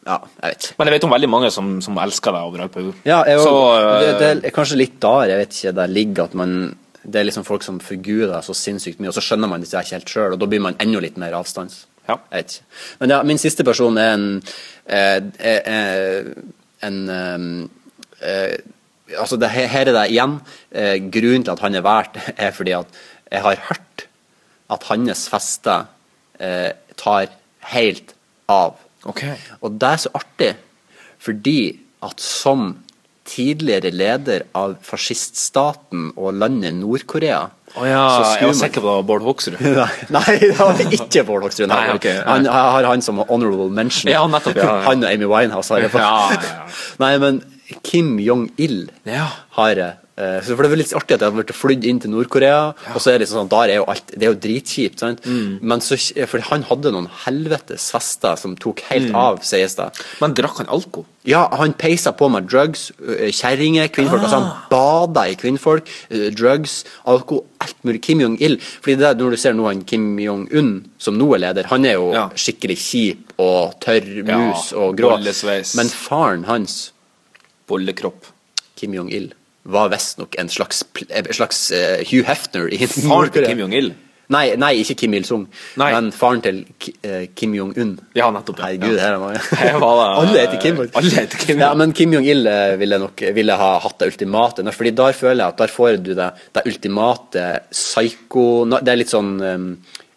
ja, 0.04 0.18
jeg 0.42 0.54
vet. 0.54 0.68
Men 0.78 0.88
jeg 0.88 0.94
vet 0.96 1.06
om 1.06 1.14
veldig 1.14 1.30
mange 1.32 1.50
som, 1.54 1.70
som 1.84 1.98
elsker 2.02 2.34
deg 2.36 2.48
over 2.48 2.64
jord. 2.86 2.98
Ja, 3.08 3.22
jeg, 3.28 3.40
Så, 3.40 3.54
det, 4.02 4.10
eh, 4.12 4.34
det 4.42 4.50
er 4.50 4.54
kanskje 4.54 4.80
litt 4.80 4.98
der, 5.02 5.30
jeg 5.30 5.40
vet 5.40 5.56
ikke, 5.58 5.72
der 5.80 5.94
ligger 5.98 6.28
at 6.28 6.34
man 6.38 6.56
Det 7.04 7.20
er 7.20 7.26
liksom 7.28 7.44
folk 7.44 7.62
som 7.62 7.80
figurer 7.84 8.40
så 8.40 8.54
sinnssykt 8.56 9.00
mye, 9.00 9.10
og 9.10 9.16
så 9.16 9.20
skjønner 9.20 9.50
man 9.50 9.60
det 9.60 9.68
ikke 9.68 9.92
helt 9.92 10.08
sjøl, 10.08 10.32
og 10.32 10.38
da 10.40 10.46
blir 10.48 10.62
man 10.64 10.78
enda 10.80 11.02
litt 11.04 11.18
mer 11.20 11.36
avstands. 11.36 11.82
Ja. 12.08 12.16
Jeg 12.30 12.38
vet 12.38 12.54
ikke. 12.54 12.70
Men 13.00 13.12
ja, 13.12 13.18
min 13.28 13.40
siste 13.40 13.64
person 13.64 13.98
er 14.00 14.14
en 14.14 14.24
eh, 14.86 15.18
eh, 15.38 15.60
eh, 15.74 16.30
En 16.84 16.96
eh, 17.08 17.44
eh, 18.24 18.56
Altså, 19.20 19.36
det, 19.36 19.50
her 19.52 19.84
er 19.84 19.92
det 19.92 20.06
igjen. 20.10 20.38
Eh, 20.72 20.96
grunnen 21.12 21.44
til 21.44 21.52
at 21.52 21.60
han 21.60 21.74
er 21.76 21.84
valgt, 21.84 22.16
er 22.40 22.54
fordi 22.56 22.72
at 22.72 22.86
jeg 23.30 23.44
har 23.44 23.60
hørt 23.68 24.06
at 24.72 24.86
hans 24.88 25.26
fester 25.28 25.84
eh, 26.40 26.72
tar 26.96 27.28
helt 27.74 28.14
av. 28.48 28.80
Og 29.06 29.78
det 29.80 29.90
er 29.90 30.02
så 30.04 30.12
artig, 30.16 30.54
fordi 31.22 31.58
at 32.04 32.20
som 32.20 32.72
tidligere 33.24 33.92
leder 33.94 34.44
av 34.56 34.76
fasciststaten 34.84 36.10
og 36.20 36.36
landet 36.36 36.76
Nord-Korea 36.76 37.46
oh 37.74 37.86
ja, 37.88 38.02
jeg 38.36 38.50
var 38.50 38.58
sikker 38.58 38.82
på 38.82 38.86
det 38.86 38.96
var 38.98 39.06
Bård 39.08 39.24
Hoksrud. 39.24 39.56
Nei, 39.64 39.88
nei, 40.12 40.34
det 40.42 40.52
var 40.58 40.82
ikke 40.84 41.24
Bård 41.26 41.46
Hoksrud. 41.46 41.66
Nei, 41.70 41.80
Nei, 41.88 41.96
ok, 41.96 42.08
ja. 42.10 42.20
han, 42.28 42.46
har 42.46 42.88
han 42.90 43.02
som 43.04 43.22
honorable 43.24 43.70
mention. 43.74 44.12
Ja, 44.12 44.26
nettopp, 44.30 44.60
ja. 44.60 44.76
Han 44.86 45.04
og 45.06 45.10
Amy 45.10 45.28
Winehouse 45.30 45.74
har 45.74 45.86
jeg 45.86 45.94
på. 45.94 46.02
Ja, 46.02 46.36
ja, 46.36 46.68
Nei, 47.02 47.14
men 47.22 47.40
Kim 47.82 48.16
Jong-il 48.20 48.88
har 49.56 49.74
jeg. 49.74 49.94
Eh, 50.16 50.38
så 50.46 50.54
for 50.54 50.62
Det 50.62 50.70
er 50.70 50.78
litt 50.78 50.92
artig 50.94 51.14
at 51.16 51.22
jeg 51.24 51.26
har 51.26 51.34
blitt 51.34 51.48
flydd 51.58 51.84
inn 51.90 51.98
til 51.98 52.10
Nord-Korea, 52.12 52.68
og 52.94 53.00
så 53.02 53.10
er 53.10 53.18
det 53.18 53.24
liksom 53.24 53.40
sånn, 53.40 53.48
der 53.50 53.72
er 53.72 53.78
jo 53.80 53.86
alt, 53.90 54.06
det 54.14 54.22
er 54.22 54.30
jo 54.30 54.36
dritkjipt. 54.44 55.00
sant? 55.02 55.24
Mm. 55.26 55.58
Men 55.60 55.80
så, 55.82 55.96
for 56.30 56.38
han 56.52 56.62
hadde 56.68 56.92
noen 56.94 57.08
helvetes 57.24 57.90
fester 57.90 58.36
som 58.38 58.54
tok 58.54 58.78
helt 58.92 59.08
Mm. 59.10 59.16
av, 59.16 59.40
sies 59.42 59.74
det. 59.74 59.88
Men 60.20 60.34
drakk 60.34 60.58
han 60.58 60.66
alko? 60.70 61.04
Ja, 61.26 61.48
han 61.56 61.72
peisa 61.72 62.12
på 62.12 62.30
med 62.30 62.46
drugs, 62.46 62.92
ø, 63.02 63.26
kjerringer, 63.32 63.88
kvinnfolk. 63.88 64.22
Altså 64.22 64.38
han 64.38 64.52
bada 64.70 65.26
i 65.26 65.34
kvinnfolk, 65.34 65.88
drugs, 66.36 66.84
alko, 67.06 67.44
alt 67.60 67.74
mulig. 67.82 68.00
Kim 68.02 68.20
Jong-il. 68.20 68.58
Fordi 68.60 68.96
det, 68.96 69.02
er 69.08 69.14
Når 69.16 69.30
du 69.30 69.36
ser 69.36 69.52
nå 69.54 69.66
han 69.66 69.82
Kim 69.82 70.16
Jong-un, 70.18 70.84
som 70.98 71.18
nå 71.18 71.34
er 71.34 71.38
leder, 71.40 71.64
han 71.66 71.84
er 71.86 71.94
jo 71.94 72.12
skikkelig 72.36 72.76
kjip 72.78 73.32
og 73.40 73.80
tørr 73.80 74.22
mus 74.22 74.70
Ja, 74.70 74.78
og 74.78 74.96
grå. 74.96 75.18
Men 75.74 75.88
faren 75.88 76.44
hans, 76.44 76.92
Bollekropp, 77.70 78.30
Kim 78.76 78.94
Jong-il, 78.96 79.32
var 79.64 79.88
visstnok 79.94 80.36
en 80.38 80.50
slags, 80.52 80.82
en 81.08 81.30
slags 81.32 81.70
uh, 81.72 82.02
Hugh 82.04 82.26
Hefner 82.28 82.68
i 82.72 82.86
Faren 82.86 83.32
til 83.32 83.46
Kim 83.48 83.64
Jong-il? 83.64 83.94
Nei, 84.32 84.54
nei, 84.56 84.70
ikke 84.80 84.94
Kim 85.02 85.14
Il-sung, 85.18 85.42
men 85.80 86.06
faren 86.16 86.40
til 86.44 86.60
eh, 87.04 87.26
Kim 87.36 87.52
Jong-un. 87.56 87.90
Ja, 88.16 88.30
nettopp. 88.32 88.62
ja. 88.62 88.70
Herregud, 88.70 88.96
her 88.96 89.18
er. 89.18 89.48
Her 89.60 89.84
Alle 89.84 90.38
heter 90.38 90.60
Kim. 90.62 90.80
Alle 90.80 91.10
heter 91.12 91.42
Kim. 91.42 91.60
Ja, 91.60 91.72
men 91.76 91.92
Kim 91.96 92.14
Jong-il 92.16 92.46
eh, 92.48 92.76
ville 92.80 92.98
nok 93.02 93.20
ville 93.36 93.56
ha 93.60 93.68
hatt 93.84 93.98
det 94.00 94.08
ultimate. 94.14 94.64
Fordi 94.72 94.94
der 94.96 95.12
føler 95.12 95.42
jeg 95.44 95.52
at 95.52 95.60
der 95.60 95.74
får 95.74 95.98
du 96.06 96.14
det, 96.16 96.30
det 96.56 96.64
ultimate 96.70 97.44
psycho... 97.70 98.46
Det 98.78 98.94
er 98.94 99.00
litt 99.02 99.12
sånn 99.12 99.34
um, 99.44 99.68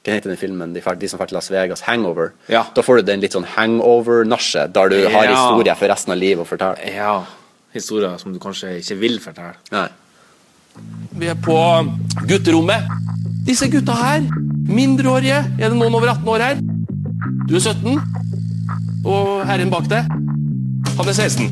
Hva 0.07 0.15
heter 0.15 0.31
den 0.31 0.39
filmen? 0.39 0.71
De, 0.75 0.79
de 0.79 1.09
som 1.11 1.19
drar 1.19 1.27
til 1.27 1.35
Las 1.41 1.51
Vegas? 1.51 1.83
Hangover. 1.89 2.31
Da 2.47 2.85
får 2.85 3.01
du 3.01 3.09
den 3.11 3.25
litt 3.25 3.35
sånn 3.35 3.47
hangover-nasje, 3.57 4.69
der 4.71 4.93
du 4.93 5.01
har 5.09 5.27
Ja. 5.27 5.35
historier 5.35 5.75
for 5.75 5.91
resten 5.91 6.15
av 6.15 6.21
livet 6.23 6.45
å 6.45 6.47
fortelle. 6.47 6.95
Ja. 6.95 7.17
Historier 7.75 8.17
som 8.21 8.33
du 8.33 8.39
kanskje 8.41 8.77
ikke 8.81 8.97
vil 9.01 9.17
fortelle. 9.23 9.55
Nei. 9.73 9.87
Vi 11.17 11.29
er 11.31 11.37
på 11.41 11.57
gutterommet. 12.29 12.87
Disse 13.47 13.67
gutta 13.71 13.95
her, 13.97 14.25
mindreårige. 14.67 15.39
Er 15.59 15.71
det 15.71 15.77
noen 15.77 15.95
over 15.97 16.11
18 16.13 16.31
år 16.33 16.43
her? 16.45 16.61
Du 17.47 17.55
er 17.57 17.63
17. 17.63 17.97
Og 19.07 19.45
herren 19.47 19.71
bak 19.71 19.87
deg, 19.89 20.07
han 20.97 21.07
er 21.11 21.15
16. 21.15 21.51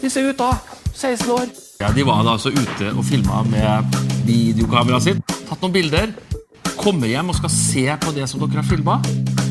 Disse 0.00 0.22
gutta, 0.24 0.54
16 0.96 1.30
år. 1.34 1.50
Ja, 1.80 1.90
De 1.96 2.04
var 2.04 2.24
da 2.24 2.34
altså 2.36 2.52
ute 2.52 2.90
og 2.92 3.04
filma 3.08 3.42
med 3.48 3.94
videokameraet 4.28 5.06
sitt. 5.10 5.22
Tatt 5.48 5.60
noen 5.62 5.74
bilder. 5.74 6.12
Kommer 6.80 7.08
hjem 7.10 7.32
og 7.32 7.36
skal 7.36 7.52
se 7.52 7.84
på 8.00 8.12
det 8.16 8.28
som 8.30 8.40
dere 8.42 8.62
har 8.62 8.68
filma. 8.68 8.98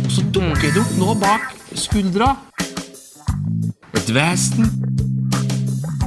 Så 0.10 0.26
dukker 0.34 0.74
det 0.74 0.82
opp 0.82 0.94
noe 0.98 1.16
bak 1.22 1.52
skuldra. 1.78 2.32
Et 3.98 4.10
vesen. 4.14 4.66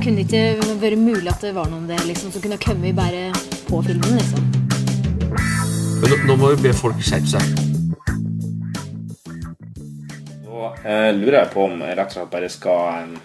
Kunne 0.02 0.18
det 0.18 0.26
ikke 0.26 0.78
vært 0.82 0.98
mulig 0.98 1.30
at 1.30 1.42
det 1.42 1.52
var 1.56 1.70
noen 1.70 1.88
der 1.90 2.02
liksom, 2.06 2.30
som 2.34 2.42
kunne 2.42 2.58
kommet 2.62 2.94
bare 2.94 3.30
på 3.68 3.80
filmen? 3.86 4.16
liksom? 4.18 4.48
Men 6.02 6.10
nå, 6.10 6.16
nå 6.26 6.36
må 6.38 6.52
vi 6.52 6.68
be 6.68 6.72
folk 6.74 6.98
skjerpe 7.02 7.30
seg. 7.30 7.42
Nå 10.46 10.70
eh, 10.82 11.10
lurer 11.14 11.38
jeg 11.40 11.52
på 11.54 11.66
om 11.68 11.76
jeg 11.82 11.98
rett 11.98 12.10
og 12.10 12.18
slett 12.18 12.32
bare 12.32 12.50
skal 12.50 12.82
eh, 13.02 13.20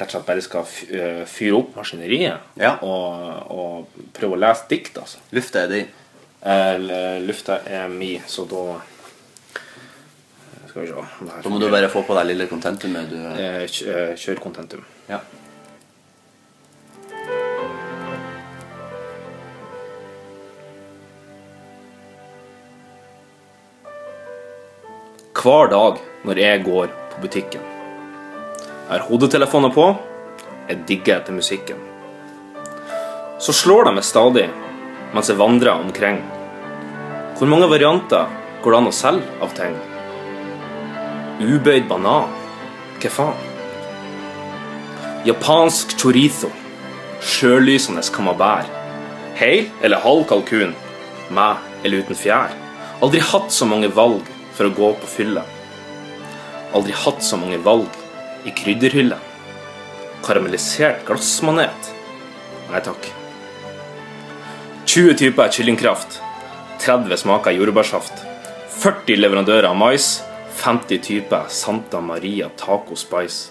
Rett 0.00 0.06
og 0.06 0.14
slett 0.14 0.28
bare 0.30 0.44
skal 0.44 0.70
eh, 0.96 1.24
fyre 1.28 1.58
opp 1.58 1.74
maskineriet 1.76 2.62
og, 2.80 3.50
og 3.52 4.06
prøve 4.16 4.38
å 4.38 4.40
lese 4.40 4.68
dikt, 4.70 4.96
altså. 4.96 5.20
Lufta 5.36 5.66
er 5.66 5.74
di. 5.74 5.82
lufta 7.26 7.58
er 7.68 7.92
mi, 7.92 8.14
så 8.24 8.46
da 8.48 8.78
Skal 10.86 10.96
vi 10.96 11.28
se 11.28 11.42
Da 11.42 11.50
må 11.52 11.58
du 11.60 11.68
bare 11.70 11.88
få 11.92 12.02
på 12.06 12.16
deg 12.16 12.30
lille 12.30 12.46
contentumet 12.48 13.10
du 13.10 13.16
Eh, 13.20 13.62
eh, 13.64 14.16
Kjør 14.16 14.40
contentum. 14.40 14.84
Ja. 15.08 15.20
Hver 25.40 25.70
dag 25.72 26.00
når 26.24 26.38
jeg 26.38 26.64
går 26.64 26.88
på 27.12 27.22
butikken. 27.22 27.62
Jeg 28.60 28.90
har 28.90 29.06
hodetelefoner 29.08 29.72
på. 29.72 29.86
Jeg 30.68 30.84
digger 30.88 31.16
etter 31.20 31.32
musikken. 31.32 31.78
Så 33.40 33.52
slår 33.56 33.88
de 33.88 33.94
meg 33.96 34.04
stadig 34.04 34.48
mens 35.14 35.28
jeg 35.28 35.40
vandrer 35.40 35.72
omkring. 35.80 36.20
Hvor 37.38 37.48
mange 37.48 37.70
varianter 37.72 38.28
går 38.62 38.70
det 38.74 38.80
an 38.82 38.90
å 38.90 38.94
selge 38.94 39.40
av 39.40 39.56
ting? 39.56 39.78
Ubøyd 41.40 41.86
banan? 41.88 42.28
Hva 43.00 43.10
faen? 43.14 43.38
Japansk 45.24 45.94
chorizo. 45.96 46.50
Sjølysende 47.24 48.04
camembert. 48.12 48.68
Heil 49.40 49.70
eller 49.80 50.04
halv 50.04 50.26
kalkun. 50.28 50.74
Med 51.32 51.56
eller 51.84 52.04
uten 52.04 52.18
fjær. 52.18 52.52
Aldri 53.00 53.24
hatt 53.24 53.48
så 53.56 53.64
mange 53.64 53.88
valg 53.88 54.28
for 54.52 54.68
å 54.68 54.74
gå 54.76 54.92
på 55.00 55.08
fylla. 55.16 55.46
Aldri 56.76 56.92
hatt 57.06 57.24
så 57.24 57.40
mange 57.40 57.56
valg 57.64 57.88
i 58.44 58.52
krydderhylla. 58.52 59.16
Karamellisert 60.20 61.06
glassmanet. 61.08 61.92
Nei 62.68 62.84
takk. 62.84 63.14
20 64.84 65.16
typer 65.24 65.48
kyllingkraft. 65.56 66.20
30 66.84 67.24
smaker 67.24 67.56
jordbærsaft. 67.56 68.26
40 68.82 69.24
leverandører 69.24 69.72
av 69.72 69.80
mais. 69.80 70.18
50 70.60 70.98
typer 70.98 71.48
Santa 71.48 72.00
Maria 72.00 72.50
taco 72.56 72.96
spice. 72.96 73.50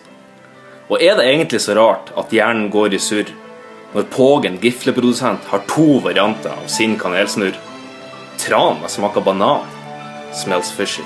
Og 0.89 1.01
er 1.01 1.15
det 1.17 1.25
egentlig 1.25 1.61
så 1.61 1.73
rart 1.77 2.11
at 2.17 2.33
hjernen 2.33 2.69
går 2.73 2.93
i 2.93 2.99
surr 3.01 3.31
når 3.93 4.05
Pågen 4.13 4.59
gifleprodusent 4.61 5.47
har 5.49 5.63
to 5.69 5.97
varianter 6.05 6.53
av 6.53 6.67
sin 6.69 6.93
kanelsnurr? 7.01 7.57
Tran 8.37 8.77
smaker 8.85 8.89
smak 8.89 9.25
banan. 9.25 9.65
Smells 10.33 10.69
fishy. 10.71 11.01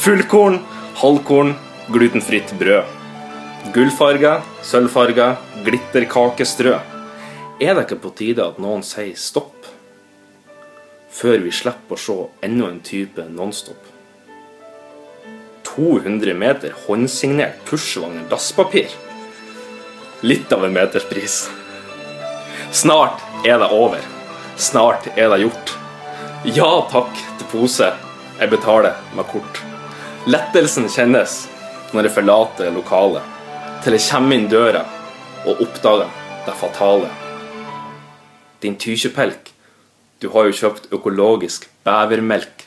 Fullkorn, 0.00 0.62
halvkorn, 1.02 1.52
glutenfritt 1.92 2.54
brød. 2.58 2.96
Gullfarga, 3.74 4.38
sølvfarga, 4.64 5.34
glitterkakestrø. 5.66 6.78
Er 7.60 7.74
det 7.74 7.84
ikke 7.84 8.00
på 8.06 8.14
tide 8.16 8.48
at 8.48 8.60
noen 8.62 8.80
sier 8.86 9.12
stopp? 9.18 9.57
Før 11.18 11.40
vi 11.42 11.50
slipper 11.50 11.96
å 11.96 11.98
se 11.98 12.14
enda 12.46 12.68
en 12.70 12.76
type 12.86 13.24
Nonstop. 13.34 13.80
200 15.66 16.34
meter 16.38 16.76
håndsignert 16.84 17.64
pushvogner 17.66 18.28
dasspapir. 18.30 18.92
Litt 20.22 20.54
av 20.54 20.62
en 20.68 20.76
meterspris. 20.76 21.40
Snart 22.70 23.24
er 23.42 23.58
det 23.58 23.70
over. 23.74 24.06
Snart 24.68 25.10
er 25.16 25.34
det 25.34 25.40
gjort. 25.42 25.74
Ja 26.54 26.70
takk 26.94 27.10
til 27.40 27.50
pose. 27.50 27.90
Jeg 28.38 28.54
betaler 28.54 29.02
med 29.18 29.26
kort. 29.34 29.62
Lettelsen 30.30 30.86
kjennes 30.86 31.40
når 31.90 32.06
jeg 32.06 32.18
forlater 32.20 32.70
lokalet, 32.70 33.26
til 33.82 33.98
jeg 33.98 34.06
kommer 34.06 34.38
inn 34.38 34.50
døra 34.54 34.86
og 35.48 35.66
oppdager 35.66 36.14
det 36.46 36.58
fatale. 36.62 37.10
Din 38.62 38.78
tykjepelk, 38.78 39.57
du 40.18 40.28
har 40.34 40.48
jo 40.48 40.56
kjøpt 40.56 40.88
økologisk 40.94 41.68
bevermelk. 41.86 42.64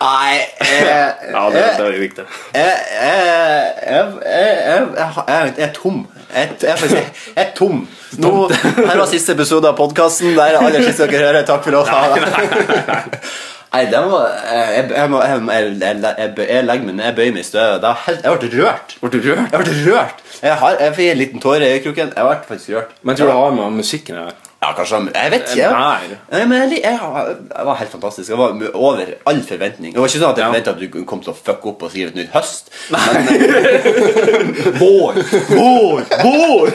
Nei 0.00 0.40
eh, 0.64 1.08
Ja, 1.34 1.42
det, 1.52 1.62
det 1.76 1.84
er 1.84 1.98
viktig. 2.00 2.24
Jeg, 2.54 2.72
er 5.60 5.72
tom. 5.76 6.06
Jeg, 6.34 6.48
er 7.36 7.52
tom. 7.54 7.84
Nå, 8.18 8.32
her 8.48 8.96
var 8.96 9.06
siste 9.10 9.36
episode 9.36 9.68
av 9.70 9.76
podkasten. 9.78 10.32
Det 10.34 10.42
er 10.48 10.58
aller 10.58 10.82
siste 10.88 11.06
dere 11.10 11.28
hører. 11.28 11.46
Takk 11.46 11.62
for 11.68 11.74
oss. 11.82 13.46
Nei, 13.70 13.84
det 13.86 13.98
var 14.02 14.24
Jeg, 14.50 14.90
jeg, 14.90 15.10
må- 15.12 15.22
jeg, 15.22 15.42
jeg, 15.78 16.34
jeg, 16.48 16.64
legger 16.66 16.84
meg 16.88 16.94
ned, 16.96 17.04
jeg 17.04 17.14
bøyer 17.20 17.32
meg 17.36 17.44
i 17.44 17.46
støvet. 17.46 17.84
Jeg 18.10 18.38
ble 18.40 18.50
rørt. 18.64 18.94
Ble 19.00 19.10
du 19.14 19.18
rørt? 19.30 19.52
Jeg 19.54 19.60
ble 19.64 19.74
rørt. 19.86 20.22
Jeg, 20.42 20.54
har, 20.62 20.76
jeg 20.80 20.94
fikk 20.96 21.10
en 21.12 21.20
liten 21.20 21.42
tåre 21.44 21.62
i 21.68 21.72
øyekroken. 21.76 22.10
Jeg 22.16 22.26
ble 22.30 22.38
faktisk 22.48 22.74
rørt. 22.76 22.94
Men 23.02 23.16
tror 23.16 23.28
tror 23.30 23.34
det 23.34 23.42
har 23.44 23.58
med 23.60 23.76
musikken 23.82 24.18
å 24.18 24.24
gjøre. 24.24 24.38
Ja, 24.60 24.72
kanskje 24.76 24.98
Jeg 25.14 25.30
vet 25.32 25.46
ikke. 25.54 25.68
Jeg, 25.70 26.16
Nei, 26.32 26.40
men 26.50 26.56
jeg, 26.72 26.82
jeg, 26.82 26.98
jeg 27.54 27.66
var 27.70 27.78
helt 27.80 27.94
fantastisk. 27.94 28.28
Jeg 28.28 28.38
var 28.42 28.58
over 28.74 29.14
all 29.30 29.40
forventning. 29.48 29.94
Det 29.94 30.02
var 30.02 30.10
ikke 30.10 30.20
sånn 30.20 30.34
at 30.34 30.40
jeg 30.42 30.50
forventa 30.50 30.74
at 30.74 30.82
du 30.82 31.04
kom 31.08 31.22
til 31.24 31.32
å 31.32 31.38
fucke 31.38 31.70
opp 31.72 31.86
og 31.86 31.94
skrive 31.94 32.12
et 32.12 32.18
nytt 32.18 32.34
høst. 32.34 32.68
Men, 32.92 33.00
vår! 34.82 35.22
Vår! 35.54 36.04
Vår! 36.26 36.68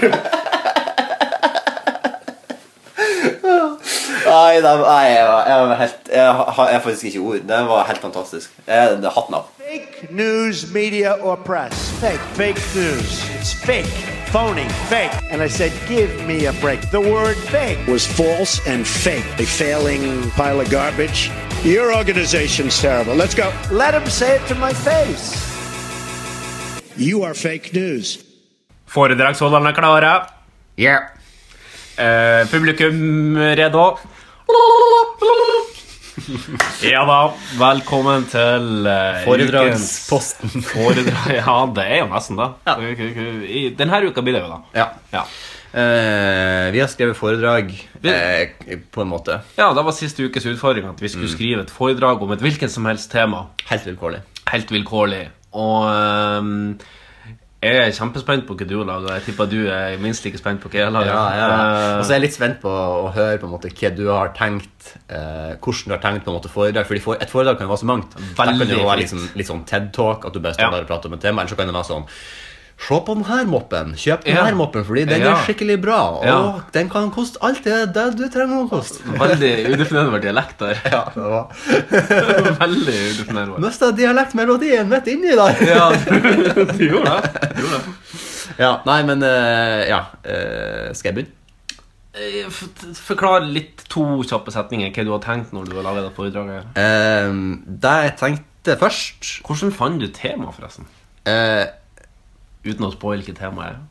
Nei, 4.25 4.55
det, 4.61 4.71
nei 4.81 5.03
jeg, 5.11 5.25
var, 5.27 5.47
jeg, 5.47 5.67
var 5.69 5.75
helt, 5.75 6.09
jeg, 6.13 6.25
har- 6.33 6.67
jeg 6.69 6.73
har 6.77 6.81
faktisk 6.81 7.03
ikke 7.05 7.19
ord. 7.19 7.39
Det 7.47 7.59
var 7.67 7.83
helt 7.87 8.01
fantastisk. 8.01 8.51
Jeg, 8.67 8.97
det 9.03 9.11
Hatten 9.15 9.35
av. 9.35 9.43
Fake 9.59 10.07
news, 10.09 10.65
media, 10.73 11.13
or 11.21 11.35
press. 11.35 11.89
Fake. 12.01 12.19
Fake 12.37 12.61
news. 12.75 13.21
It's 13.37 13.53
fake. 13.53 13.91
Phony. 14.31 14.65
Fake. 14.89 15.11
And 15.31 15.41
I 15.41 15.47
said, 15.49 15.71
give 15.87 16.09
me 16.27 16.45
a 16.47 16.53
break. 16.61 16.81
The 16.91 16.99
word 17.01 17.35
fake 17.37 17.79
was 17.87 18.05
false 18.07 18.59
and 18.67 18.85
fake. 18.87 19.25
A 19.39 19.45
failing 19.45 20.29
pile 20.31 20.59
of 20.61 20.69
garbage. 20.69 21.31
Your 21.63 21.93
organization's 21.95 22.79
terrible. 22.81 23.15
Let's 23.15 23.33
go. 23.35 23.51
Let 23.71 23.93
him 23.93 24.07
say 24.09 24.35
it 24.35 24.47
to 24.47 24.55
my 24.55 24.73
face. 24.73 25.33
You 26.97 27.23
are 27.23 27.33
fake 27.33 27.73
news. 27.73 28.19
Foredragsholderne 28.87 29.69
er 29.69 29.73
klare. 29.73 30.25
Yeah. 30.77 30.99
Uh, 31.97 32.45
publikum 32.51 33.35
redo. 33.55 33.97
Ja 36.85 37.01
da, 37.05 37.17
velkommen 37.59 38.23
til 38.31 38.85
uh, 38.87 39.19
Foredragsposten. 39.25 40.63
Foredrag, 40.65 41.33
ja, 41.41 41.55
det 41.75 41.85
er 41.85 41.99
jo 42.03 42.07
nesten 42.11 42.39
det. 42.39 42.47
I 43.51 43.65
denne 43.77 43.99
uka 44.07 44.23
blir 44.25 44.37
det 44.37 44.41
jo 44.45 44.49
da. 44.53 44.59
Ja. 45.11 45.25
Eh, 45.75 46.65
vi 46.71 46.79
har 46.79 46.87
skrevet 46.87 47.17
foredrag 47.19 47.73
eh, 48.07 48.53
på 48.95 49.03
en 49.03 49.09
måte. 49.11 49.41
Ja, 49.59 49.67
det 49.75 49.83
var 49.83 49.95
siste 49.97 50.23
ukes 50.29 50.45
utfordring 50.53 50.87
at 50.87 51.01
vi 51.03 51.09
skulle 51.11 51.27
Mm. 51.27 51.33
skrive 51.35 51.65
et 51.65 51.73
foredrag 51.73 52.23
om 52.23 52.31
et 52.31 52.39
hvilket 52.45 52.71
som 52.71 52.87
helst 52.87 53.11
tema. 53.11 53.39
Helt 53.67 53.85
vilkårlig. 53.89 54.21
Helt 54.53 54.71
vilkårlig. 54.71 55.25
Og 55.51 55.83
ehm, 55.91 56.77
jeg 57.63 57.77
er 57.81 57.93
kjempespent 57.95 58.45
på 58.45 58.55
hva 58.59 58.67
du 58.67 58.75
laga. 58.85 59.15
Jeg 59.17 59.25
tipper 59.29 59.47
du 59.49 59.57
er 59.73 59.95
minst 60.01 60.25
like 60.25 60.37
spent 60.37 60.61
på 60.61 60.69
hva 60.69 60.79
jeg 60.79 60.85
har 60.85 60.93
laga. 60.93 61.13
Ja, 61.13 61.23
ja. 61.39 61.47
Og 61.97 62.03
så 62.05 62.13
er 62.13 62.19
jeg 62.19 62.25
litt 62.27 62.35
spent 62.35 62.59
på 62.61 62.69
å 62.69 63.07
høre 63.15 63.39
på 63.41 63.47
en 63.47 63.53
måte 63.55 63.71
hva 63.71 63.91
du 63.95 64.03
har 64.11 64.33
tenkt 64.37 64.91
eh, 65.07 65.55
Hvordan 65.57 65.89
du 65.89 65.95
har 65.95 66.03
tenkt 66.03 66.27
på 66.27 66.33
en 66.33 66.37
måte 66.37 66.51
foredrag. 66.51 66.85
Fordi 66.89 67.01
for, 67.01 67.17
et 67.21 67.31
foredrag 67.31 67.57
kan 67.57 67.65
jo 67.65 67.73
være 67.73 67.81
så 67.81 67.89
mangt. 67.89 68.17
Det 68.19 68.35
kan 68.37 68.75
jo 68.75 68.83
være 68.85 69.01
litt 69.01 69.07
liksom, 69.07 69.23
litt 69.39 69.49
sånn 69.49 69.63
TED-talk, 69.69 70.27
at 70.29 70.35
du 70.35 70.43
bare 70.43 70.57
står 70.57 70.75
der 70.75 70.85
og 70.85 70.91
prater 70.91 71.09
om 71.09 71.17
et 71.17 71.25
tema. 71.25 71.41
Eller 71.41 71.55
så 71.55 71.59
kan 71.59 71.71
det 71.71 71.77
være 71.79 71.89
sånn 71.89 72.05
Se 72.77 72.97
på 73.07 73.13
den 73.15 73.23
her 73.25 73.45
moppen. 73.47 73.93
Kjøp 73.95 74.25
den 74.25 74.35
Ja. 74.35 74.43
her 74.45 74.55
moppen, 74.55 74.83
fordi 74.85 75.05
den 75.07 75.21
Ja. 75.21 75.31
er 75.31 75.45
skikkelig 75.45 75.77
bra. 75.81 75.99
Og 76.19 76.25
Ja. 76.25 76.59
den 76.73 76.89
kan 76.89 77.09
koste 77.11 77.37
alt 77.41 77.63
det, 77.63 77.93
det 77.95 78.17
du 78.17 78.27
trenger 78.29 78.65
å 78.65 78.69
koste. 78.69 78.99
Veldig 79.19 79.73
udefinerbar 79.73 80.19
dialekt 80.21 80.59
der. 80.59 80.75
Ja, 80.91 81.03
det 81.15 81.23
var 81.23 81.47
Veldig 82.59 82.97
udefinerbar. 83.13 83.59
Mista 83.63 83.91
dialektmelodien 83.91 84.89
midt 84.89 85.07
inni 85.07 85.31
der. 85.35 85.55
Ja, 85.65 85.89
du 85.95 86.83
gjorde 86.89 87.15
det. 87.15 87.53
Du 87.55 87.63
gjorde 87.63 87.81
det. 87.85 87.89
Ja, 88.59 88.73
nei, 88.85 89.01
men 89.03 89.23
uh, 89.23 89.87
Ja. 89.87 90.01
Uh, 90.25 90.93
skal 90.93 91.11
jeg 91.11 91.15
begynne? 91.15 91.31
Eh, 92.15 92.45
Forklar 92.95 93.43
litt 93.43 93.81
to 93.91 94.21
kjappe 94.23 94.51
setninger 94.53 94.91
hva 94.95 95.03
du 95.03 95.11
har 95.11 95.23
tenkt 95.23 95.51
når 95.55 95.65
du 95.67 95.75
har 95.75 95.83
laget 95.83 96.05
det 96.05 96.13
foredraget. 96.15 96.69
Uh, 96.77 97.57
det 97.67 97.95
jeg 98.05 98.13
tenkte 98.21 98.77
først 98.79 99.41
Hvordan 99.45 99.73
fant 99.75 99.99
du 99.99 100.07
temaet, 100.15 100.55
forresten? 100.55 100.85
Eh, 101.27 101.65
Uten 102.65 102.87
å 102.87 102.93
spoile 102.93 103.21
hvilket 103.21 103.39
tema 103.39 103.69
er. 103.69 103.81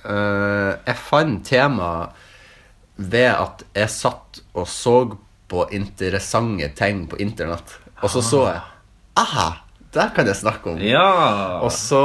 Uh, 0.00 0.72
jeg 0.86 0.96
fant 0.96 1.42
temaet 1.44 2.26
ved 3.00 3.30
at 3.32 3.64
jeg 3.76 3.92
satt 3.92 4.40
og 4.54 4.68
så 4.68 4.94
på 5.50 5.64
interessante 5.74 6.68
ting 6.78 7.06
på 7.10 7.18
internett. 7.20 7.74
Og 8.00 8.12
så 8.12 8.22
så 8.24 8.44
jeg 8.48 8.60
Aha! 9.20 9.48
Der 9.90 10.12
kan 10.14 10.28
jeg 10.28 10.38
snakke 10.38 10.70
om. 10.70 10.78
Ja. 10.78 11.58
Og 11.66 11.72
så 11.74 12.02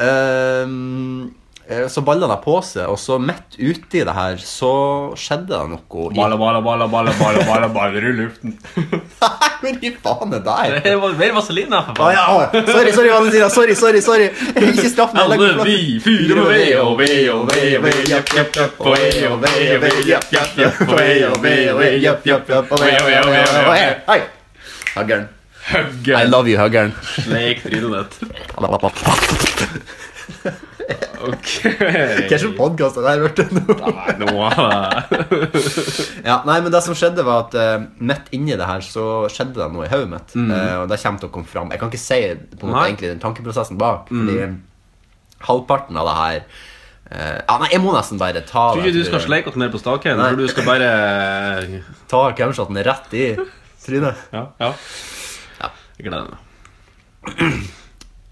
eh, 0.00 0.70
Så 1.90 1.98
balla 2.06 2.28
det 2.30 2.36
på 2.44 2.60
seg, 2.62 2.86
og 2.86 2.94
så 3.00 3.16
midt 3.18 3.56
uti 3.58 4.04
det 4.06 4.12
her 4.14 4.36
så 4.38 4.68
skjedde 5.18 5.50
det 5.50 5.70
noe. 5.72 6.10
Balla, 6.14 6.36
balla, 6.38 6.60
balla, 6.62 6.86
balla, 6.86 7.10
balla, 7.18 7.42
balla, 7.42 7.42
balle, 7.48 7.68
baller 7.74 8.04
i 8.06 8.12
luften. 8.14 8.52
Hvor 8.76 9.74
i 9.82 9.90
faen 10.04 10.36
er 10.36 10.44
det? 10.46 10.82
Det 10.84 10.92
var 11.02 11.16
mer 11.18 11.32
vaselina, 11.34 11.80
da. 11.88 11.94
Ah, 12.06 12.12
ja, 12.14 12.62
sorry, 12.70 12.92
sorry, 12.94 13.10
Valentina. 13.10 13.48
Sorry, 13.50 13.74
sorry. 13.74 14.00
sorry 14.04 14.28
Ikke 14.62 14.90
straff 14.92 15.16
meg. 15.16 15.24
Alle 15.24 15.64
vi 15.66 15.98
fyrer 16.04 16.38
med 16.38 16.46
ved 16.52 16.78
og 16.84 16.94
ved 17.00 17.30
og 17.34 17.50
ved 17.50 17.74
og 17.80 17.82
ved, 17.88 17.98
japp, 18.12 18.30
japp, 18.36 18.60
japp, 18.60 18.78
og 18.78 18.94
ved 18.94 19.26
og 19.26 19.42
ved 19.42 19.66
og 19.74 19.82
ved, 19.82 19.98
japp, 20.12 20.30
japp, 20.36 20.54
japp, 20.62 20.80
og 20.86 20.94
ved 21.00 21.24
og 21.32 21.42
ved 21.42 21.72
og 21.72 21.82
ved, 21.82 21.98
japp, 22.04 22.22
japp, 22.30 22.54
japp, 22.54 22.70
og 22.70 22.84
ved 22.84 22.94
og 23.00 23.06
ved 23.10 23.18
og 23.26 23.30
ved. 23.72 24.06
Hei! 24.12 24.20
Huggern. 24.94 25.26
Huggern. 25.72 26.22
I 26.22 26.30
love 26.30 26.46
you, 26.46 26.62
Huggern. 26.62 26.94
Sleik 27.26 27.66
trynet 27.66 28.14
ditt. 28.22 28.32
Ok. 31.16 31.50
Hva 32.28 32.38
slags 32.38 32.56
podkast 32.58 32.98
har 33.00 33.22
det? 33.24 33.46
Nei, 33.56 34.14
nå 34.20 34.32
Ja, 36.26 36.42
nei, 36.46 36.58
men 36.64 36.70
det 36.74 36.82
som 36.84 36.96
skjedde 36.98 37.24
var 37.26 37.46
at 37.46 37.56
uh, 37.56 37.86
midt 38.04 38.28
inni 38.36 38.56
det 38.58 38.66
her 38.68 38.84
så 38.84 39.26
skjedde 39.32 39.56
det 39.58 39.68
noe 39.74 39.86
i 39.86 39.90
hodet 39.92 40.10
mitt. 40.12 40.34
Mm. 40.36 40.50
Uh, 40.52 40.76
og 40.82 40.88
det 40.92 41.00
kommer 41.02 41.22
til 41.22 41.30
å 41.30 41.34
komme 41.38 41.50
fram. 41.50 41.72
Jeg 41.74 41.80
kan 41.82 41.92
ikke 41.92 42.02
si 42.02 42.20
på 42.60 42.66
en 42.66 42.72
måte 42.74 42.86
egentlig 42.90 43.12
den 43.14 43.22
tankeprosessen 43.24 43.80
bak. 43.80 44.08
Fordi 44.12 44.36
Mm. 44.46 44.56
halvparten 45.48 45.96
av 46.00 46.06
det 46.10 46.16
her 46.22 46.40
Uh, 47.06 47.38
Ja, 47.46 47.54
nei, 47.62 47.68
jeg 47.70 47.78
må 47.84 47.92
nesten 47.94 48.18
bare 48.18 48.40
ta 48.42 48.72
Tror 48.74 48.82
ikke 48.82 48.96
du 48.96 49.04
skal 49.06 49.20
sleike 49.22 49.46
oss 49.52 49.54
ned 49.62 49.70
på 49.70 49.78
staken. 49.78 50.18
For 50.18 50.40
du 50.40 50.48
skal 50.50 50.64
bare 50.66 50.88
Ta 52.10 52.22
camshoten 52.34 52.80
rett 52.82 53.14
i 53.14 53.28
trynet. 53.84 54.24
Ja, 54.34 54.40
ja. 54.58 54.72
Jeg 55.62 56.08
gleder 56.08 56.32
meg. 56.32 57.60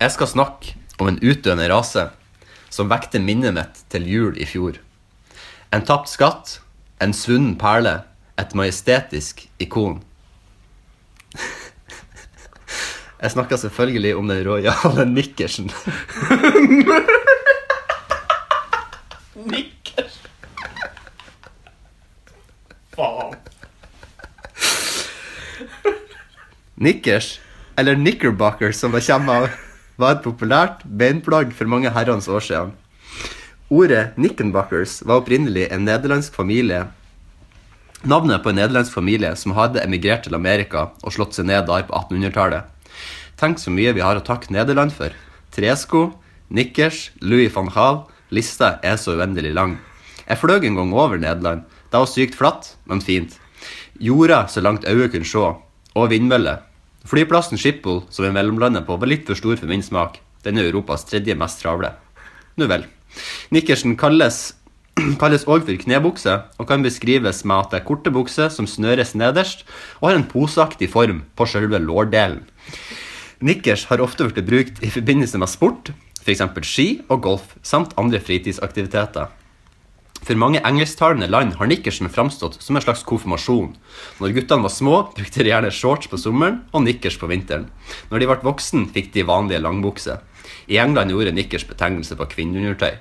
Jeg 0.03 0.11
skal 0.17 0.27
snakke 0.27 0.75
om 0.99 1.07
en 1.13 1.21
utdøende 1.23 1.69
rase 1.71 2.09
som 2.75 2.91
vekte 2.91 3.21
minnet 3.23 3.55
mitt 3.55 3.85
til 3.93 4.09
jul 4.11 4.39
i 4.41 4.47
fjor. 4.49 4.81
En 5.75 5.85
tapt 5.87 6.11
skatt, 6.11 6.59
en 7.03 7.15
svunnen 7.15 7.55
perle, 7.61 8.01
et 8.41 8.55
majestetisk 8.59 9.47
ikon. 9.63 10.01
Jeg 13.23 13.31
snakka 13.31 13.57
selvfølgelig 13.63 14.17
om 14.19 14.29
den 14.29 14.43
rojale 14.47 15.07
nikkersen. 15.07 15.71
Nikkers. 19.55 20.19
Faen. 22.95 23.35
Nikkers, 26.75 27.41
eller 27.79 27.95
knickerbocker 27.95 28.75
som 28.75 28.93
det 28.93 29.07
kommer 29.07 29.47
av, 29.47 29.49
var 30.01 30.17
et 30.17 30.25
populært 30.25 30.83
beinplagg 30.85 31.53
for 31.55 31.71
mange 31.71 31.93
herrens 31.95 32.29
år 32.29 32.45
siden. 32.45 32.75
Ordet 33.73 34.19
Nickenbuckers 34.21 35.01
var 35.07 35.23
opprinnelig 35.23 35.71
en 35.73 35.87
nederlandsk 35.89 36.35
familie 36.37 36.85
Navnet 38.05 38.43
på 38.45 38.51
en 38.53 38.59
nederlandsk 38.59 38.93
familie 38.93 39.31
som 39.41 39.55
hadde 39.57 39.81
emigrert 39.81 40.27
til 40.27 40.37
Amerika 40.37 40.91
og 41.01 41.15
slått 41.15 41.39
seg 41.39 41.47
ned 41.49 41.65
der 41.71 41.87
på 41.89 41.95
1800-tallet. 41.97 42.67
Tenk 43.41 43.57
så 43.63 43.73
mye 43.73 43.95
vi 43.97 44.03
har 44.05 44.21
å 44.21 44.25
takke 44.25 44.53
Nederland 44.53 44.93
for. 44.93 45.15
Tresko, 45.57 46.11
nikkers, 46.53 47.09
Louis 47.25 47.49
van 47.55 47.71
Haal 47.73 48.03
Lista 48.35 48.79
er 48.83 48.99
så 49.01 49.15
uendelig 49.17 49.55
lang. 49.55 49.79
Jeg 50.27 50.41
fløy 50.41 50.67
en 50.67 50.77
gang 50.79 50.93
over 50.93 51.17
Nederland. 51.21 51.65
Det 51.89 52.01
var 52.01 52.11
sykt 52.11 52.37
flatt, 52.37 52.75
men 52.85 53.01
fint. 53.05 53.39
Jorda 54.01 54.45
så 54.51 54.61
langt 54.65 54.85
øyet 54.85 55.13
kunne 55.13 55.29
se. 55.29 55.45
Og 55.95 56.11
vindmøller. 56.11 56.65
Flyplassen 57.05 57.61
Schiphol, 57.61 58.03
som 58.09 58.25
er 58.25 58.33
mellomlandet 58.33 58.87
på, 58.87 58.97
var 58.97 59.11
litt 59.11 59.27
for 59.29 59.37
stor 59.37 59.59
for 59.61 59.69
min 59.69 59.85
smak. 59.85 60.21
Den 60.45 60.61
er 60.61 60.71
Europas 60.71 61.05
tredje 61.09 61.37
mest 61.37 61.61
travle. 61.61 61.93
Nu 62.57 62.69
vel. 62.71 62.87
Nikkersen 63.53 63.97
kalles 64.01 64.55
kalles 65.21 65.45
òg 65.51 65.67
for 65.67 65.79
knebukse 65.83 66.33
og 66.61 66.69
kan 66.71 66.85
beskrives 66.85 67.43
med 67.45 67.65
at 67.65 67.73
det 67.73 67.81
er 67.81 67.87
korte 67.89 68.13
bukser 68.15 68.51
som 68.55 68.69
snøres 68.71 69.15
nederst 69.19 69.65
og 70.01 70.09
har 70.09 70.19
en 70.21 70.29
poseaktig 70.31 70.89
form 70.93 71.25
på 71.35 71.49
selve 71.51 71.81
lårdelen. 71.83 72.45
Nikkers 73.45 73.89
har 73.91 74.01
ofte 74.01 74.29
blitt 74.31 74.47
brukt 74.49 74.83
i 74.87 74.93
forbindelse 74.95 75.41
med 75.43 75.51
sport, 75.51 75.91
f.eks. 76.23 76.45
ski 76.65 76.89
og 77.11 77.25
golf, 77.27 77.57
samt 77.67 77.93
andre 78.01 78.23
fritidsaktiviteter. 78.23 79.29
For 80.25 80.41
mange 80.41 80.63
engelsktalende 80.65 81.29
land 81.29 81.59
har 81.59 81.69
nikkersen 81.69 82.09
framstått 82.09 82.57
som 82.65 82.79
en 82.79 82.85
slags 82.85 83.03
konfirmasjon. 83.05 83.75
Når 84.21 84.37
guttene 84.39 84.65
var 84.65 84.73
små, 84.73 85.01
brukte 85.13 85.45
de 85.45 85.51
gjerne 85.53 85.73
shorts 85.75 86.09
på 86.09 86.21
sommeren 86.21 86.63
og 86.73 86.87
nikkers 86.87 87.19
på 87.21 87.29
vinteren. 87.29 87.67
Når 88.09 88.23
de 88.23 88.29
ble 88.31 88.39
voksen, 88.47 88.87
fikk 88.95 89.13
de 89.13 89.27
vanlige 89.29 89.61
langbukser. 89.61 90.23
I 90.73 90.81
England 90.81 91.13
gjorde 91.13 91.35
nikkers 91.37 91.67
betegnelse 91.69 92.17
på 92.17 92.29
kvinneundertøy. 92.33 92.97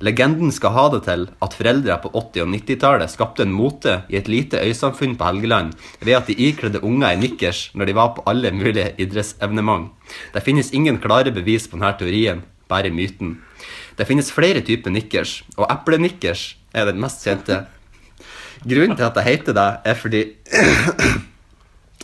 Legenden 0.00 0.52
skal 0.54 0.72
ha 0.76 0.84
det 0.94 1.02
til 1.08 1.24
at 1.42 1.54
foreldre 1.58 1.96
på 2.00 2.12
80- 2.14 2.44
og 2.44 2.52
90-tallet 2.54 3.12
skapte 3.12 3.42
en 3.44 3.52
mote 3.52 3.96
i 4.08 4.16
et 4.16 4.30
lite 4.30 4.60
øysamfunn 4.62 5.16
på 5.18 5.26
Helgeland 5.26 5.74
ved 6.00 6.14
at 6.14 6.30
de 6.30 6.36
ikledde 6.48 6.84
unger 6.86 7.12
i 7.12 7.18
nikkers 7.18 7.64
når 7.74 7.90
de 7.90 7.96
var 7.98 8.14
på 8.14 8.24
alle 8.30 8.54
mulige 8.54 8.92
idrettsevenement. 8.96 9.90
Det 10.32 10.44
finnes 10.46 10.70
ingen 10.72 11.02
klare 11.02 11.34
bevis 11.34 11.66
på 11.66 11.76
denne 11.76 11.92
teorien, 11.98 12.44
bare 12.70 12.94
myten. 12.94 13.40
Det 13.98 14.06
finnes 14.06 14.30
flere 14.30 14.60
typer 14.62 14.92
nikkers, 14.94 15.40
og 15.58 15.66
eplenikkers 15.74 16.52
er 16.74 16.86
den 16.86 17.00
mest 17.02 17.24
kjente. 17.26 17.64
Grunnen 18.68 18.96
til 18.98 19.06
at 19.06 19.14
det 19.18 19.24
heter 19.26 19.54
det, 19.56 19.68
er 19.86 19.94
fordi 19.98 20.22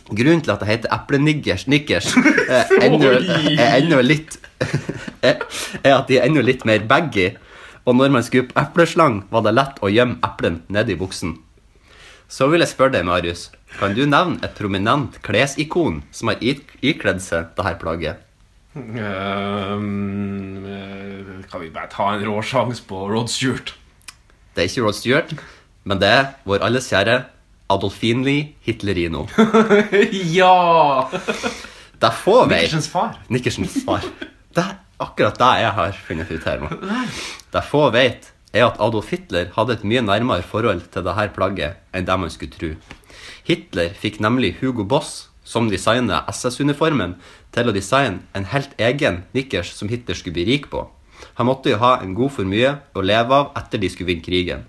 Grunnen 0.05 0.41
til 0.45 0.51
at 0.53 0.59
det 0.61 0.67
heter 0.69 0.91
eplenikkers, 0.93 1.63
er 1.65 2.75
ennå, 2.85 4.01
litt 4.05 4.35
er, 5.25 5.39
er 5.81 5.95
at 5.95 6.07
de 6.11 6.19
er 6.19 6.27
ennå 6.27 6.43
litt 6.45 6.65
mer 6.69 6.83
baggy. 6.85 7.31
Og 7.85 7.97
når 7.97 8.13
man 8.13 8.23
skulle 8.25 8.45
opp 8.47 8.53
epleslang, 8.57 9.23
var 9.33 9.45
det 9.45 9.55
lett 9.55 9.81
å 9.85 9.89
gjemme 9.93 10.19
eplen 10.25 10.59
nedi 10.73 10.95
buksen. 10.97 11.35
Så 12.29 12.47
vil 12.49 12.61
jeg 12.63 12.71
spørre 12.71 12.95
deg, 12.97 13.05
Marius, 13.05 13.47
kan 13.79 13.93
du 13.97 14.03
nevne 14.09 14.39
et 14.45 14.55
prominent 14.57 15.17
klesikon 15.25 15.99
som 16.13 16.31
har 16.31 16.41
ik- 16.41 16.77
ikledd 16.81 17.21
seg 17.21 17.51
dette 17.57 17.75
plagget? 17.81 18.21
Ehm, 18.75 20.65
eh, 20.67 21.49
kan 21.51 21.61
vi 21.61 21.69
bare 21.71 21.87
ta 21.91 22.13
en 22.13 22.25
råsjans 22.27 22.81
på 22.87 23.07
Rod 23.07 23.29
Stewart? 23.31 23.73
Det 24.55 24.63
er 24.63 24.67
ikke 24.69 24.83
Rod 24.83 24.97
Stewart, 24.97 25.31
men 25.87 25.99
det 26.01 26.09
er 26.11 26.25
vår 26.47 26.63
alles 26.65 26.89
kjære 26.91 27.23
Adolfinli 27.71 28.55
Hitlerino. 28.65 29.25
ja! 30.37 31.07
Det 31.95 32.11
får 32.21 32.49
vi 32.49 32.55
Nikkersens 32.55 32.89
far. 32.91 33.15
Nikkersens 33.31 33.77
far. 33.87 34.03
Det 34.55 34.63
er 34.63 34.75
akkurat 35.01 35.39
det 35.39 35.51
jeg 35.63 35.71
har 35.79 36.01
funnet 36.07 36.31
ut 36.31 36.43
her 36.45 36.59
nå. 36.61 36.69
Det 37.55 37.63
få 37.65 37.87
vet, 37.95 38.31
er 38.55 38.67
at 38.67 38.79
Adolf 38.83 39.09
Hitler 39.11 39.49
hadde 39.55 39.79
et 39.79 39.87
mye 39.87 40.03
nærmere 40.03 40.43
forhold 40.43 40.83
til 40.91 41.03
dette 41.07 41.31
plagget 41.35 41.79
enn 41.95 42.07
det 42.07 42.19
man 42.19 42.31
skulle 42.31 42.55
tro. 42.55 42.73
Hitler 43.47 43.95
fikk 43.95 44.19
nemlig 44.23 44.55
Hugo 44.59 44.83
Boss, 44.83 45.29
som 45.45 45.69
designer 45.69 46.25
SS-uniformen, 46.31 47.15
til 47.55 47.69
å 47.69 47.75
designe 47.75 48.25
en 48.35 48.47
helt 48.51 48.73
egen 48.81 49.23
nikkers 49.37 49.71
som 49.77 49.89
Hitler 49.91 50.17
skulle 50.17 50.35
bli 50.39 50.47
rik 50.49 50.69
på. 50.73 50.83
Han 51.39 51.47
måtte 51.47 51.71
jo 51.71 51.79
ha 51.79 51.99
en 52.01 52.15
god 52.17 52.33
formue 52.35 52.71
å 52.93 53.03
leve 53.05 53.37
av 53.37 53.51
etter 53.59 53.79
de 53.79 53.89
skulle 53.91 54.11
vinne 54.11 54.25
krigen. 54.25 54.65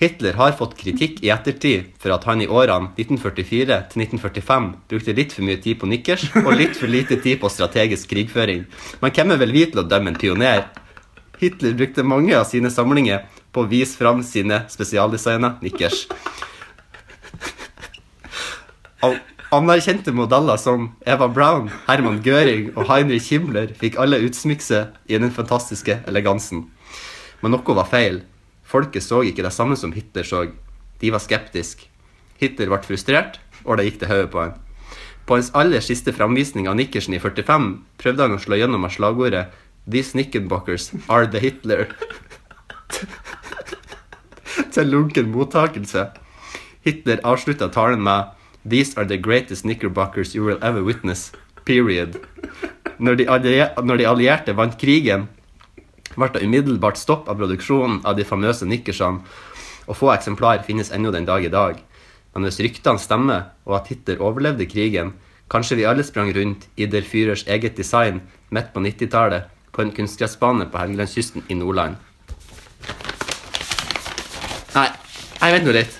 Hitler 0.00 0.34
har 0.34 0.56
fått 0.58 0.74
kritikk 0.80 1.20
i 1.22 1.30
ettertid 1.30 1.92
for 2.02 2.10
at 2.16 2.24
han 2.26 2.42
i 2.42 2.48
årene 2.50 2.90
1944 2.98 3.76
til 3.92 4.02
1945 4.02 4.66
brukte 4.90 5.14
litt 5.14 5.34
for 5.36 5.46
mye 5.46 5.60
tid 5.62 5.78
på 5.80 5.88
nikkers 5.90 6.24
og 6.42 6.50
litt 6.58 6.74
for 6.76 6.90
lite 6.90 7.20
tid 7.22 7.38
på 7.40 7.50
strategisk 7.52 8.10
krigføring. 8.10 8.64
Men 9.00 9.14
hvem 9.14 9.34
er 9.36 9.40
vel 9.44 9.54
vi 9.54 9.62
til 9.70 9.84
å 9.84 9.86
dømme 9.86 10.10
en 10.12 10.18
pioner? 10.18 10.64
Hitler 11.38 11.76
brukte 11.78 12.06
mange 12.06 12.34
av 12.36 12.48
sine 12.50 12.72
samlinger 12.74 13.22
på 13.54 13.62
å 13.62 13.70
vise 13.70 13.94
fram 13.98 14.22
sine 14.26 14.64
spesialdesigna 14.72 15.54
nikkers. 15.62 16.08
An- 19.04 19.20
Anerkjente 19.54 20.10
modeller 20.10 20.56
som 20.58 20.88
Eva 21.06 21.28
Brown, 21.28 21.68
Herman 21.86 22.18
Göring 22.24 22.72
og 22.74 22.88
Heinrich 22.88 23.28
Himmler 23.30 23.70
fikk 23.78 23.94
alle 24.02 24.18
utsmykse 24.26 24.80
i 25.06 25.18
den 25.20 25.30
fantastiske 25.30 26.00
elegansen. 26.10 26.64
Men 27.38 27.54
noe 27.54 27.76
var 27.78 27.86
feil. 27.86 28.24
Folket 28.66 29.06
så 29.06 29.22
ikke 29.22 29.44
det 29.46 29.54
samme 29.54 29.78
som 29.78 29.94
Hitler 29.94 30.26
så. 30.26 30.42
De 30.98 31.12
var 31.14 31.22
skeptiske. 31.22 31.86
Hitler 32.42 32.72
ble 32.72 32.80
frustrert, 32.82 33.38
og 33.62 33.78
det 33.78 33.86
gikk 33.86 34.02
til 34.02 34.10
hodet 34.10 34.32
på 34.32 34.42
han. 34.42 34.58
På 35.24 35.38
hans 35.38 35.52
aller 35.54 35.84
siste 35.84 36.12
framvisning 36.16 36.66
av 36.66 36.74
Nikkersen 36.80 37.14
i 37.14 37.22
45 37.22 37.70
prøvde 38.02 38.26
han 38.26 38.34
å 38.34 38.42
slå 38.42 38.58
gjennom 38.58 38.82
med 38.82 38.96
slagordet 38.96 39.46
These 39.86 40.18
Nickenbockers 40.18 40.90
are 41.06 41.30
the 41.30 41.44
Hitler. 41.44 41.86
til 44.74 44.90
lunken 44.90 45.30
mottakelse. 45.30 46.08
Hitler 46.84 47.22
avslutta 47.22 47.70
talen 47.70 48.02
med 48.02 48.34
These 48.64 48.96
are 48.96 49.04
the 49.04 49.18
greatest 49.18 49.64
knickerbockers 49.64 50.34
you 50.34 50.44
will 50.44 50.58
ever 50.62 50.82
witness. 50.82 51.32
Period. 51.64 52.16
Når 52.98 53.14
de, 53.14 53.24
når 53.84 53.96
de 53.96 54.06
allierte 54.08 54.54
vant 54.56 54.76
krigen, 54.80 55.28
ble 56.14 56.28
det 56.32 56.44
umiddelbart 56.46 56.96
stopp 57.00 57.28
av 57.28 57.36
produksjonen 57.40 58.00
av 58.08 58.16
de 58.16 58.24
famøse 58.24 58.64
nikkersene, 58.68 59.20
og 59.84 59.98
få 59.98 60.14
eksemplar 60.14 60.62
finnes 60.64 60.92
ennå 60.94 61.12
den 61.12 61.28
dag 61.28 61.44
i 61.44 61.52
dag. 61.52 61.76
Men 62.32 62.48
hvis 62.48 62.60
ryktene 62.64 63.02
stemmer, 63.02 63.50
og 63.68 63.78
at 63.82 63.92
Hitler 63.92 64.22
overlevde 64.24 64.68
krigen, 64.70 65.12
kanskje 65.52 65.78
vi 65.80 65.86
alle 65.88 66.04
sprang 66.06 66.32
rundt 66.32 66.64
i 66.76 66.86
Der 66.86 67.04
Führers 67.04 67.44
eget 67.46 67.76
design 67.76 68.22
midt 68.50 68.72
på 68.72 68.80
90-tallet 68.80 69.50
på 69.74 69.82
en 69.82 69.92
kunstgressbane 69.92 70.70
på 70.70 70.80
Helgelandskysten 70.80 71.44
i 71.48 71.58
Nordland. 71.58 72.00
Nei, 74.74 74.88
jeg 75.40 75.54
vet 75.54 75.66
nå 75.66 75.74
litt. 75.76 75.96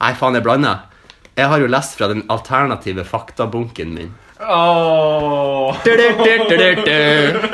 Nei, 0.00 0.14
faen, 0.14 0.38
jeg 0.38 0.46
blander. 0.46 0.93
Jeg 1.34 1.46
har 1.50 1.58
jo 1.58 1.66
lest 1.66 1.96
fra 1.98 2.08
den 2.12 2.22
alternative 2.30 3.04
faktabunken 3.04 3.94
min. 3.94 4.12
Åh. 4.40 5.76
Du, 5.84 5.90
du, 5.96 6.08
du, 6.24 6.38
du, 6.48 6.56
du, 6.58 6.84
du. 6.84 7.48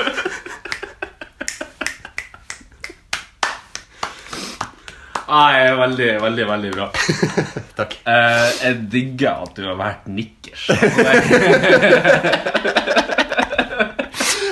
Nei, 5.30 5.74
veldig, 5.78 6.08
veldig, 6.22 6.46
veldig 6.48 6.70
bra. 6.74 6.86
Takk. 7.78 7.92
jeg 8.04 8.80
digger 8.90 9.44
at 9.44 9.52
du 9.54 9.62
har 9.68 9.76
vært 9.78 10.08
nikkers. 10.10 10.64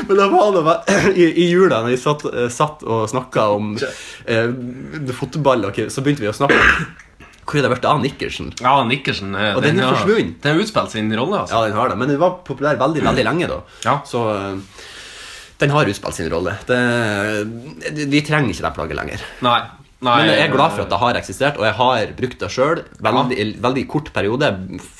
Men 0.09 0.17
det 0.23 0.29
var 0.33 0.55
det 0.55 0.63
i, 1.21 1.25
i 1.43 1.49
jula, 1.51 1.83
når 1.83 1.91
vi 1.91 1.99
satt, 2.01 2.23
eh, 2.31 2.47
satt 2.53 2.81
og 2.87 3.03
snakka 3.11 3.43
om 3.59 3.75
eh, 3.77 4.55
fotball, 5.19 5.67
ikke- 5.69 5.91
så 5.93 6.01
begynte 6.07 6.23
vi 6.25 6.31
å 6.31 6.37
snakke 6.39 6.57
om 6.57 6.63
hvor 7.49 7.61
er 7.61 7.65
det 7.65 7.73
blitt 7.73 7.89
av 7.89 8.03
Nikkersen? 8.03 8.53
Ja, 8.61 8.75
Nikkersen 8.85 9.33
eh, 9.33 9.57
Og 9.57 9.65
den 9.65 9.81
er 9.81 9.95
forsvunnet. 9.95 10.37
Den 10.45 10.55
har 10.55 10.67
utspilt 10.67 10.95
sin 10.95 11.09
rolle, 11.17 11.43
altså. 11.45 11.57
Ja, 11.57 11.71
den 11.71 11.81
har 11.81 11.91
det, 11.93 11.99
men 12.01 12.13
den 12.13 12.21
var 12.21 12.39
populær 12.47 12.79
veldig 12.81 13.05
veldig 13.07 13.25
lenge, 13.31 13.49
da. 13.51 13.59
Ja. 13.87 13.97
Så 14.09 14.25
eh, 14.35 14.87
den 15.63 15.75
har 15.75 15.91
utspilt 15.91 16.19
sin 16.19 16.31
rolle. 16.33 16.55
Det, 16.69 16.79
de, 17.89 18.07
de 18.13 18.23
trenger 18.27 18.53
ikke 18.53 18.67
det 18.69 18.75
plagget 18.77 19.01
lenger. 19.01 19.29
Nei. 19.47 19.59
Nei, 19.99 20.15
men 20.23 20.29
jeg 20.31 20.43
er 20.45 20.53
glad 20.53 20.77
for 20.77 20.85
at 20.85 20.93
det 20.93 20.99
har 21.03 21.17
eksistert, 21.19 21.57
og 21.59 21.65
jeg 21.67 21.75
har 21.75 22.11
brukt 22.21 22.39
det 22.39 22.49
sjøl. 22.55 22.83
Veldig, 23.03 23.47
veldig 23.65 23.83
kort 23.91 24.13
periode. 24.15 24.53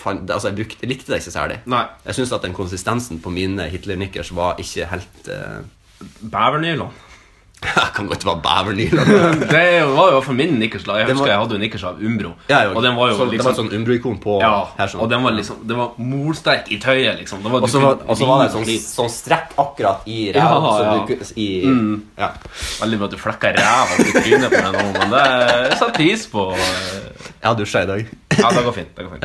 Altså, 0.03 0.49
jeg, 0.49 0.57
brukte, 0.57 0.79
jeg 0.83 0.91
likte 0.91 1.13
det 1.13 1.21
ikke 1.23 1.35
særlig. 1.37 1.59
Nei. 1.71 1.85
Jeg 2.09 2.19
syns 2.19 2.33
at 2.35 2.47
den 2.49 2.57
konsistensen 2.57 3.21
på 3.23 3.31
mine 3.31 3.69
Hitler-nikkers 3.71 4.33
var 4.35 4.59
ikke 4.59 4.89
helt 4.91 5.31
uh... 5.31 5.61
Bevernylon. 6.19 6.91
Jeg 7.59 7.89
kan 7.95 8.07
godt 8.07 8.23
være 8.25 8.39
bevernylon. 8.45 9.09
det 9.53 9.63
jo- 9.81 9.95
var 9.97 10.13
jo 10.15 10.21
for 10.23 10.33
min 10.39 10.53
nikkerslag. 10.61 11.01
Jeg 11.01 11.07
husker 11.09 11.25
var- 11.25 11.31
jeg 11.33 11.39
hadde 11.41 11.55
jo 11.57 11.59
nikkers 11.59 11.85
av 11.89 11.97
Umbro. 12.07 12.31
Ja, 12.49 12.61
og 12.71 12.83
den 12.85 12.95
var 12.97 13.09
jo 13.11 13.17
så, 13.19 13.25
Det 13.27 13.33
liksom 13.35 13.49
var 13.51 13.57
sånn 13.59 13.73
Umbro-ikon 13.75 14.19
på 14.23 14.37
ja, 14.41 14.53
her. 14.79 14.87
Sånn. 14.93 15.01
Og 15.03 15.11
den 15.11 15.23
var 15.27 15.35
liksom 15.35 15.65
Det 15.67 15.77
var 15.77 15.91
molsterk 15.99 16.71
i 16.71 16.79
tøyet, 16.79 17.19
liksom. 17.19 17.43
Det 17.43 17.51
var, 17.51 17.61
Og 17.67 17.69
så 17.73 17.81
var, 17.83 17.99
og 18.07 18.17
så 18.21 18.29
var 18.31 18.45
det 18.45 18.53
sånn, 18.55 18.71
sånn 18.85 19.11
strekk 19.11 19.57
akkurat 19.59 20.07
i 20.07 20.21
ræva. 20.37 20.55
Ja, 20.55 20.71
så 20.79 20.85
ja. 20.87 20.95
du 21.09 21.35
i, 21.35 21.49
Mm. 21.67 22.03
ja. 22.19 22.31
Veldig 22.85 22.99
bra 23.03 23.11
at 23.11 23.17
du 23.17 23.21
flekka 23.25 23.53
ræva 23.59 23.99
i 24.07 24.13
trynet 24.21 24.55
på 24.55 24.63
meg 24.63 24.73
nå, 24.79 24.87
men 25.01 25.11
det 25.17 25.27
jeg 25.27 25.79
setter 25.83 25.95
pris 25.99 26.27
på. 26.31 26.47
eh. 26.55 27.29
Jeg 27.43 27.49
har 27.51 27.55
dusja 27.59 27.83
i 27.83 27.87
dag. 27.91 28.07
Ja, 28.39 28.51
det 28.55 28.65
går 28.65 28.73
fint. 28.79 28.95
Det 28.97 29.05
går 29.05 29.13
fint. 29.19 29.25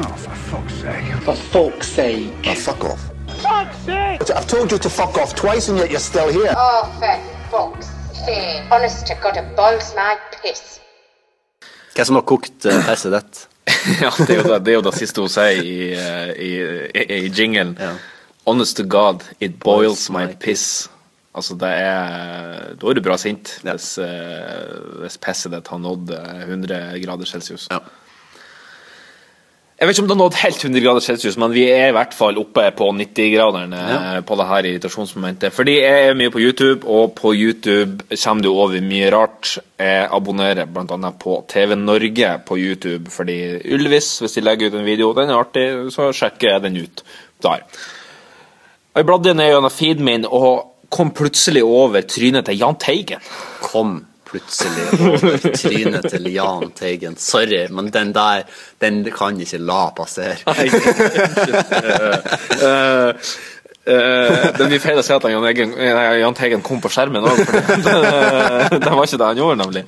Oh, 0.00 0.12
for 0.16 0.34
fuck's 0.48 0.80
sake. 0.80 1.20
For 1.24 1.34
fuck's 1.52 1.88
sake. 1.92 2.32
Oh, 2.48 2.54
fuck 2.54 2.84
off. 2.84 3.00
Fuck's 3.42 3.76
sake! 3.84 4.30
I've 4.36 4.46
told 4.46 4.72
you 4.72 4.78
to 4.78 4.90
fuck 4.90 5.16
off 5.18 5.34
twice 5.34 5.68
and 5.68 5.78
yet 5.78 5.90
you're 5.90 6.00
still 6.00 6.28
here. 6.28 6.54
Oh, 6.56 6.84
for 7.00 7.16
fuck's 7.50 7.88
sake. 8.24 8.62
Honest 8.70 9.06
to 9.06 9.14
God, 9.22 9.36
it 9.36 9.56
boils 9.56 9.94
my 9.96 10.16
piss. 10.42 10.80
Hva 11.94 12.04
som 12.06 12.20
har 12.20 12.24
kokt 12.28 12.66
uh, 12.68 12.78
pisset 12.86 13.12
ditt? 13.16 13.42
ja, 14.04 14.10
det 14.18 14.30
er, 14.30 14.38
jo 14.40 14.46
det, 14.46 14.58
det 14.64 14.72
er 14.72 14.78
jo 14.78 14.86
det 14.86 14.94
siste 14.98 15.24
hun 15.24 15.30
sier 15.32 15.60
i, 15.64 15.76
uh, 15.96 16.30
i, 16.36 16.50
i, 16.94 17.04
i 17.16 17.28
jinglen. 17.28 17.74
Honest 18.46 18.76
to 18.78 18.84
God, 18.84 19.24
it 19.40 19.58
boils 19.62 20.08
my 20.12 20.28
piss. 20.40 20.88
Altså, 21.34 21.54
det 21.54 21.68
er 21.70 22.72
Da 22.74 22.88
er 22.90 22.96
du 22.98 23.02
bra 23.04 23.16
sint 23.20 23.52
hvis, 23.62 23.92
uh, 24.02 25.00
hvis 25.02 25.18
pisset 25.22 25.52
ditt 25.54 25.68
har 25.70 25.78
nådd 25.82 26.10
eh, 26.16 26.40
100 26.48 26.80
grader 27.04 27.28
celsius. 27.28 27.68
Jeg 29.80 29.88
vet 29.88 29.96
ikke 29.96 30.02
om 30.04 30.08
det 30.10 30.12
har 30.12 30.20
nådd 30.20 30.34
helt 30.42 30.64
100 30.66 30.80
grader 30.84 31.00
celsius, 31.00 31.36
men 31.40 31.52
vi 31.56 31.62
er 31.72 31.86
i 31.88 31.92
hvert 31.96 32.12
fall 32.12 32.36
oppe 32.36 32.66
på 32.76 32.90
90-graderen 32.92 33.72
Ja. 33.72 34.20
på 34.20 34.36
det 34.36 34.46
her 34.50 34.66
irritasjonsmomentet. 34.68 35.54
Fordi 35.56 35.78
jeg 35.80 36.08
er 36.10 36.18
mye 36.20 36.28
på 36.30 36.42
YouTube, 36.42 36.84
og 36.84 37.14
på 37.16 37.32
YouTube 37.32 38.04
kommer 38.22 38.42
du 38.44 38.50
over 38.52 38.76
mye 38.84 39.08
rart. 39.10 39.54
Jeg 39.80 40.08
abonnerer 40.12 40.66
bl.a. 40.68 41.10
på 41.16 41.38
TV 41.48 41.74
Norge 41.80 42.34
på 42.44 42.58
YouTube, 42.60 43.08
fordi 43.10 43.38
Ylvis, 43.72 44.18
hvis 44.20 44.36
de 44.36 44.44
legger 44.44 44.68
ut 44.68 44.74
en 44.82 44.84
video, 44.84 45.14
den 45.16 45.30
er 45.32 45.40
artig, 45.40 45.66
så 45.96 46.10
sjekker 46.12 46.50
jeg 46.52 46.62
den 46.62 46.76
ut 46.84 47.02
der. 47.42 47.64
Jeg 48.96 49.06
bladde 49.06 49.32
ned 49.34 49.48
gjennom 49.48 49.70
feeden 49.72 50.04
min 50.04 50.26
og 50.28 50.66
kom 50.90 51.10
plutselig 51.16 51.62
over 51.64 52.02
trynet 52.02 52.44
til 52.44 52.58
Jahn 52.60 52.76
Teigen. 52.76 53.24
Kom 53.62 54.02
plutselig 54.30 54.86
over 55.10 55.36
trynet 55.54 56.08
til 56.12 56.28
Jahn 56.32 56.70
Teigen. 56.76 57.16
Sorry, 57.20 57.66
men 57.70 57.90
den 57.94 58.12
der 58.16 58.46
den 58.80 59.02
kan 59.14 59.40
ikke 59.40 59.58
la 59.58 59.90
passere. 59.96 60.38
Det 63.90 64.66
blir 64.68 64.82
feil 64.82 65.00
å 65.00 65.04
si 65.04 65.14
at 65.16 65.28
Jahn 65.32 66.36
Teigen 66.38 66.62
kom 66.64 66.82
på 66.82 66.92
skjermen 66.92 67.26
òg, 67.26 67.44
for 67.44 67.52
det, 67.58 68.80
det 68.84 68.92
var 68.92 69.06
ikke 69.06 69.20
det 69.20 69.30
han 69.32 69.40
gjorde, 69.40 69.60
nemlig. 69.64 69.84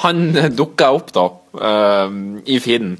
Han 0.00 0.22
dukka 0.56 0.92
opp 0.96 1.10
da, 1.12 1.26
eh, 1.60 2.08
i 2.48 2.60
feeden. 2.62 2.94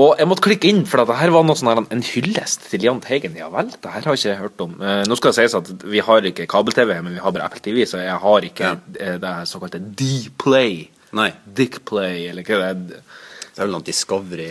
Og 0.00 0.20
jeg 0.20 0.28
måtte 0.30 0.44
klikke 0.46 0.68
inn, 0.70 0.84
for 0.88 1.02
det 1.02 1.16
her 1.18 1.32
var 1.34 1.44
noe 1.44 1.58
sånn 1.58 1.68
her, 1.72 1.80
en 1.92 2.04
hyllest 2.06 2.68
til 2.70 2.86
Jahn 2.86 3.02
Teigen. 3.04 3.34
Ja 3.36 3.50
vel, 3.52 3.72
det 3.74 3.90
her 3.90 4.06
har 4.06 4.16
jeg 4.16 4.22
ikke 4.22 4.38
hørt 4.44 4.62
om. 4.64 4.76
Eh, 4.80 5.02
nå 5.08 5.18
skal 5.18 5.34
det 5.34 5.40
sies 5.42 5.56
at 5.58 5.84
vi 5.84 6.02
har 6.06 6.30
ikke 6.30 6.46
kabel-TV, 6.50 6.94
men 7.02 7.18
vi 7.18 7.24
har 7.24 7.34
bare 7.34 7.50
Apple 7.50 7.62
TV, 7.64 7.82
så 7.88 8.00
jeg 8.00 8.16
har 8.22 8.46
ikke 8.48 8.70
ja. 8.70 8.78
det 8.94 9.34
her 9.34 9.50
såkalte 9.50 9.82
D-play. 9.82 10.86
Nei. 11.16 11.30
Dick 11.44 11.82
Play, 11.88 12.28
eller 12.30 12.46
hva 12.46 12.60
det 12.62 12.70
er. 12.70 13.04
Det 13.50 13.58
er 13.58 13.66
vel 13.66 13.74
noe 13.74 13.86
Discovery 13.86 14.50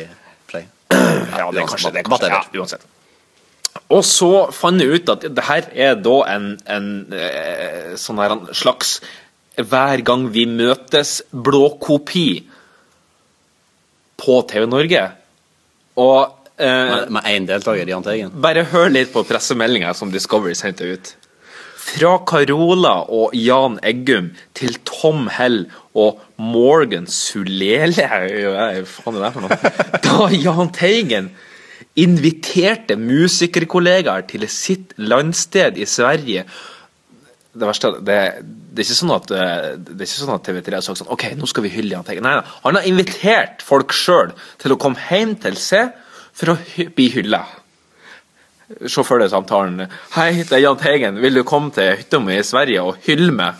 Play. 0.50 0.68
Ja, 1.40 1.48
det 1.54 1.62
er 1.62 1.70
kanskje 1.70 1.94
det. 1.96 2.04
er 2.04 2.10
Kanskje, 2.10 2.32
ja, 2.34 2.42
uansett. 2.60 2.86
Og 3.94 4.04
så 4.06 4.50
fant 4.54 4.82
jeg 4.82 5.00
ut 5.00 5.12
at 5.14 5.26
det 5.34 5.46
her 5.48 5.68
er 5.88 5.98
da 6.02 6.16
en, 6.34 6.52
en 6.70 6.88
eh, 7.16 7.96
sånn 8.02 8.20
her 8.22 8.36
slags 8.58 8.98
Hver 9.60 10.02
gang 10.08 10.28
vi 10.34 10.46
møtes-blåkopi 10.50 12.28
på 14.20 14.36
TV 14.52 14.68
Norge. 14.70 15.02
Og 16.00 16.52
eh, 16.60 17.08
Med 17.12 17.28
én 17.30 17.48
deltaker, 17.50 17.90
Jahn 17.90 18.06
Teigen? 18.06 18.36
Bare 18.44 18.66
hør 18.72 18.92
litt 18.94 19.12
på 19.14 19.26
pressemeldinga 19.28 19.94
som 19.98 20.14
Discovery 20.14 20.56
sendte 20.58 20.88
ut. 20.88 21.12
Fra 21.80 22.18
Carola 22.28 23.00
og 23.10 23.36
Jan 23.38 23.80
Eggum 23.88 24.32
til 24.58 24.76
Tom 24.86 25.28
Hell 25.34 25.64
og 25.98 26.20
Morgan 26.38 27.08
Sulele 27.10 28.06
Hva 28.10 28.68
faen 28.86 29.18
er 29.18 29.24
det 29.24 29.32
for 29.36 29.46
noe? 29.46 29.78
Da 30.06 30.32
Jahn 30.36 30.74
Teigen 30.76 31.32
inviterte 32.00 32.96
musikerkollegaer 33.00 34.28
til 34.30 34.46
sitt 34.52 34.94
landsted 35.02 35.80
i 35.82 35.88
Sverige 35.90 36.46
det 37.60 37.66
verste, 37.68 37.92
det, 38.06 38.18
det, 38.70 38.84
er 38.84 38.88
ikke 38.88 39.00
sånn 39.00 39.16
at, 39.16 39.32
eh, 39.34 39.70
det 39.78 39.96
er 39.98 40.06
ikke 40.06 40.20
sånn 40.20 40.36
at 40.36 40.46
TV3 40.46 40.78
har 40.78 40.86
sagt 40.86 41.02
sånn 41.02 41.14
OK, 41.14 41.26
nå 41.40 41.48
skal 41.50 41.66
vi 41.66 41.72
hylle 41.74 41.96
Jahn 41.96 42.06
Teigen. 42.08 42.26
Nei, 42.26 42.36
nei, 42.38 42.58
han 42.66 42.78
har 42.78 42.90
invitert 42.90 43.64
folk 43.66 43.96
sjøl 43.96 44.36
til 44.62 44.76
å 44.76 44.80
komme 44.82 45.02
hjem 45.10 45.34
til 45.42 45.58
seg 45.60 45.96
for 46.38 46.54
å 46.54 46.58
bli 46.96 47.10
hylla. 47.16 47.42
Se 48.86 49.02
for 49.02 49.18
deg 49.18 49.32
samtalen. 49.34 49.88
'Hei, 50.14 50.44
det 50.46 50.54
er 50.54 50.62
Jahn 50.68 50.78
Teigen. 50.78 51.18
Vil 51.24 51.40
du 51.40 51.44
komme 51.44 51.74
til 51.74 51.96
hytta 51.98 52.20
mi 52.22 52.38
i 52.38 52.46
Sverige 52.46 52.86
og 52.86 53.00
hylle 53.08 53.34
meg?' 53.34 53.56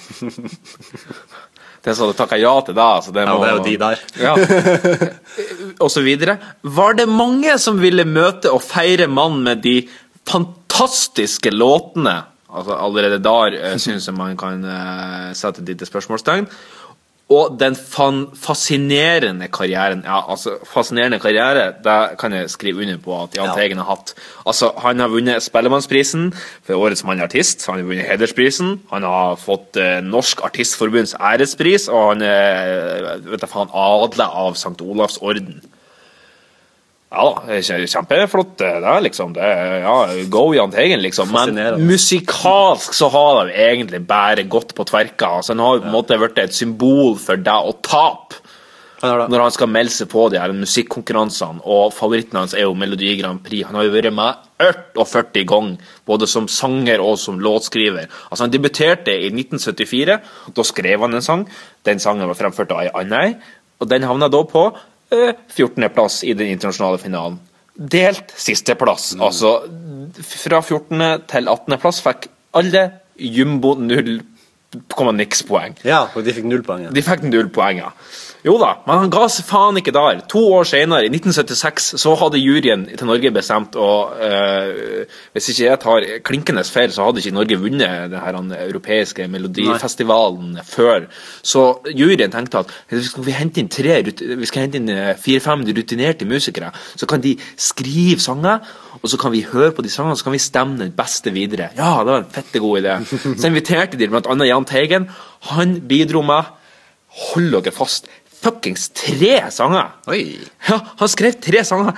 Den 1.80 1.96
som 1.96 2.06
hadde 2.06 2.18
takka 2.20 2.38
ja 2.38 2.52
til 2.68 2.76
deg. 2.76 3.04
Så 3.06 3.14
det, 3.16 3.24
Ja, 3.24 3.38
det 3.40 3.48
er 3.50 3.56
jo 3.56 3.64
de 3.66 3.78
der. 3.80 4.02
Ja. 4.28 4.34
og 5.80 5.90
så 5.92 6.04
videre. 6.04 6.36
Var 6.62 7.00
det 7.00 7.08
mange 7.10 7.56
som 7.58 7.80
ville 7.80 8.04
møte 8.06 8.52
og 8.52 8.62
feire 8.66 9.08
mannen 9.08 9.46
med 9.48 9.64
de 9.64 9.78
fantastiske 10.28 11.54
låtene? 11.56 12.18
Altså 12.56 12.76
Allerede 12.80 13.22
der 13.24 13.56
uh, 13.74 13.78
syns 13.78 14.08
jeg 14.08 14.16
man 14.18 14.38
kan 14.38 14.64
eh, 14.66 15.32
sette 15.38 15.62
et 15.62 15.68
lite 15.74 15.86
spørsmålstegn. 15.86 16.48
Og 17.30 17.60
den 17.62 17.76
fan 17.78 18.24
fascinerende 18.42 19.48
karrieren 19.54 20.02
Ja, 20.02 20.24
altså, 20.32 20.56
fascinerende 20.66 21.20
karriere, 21.22 21.68
det 21.84 22.18
kan 22.20 22.34
jeg 22.34 22.50
skrive 22.50 22.82
under 22.82 22.98
på 22.98 23.24
at 23.24 23.36
Jahn 23.38 23.52
Ja. 23.52 23.56
Teigen 23.56 23.78
har 23.78 23.86
hatt. 23.86 24.16
Altså, 24.48 24.72
Han 24.78 25.00
har 25.00 25.08
vunnet 25.08 25.44
Spellemannsprisen 25.44 26.34
for 26.66 26.74
årets 26.74 27.04
mann 27.04 27.22
artist. 27.22 27.66
Han 27.68 27.76
har 27.76 27.84
vunnet 27.86 28.10
Hedersprisen. 28.10 28.82
Han 28.92 29.04
har 29.04 29.36
fått 29.36 29.78
eh, 29.78 30.02
Norsk 30.02 30.42
Artistforbunds 30.44 31.14
ærespris, 31.14 31.88
og 31.88 32.16
han 32.16 32.22
er 32.26 33.14
eh, 33.14 33.26
vet 33.30 33.46
jeg 33.46 33.50
faen, 33.50 33.70
adla 33.74 34.32
av 34.34 34.58
St. 34.58 34.82
Olavs 34.82 35.22
orden. 35.22 35.62
Ja 37.10 37.24
da, 37.26 37.56
kjempeflott 37.66 38.52
det 38.60 38.68
er 38.70 39.00
liksom. 39.02 39.32
Det 39.34 39.46
ja, 39.82 39.96
go 40.30 40.52
Jahn 40.54 40.74
Teigen, 40.74 41.02
liksom. 41.02 41.32
Men 41.34 41.58
musikalsk 41.90 42.94
så 42.94 43.10
har 43.10 43.48
de 43.48 43.56
egentlig 43.58 44.04
bare 44.06 44.46
gått 44.46 44.76
på 44.78 44.86
tverka. 44.86 45.40
Altså, 45.40 45.56
han 45.56 45.64
har 45.66 45.82
på 45.82 45.90
en 45.90 45.96
måte 45.96 46.20
blitt 46.22 46.38
et 46.38 46.54
symbol 46.54 47.18
for 47.18 47.42
deg 47.42 47.72
å 47.72 47.74
tape. 47.82 48.44
Når 49.00 49.40
han 49.40 49.54
skal 49.56 49.70
melde 49.72 49.96
seg 49.96 50.10
på 50.12 50.26
de 50.30 50.42
her 50.42 50.52
musikkonkurransene, 50.52 51.64
og 51.64 51.94
favoritten 51.96 52.36
hans 52.42 52.54
er 52.54 52.66
jo 52.66 52.76
Melodi 52.76 53.14
Grand 53.18 53.40
Prix. 53.42 53.64
Han 53.70 53.80
har 53.80 53.88
jo 53.88 53.94
vært 53.94 54.12
med 54.14 54.42
48 54.60 55.46
ganger, 55.48 55.94
både 56.06 56.28
som 56.28 56.50
sanger 56.52 57.02
og 57.02 57.16
som 57.18 57.40
låtskriver. 57.40 58.10
Altså 58.28 58.44
Han 58.44 58.54
debuterte 58.54 59.16
i 59.16 59.32
1974. 59.32 60.20
Da 60.54 60.68
skrev 60.68 61.08
han 61.08 61.16
en 61.16 61.26
sang. 61.26 61.48
Den 61.88 62.04
sangen 62.04 62.28
var 62.28 62.38
fremført 62.38 62.76
av 62.76 62.84
ei 62.84 62.92
anna 63.02 63.24
og 63.80 63.88
den 63.88 64.04
havna 64.04 64.28
da 64.28 64.42
på 64.44 64.66
eh, 65.12 65.36
14. 65.56 65.90
plass 65.94 66.24
i 66.24 66.34
den 66.34 66.52
internasjonale 66.56 67.02
finalen. 67.02 67.40
Delt 67.76 68.34
sisteplass. 68.36 69.14
Mm. 69.16 69.22
Altså 69.28 69.54
fra 70.26 70.62
14. 70.62 71.06
til 71.30 71.48
18. 71.48 71.78
plass 71.80 72.02
fikk 72.04 72.28
alle 72.60 72.84
jumbo 73.20 73.76
null 73.80 74.20
komma 74.94 75.14
niks 75.16 75.42
poeng. 75.48 75.78
Ja, 75.88 76.04
og 76.14 76.26
de 76.26 76.34
fikk 76.36 76.48
null 76.50 76.64
poeng. 76.66 76.88
Ja. 76.88 76.94
De 76.94 77.04
fikk 77.06 77.26
null 77.26 77.50
poeng, 77.54 77.82
ja. 77.82 77.94
Jo 78.46 78.54
da, 78.56 78.70
men 78.86 79.02
han 79.02 79.12
ga 79.12 79.26
seg 79.28 79.44
faen 79.50 79.78
ikke 79.82 79.92
der. 79.92 80.22
To 80.32 80.42
år 80.56 80.68
senere, 80.70 81.04
i 81.04 81.12
1976, 81.12 81.90
så 82.00 82.14
hadde 82.22 82.40
juryen 82.40 82.86
til 82.88 83.10
Norge 83.10 83.32
bestemt 83.36 83.76
og 83.80 84.14
eh, 84.24 85.04
Hvis 85.36 85.50
ikke 85.52 85.66
jeg 85.66 85.80
tar 85.84 86.06
klinkende 86.28 86.64
feil, 86.64 86.94
så 86.96 87.10
hadde 87.10 87.20
ikke 87.20 87.36
Norge 87.36 87.58
vunnet 87.60 88.14
den 88.14 88.38
den 88.40 88.54
europeiske 88.56 89.28
melodifestivalen 89.28 90.60
før. 90.64 91.10
Så 91.44 91.66
juryen 91.92 92.32
tenkte 92.32 92.64
at 92.64 92.72
vi 93.26 93.36
hente 93.36 93.60
inn 93.60 93.72
tre 93.72 93.98
vi 94.06 94.48
skal 94.48 94.64
hente 94.64 94.80
inn 94.80 94.92
eh, 94.94 95.18
fire-fem 95.20 95.66
rutinerte 95.68 96.28
musikere, 96.30 96.72
så 96.96 97.10
kan 97.10 97.24
de 97.24 97.36
skrive 97.60 98.22
sanger, 98.24 98.64
og 99.02 99.10
så 99.12 99.20
kan 99.20 99.34
vi 99.36 99.44
høre 99.52 99.74
på 99.76 99.84
de 99.84 99.92
sangene, 99.92 100.16
så 100.16 100.28
kan 100.28 100.36
vi 100.36 100.44
stemme 100.44 100.80
den 100.80 100.94
beste 100.96 101.34
videre. 101.36 101.74
Ja, 101.76 101.98
det 102.06 102.14
var 102.14 102.24
en 102.24 102.32
fette 102.32 102.64
god 102.64 102.80
idé. 102.82 102.96
Så 103.40 103.48
inviterte 103.48 103.98
de 104.00 104.08
bl.a. 104.08 104.36
Jahn 104.46 104.66
Teigen. 104.68 105.10
Han 105.52 105.80
bidro 105.88 106.22
med 106.26 106.56
Hold 107.10 107.56
dere 107.56 107.74
fast. 107.74 108.06
Fuckings 108.40 108.90
tre 108.96 109.36
sanger! 109.52 109.92
Oi. 110.08 110.40
Ja, 110.70 110.80
Han 111.02 111.12
skrev 111.12 111.40
tre 111.44 111.64
sanger 111.68 111.98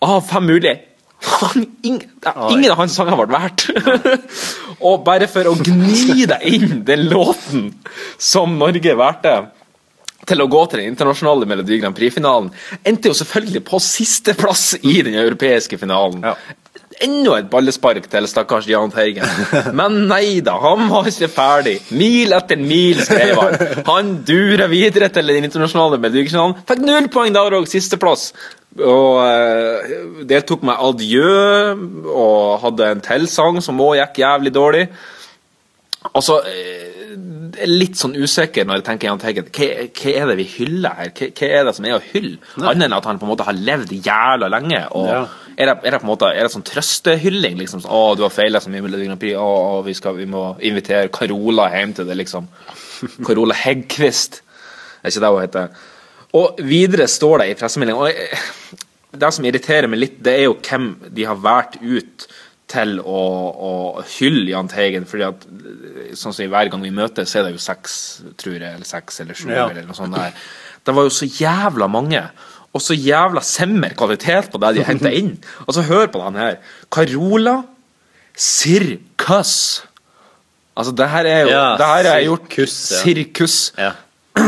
av 0.00 0.22
fem 0.28 0.46
mulige. 0.46 0.78
Han, 1.20 1.66
ingen, 1.82 2.10
ingen 2.50 2.72
av 2.72 2.78
hans 2.80 2.94
sanger 2.96 3.18
ble 3.18 3.26
verdt. 3.34 3.66
og 4.86 5.02
bare 5.04 5.28
for 5.28 5.50
å 5.50 5.56
gni 5.58 6.24
deg 6.30 6.46
inn 6.48 6.84
den 6.88 7.08
låten 7.10 7.72
som 8.16 8.56
Norge 8.60 8.94
valgte 8.96 9.34
til 10.28 10.44
å 10.44 10.48
gå 10.52 10.62
til 10.68 10.82
den 10.82 10.92
internasjonale 10.92 11.48
Melodi 11.48 11.80
Grand 11.80 11.96
Prix-finalen, 11.96 12.50
endte 12.86 13.10
jo 13.10 13.16
selvfølgelig 13.16 13.62
på 13.66 13.80
sisteplass 13.82 14.74
i 14.80 15.00
den 15.04 15.16
europeiske 15.20 15.78
finalen. 15.80 16.24
Enda 17.00 17.38
et 17.40 17.46
ballespark 17.48 18.04
til 18.12 18.26
stakkars 18.28 18.66
Jahn 18.68 18.90
Teigen. 18.92 19.24
Men 19.78 20.02
nei 20.10 20.40
da, 20.44 20.58
han 20.60 20.88
var 20.90 21.08
ikke 21.08 21.30
ferdig. 21.32 21.78
Mil 21.96 22.34
etter 22.36 22.60
mil, 22.60 23.00
skrev 23.06 23.38
han. 23.40 23.54
Han 23.88 24.10
durer 24.28 24.68
videre 24.68 25.08
til 25.14 25.32
den 25.32 25.46
internasjonale 25.48 25.96
medaljen. 26.02 26.56
Fikk 26.68 26.82
null 26.84 27.08
poeng 27.14 27.32
der 27.36 27.56
òg, 27.56 27.68
sisteplass. 27.70 28.30
Og 28.76 29.16
eh, 29.24 29.94
deltok 30.30 30.62
med 30.68 30.76
Adjø 30.78 31.32
og 32.12 32.60
hadde 32.66 32.92
en 32.94 33.00
tilsang 33.02 33.58
som 33.64 33.80
òg 33.82 33.96
gikk 34.02 34.20
jævlig 34.22 34.52
dårlig. 34.54 34.84
Altså, 36.14 36.38
eh, 36.48 37.66
litt 37.66 37.98
sånn 37.98 38.14
usikker 38.16 38.64
når 38.68 38.78
jeg 38.80 38.86
tenker 38.86 39.08
Jahn 39.10 39.20
Teigen. 39.20 39.48
Hva, 39.56 39.66
hva 39.88 40.12
er 40.20 40.30
det 40.30 40.36
vi 40.38 40.46
hyller 40.54 40.94
her? 41.00 41.10
Hva, 41.16 41.32
hva 41.40 41.48
er 41.58 41.66
det 41.68 41.74
som 41.76 41.88
er 41.88 41.96
å 41.98 42.04
hylle? 42.12 42.38
Annet 42.60 42.86
enn 42.86 42.94
at 43.00 43.08
han 43.08 43.18
på 43.20 43.26
en 43.26 43.32
måte 43.34 43.48
har 43.48 43.56
levd 43.58 43.96
jævla 44.04 44.48
lenge. 44.52 44.84
Og 44.96 45.08
Ja. 45.10 45.24
Er, 45.60 45.68
det, 45.68 45.76
er 45.84 45.94
det 45.94 46.00
på 46.00 46.06
en 46.06 46.10
måte 46.10 46.30
Er 46.32 46.46
det 46.46 46.52
sånn 46.54 46.66
trøstehylling? 46.66 47.58
Liksom, 47.60 47.84
'Å, 47.84 48.02
du 48.16 48.24
har 48.24 48.32
feila 48.34 48.60
så 48.62 48.72
mye 48.72 48.80
med 48.80 48.90
Melodi 48.90 49.08
Grand 49.08 49.20
Prix. 49.20 49.36
Å, 49.36 49.80
vi, 49.86 49.94
skal, 49.96 50.16
vi 50.16 50.28
må 50.30 50.44
invitere 50.66 51.12
Carola 51.12 51.68
hjem 51.74 51.94
til 51.98 52.08
det', 52.08 52.18
liksom. 52.22 52.48
Carola 53.26 53.56
Heggkvist, 53.56 54.42
Er 55.02 55.12
ikke 55.12 55.24
det 55.24 55.32
hun 55.32 55.44
heter? 55.44 55.80
Og 56.40 56.60
videre 56.62 57.08
står 57.10 57.42
det 57.42 57.50
i 57.50 57.56
pressemeldinga 57.58 58.10
Det 59.10 59.32
som 59.34 59.46
irriterer 59.48 59.90
meg 59.90 59.98
litt, 60.04 60.20
det 60.22 60.36
er 60.38 60.44
jo 60.46 60.58
hvem 60.62 60.92
de 61.10 61.26
har 61.26 61.40
valgt 61.42 61.80
ut 61.82 62.28
til 62.70 63.00
å, 63.02 63.20
å 63.50 63.72
hylle 64.18 64.52
Jahn 64.52 64.70
Teigen. 64.70 65.08
fordi 65.10 65.26
at 65.26 65.46
sånn 66.18 66.34
som 66.34 66.52
Hver 66.52 66.70
gang 66.70 66.84
vi 66.84 66.92
møtes, 66.94 67.32
så 67.32 67.40
er 67.40 67.48
det 67.48 67.56
jo 67.56 67.62
seks, 67.64 67.94
tror 68.38 68.60
jeg, 68.60 68.76
eller 68.76 68.86
seks 68.86 69.20
eller 69.24 69.38
sju. 69.38 69.50
Ja. 69.50 69.66
eller 69.68 69.88
noe 69.88 69.98
sånt 69.98 70.14
der. 70.14 70.36
Det 70.86 70.94
var 70.96 71.08
jo 71.08 71.12
så 71.14 71.26
jævla 71.26 71.90
mange. 71.90 72.22
Og 72.74 72.80
så 72.84 72.94
jævla 72.94 73.42
semmer 73.42 73.94
kvalitet 73.98 74.50
på 74.52 74.58
det 74.62 74.76
de 74.76 74.84
henter 74.86 75.10
inn. 75.10 75.32
Og 75.66 75.74
så 75.74 75.82
hør 75.82 76.06
på 76.12 76.20
den 76.28 76.36
her. 76.38 76.56
Carola 76.92 77.56
Sirkus. 78.38 79.82
Altså, 80.78 80.92
det 80.96 81.08
her 81.12 81.26
er 81.28 81.40
jo 81.44 81.48
Ja, 81.50 81.64
Det 81.76 81.86
her 81.86 82.10
er 82.14 82.24
gjort 82.24 82.68
sirkus, 82.70 83.72
ja. 83.78 83.90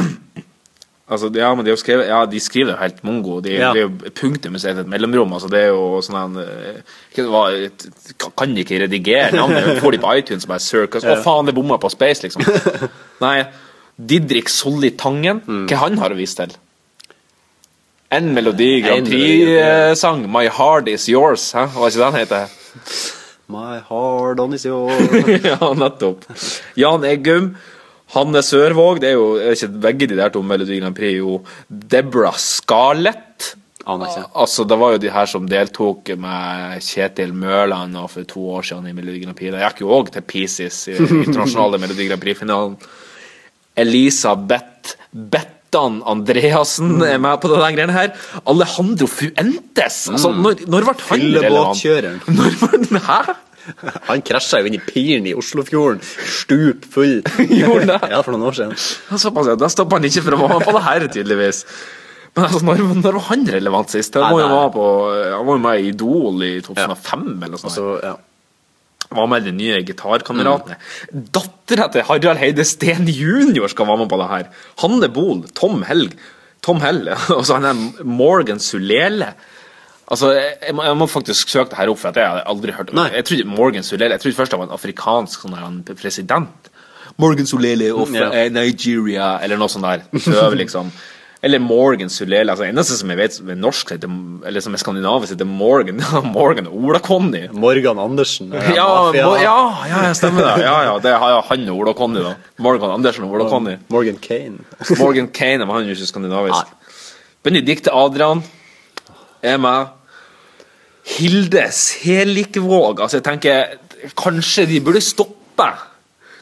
Altså, 1.12 1.28
ja, 1.36 1.50
men 1.54 1.66
de, 1.66 1.70
har 1.74 1.76
skrevet, 1.76 2.06
ja, 2.08 2.22
de 2.24 2.38
skriver 2.40 2.72
jo 2.72 2.78
helt 2.80 3.02
mongo. 3.04 3.40
De, 3.44 3.50
Ja. 3.52 3.72
Det 3.74 3.82
er 3.82 3.84
jo 3.84 4.10
punktum 4.16 4.54
i 4.56 4.60
et 4.70 4.86
mellomrom. 4.88 5.32
Altså, 5.36 5.50
det 5.52 5.60
er 5.60 5.66
jo 5.74 5.98
sånn 6.00 6.16
en, 6.16 6.38
eh, 6.40 8.22
Kan 8.38 8.54
de 8.54 8.64
ikke 8.64 8.78
redigere 8.86 9.34
navnet? 9.36 9.82
Får 9.82 9.92
de 9.92 9.98
på 9.98 10.14
iTunes 10.16 10.46
bare 10.48 10.60
Circus? 10.64 11.04
Å, 11.04 11.18
faen, 11.22 11.44
det 11.50 11.54
bomma 11.54 11.76
på 11.82 11.90
Space, 11.92 12.22
liksom. 12.24 12.46
Nei. 13.26 13.44
Didrik 13.98 14.48
Solli 14.48 14.94
Tangen, 14.96 15.42
Mm. 15.44 15.66
hva 15.68 15.76
han 15.84 15.98
har 15.98 16.10
å 16.10 16.16
vise 16.16 16.36
til? 16.36 16.56
En 18.12 18.34
Melodi 18.36 18.82
Grand 18.84 19.08
Prix-sang, 19.08 20.26
My 20.28 20.44
Heart 20.52 20.90
Is 20.92 21.06
Yours. 21.08 21.46
Hæ? 21.56 21.64
Hva 21.72 21.86
er 21.86 21.94
ikke 21.94 22.02
den 22.02 22.18
heter? 22.20 22.50
My 23.52 23.78
heart 23.88 24.40
on 24.40 24.52
is 24.56 24.64
yours. 24.64 25.12
ja, 25.50 25.56
nettopp. 25.76 26.26
Jan 26.76 27.04
Eggum, 27.08 27.54
Hanne 28.12 28.42
Sørvåg 28.44 29.00
Det 29.00 29.10
er 29.10 29.16
jo 29.16 29.26
er 29.40 29.56
ikke 29.56 29.70
begge 29.86 30.08
de 30.10 30.18
der 30.20 30.32
to 30.32 30.42
Melodi 30.44 30.78
Grand 30.80 30.96
Prix. 30.96 31.16
Jo 31.18 31.38
Deborah 31.68 32.36
Scarlett. 32.36 33.54
Altså, 33.88 34.64
Det 34.68 34.78
var 34.78 34.92
jo 34.94 35.00
de 35.02 35.10
her 35.10 35.26
som 35.26 35.48
deltok 35.48 36.12
med 36.20 36.84
Kjetil 36.84 37.32
Mørland 37.34 37.96
for 38.12 38.28
to 38.28 38.44
år 38.58 38.68
siden 38.68 38.92
i 38.92 38.94
Melodi 38.96 39.24
Grand 39.24 39.36
Prix. 39.36 39.56
De 39.56 39.64
gikk 39.64 39.82
jo 39.82 39.90
òg 39.96 40.12
til 40.12 40.22
Pieces 40.28 40.84
i 40.92 40.98
internasjonale 41.00 41.80
Melodi 41.82 42.10
Grand 42.12 42.22
Prix-finalen. 42.22 42.76
Elisabeth 43.76 44.98
Bettan 45.72 46.02
Andreassen 46.04 47.00
er 47.00 47.16
med 47.16 47.40
på 47.40 47.48
den 47.48 47.62
greiene 47.72 47.94
her. 47.96 48.10
Alejandro 48.44 49.06
Fuentes! 49.08 50.02
Altså, 50.12 50.28
når, 50.36 50.66
når 50.68 50.84
ble 50.84 50.92
han 51.08 51.22
relevant? 51.22 51.78
Fyllebåtkjøreren. 51.80 52.18
Når 52.36 52.58
var 52.60 52.74
den, 52.76 52.98
hæ? 53.06 53.20
Han 54.10 54.24
krasja 54.26 54.60
jo 54.60 54.68
inn 54.68 54.76
i 54.76 54.80
piren 54.84 55.28
i 55.30 55.32
Oslofjorden, 55.38 56.02
stup 56.02 56.84
full. 56.92 57.22
Gjorde 57.62 57.86
det? 57.88 57.98
Ja, 58.10 58.20
for 58.20 58.34
noen 58.34 58.50
år 58.50 58.58
siden. 58.58 58.76
Såpass, 59.16 59.48
ja. 59.48 59.56
Da 59.56 59.70
stoppa 59.72 59.96
han 59.96 60.08
ikke 60.10 60.26
for 60.26 60.36
å 60.36 60.42
være 60.42 60.58
med 60.58 60.66
på 60.68 60.74
det 60.76 60.82
her, 60.90 61.06
tydeligvis. 61.14 61.62
Men 62.34 62.48
altså, 62.50 62.60
når, 62.68 62.82
når 62.98 63.16
var 63.16 63.26
han 63.30 63.48
relevant 63.56 63.94
sist? 63.96 64.20
Han 64.20 64.34
var 64.34 64.44
jo 64.44 64.50
med, 64.52 64.76
på, 64.76 64.90
han 65.38 65.48
var 65.48 65.56
jo 65.56 65.64
med 65.70 65.80
i 65.80 65.88
Idol 65.94 66.44
i 66.50 66.52
2005 66.68 67.24
eller 67.30 67.56
noe 67.56 67.62
sånt. 67.64 68.28
Var 69.16 69.30
med 69.30 69.48
de 69.48 69.54
nye 69.56 69.80
gitarkameratene. 69.86 70.78
Dattera 71.12 71.88
til 71.92 72.06
Harald 72.08 72.40
Heide 72.40 72.64
Steen 72.68 73.08
jr. 73.08 73.66
skal 73.72 73.88
være 73.88 74.04
med 74.04 74.12
på 74.12 74.20
det 74.20 74.30
her. 74.30 74.52
Hanne 74.84 75.10
Bohl, 75.12 75.44
Tom 75.56 75.82
Helg 75.88 76.16
Tom 76.62 76.82
Hell, 76.82 77.08
og 77.36 77.42
så 77.46 77.58
han 77.58 77.66
der 77.66 78.06
Morgan 78.06 78.62
Sulele. 78.62 79.32
Altså, 80.12 80.32
jeg, 80.34 80.74
må, 80.76 80.84
jeg 80.84 80.96
må 80.98 81.06
faktisk 81.08 81.48
søke 81.48 81.72
det 81.72 81.78
her 81.78 81.90
opp, 81.92 82.00
for 82.02 82.18
jeg 82.18 82.28
har 82.28 82.44
aldri 82.50 82.74
hørt 82.76 82.90
Jeg 82.92 83.24
trodde 83.24 83.44
Morgan 83.48 83.82
Sulele 83.86 84.12
Jeg 84.12 84.20
trodde 84.20 84.36
først 84.36 84.52
det 84.52 84.58
var 84.60 84.68
en 84.68 84.74
afrikansk 84.76 85.46
sånn 85.46 85.78
der, 85.86 85.96
president. 85.96 86.68
Morgan 87.20 87.48
Sulele 87.48 87.90
of 87.94 88.12
eh, 88.14 88.50
Nigeria, 88.52 89.38
eller 89.44 89.60
noe 89.60 89.72
sånt 89.72 89.86
der. 89.88 90.04
Prøv, 90.12 90.56
liksom. 90.60 90.92
Eller 91.42 91.58
Morgan 91.58 92.06
Sulele. 92.12 92.52
Altså, 92.52 92.64
eneste 92.68 92.94
som 92.94 93.10
jeg 93.10 93.18
vet 93.18 93.34
som 93.34 93.48
er 93.50 93.56
norsk, 93.58 93.90
eller 94.46 94.62
som 94.62 94.76
er 94.76 94.78
skandinavisk, 94.78 95.32
heter 95.34 95.48
Morgan 95.48 95.98
Morgan 96.36 96.68
Ola-Conny. 96.70 97.48
Morgan 97.52 97.98
Andersen. 97.98 98.52
eh, 98.54 98.68
Ja, 98.76 98.86
ja, 99.16 99.32
ja, 99.42 99.56
ja, 99.90 100.12
stemmer 100.14 100.46
det. 100.46 100.62
Ja, 100.62 100.76
ja, 100.86 100.92
det 101.02 101.16
har 101.18 101.42
han 101.48 101.64
og 101.72 101.80
Ola 101.82 101.94
Conny, 101.98 102.22
da. 102.22 102.36
Morgan 102.62 102.94
Andersen 102.94 103.26
og 103.26 103.34
Ola 103.34 103.48
Conny. 103.50 103.74
Morgan 103.90 104.20
Kane. 104.22 104.62
Morgan 105.02 105.32
Kane 105.34 105.66
var 105.66 105.80
han 105.80 105.90
jo 105.90 105.96
ikke 105.98 106.06
skandinavisk. 106.12 106.70
Benedicte 107.42 107.90
Adrian 107.90 108.44
er 109.42 109.58
med. 109.58 109.90
Hilde 111.18 111.64
Selikvåg. 111.74 113.00
Altså, 113.02 113.18
jeg 113.18 113.26
tenker 113.26 114.12
Kanskje 114.18 114.64
de 114.70 114.78
burde 114.82 115.00
stoppe. 115.02 115.66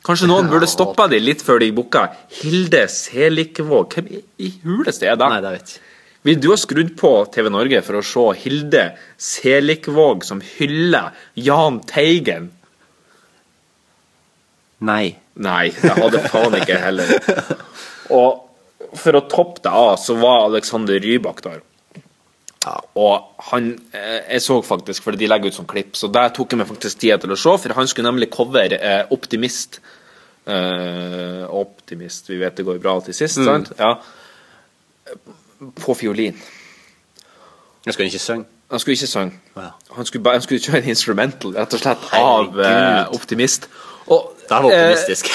Kanskje 0.06 0.30
noen 0.30 0.48
burde 0.48 0.68
stoppe 0.70 1.06
de 1.12 1.18
litt 1.20 1.42
før 1.44 1.60
de 1.60 1.70
booka. 1.76 2.06
Hilde 2.40 2.86
Selikvåg. 2.88 3.96
Hvem 3.96 4.10
i, 4.40 4.52
huleste 4.64 5.08
er 5.08 5.18
det? 5.20 5.28
Nei, 5.28 5.40
det 5.44 5.54
vet 5.58 5.74
jeg. 5.74 5.86
Vil 6.28 6.40
du 6.40 6.50
ha 6.52 6.56
skrudd 6.60 6.92
på 7.00 7.10
TV 7.32 7.48
Norge 7.52 7.80
for 7.84 7.96
å 7.96 8.04
se 8.04 8.24
Hilde 8.42 8.84
Selikvåg 9.20 10.24
som 10.28 10.42
hyller 10.56 11.16
Jahn 11.40 11.80
Teigen? 11.88 12.50
Nei. 14.84 15.16
Nei, 15.40 15.70
det 15.72 15.96
hadde 15.96 16.20
faen 16.28 16.56
ikke 16.58 16.76
heller. 16.80 17.12
Og 18.20 18.96
for 19.00 19.16
å 19.16 19.24
toppe 19.30 19.62
det 19.64 19.72
av, 19.72 19.94
så 20.02 20.16
var 20.20 20.48
Alexander 20.48 21.00
Rybak 21.00 21.40
der. 21.46 21.60
Og 23.00 23.22
han 23.50 23.70
eh, 23.96 24.18
Jeg 24.34 24.42
så 24.44 24.58
faktisk, 24.62 25.02
for 25.06 25.16
de 25.16 25.26
legger 25.30 25.48
ut 25.48 25.56
sånn 25.56 25.68
klipp, 25.70 25.94
så 25.96 26.10
der 26.12 26.28
tok 26.36 26.52
jeg 26.52 26.60
meg 26.60 26.68
faktisk 26.68 26.98
tid 27.00 27.22
til 27.22 27.32
å 27.32 27.38
se, 27.40 27.54
for 27.62 27.72
han 27.78 27.88
skulle 27.88 28.10
nemlig 28.10 28.28
cover 28.34 28.74
eh, 28.76 29.02
Optimist. 29.16 29.80
Eh, 30.50 31.44
optimist, 31.54 32.28
vi 32.30 32.38
vet 32.40 32.56
det 32.56 32.64
går 32.66 32.78
bra 32.82 32.98
til 33.04 33.14
sist, 33.14 33.38
Mm. 33.38 33.44
sant? 33.46 33.72
Ja. 33.78 33.94
På 35.80 35.94
fiolin. 35.94 36.36
Jeg 37.86 37.94
skulle 37.94 38.08
ikke 38.10 38.18
synge. 38.18 38.44
Han 38.70 38.78
skulle 38.78 38.94
ikke 38.96 39.06
synge. 39.10 39.32
Wow. 39.56 39.70
Han 39.96 40.06
skulle, 40.06 40.30
han 40.30 40.42
skulle 40.42 40.60
kjøre 40.60 40.82
en 40.82 40.88
instrumental, 40.92 41.54
rett 41.56 41.74
og 41.74 41.80
slett, 41.80 42.04
av 42.12 42.60
eh, 42.60 43.06
Optimist. 43.16 43.68
Og, 44.06 44.32
Det 44.40 44.50
var 44.50 44.64
optimistisk. 44.68 45.30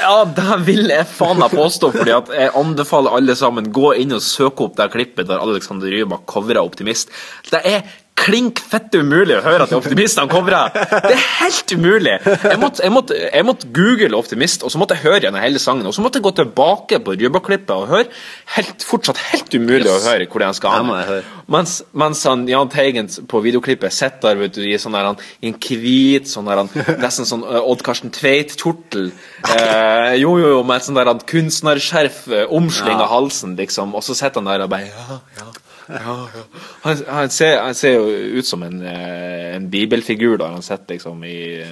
Ja, 0.00 0.24
det 0.36 0.58
vil 0.66 0.90
jeg 0.90 1.06
faen 1.08 1.40
meg 1.40 1.54
påstå, 1.54 1.92
fordi 1.94 2.14
at 2.16 2.30
jeg 2.34 2.52
anbefaler 2.58 3.16
alle 3.18 3.36
sammen 3.38 3.70
gå 3.74 3.94
inn 4.02 4.16
og 4.16 4.24
søke 4.24 4.66
opp 4.66 4.78
det 4.80 4.90
klippet 4.94 5.28
der 5.30 5.42
Alexander 5.44 5.92
Rybak 5.92 6.26
covrer 6.30 6.62
Optimist. 6.62 7.12
Det 7.50 7.60
er 7.68 7.84
klink 8.20 8.60
fette 8.60 9.00
umulig 9.00 9.38
å 9.38 9.42
høre 9.44 9.64
at 9.64 9.72
det 9.72 9.76
er 9.76 9.80
Optimist 9.80 10.20
han 10.20 10.30
covrer. 10.30 10.74
Det 10.74 11.14
er 11.14 11.22
helt 11.40 11.74
umulig. 11.74 12.16
Jeg 12.20 12.60
måtte, 12.60 12.84
jeg, 12.84 12.92
måtte, 12.94 13.18
jeg 13.24 13.46
måtte 13.48 13.70
google 13.74 14.18
Optimist, 14.18 14.64
og 14.66 14.72
så 14.72 14.80
måtte 14.80 14.98
jeg 14.98 15.06
høre 15.06 15.22
gjennom 15.26 15.42
hele 15.42 15.62
sangen. 15.62 15.88
Og 15.88 15.96
så 15.96 16.04
måtte 16.04 16.20
jeg 16.20 16.26
gå 16.26 16.34
tilbake 16.42 17.00
på 17.04 17.16
Rybak-klippet 17.16 17.72
og 17.76 17.88
høre. 17.90 18.08
Helt, 18.56 18.84
fortsatt 18.86 19.20
helt 19.30 19.54
umulig 19.56 19.88
å 19.90 20.00
høre 20.04 20.28
hvor 20.30 20.44
det 20.44 20.52
skal 20.58 20.90
høre. 20.90 21.22
Mens, 21.50 21.80
mens 21.98 22.22
han, 22.28 22.44
Jahn 22.46 22.70
Teigen 22.70 23.08
på 23.30 23.40
videoklippet 23.42 23.94
sitter 23.94 24.30
der 24.30 24.38
vet 24.44 24.54
du, 24.54 24.62
i 24.62 24.76
sånn 24.78 24.94
der, 24.94 25.08
han, 25.10 25.18
i 25.42 25.50
en 25.50 25.56
hvit, 25.58 26.28
sånn 26.30 26.46
der, 26.46 26.62
han, 26.62 26.70
nesten 27.02 27.26
sånn 27.26 27.42
uh, 27.46 27.58
Odd 27.64 27.82
Karsten 27.86 28.12
Tveit-kjortel. 28.14 29.10
Eh, 29.50 30.14
jo, 30.20 30.36
jo, 30.38 30.52
jo, 30.54 30.60
med 30.66 30.78
et 30.78 30.86
sånn 30.86 30.98
der 30.98 31.10
kunstnerskjerf, 31.32 32.22
uh, 32.30 32.44
omsling 32.54 33.00
av 33.00 33.10
halsen, 33.10 33.56
liksom. 33.58 33.96
Og 33.98 34.06
så 34.06 34.14
sitter 34.18 34.42
han 34.42 34.52
der 34.52 34.66
og 34.66 34.70
bare 34.72 34.90
ja, 34.90 35.18
ja, 35.40 35.48
ja, 35.90 36.28
ja. 36.34 36.44
Han, 36.82 37.02
han, 37.08 37.30
ser, 37.30 37.58
han 37.60 37.74
ser 37.74 37.96
jo 37.98 38.06
ut 38.38 38.46
som 38.46 38.62
en, 38.66 38.82
eh, 38.86 39.56
en 39.56 39.70
bibelfigur 39.70 40.38
da 40.40 40.52
han 40.54 40.62
sitter 40.62 40.94
liksom 40.96 41.24
i 41.24 41.66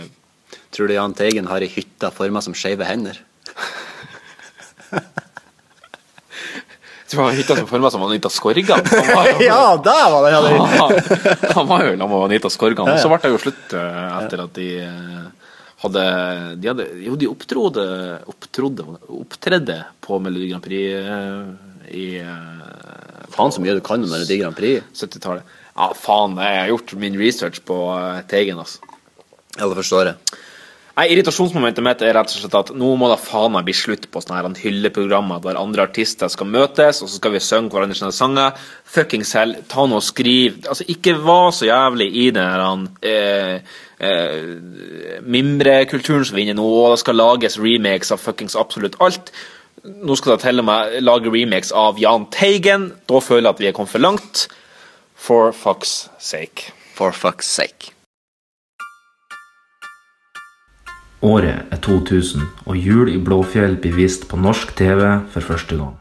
Tror 0.74 0.89
du 0.89 0.95
Jahn 0.95 1.15
Teigen 1.16 1.47
har 1.49 1.65
ei 1.65 1.70
hytte 1.73 2.11
forma 2.12 2.40
som 2.45 2.55
skeive 2.57 2.85
hender? 2.85 3.16
Tror 7.09 7.23
han 7.24 7.36
hytta 7.39 7.57
som 7.57 7.66
forma 7.66 7.90
som 7.90 8.03
Anita 8.05 8.28
Skorgan. 8.28 8.85
Han 8.85 9.27
ja, 9.40 9.77
der 9.85 10.11
var 10.12 10.23
det! 10.24 10.31
Ja, 10.31 10.40
han, 10.82 10.93
han 11.55 11.66
var 11.69 11.85
jo 11.85 11.97
sammen 11.97 12.12
med 12.12 12.24
Anita 12.27 12.51
Skorgan. 12.53 12.90
Og 12.93 13.01
så 13.01 13.09
ble 13.09 13.19
det 13.23 13.31
jo 13.32 13.40
slutt 13.47 13.73
eh, 13.78 14.19
etter 14.19 14.43
at 14.45 14.53
de 14.59 14.69
eh, 14.85 15.24
hadde 15.85 16.05
De 16.61 16.69
hadde 16.69 16.85
Jo, 17.07 17.16
de 17.16 17.31
opptrodde 17.31 17.85
Opptrodde 18.28 18.82
Opptredde 19.15 19.78
på 20.05 20.19
Melodi 20.20 20.51
Grand 20.51 20.65
Prix 20.65 20.85
i 21.89 22.20
Faen 23.39 23.55
så 23.55 23.62
mye 23.62 23.77
du 23.78 23.85
kan 23.85 24.02
om 24.02 24.10
Melodi 24.10 24.40
Grand 24.40 24.56
Prix. 24.59 24.82
70-tallet. 24.98 25.56
Ja, 25.78 25.93
faen, 25.94 26.35
jeg 26.43 26.59
har 26.59 26.70
gjort 26.73 26.94
min 26.98 27.19
research 27.20 27.62
på 27.69 27.78
eh, 27.94 28.23
Teigen, 28.31 28.59
altså. 28.59 28.82
Ja, 29.55 29.69
det 29.69 29.77
forstår 29.78 30.10
jeg. 30.10 30.39
Nei, 30.98 31.05
Irritasjonsmomentet 31.12 31.85
mitt 31.86 32.01
er 32.02 32.16
rett 32.16 32.32
og 32.32 32.40
slett 32.40 32.55
at 32.59 32.70
nå 32.74 32.89
må 32.98 33.06
det 33.12 33.20
faen 33.23 33.52
meg 33.55 33.69
bli 33.69 33.74
slutt 33.77 34.09
på 34.10 34.19
sånne 34.19 34.40
her 34.40 34.56
hylleprogrammer 34.65 35.39
der 35.44 35.60
andre 35.60 35.85
artister 35.86 36.31
skal 36.32 36.48
møtes, 36.51 36.98
og 37.05 37.06
så 37.06 37.20
skal 37.20 37.36
vi 37.36 37.43
synge 37.44 37.70
hverandre 37.70 37.94
sine 37.94 38.10
sanger. 38.16 38.56
Fuckings 38.82 39.31
hell, 39.39 39.55
ta 39.70 39.85
nå 39.86 40.01
og 40.01 40.02
skriv 40.02 40.56
Altså, 40.65 40.89
ikke 40.90 41.15
vær 41.23 41.52
så 41.55 41.69
jævlig 41.69 42.09
i 42.10 42.24
den 42.35 42.43
her 42.43 42.65
eh, 43.06 43.77
eh, 44.02 45.20
mimrekulturen 45.23 46.27
som 46.27 46.35
vi 46.35 46.43
er 46.43 46.48
inne 46.48 46.56
i 46.56 46.59
nå, 46.59 46.66
og 46.66 46.97
det 46.97 47.05
skal 47.05 47.20
lages 47.23 47.60
remakes 47.62 48.10
av 48.10 48.24
fuckings 48.24 48.59
absolutt 48.59 48.98
alt. 49.05 49.31
Nå 49.84 50.16
skal 50.18 50.34
det 50.34 50.42
til 50.42 50.59
og 50.59 50.66
med 50.66 50.96
lage 51.05 51.30
remakes 51.30 51.70
av 51.76 52.00
Jahn 52.02 52.26
Teigen. 52.34 52.90
Da 53.06 53.20
føler 53.22 53.48
jeg 53.48 53.55
at 53.55 53.62
vi 53.62 53.68
er 53.70 53.76
kommet 53.76 53.92
for 53.92 54.02
langt. 54.02 54.48
For 55.14 55.52
fuck's 55.52 56.09
sake. 56.18 56.72
For 56.94 57.14
fuck's 57.14 57.46
sake. 57.46 57.94
Året 61.22 61.66
er 61.74 61.80
2000, 61.82 62.42
og 62.66 62.76
Jul 62.78 63.09
i 63.10 63.18
Blåfjell 63.18 63.74
blir 63.82 63.96
vist 63.98 64.28
på 64.30 64.38
norsk 64.38 64.70
TV 64.78 65.02
for 65.32 65.42
første 65.42 65.74
gang. 65.74 65.96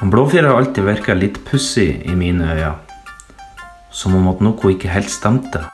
Men 0.00 0.10
Blåfjell 0.10 0.48
har 0.48 0.56
alltid 0.56 0.84
virka 0.84 1.14
litt 1.16 1.40
pussig 1.44 1.90
i 2.08 2.16
mine 2.16 2.52
øyne. 2.56 2.74
Som 3.92 4.16
om 4.16 4.28
at 4.32 4.40
noe 4.44 4.72
ikke 4.72 4.92
helt 4.92 5.12
stemte. 5.12 5.64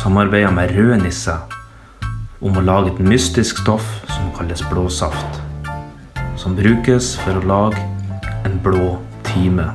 Etter 0.00 0.08
samarbeider 0.08 0.50
med 0.50 0.70
røde 0.72 0.96
nisser 1.02 1.40
om 2.40 2.56
å 2.56 2.62
lage 2.64 2.90
et 2.90 3.00
mystisk 3.04 3.58
stoff 3.60 3.84
som 4.08 4.30
kalles 4.32 4.62
blåsaft. 4.70 5.40
Som 6.36 6.56
brukes 6.56 7.18
for 7.20 7.36
å 7.36 7.44
lage 7.44 7.76
en 8.46 8.56
blå 8.64 8.98
time. 9.24 9.66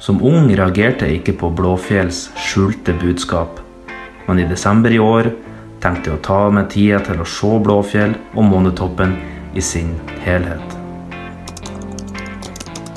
Som 0.00 0.18
ung 0.22 0.50
reagerte 0.50 1.06
jeg 1.06 1.20
ikke 1.20 1.36
på 1.38 1.52
Blåfjells 1.54 2.32
skjulte 2.36 2.96
budskap, 2.98 3.60
men 4.26 4.42
i 4.42 4.48
desember 4.48 4.90
i 4.90 4.98
år 4.98 5.30
tenkte 5.80 6.10
jeg 6.10 6.18
å 6.18 6.24
ta 6.24 6.40
meg 6.50 6.68
tida 6.74 6.98
til 7.00 7.22
å 7.22 7.28
se 7.28 7.52
Blåfjell 7.62 8.16
og 8.34 8.50
Månetoppen 8.50 9.14
i 9.54 9.62
sin 9.62 9.94
helhet. 10.26 10.76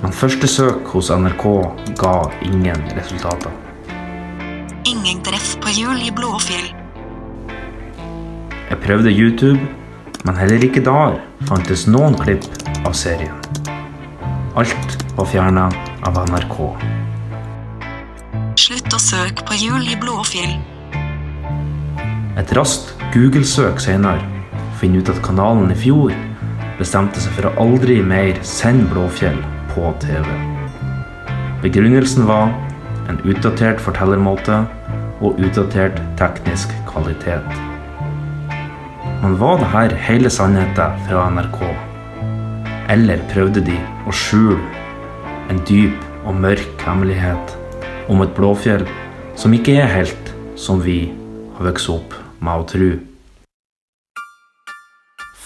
Men 0.02 0.12
første 0.12 0.50
søk 0.50 0.90
hos 0.96 1.14
NRK 1.14 1.48
ga 2.02 2.18
ingen 2.50 2.82
resultater. 2.98 3.67
Ingen 5.08 5.24
på 5.62 5.70
hjul 5.72 6.02
i 6.04 6.10
Blåfjell. 6.12 6.66
Jeg 8.68 8.78
prøvde 8.84 9.12
YouTube, 9.12 9.62
men 10.28 10.36
heller 10.36 10.64
ikke 10.68 10.82
der 10.84 11.14
fantes 11.48 11.86
noen 11.88 12.18
klipp 12.20 12.44
av 12.84 12.92
serien. 12.92 13.38
Alt 14.60 14.98
var 15.16 15.30
fjerna 15.32 15.70
av 16.04 16.20
NRK. 16.28 16.58
Slutt 18.60 18.98
å 18.98 19.00
søke 19.00 19.48
på 19.48 19.56
hjul 19.62 19.88
i 19.88 19.96
Blåfjell. 20.02 20.58
Et 22.42 22.56
raskt 22.60 22.92
Google-søk 23.16 23.80
senere 23.80 24.28
finner 24.82 25.00
ut 25.00 25.14
at 25.14 25.24
kanalen 25.24 25.72
i 25.72 25.82
fjor 25.86 26.12
bestemte 26.82 27.24
seg 27.24 27.38
for 27.38 27.48
å 27.48 27.58
aldri 27.64 28.02
mer 28.04 28.44
sende 28.44 28.92
Blåfjell 28.92 29.40
på 29.72 29.88
TV. 30.04 30.28
Begrunnelsen 31.64 32.28
var 32.28 32.52
en 33.08 33.24
utdatert 33.24 33.80
fortellermåte 33.80 34.66
og 35.22 35.40
utdatert 35.42 35.98
teknisk 36.20 36.74
kvalitet. 36.90 37.48
Men 39.22 39.38
var 39.42 39.58
det 39.58 39.72
her 39.74 39.96
hele 40.08 40.30
sannheten 40.30 41.00
fra 41.08 41.26
NRK? 41.34 41.62
Eller 42.94 43.24
prøvde 43.32 43.64
de 43.66 43.78
å 44.08 44.14
skjule 44.14 44.62
en 45.52 45.60
dyp 45.68 45.98
og 46.28 46.38
mørk 46.44 46.86
hemmelighet 46.86 47.56
om 48.12 48.22
et 48.24 48.34
Blåfjell 48.38 48.86
som 49.40 49.54
ikke 49.56 49.80
er 49.82 49.92
helt 49.92 50.34
som 50.60 50.82
vi 50.86 51.00
har 51.58 51.70
vokst 51.72 51.92
opp 51.94 52.16
med 52.40 52.64
å 52.64 52.68
tro? 52.72 52.92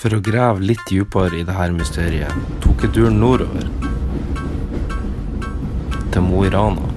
For 0.01 0.17
å 0.17 0.23
grave 0.25 0.65
litt 0.65 0.83
dypere 0.89 1.39
i 1.39 1.45
dette 1.47 1.71
mysteriet 1.77 2.55
tok 2.63 2.87
jeg 2.87 2.95
turen 2.97 3.21
nordover. 3.21 3.69
Til 6.11 6.25
Mo 6.27 6.43
i 6.43 6.51
Rana. 6.51 6.90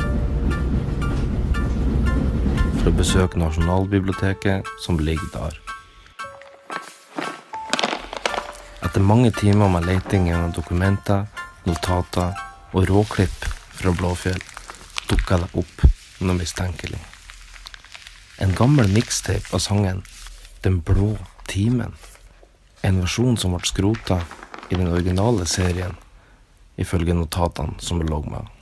For 2.85 2.93
å 2.93 2.99
besøke 2.99 3.39
Nasjonalbiblioteket 3.41 4.67
som 4.85 4.99
ligger 5.01 5.31
der. 5.33 5.55
Etter 8.85 9.01
mange 9.01 9.31
timer 9.33 9.71
med 9.73 9.87
leting 9.89 10.27
gjennom 10.29 10.51
dokumenter, 10.53 11.23
notater 11.65 12.37
og 12.77 12.85
råklipp 12.91 13.47
fra 13.79 13.95
Blåfjell 13.97 14.43
dukka 15.09 15.39
det 15.41 15.49
opp 15.63 15.87
noe 16.21 16.37
mistenkelig. 16.37 17.01
En 18.45 18.53
gammel 18.53 18.93
mixtape 18.93 19.57
av 19.57 19.65
sangen 19.65 20.03
Den 20.61 20.83
blå 20.85 21.15
timen. 21.49 21.97
En 22.85 23.01
versjon 23.01 23.41
som 23.41 23.57
ble 23.57 23.65
skrota 23.65 24.21
i 24.69 24.77
den 24.77 24.93
originale 24.93 25.49
serien, 25.49 25.97
ifølge 26.77 27.17
notatene 27.17 27.81
som 27.81 28.05
lå 28.05 28.21
med. 28.29 28.54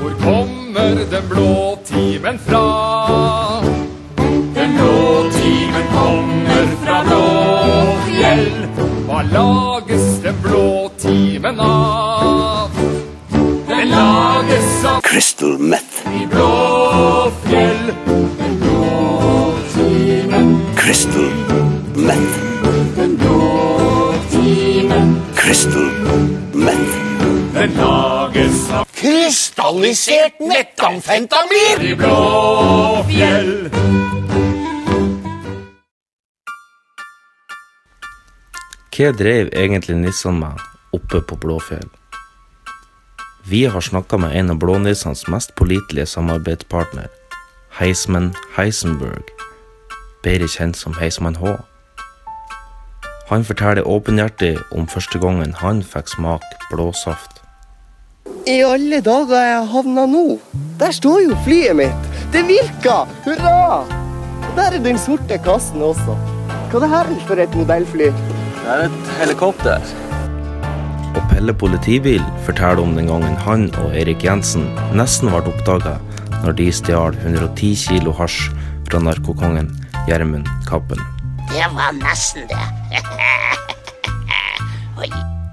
Hvor 0.00 0.12
kommer 0.22 1.04
den 1.10 1.28
blå 1.28 1.78
timen 1.84 2.38
fra? 2.46 2.64
Den 4.54 4.76
blå 4.76 5.30
timen 5.32 5.84
kommer 5.92 6.66
fra 6.84 7.02
blå 7.08 7.26
fjell. 8.06 8.46
Hva 9.06 9.22
lages 9.32 10.06
den 10.22 10.34
blå 10.42 10.90
timen 10.98 11.60
av? 11.60 12.70
Den 13.68 13.88
lages 13.90 14.84
av 14.84 15.00
Crystal 15.02 15.58
meth. 15.58 16.00
i 16.22 16.26
blå 16.26 17.30
fjell. 17.44 17.92
Den 18.38 18.56
blå 18.60 19.52
timen, 19.74 20.56
Crystal 20.76 21.30
meth. 21.96 22.40
den 22.96 23.16
blå 23.16 24.14
timen, 24.30 25.16
Crystal 25.34 25.90
meth. 26.54 27.09
Den 27.54 27.74
lages 27.76 28.70
av 28.70 28.86
Krystallisert 28.94 30.40
metamfentamin! 30.40 31.80
i 31.80 31.94
Blåfjell. 31.96 33.70
Hva 38.90 39.12
drev 39.16 39.48
egentlig 39.56 39.96
nissene 39.96 40.42
med 40.42 40.60
oppe 40.92 41.22
på 41.24 41.38
Blåfjell? 41.40 41.88
Vi 43.48 43.64
har 43.64 43.80
snakka 43.80 44.18
med 44.20 44.36
en 44.36 44.50
av 44.50 44.58
blånissenes 44.60 45.26
mest 45.28 45.54
pålitelige 45.56 46.06
samarbeidspartner, 46.06 47.08
Heisman 47.80 48.34
Heisenberg, 48.56 49.24
bedre 50.22 50.48
kjent 50.48 50.76
som 50.76 50.94
Heisman 51.00 51.40
H. 51.40 51.56
Han 53.30 53.44
forteller 53.46 53.86
åpenhjertig 53.86 54.56
om 54.74 54.88
første 54.90 55.20
gangen 55.22 55.52
han 55.60 55.84
fikk 55.86 56.08
smake 56.10 56.64
blåsaft. 56.72 57.36
I 58.50 58.56
alle 58.66 58.98
dager 59.06 59.44
jeg 59.46 59.68
havna 59.70 60.06
nå? 60.10 60.24
Der 60.80 60.90
står 60.96 61.20
jo 61.28 61.36
flyet 61.44 61.78
mitt. 61.78 62.08
Det 62.34 62.42
virka! 62.48 63.04
Hurra! 63.22 63.84
Og 63.84 64.50
der 64.56 64.74
er 64.74 64.82
den 64.82 64.98
sorte 64.98 65.38
kassen 65.44 65.84
også. 65.86 66.16
Hva 66.72 66.80
er 66.80 66.82
det 66.82 66.90
her 66.90 67.12
for 67.28 67.44
et 67.44 67.54
modellfly? 67.60 68.10
Det 68.10 68.74
er 68.74 68.84
et 68.88 69.14
helikopter. 69.20 69.94
Og 71.14 71.22
Pelle 71.30 71.54
politibil 71.54 72.26
forteller 72.48 72.82
om 72.82 72.98
den 72.98 73.12
gangen 73.12 73.38
han 73.46 73.68
og 73.84 73.94
Erik 73.94 74.26
Jensen 74.26 74.66
nesten 74.98 75.30
ble 75.30 75.44
oppdaga 75.54 76.00
når 76.40 76.58
de 76.58 76.68
stjal 76.74 77.14
110 77.22 77.72
kilo 77.86 78.18
hasj 78.18 78.50
fra 78.90 79.06
narkokongen 79.06 79.70
Gjermund 80.10 80.50
Cappelen. 80.66 81.19
Det 81.50 81.66
var 81.74 81.92
nesten 81.92 82.42
det. 82.48 82.58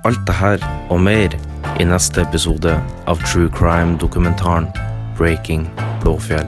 Alt 0.06 0.28
det 0.28 0.36
her 0.38 0.61
og 0.94 0.99
mer 1.02 1.34
i 1.82 1.88
neste 1.90 2.22
episode 2.22 2.76
av 3.10 3.18
True 3.26 3.49
Crime-dokumentaren 3.49 4.69
Breaking 5.18 5.65
Blåfjell. 6.03 6.45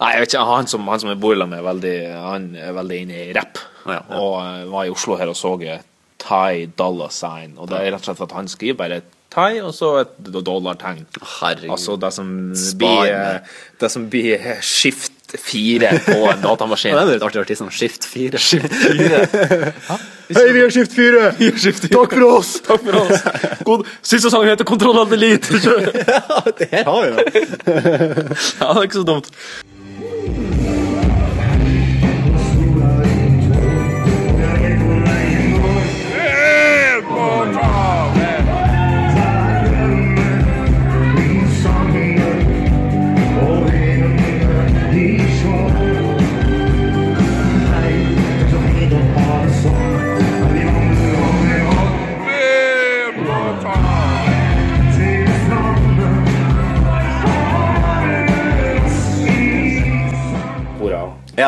Nei, 0.00 0.10
jeg 0.14 0.24
vet 0.24 0.32
ikke, 0.32 0.46
han 0.48 0.64
som, 0.72 0.88
han 0.88 1.04
som 1.04 1.12
jeg 1.12 1.20
bor 1.20 1.36
sammen 1.36 1.52
med, 1.52 1.60
er 1.60 1.68
veldig, 1.68 1.98
han 2.24 2.48
er 2.56 2.72
veldig 2.80 2.96
inne 3.04 3.16
i 3.26 3.28
rapp. 3.36 3.60
Og 3.84 4.40
uh, 4.40 4.64
var 4.72 4.88
i 4.88 4.96
Oslo 4.96 5.20
her 5.20 5.28
og 5.28 5.36
så 5.36 5.52
Thai 6.22 6.54
dollar 6.78 7.10
sign. 7.12 7.58
Og 7.60 7.68
det 7.68 7.76
er 7.76 7.92
rett 7.92 8.00
og 8.00 8.08
slett 8.08 8.24
at 8.24 8.32
han 8.40 8.48
skriver 8.48 8.80
bare 8.80 9.02
Thai 9.32 9.60
og 9.60 9.74
så 9.76 9.98
et 10.02 10.16
dollartegn. 10.32 11.04
Altså 11.68 11.96
det 12.00 12.12
som 12.16 12.28
blir. 12.80 13.44
Det 13.80 13.90
som 13.92 14.08
blir 14.08 14.38
skift 14.64 15.21
fire 15.40 15.92
på 16.06 16.18
en 16.32 16.42
datamaskin. 16.42 16.96
Det 16.96 17.02
er 17.02 17.12
litt 17.16 17.38
artig 17.42 17.56
som 17.58 17.70
Skift 17.72 18.04
4. 18.08 18.40
Skift 18.42 18.74
4. 18.74 19.22
Hei, 20.32 20.46
vi 20.54 20.62
er 20.64 20.72
Skift 20.72 20.94
4! 20.96 21.32
Takk 21.92 22.14
for 22.14 22.28
oss! 22.28 22.54
Takk 22.64 22.86
for 22.86 23.00
oss. 23.02 23.26
God, 23.68 23.84
siste 24.00 24.32
sang 24.32 24.46
heter 24.48 24.68
Kontroll 24.68 25.02
av 25.02 25.12
elite. 25.12 25.60
ja, 25.62 26.42
det 26.58 26.70
her 26.72 26.88
har 26.88 27.04
vi 27.04 27.12
jo. 27.12 27.44
ja, 27.66 28.70
det 28.72 28.78
er 28.78 28.86
ikke 28.86 29.00
så 29.00 29.06
dumt. 29.08 29.28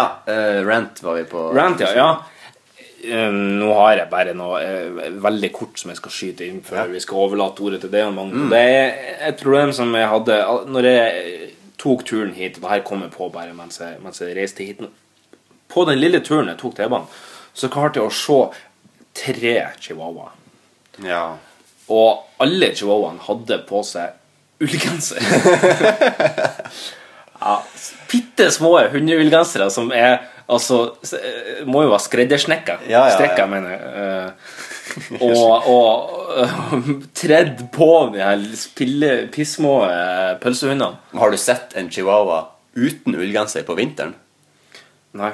Ja, 0.04 0.32
eh, 0.32 0.60
Rant 0.66 1.02
var 1.02 1.18
vi 1.18 1.24
på. 1.28 1.48
Rant, 1.56 1.80
ja. 1.80 1.92
ja. 1.96 2.08
Eh, 3.04 3.32
Nå 3.32 3.72
har 3.74 3.98
jeg 3.98 4.10
bare 4.12 4.34
noe 4.36 4.60
uh, 4.60 5.02
veldig 5.24 5.50
kort 5.54 5.80
som 5.80 5.92
jeg 5.92 6.00
skal 6.00 6.14
skyte 6.14 6.46
inn 6.46 6.62
før 6.64 6.92
vi 6.92 7.02
skal 7.04 7.26
overlate 7.26 7.64
ordet 7.64 7.82
til 7.84 7.92
deg. 7.92 8.12
Mm. 8.16 8.48
Det 8.52 8.62
er 8.62 8.94
et 9.30 9.40
problem 9.40 9.72
som 9.76 9.92
jeg 9.96 10.10
hadde 10.10 10.38
når 10.72 10.88
jeg 10.90 11.48
tok 11.80 12.04
turen 12.08 12.34
hit. 12.36 12.58
Og 12.58 12.66
det 12.66 12.72
her 12.72 12.84
kom 12.86 13.04
jeg 13.04 13.14
på 13.14 13.28
bare 13.32 13.56
mens 13.56 13.80
jeg, 13.82 14.00
mens 14.04 14.22
jeg 14.22 14.36
reiste 14.36 14.66
hit. 14.66 14.84
På 15.72 15.84
den 15.88 16.00
lille 16.00 16.22
turen 16.24 16.50
jeg 16.52 16.60
tok 16.60 16.76
T-banen, 16.78 17.08
så 17.54 17.70
klarte 17.72 18.00
jeg 18.00 18.10
å 18.10 18.14
se 18.14 18.40
tre 19.14 19.56
chihuahuaer. 19.80 20.34
Ja. 21.04 21.24
Og 21.92 22.42
alle 22.42 22.72
chihuahuaene 22.74 23.24
hadde 23.26 23.60
på 23.68 23.82
seg 23.86 24.20
ullgenser. 24.64 25.20
ja, 27.44 27.58
Bitte 28.10 28.48
små 28.54 28.78
hundeullgensere 28.92 29.68
som 29.72 29.92
er 29.94 30.22
Altså, 30.44 30.78
eh, 31.16 31.62
må 31.64 31.86
jo 31.86 31.92
være 31.94 32.04
skreddersnekka. 32.04 32.78
Ja, 32.84 32.90
ja, 32.90 33.04
ja. 33.08 33.14
Strekka, 33.16 33.46
mener 33.48 33.70
jeg. 33.72 33.80
Uh, 33.96 35.22
og 35.24 35.68
og 35.72 36.18
uh, 36.36 36.90
tredd 37.16 37.62
på 37.72 37.88
de 38.12 38.20
her 38.20 38.44
spille, 38.58 39.14
pissmå 39.32 39.78
uh, 39.88 40.34
pølsehundene. 40.42 41.00
Har 41.16 41.32
du 41.32 41.40
sett 41.40 41.72
en 41.80 41.88
chihuahua 41.88 42.42
uten 42.76 43.16
ullgenser 43.16 43.64
på 43.64 43.78
vinteren? 43.78 44.12
Nei. 45.16 45.32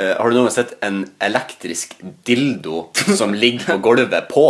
Har 0.00 0.30
du 0.30 0.36
noen 0.36 0.46
gang 0.46 0.54
sett 0.54 0.76
en 0.86 1.00
elektrisk 1.20 1.96
dildo 2.24 2.86
som 3.18 3.34
ligger 3.42 3.74
på 3.74 3.80
gulvet 3.90 4.30
på? 4.30 4.46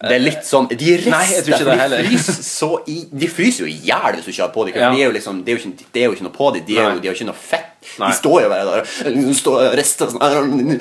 Det 0.00 0.14
er 0.16 0.22
litt 0.22 0.46
sånn 0.48 0.64
De 0.70 0.76
rister, 0.96 1.12
Nei, 1.12 1.24
jeg 1.28 1.42
tror 1.44 1.54
ikke 1.58 1.66
det 1.68 1.74
heller. 1.80 2.06
De 2.06 2.16
fryser, 2.16 2.44
så 2.46 2.68
i, 2.88 2.94
de 3.22 3.28
fryser 3.28 3.66
jo 3.66 3.68
i 3.68 3.74
hjel 3.84 4.14
hvis 4.16 4.24
du 4.24 4.30
ikke 4.32 4.46
har 4.46 4.54
på 4.54 4.64
dem. 4.68 4.78
Ja. 4.80 4.88
De 4.94 5.02
er 5.04 5.12
liksom, 5.12 5.42
det, 5.44 5.52
er 5.52 5.60
ikke, 5.60 5.88
er 5.92 6.06
jo 6.06 6.14
ikke 6.16 6.24
noe 6.24 6.36
på 6.38 6.48
dem. 6.54 6.64
De, 6.70 6.78
er 6.78 6.86
jo, 6.86 7.02
de 7.02 7.10
har 7.10 7.18
ikke 7.18 7.28
noe 7.28 7.36
fett. 7.42 7.66
Nei. 8.00 8.08
De 8.08 8.16
står 8.16 8.38
jo 8.44 8.48
bare 8.52 8.64
der 8.70 9.12
de 9.16 9.34
står 9.36 9.66
og 9.66 9.76
rister 9.80 10.10
sånn. 10.12 10.72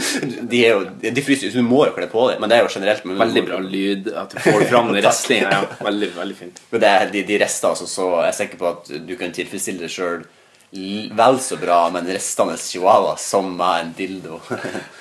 De, 0.52 0.64
er 0.64 0.72
jo, 0.72 0.82
de 1.04 1.24
fryser 1.26 1.48
jo, 1.50 1.52
så 1.54 1.60
du 1.64 1.68
må 1.68 1.84
jo 1.90 1.94
kle 1.98 2.08
på 2.12 2.30
dem. 2.32 2.40
Men 2.44 2.52
det 2.52 2.60
er 2.60 2.64
jo 2.64 2.72
generelt 2.78 3.06
men- 3.10 3.20
Veldig 3.26 3.46
bra 3.50 3.60
lyd. 3.64 4.10
At 4.24 4.36
du 4.36 4.40
får 4.46 4.68
fram 4.72 4.94
den 4.96 5.04
Takk. 5.10 5.30
Ja. 5.36 5.62
Veldig, 5.84 6.12
veldig 6.16 6.40
fint. 6.40 6.64
Men 6.72 6.84
det 6.86 6.96
er, 6.96 7.12
de, 7.12 7.24
de 7.28 7.40
rester 7.44 7.74
altså 7.74 7.88
så 7.92 8.10
Jeg 8.24 8.32
er 8.32 8.38
sikker 8.40 8.62
på 8.62 8.72
at 8.72 8.92
du 9.08 9.16
kan 9.20 9.36
tilfredsstille 9.36 9.84
deg 9.84 9.92
sjøl 9.94 10.24
vel 10.72 11.40
så 11.42 11.58
bra 11.58 11.80
med 11.90 12.04
en 12.06 12.14
restende 12.14 12.58
chihuahua 12.62 13.16
som 13.18 13.50
med 13.58 13.80
en 13.86 13.94
dildo. 13.98 14.40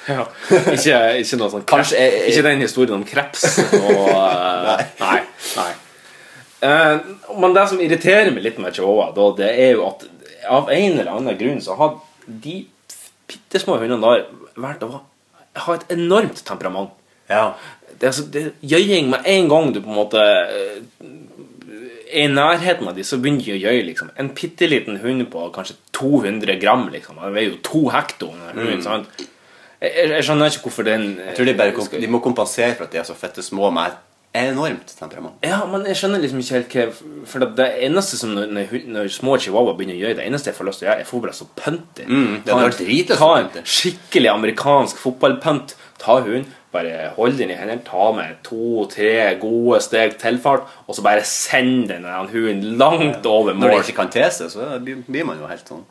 Ja. 0.08 0.22
Ikke, 0.72 0.98
ikke 1.20 1.36
noe 1.36 1.50
sånn. 1.52 1.64
Kanskje 1.68 1.98
jeg- 2.00 2.30
Ikke 2.30 2.42
den 2.46 2.62
historien 2.64 2.94
om 2.96 3.02
kreps 3.04 3.42
og 3.76 4.06
uh, 4.08 4.78
Nei. 5.02 5.18
nei. 5.58 5.72
Uh, 6.64 7.34
men 7.36 7.52
det 7.52 7.66
som 7.68 7.82
irriterer 7.84 8.30
meg 8.32 8.46
litt 8.46 8.56
med 8.64 8.72
chihuahua, 8.72 9.10
da, 9.12 9.26
det 9.42 9.50
er 9.66 9.74
jo 9.76 9.84
at 9.90 10.06
av 10.48 10.70
en 10.72 10.96
eller 11.02 11.12
annen 11.12 11.36
grunn 11.36 11.60
så 11.60 11.76
har 11.76 11.98
de 12.24 12.62
bitte 13.28 13.60
små 13.60 13.76
hundene 13.82 14.00
der 14.00 14.24
valgt 14.56 14.86
å 14.88 15.02
ha 15.66 15.74
et 15.76 15.84
enormt 15.92 16.40
temperament. 16.48 16.96
Ja. 17.28 17.50
Det 18.00 18.08
altså, 18.08 18.24
det 18.32 18.46
er 18.46 18.50
gjøying 18.72 19.10
med 19.12 19.28
en 19.28 19.48
gang 19.52 19.72
du 19.74 19.82
på 19.84 19.90
en 19.92 19.98
måte 20.00 20.22
eh, 20.24 20.80
i 22.12 22.26
nærheten 22.32 22.88
av 22.88 22.96
de, 22.96 23.04
så 23.04 23.18
begynner 23.20 23.44
de 23.44 23.54
å 23.56 23.60
gjøye. 23.60 23.84
Liksom. 23.90 24.10
En 24.20 24.32
bitte 24.36 24.68
liten 24.68 25.00
hund 25.02 25.26
på 25.32 25.48
kanskje 25.54 25.76
200 25.98 26.58
gram, 26.62 26.86
liksom. 26.92 27.20
Den 27.22 27.36
veier 27.36 27.52
jo 27.52 27.62
to 27.64 27.86
hekto. 27.92 28.32
Mm. 28.54 29.06
Jeg, 29.78 30.10
jeg, 30.10 30.24
skjønner 30.26 30.50
ikke 30.50 30.66
hvorfor 30.66 30.86
den 30.88 31.08
Jeg 31.20 31.36
tror 31.38 31.46
de, 31.46 31.54
bare, 31.58 31.74
komp- 31.76 31.98
de 32.02 32.10
må 32.10 32.20
kompensere 32.22 32.74
for 32.74 32.88
at 32.88 32.94
de 32.94 32.98
er 32.98 33.06
så 33.06 33.14
fette 33.18 33.44
små 33.46 33.70
med 33.74 33.92
et 33.92 34.04
enormt 34.38 34.90
temperament. 34.98 35.38
Ja, 35.46 35.62
men 35.70 35.86
jeg 35.88 35.96
skjønner 35.96 36.20
liksom 36.20 36.42
ikke 36.42 36.58
helt 36.58 36.74
hva 36.74 37.22
For 37.30 37.46
det, 37.58 37.68
eneste 37.86 38.18
som 38.20 38.34
når, 38.36 38.50
når, 38.52 38.74
når 38.92 39.10
små 39.14 39.38
chihuahua 39.40 39.76
begynner 39.78 39.96
å 39.96 40.02
gjøre, 40.02 40.18
det 40.18 40.26
eneste 40.28 40.50
jeg 40.50 40.58
får 40.58 40.68
lyst 40.68 40.82
til 40.82 40.88
å 40.88 40.90
gjøre, 40.90 41.04
jeg 41.04 41.08
får 41.08 41.22
bare 41.24 41.36
så 41.38 41.48
pønte. 41.58 42.08
Mm, 42.08 42.34
ta, 42.46 42.58
en, 42.58 43.14
Ta 43.14 43.30
en 43.38 43.70
skikkelig 43.78 44.32
amerikansk 44.34 45.00
fotballpønt. 45.02 45.74
Ta 45.98 46.20
hunden, 46.20 46.46
bare 46.72 47.12
hold 47.16 47.38
den 47.38 47.50
i 47.50 47.56
hendene, 47.56 47.80
ta 47.86 48.10
med 48.12 48.42
to-tre 48.44 49.38
gode 49.40 49.80
steg 49.84 50.18
tilfart, 50.20 50.66
og 50.86 50.96
så 50.98 51.04
bare 51.06 51.24
send 51.24 51.88
den 51.88 52.04
hunden 52.04 52.76
langt 52.80 53.24
over 53.26 53.54
mål. 53.54 53.62
Når 53.64 53.74
det 53.78 53.86
ikke 53.88 53.96
kan 54.02 54.10
te 54.12 54.26
seg, 54.36 54.50
så 54.52 54.68
blir 54.84 55.24
man 55.24 55.40
jo 55.40 55.48
helt 55.48 55.68
sånn. 55.68 55.86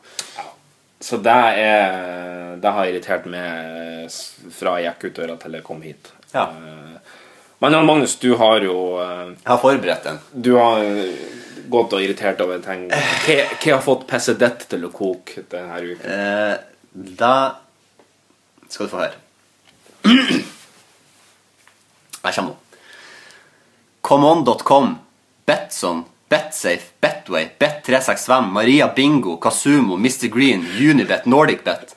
Så 1.02 1.20
det 1.22 1.34
er 1.62 2.56
Det 2.62 2.72
har 2.74 2.88
irritert 2.90 3.26
meg 3.30 4.08
fra 4.54 4.80
jeg 4.82 4.96
gikk 4.96 5.04
ut 5.12 5.18
døra 5.20 5.36
til 5.38 5.54
jeg 5.60 5.64
kom 5.66 5.82
hit. 5.86 6.10
Ja. 6.34 6.48
Eh, 6.50 6.96
Men 7.62 7.74
Jan 7.74 7.86
Magnus, 7.86 8.16
du 8.22 8.36
har 8.38 8.62
jo 8.66 8.98
eh, 9.02 9.28
Jeg 9.44 9.52
har 9.52 9.62
forberedt 9.62 10.04
den. 10.04 10.18
Du 10.34 10.56
har 10.58 10.82
eh, 10.82 11.14
gått 11.70 11.94
og 11.94 12.02
irritert 12.02 12.42
over 12.42 12.58
ting. 12.66 12.88
Hva 12.90 13.38
hva 13.62 13.76
har 13.76 13.82
fått 13.86 14.08
Pessedett 14.10 14.66
til 14.70 14.86
å 14.88 14.92
koke 14.94 15.46
denne 15.52 15.80
uka? 15.86 16.18
Eh, 16.18 16.58
da 17.22 17.36
skal 18.70 18.86
du 18.88 18.92
få 18.96 19.06
høre. 19.06 20.48
Jeg 22.28 22.40
kommer 22.40 22.54
nå. 22.54 22.64
Comeon.com, 24.08 24.94
Betson, 25.48 26.06
Betsafe, 26.30 26.94
Betway, 27.00 27.50
Bet365, 27.60 28.52
Maria 28.52 28.88
Bingo, 28.88 29.38
Kasumo, 29.38 29.98
Mr. 29.98 30.28
Green, 30.28 30.66
Unibet, 30.80 31.26
NordicBet. 31.26 31.96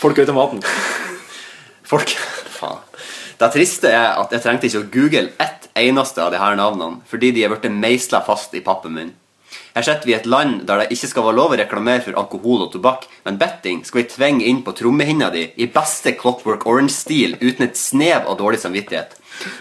Folkeautomaten. 0.00 0.62
Folk 1.90 2.08
Faen. 2.50 2.78
Det 3.40 3.48
triste 3.54 3.88
er 3.88 4.18
at 4.20 4.34
jeg 4.34 4.42
trengte 4.44 4.68
ikke 4.68 4.82
å 4.82 4.90
google 4.92 5.30
ett 5.40 5.70
eneste 5.80 6.20
av 6.20 6.34
de 6.34 6.38
her 6.42 6.58
navnene, 6.58 7.00
fordi 7.08 7.30
de 7.32 7.46
er 7.46 7.52
blitt 7.52 7.70
meisla 7.72 8.20
fast 8.26 8.54
i 8.54 8.62
pappen 8.62 8.92
min. 8.94 9.14
Her 9.74 9.86
sitter 9.86 10.06
vi 10.06 10.12
i 10.12 10.18
et 10.18 10.28
land 10.30 10.64
der 10.68 10.82
det 10.82 10.90
ikke 10.94 11.08
skal 11.10 11.26
være 11.26 11.38
lov 11.38 11.54
å 11.54 11.58
reklamere 11.58 12.04
for 12.04 12.18
alkohol 12.20 12.66
og 12.66 12.74
tobakk, 12.74 13.06
men 13.24 13.38
betting 13.40 13.84
skal 13.86 14.02
vi 14.02 14.10
tvinge 14.12 14.46
inn 14.50 14.60
på 14.66 14.74
trommehinna 14.76 15.30
di 15.34 15.46
i 15.56 15.70
beste 15.70 16.12
Clockwork 16.18 16.66
Orange-stil 16.70 17.38
uten 17.40 17.66
et 17.66 17.78
snev 17.78 18.26
av 18.26 18.38
dårlig 18.42 18.60
samvittighet. 18.62 19.16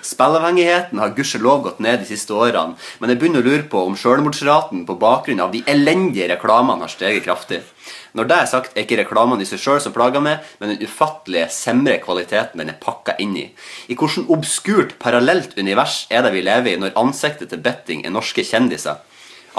Spillavhengigheten 0.06 1.00
har 1.02 1.16
gudskjelov 1.18 1.64
gått 1.66 1.82
ned 1.84 2.02
de 2.02 2.08
siste 2.10 2.36
årene, 2.36 2.78
men 3.00 3.12
jeg 3.12 3.20
begynner 3.22 3.44
å 3.44 3.50
lure 3.50 3.66
på 3.72 3.84
om 3.88 3.98
selvmordsraten 4.00 4.86
på 4.88 4.98
bakgrunn 5.00 5.44
av 5.44 5.54
de 5.56 5.64
elendige 5.70 6.30
reklamene 6.32 6.86
har 6.86 6.94
steget 6.94 7.26
kraftig. 7.28 7.62
Når 8.18 8.30
det 8.30 8.38
er 8.38 8.50
sagt, 8.50 8.74
er 8.76 8.86
ikke 8.86 9.00
reklamene 9.04 9.46
i 9.46 9.50
seg 9.50 9.62
sjøl 9.62 9.82
som 9.84 9.94
plager 9.94 10.24
meg, 10.24 10.46
men 10.60 10.74
den 10.74 10.86
ufattelige, 10.86 11.50
semre 11.54 12.00
kvaliteten 12.02 12.62
den 12.62 12.74
er 12.74 12.80
pakka 12.82 13.16
inn 13.22 13.36
i. 13.38 13.46
I 13.90 13.98
hvordan 13.98 14.30
obskurt, 14.34 14.98
parallelt 15.02 15.56
univers 15.60 16.04
er 16.10 16.26
det 16.26 16.34
vi 16.34 16.46
lever 16.46 16.74
i 16.74 16.80
når 16.82 16.98
ansiktet 17.00 17.54
til 17.54 17.62
betting 17.64 18.06
er 18.06 18.16
norske 18.16 18.46
kjendiser? 18.46 19.00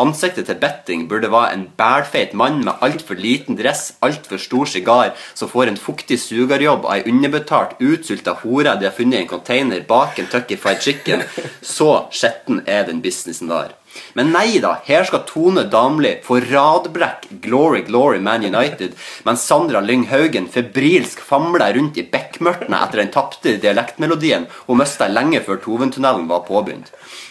Ansiktet 0.00 0.46
til 0.48 0.56
betting 0.60 1.02
burde 1.10 1.28
være 1.32 1.54
en 1.54 1.66
bælfeit 1.76 2.32
mann 2.34 2.62
med 2.64 2.80
altfor 2.80 3.18
liten 3.20 3.58
dress, 3.58 3.94
altfor 4.02 4.40
stor 4.40 4.64
sigar, 4.64 5.12
som 5.34 5.50
får 5.50 5.68
en 5.68 5.80
fuktig 5.80 6.16
sugerjobb 6.22 6.86
av 6.86 6.96
ei 6.96 7.10
underbetalt, 7.10 7.76
utsulta 7.80 8.38
hore 8.42 8.78
de 8.80 8.88
har 8.88 8.96
funnet 8.96 9.18
i 9.18 9.24
en 9.26 9.32
container 9.34 9.84
bak 9.88 10.18
en 10.18 10.30
Tucky 10.32 10.56
Fried 10.56 10.80
Chicken. 10.80 11.26
Så 11.62 11.90
skjetten 12.14 12.64
er 12.66 12.86
den 12.88 13.02
businessen 13.04 13.52
der. 13.52 13.76
Men 14.18 14.32
nei 14.34 14.58
da, 14.62 14.76
her 14.86 15.04
skal 15.06 15.24
Tone 15.28 15.64
Damli 15.70 16.16
få 16.26 16.40
radbrekk 16.44 17.28
Glory 17.42 17.82
Glory 17.86 18.20
Man 18.22 18.44
United, 18.46 18.94
mens 19.26 19.46
Sandra 19.46 19.80
Lyng 19.84 20.06
Haugen 20.10 20.48
febrilsk 20.50 21.22
famler 21.24 21.74
rundt 21.76 21.98
i 21.98 22.06
bekmørtene 22.10 22.80
etter 22.84 23.02
den 23.02 23.12
tapte 23.14 23.56
dialektmelodien 23.62 24.48
hun 24.66 24.80
mista 24.80 25.08
lenge 25.10 25.42
før 25.46 25.60
Toventunnelen 25.64 26.28
var 26.30 26.46
påbegynt. 26.48 26.90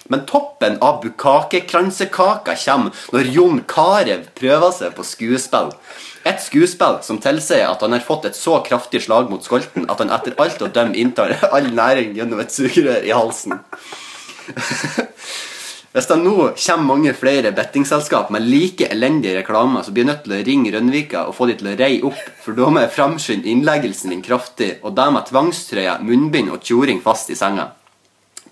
Men 0.10 0.26
toppen 0.26 0.80
av 0.82 1.02
bukakekransekaka 1.04 2.56
kommer 2.64 3.04
når 3.14 3.34
Jon 3.36 3.64
Carew 3.70 4.24
prøver 4.40 4.74
seg 4.76 4.96
på 4.98 5.06
skuespill. 5.06 5.76
Et 6.28 6.42
skuespill 6.44 7.00
som 7.06 7.22
tilsier 7.24 7.70
at 7.70 7.84
han 7.86 7.96
har 7.96 8.04
fått 8.04 8.28
et 8.28 8.38
så 8.38 8.58
kraftig 8.66 9.04
slag 9.06 9.30
mot 9.32 9.46
skolten 9.46 9.88
at 9.88 10.02
han 10.02 10.12
etter 10.16 10.36
alt 10.42 10.62
å 10.66 10.72
dømme 10.74 10.98
inntar 11.00 11.38
all 11.56 11.70
næring 11.72 12.18
gjennom 12.18 12.42
et 12.44 12.56
sugerør 12.56 13.06
i 13.06 13.16
halsen. 13.16 13.62
Hvis 15.90 16.06
det 16.06 16.20
nå 16.22 16.34
kommer 16.54 16.86
mange 16.86 17.16
flere 17.18 17.50
bettingselskap 17.58 18.28
med 18.30 18.46
like 18.46 18.86
elendige 18.94 19.40
reklamer, 19.40 19.82
så 19.82 19.90
blir 19.90 20.06
jeg 20.06 20.12
nødt 20.12 20.22
til 20.28 20.36
å 20.36 20.42
ringe 20.46 20.74
Rønvika 20.76 21.24
og 21.26 21.34
få 21.34 21.48
de 21.50 21.56
til 21.58 21.72
å 21.72 21.74
reie 21.80 22.04
opp, 22.06 22.20
for 22.44 22.54
da 22.54 22.70
må 22.70 22.84
jeg 22.84 22.94
framskynde 22.94 23.50
innleggelsen 23.50 24.14
din 24.14 24.22
kraftig, 24.22 24.76
og 24.84 24.94
det 25.00 25.08
med 25.16 25.26
tvangstrøye, 25.32 25.98
munnbind 26.06 26.54
og 26.54 26.62
tjoring 26.62 27.02
fast 27.02 27.34
i 27.34 27.40
senga. 27.40 27.72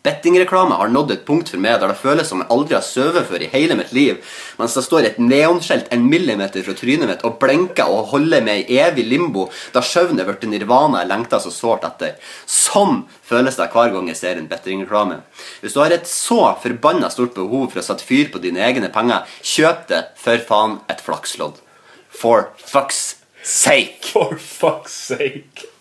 Bettingreklame 0.08 0.78
har 0.80 0.88
nådd 0.88 1.12
et 1.12 1.26
punkt 1.28 1.50
for 1.52 1.60
meg 1.60 1.82
der 1.82 1.92
det 1.92 2.00
føles 2.00 2.30
som 2.32 2.40
jeg 2.40 2.48
aldri 2.54 2.78
har 2.78 2.86
sovet 2.86 3.28
før 3.28 3.44
i 3.44 3.50
hele 3.52 3.76
mitt 3.76 3.92
liv, 3.96 4.22
mens 4.56 4.78
det 4.78 4.86
står 4.86 5.08
et 5.10 5.20
neonskjelt 5.20 5.90
en 5.92 6.06
millimeter 6.08 6.64
fra 6.64 6.76
trynet 6.78 7.10
mitt 7.10 7.26
og 7.28 7.36
blenker 7.42 7.92
og 7.92 8.14
holder 8.14 8.46
meg 8.46 8.72
i 8.72 8.80
evig 8.80 9.04
limbo, 9.10 9.50
da 9.76 9.84
søvn 9.84 10.22
er 10.22 10.30
blitt 10.30 10.48
nirvana 10.48 11.04
jeg 11.04 11.12
lengter 11.12 11.44
så 11.44 11.52
sårt 11.52 11.84
etter. 11.90 12.16
Sånn 12.48 13.04
føles 13.28 13.60
det 13.60 13.68
hver 13.74 13.92
gang 13.98 14.08
jeg 14.08 14.22
ser 14.22 14.40
en 14.40 14.48
bettingreklame. 14.48 15.22
Hvis 15.60 15.76
du 15.76 15.84
har 15.84 15.92
et 15.92 16.08
så 16.08 16.54
forbanna 16.64 17.12
stort 17.12 17.36
behov 17.36 17.68
for 17.74 17.84
å 17.84 17.88
sette 17.90 18.08
fyr 18.08 18.32
på 18.32 18.40
dine 18.44 18.64
egne 18.64 18.92
penger, 18.94 19.28
kjøp 19.44 19.88
det 19.92 20.04
for 20.24 20.48
faen 20.48 20.80
et 20.88 21.04
flakslodd. 21.04 21.60
For 22.08 22.54
fuck's 22.64 23.18
sake. 23.44 24.14
For 24.14 24.40
fuck's 24.40 24.96
sake. 25.12 25.77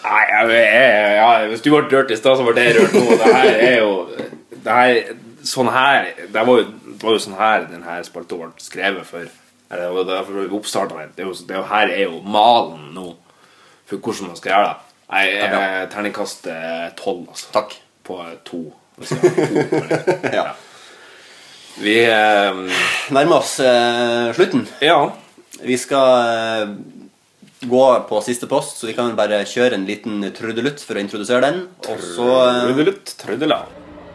Nei, 0.00 0.20
jeg, 0.30 0.52
jeg, 0.56 1.16
jeg, 1.18 1.48
hvis 1.50 1.64
du 1.64 1.70
ble 1.72 1.82
rørt 1.84 2.12
i 2.12 2.16
stad, 2.16 2.38
så 2.38 2.46
ble 2.46 2.64
jeg 2.64 2.76
rørt 2.78 2.94
nå. 2.96 3.18
Det 3.20 3.32
her 3.34 3.50
er 3.56 3.76
jo 3.82 3.90
det 4.60 4.76
her, 4.76 5.16
Sånn 5.40 5.70
her 5.72 6.10
Det 6.28 6.42
var 6.44 6.58
jo, 6.60 6.64
det 6.84 7.00
var 7.00 7.14
jo 7.16 7.20
sånn 7.24 7.38
her 7.38 7.62
denne 7.70 7.96
spalta 8.04 8.36
ble 8.36 8.50
skrevet 8.60 9.08
for. 9.08 9.28
Det 9.70 9.88
var 9.94 10.08
derfor 10.08 10.36
vi 10.36 10.46
oppstartet 10.58 10.98
den. 10.98 11.12
Det 11.16 11.24
er 11.24 11.28
jo, 11.30 11.36
det 11.48 11.54
er 11.54 11.60
jo, 11.60 11.66
her 11.70 11.92
er 11.94 12.02
jo 12.04 12.18
malen 12.26 12.90
nå 12.96 13.06
for 13.88 13.96
hvordan 13.98 14.32
man 14.32 14.38
skal 14.38 14.52
gjøre 14.52 14.66
det. 14.68 14.90
Nei, 15.10 15.22
jeg 15.32 15.86
terningkast 15.90 16.44
eh, 16.50 16.90
tolv, 16.98 17.24
altså. 17.32 17.48
Takk. 17.54 17.72
På 18.06 18.20
eh, 18.22 18.36
to. 18.46 18.60
Altså, 18.98 19.16
to 19.18 19.30
terning. 19.34 20.34
ja. 20.38 20.44
Vi 21.80 21.96
eh, 22.04 22.60
Nærmer 23.16 23.40
oss 23.40 23.56
eh, 23.64 24.30
slutten. 24.36 24.68
Ja. 24.84 25.00
Vi 25.64 25.78
skal 25.80 26.12
eh, 26.28 26.74
gå 27.60 28.00
på 28.08 28.20
siste 28.24 28.46
post, 28.46 28.78
så 28.78 28.86
vi 28.88 28.94
kan 28.96 29.12
bare 29.16 29.42
kjøre 29.44 29.76
en 29.76 29.86
liten 29.88 30.24
trudelutt 30.36 30.80
for 30.84 30.96
å 30.96 31.04
introdusere 31.04 31.44
den. 31.44 31.60
Og 31.88 32.00
så 32.00 32.28
eh, 32.46 32.62
Trudelutt, 32.66 33.14
trudela. 33.20 33.64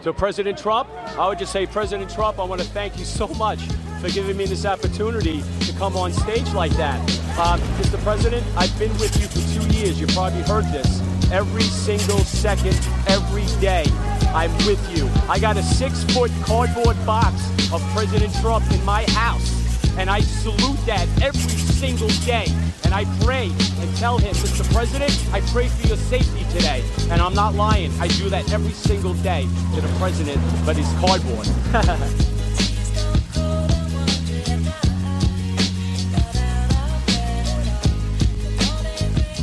So, 0.04 0.14
President 0.14 0.58
Trump, 0.58 0.88
I 1.18 1.28
would 1.28 1.40
just 1.40 1.52
say, 1.52 1.66
President 1.66 2.12
Trump, 2.14 2.38
I 2.38 2.44
want 2.44 2.62
to 2.62 2.68
thank 2.68 3.00
you 3.00 3.06
so 3.06 3.28
much 3.40 3.60
for 4.00 4.10
giving 4.10 4.38
me 4.38 4.46
this 4.46 4.64
opportunity 4.64 5.42
to 5.62 5.74
come 5.80 5.98
on 5.98 6.14
stage 6.14 6.54
like 6.54 6.72
that. 6.78 7.00
Uh, 7.40 7.58
Mr. 7.82 7.98
President, 8.04 8.46
I've 8.56 8.78
been 8.78 8.94
with 9.00 9.18
you 9.20 9.28
for 9.28 9.42
two 9.56 9.66
years. 9.76 10.00
You 10.00 10.06
probably 10.08 10.44
heard 10.44 10.66
this 10.66 11.02
every 11.32 11.64
single 11.64 12.20
second, 12.20 12.78
every 13.08 13.48
day. 13.60 13.86
I'm 14.30 14.54
with 14.68 14.84
you. 14.96 15.10
I 15.28 15.40
got 15.40 15.58
a 15.58 15.64
six 15.64 16.04
foot 16.14 16.32
cardboard 16.44 16.98
box 17.06 17.34
of 17.74 17.82
President 17.96 18.34
Trump 18.42 18.70
in 18.72 18.84
my 18.86 19.04
house. 19.10 19.55
And 19.98 20.10
I 20.10 20.20
salute 20.22 20.80
that 20.86 21.08
every 21.22 21.58
single 21.82 22.10
day. 22.26 22.46
And 22.84 22.94
I 22.94 23.06
pray 23.24 23.48
and 23.82 23.96
tell 23.98 24.18
him, 24.18 24.34
Mr. 24.36 24.64
President, 24.74 25.14
I 25.34 25.40
pray 25.54 25.68
for 25.68 25.88
your 25.88 25.98
safety 25.98 26.44
today. 26.52 26.84
And 27.12 27.22
I'm 27.22 27.34
not 27.34 27.56
lying. 27.56 27.92
I 28.00 28.08
do 28.08 28.30
that 28.30 28.52
every 28.52 28.74
single 28.74 29.14
day 29.24 29.48
to 29.76 29.82
the 29.82 29.92
president, 30.00 30.40
but 30.66 30.76
his 30.76 30.92
cardboard. 31.00 31.48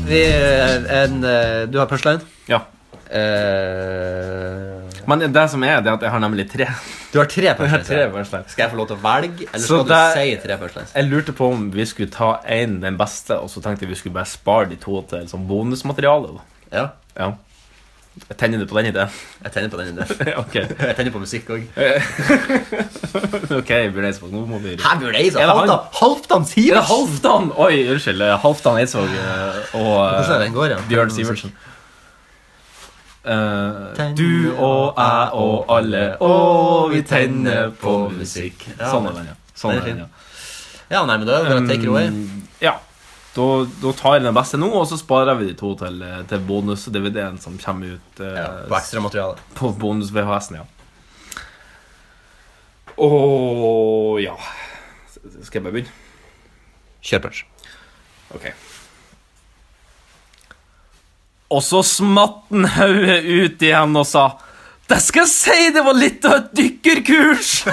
Vi, 0.06 0.24
en, 0.90 1.24
eh, 1.24 1.68
du 1.68 1.78
har 1.78 1.86
punchline? 1.86 2.20
Ja. 2.46 2.60
Eh, 3.10 4.82
Men 5.06 5.32
det 5.32 5.48
som 5.50 5.62
er, 5.64 5.80
det 5.80 5.90
er 5.90 5.96
at 5.96 6.02
jeg 6.02 6.10
har 6.10 6.20
nemlig 6.22 6.50
tre. 6.50 6.66
Du 7.12 7.18
har 7.20 7.26
tre 7.28 7.54
punchlines? 7.58 7.86
tre 7.86 8.42
Skal 8.48 8.62
jeg 8.64 8.70
få 8.72 8.76
lov 8.78 8.86
til 8.88 8.96
å 8.96 9.02
velge, 9.04 9.46
eller 9.52 9.60
Så 9.66 9.82
skal 9.82 9.88
du 9.90 9.94
si 10.16 10.36
tre 10.46 10.56
punchlines? 10.56 10.92
Jeg 10.96 11.08
lurte 11.10 11.34
på 11.36 11.50
om 11.52 11.66
vi 11.74 11.84
skulle 11.84 12.08
ta 12.10 12.38
en, 12.48 12.78
den 12.80 12.96
beste, 12.96 13.36
og 13.36 13.50
så 13.52 13.60
tenkte 13.60 13.84
jeg 13.84 13.92
vi 13.92 13.98
skulle 14.00 14.16
bare 14.16 14.30
spare 14.30 14.70
de 14.70 14.78
to 14.80 15.02
til 15.10 15.26
sånn 15.28 15.44
bonusmateriale. 15.48 16.38
Ja. 16.72 16.86
Ja. 17.18 17.34
Jeg 18.28 18.36
Tenner 18.36 18.64
på 18.68 18.76
den 18.76 18.90
ideen? 18.90 19.12
Jeg 19.44 19.52
tenner 19.52 19.70
på 19.72 19.78
den 19.80 19.92
ideen. 19.92 20.32
okay. 20.42 20.64
Jeg 20.88 20.96
tenner 20.98 21.12
på 21.14 21.20
musikk 21.22 21.48
òg. 21.52 21.62
ok, 23.60 23.70
Bjørn 23.92 24.08
Eidsvåg, 24.08 24.32
nå 24.32 24.42
må 24.48 24.60
vi 24.64 24.74
Hæ, 24.76 24.94
Bjørn 25.00 25.16
Eidsvåg? 25.20 25.40
Det? 25.40 25.48
Halvdan- 25.52 25.86
Halvdan 26.00 26.48
Sivertsen? 26.48 26.76
Er 26.76 26.80
det 26.80 26.88
Halvdan? 26.92 27.52
Oi, 27.56 27.78
unnskyld. 27.92 28.24
Halvdan 28.44 28.80
Eidsvåg 28.82 29.14
eh, 29.16 29.76
og 29.80 30.68
ja? 30.72 30.80
Bjørn 30.88 31.12
Sivertsen. 31.12 31.54
Eh, 33.24 34.12
du 34.18 34.52
og 34.56 34.96
jeg 34.98 35.28
og 35.38 35.68
alle, 35.70 36.04
og 36.20 36.90
vi 36.90 37.02
tenner 37.06 37.70
på 37.78 37.92
musikk. 38.10 38.64
Sånn 38.80 39.06
er 39.10 39.18
den, 39.20 39.28
ja. 39.30 39.36
Sånn 39.54 39.76
er 39.78 39.86
den, 39.86 40.00
ja. 40.04 40.08
Ja, 40.92 41.04
nei, 41.08 41.16
men 41.20 41.28
da 41.28 41.38
er 41.40 41.54
det 41.60 41.68
take 41.70 41.86
it 41.86 41.92
away. 41.92 42.08
Um, 42.08 42.42
Ja. 42.60 42.78
Da, 43.32 43.44
da 43.80 43.92
tar 43.96 44.18
jeg 44.18 44.26
den 44.26 44.34
beste 44.36 44.58
nå, 44.60 44.68
og 44.76 44.84
så 44.90 44.98
sparer 45.00 45.38
vi 45.38 45.46
de 45.48 45.54
to 45.56 45.70
til, 45.80 46.02
eh, 46.04 46.18
til 46.28 46.42
bonus-DVD-en 46.44 47.38
som 47.40 47.54
kommer 47.62 47.94
ut 47.96 48.20
eh, 48.20 48.66
på 48.68 48.76
ekstramateriale. 48.76 49.38
På 49.56 49.70
bonus-VHS-en, 49.72 50.58
ja. 50.60 50.66
Og 53.02 54.18
ja 54.20 54.34
Skal 55.16 55.58
jeg 55.58 55.64
bare 55.64 55.72
begynne? 55.78 55.94
Kjør 57.02 57.22
punch. 57.24 57.40
Ok. 58.36 58.50
Og 61.52 61.62
så 61.64 61.82
smatt 61.84 62.44
han 62.50 62.64
hodet 62.78 63.24
ut 63.24 63.62
igjen 63.62 63.96
og 64.00 64.06
sa 64.08 64.30
Det 64.88 65.00
skal 65.04 65.26
jeg 65.26 65.32
si 65.32 65.70
det 65.74 65.82
var 65.84 65.96
litt 65.98 66.24
av 66.28 66.34
et 66.40 66.50
dykkerkurs! 66.56 67.50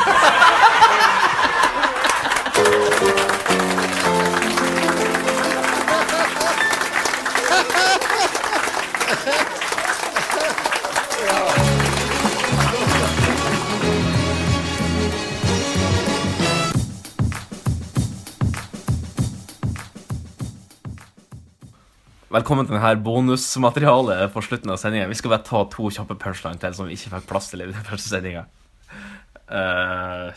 Velkommen 22.29 22.67
til 22.67 22.75
denne 22.75 22.91
bonusmaterialet 23.01 24.27
på 24.29 24.41
slutten 24.45 24.69
av 24.69 24.75
sendingen. 24.77 25.09
Vi 25.09 25.15
skal 25.17 25.31
bare 25.31 25.41
ta 25.47 25.63
to 25.73 25.87
kjappe 25.89 26.13
punchline 26.21 26.59
til 26.61 26.75
som 26.77 26.85
vi 26.85 26.93
ikke 26.93 27.09
fikk 27.15 27.23
plass 27.31 27.47
til 27.49 27.63
i 27.63 27.65
den 27.71 27.87
første 27.87 28.11
sendinga. 28.11 28.43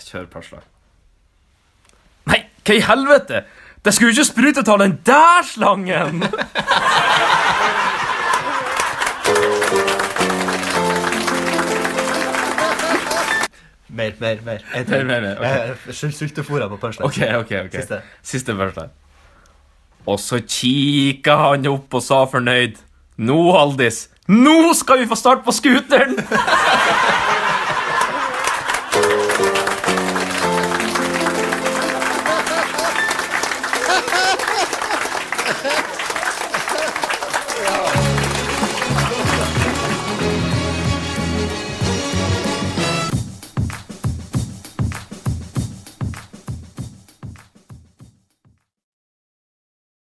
kjør 0.00 0.30
punchline. 0.32 0.64
Nei, 2.32 2.38
hva 2.64 2.78
i 2.78 2.86
helvete? 2.86 3.42
Det 3.84 3.92
skulle 3.92 4.08
jo 4.08 4.16
ikke 4.16 4.30
sprute 4.30 4.64
ut 4.64 4.72
av 4.72 4.80
den 4.80 4.96
der 5.04 5.44
slangen! 5.50 6.24
Mer, 13.92 14.16
mer, 14.16 14.40
mer. 14.40 14.64
Mer, 14.72 15.04
mer, 15.04 15.20
mer, 15.20 15.36
ok. 15.36 15.44
Jeg 15.44 15.76
er 16.08 16.16
sultefòra 16.16 16.72
på 16.72 16.80
punchline. 16.80 17.04
Ok, 17.04 17.20
ok, 17.44 17.56
ok. 17.66 17.80
Siste. 17.82 18.00
Siste 18.24 18.56
punchline. 18.56 19.01
Og 20.06 20.18
så 20.20 20.40
kikka 20.42 21.36
han 21.46 21.68
opp 21.70 21.94
og 21.94 22.02
sa 22.02 22.24
fornøyd. 22.30 22.80
Nå, 23.22 23.38
Haldis, 23.54 24.08
nå 24.26 24.72
skal 24.78 25.02
vi 25.02 25.10
få 25.10 25.18
start 25.18 25.44
på 25.46 25.54
scooteren! 25.54 26.18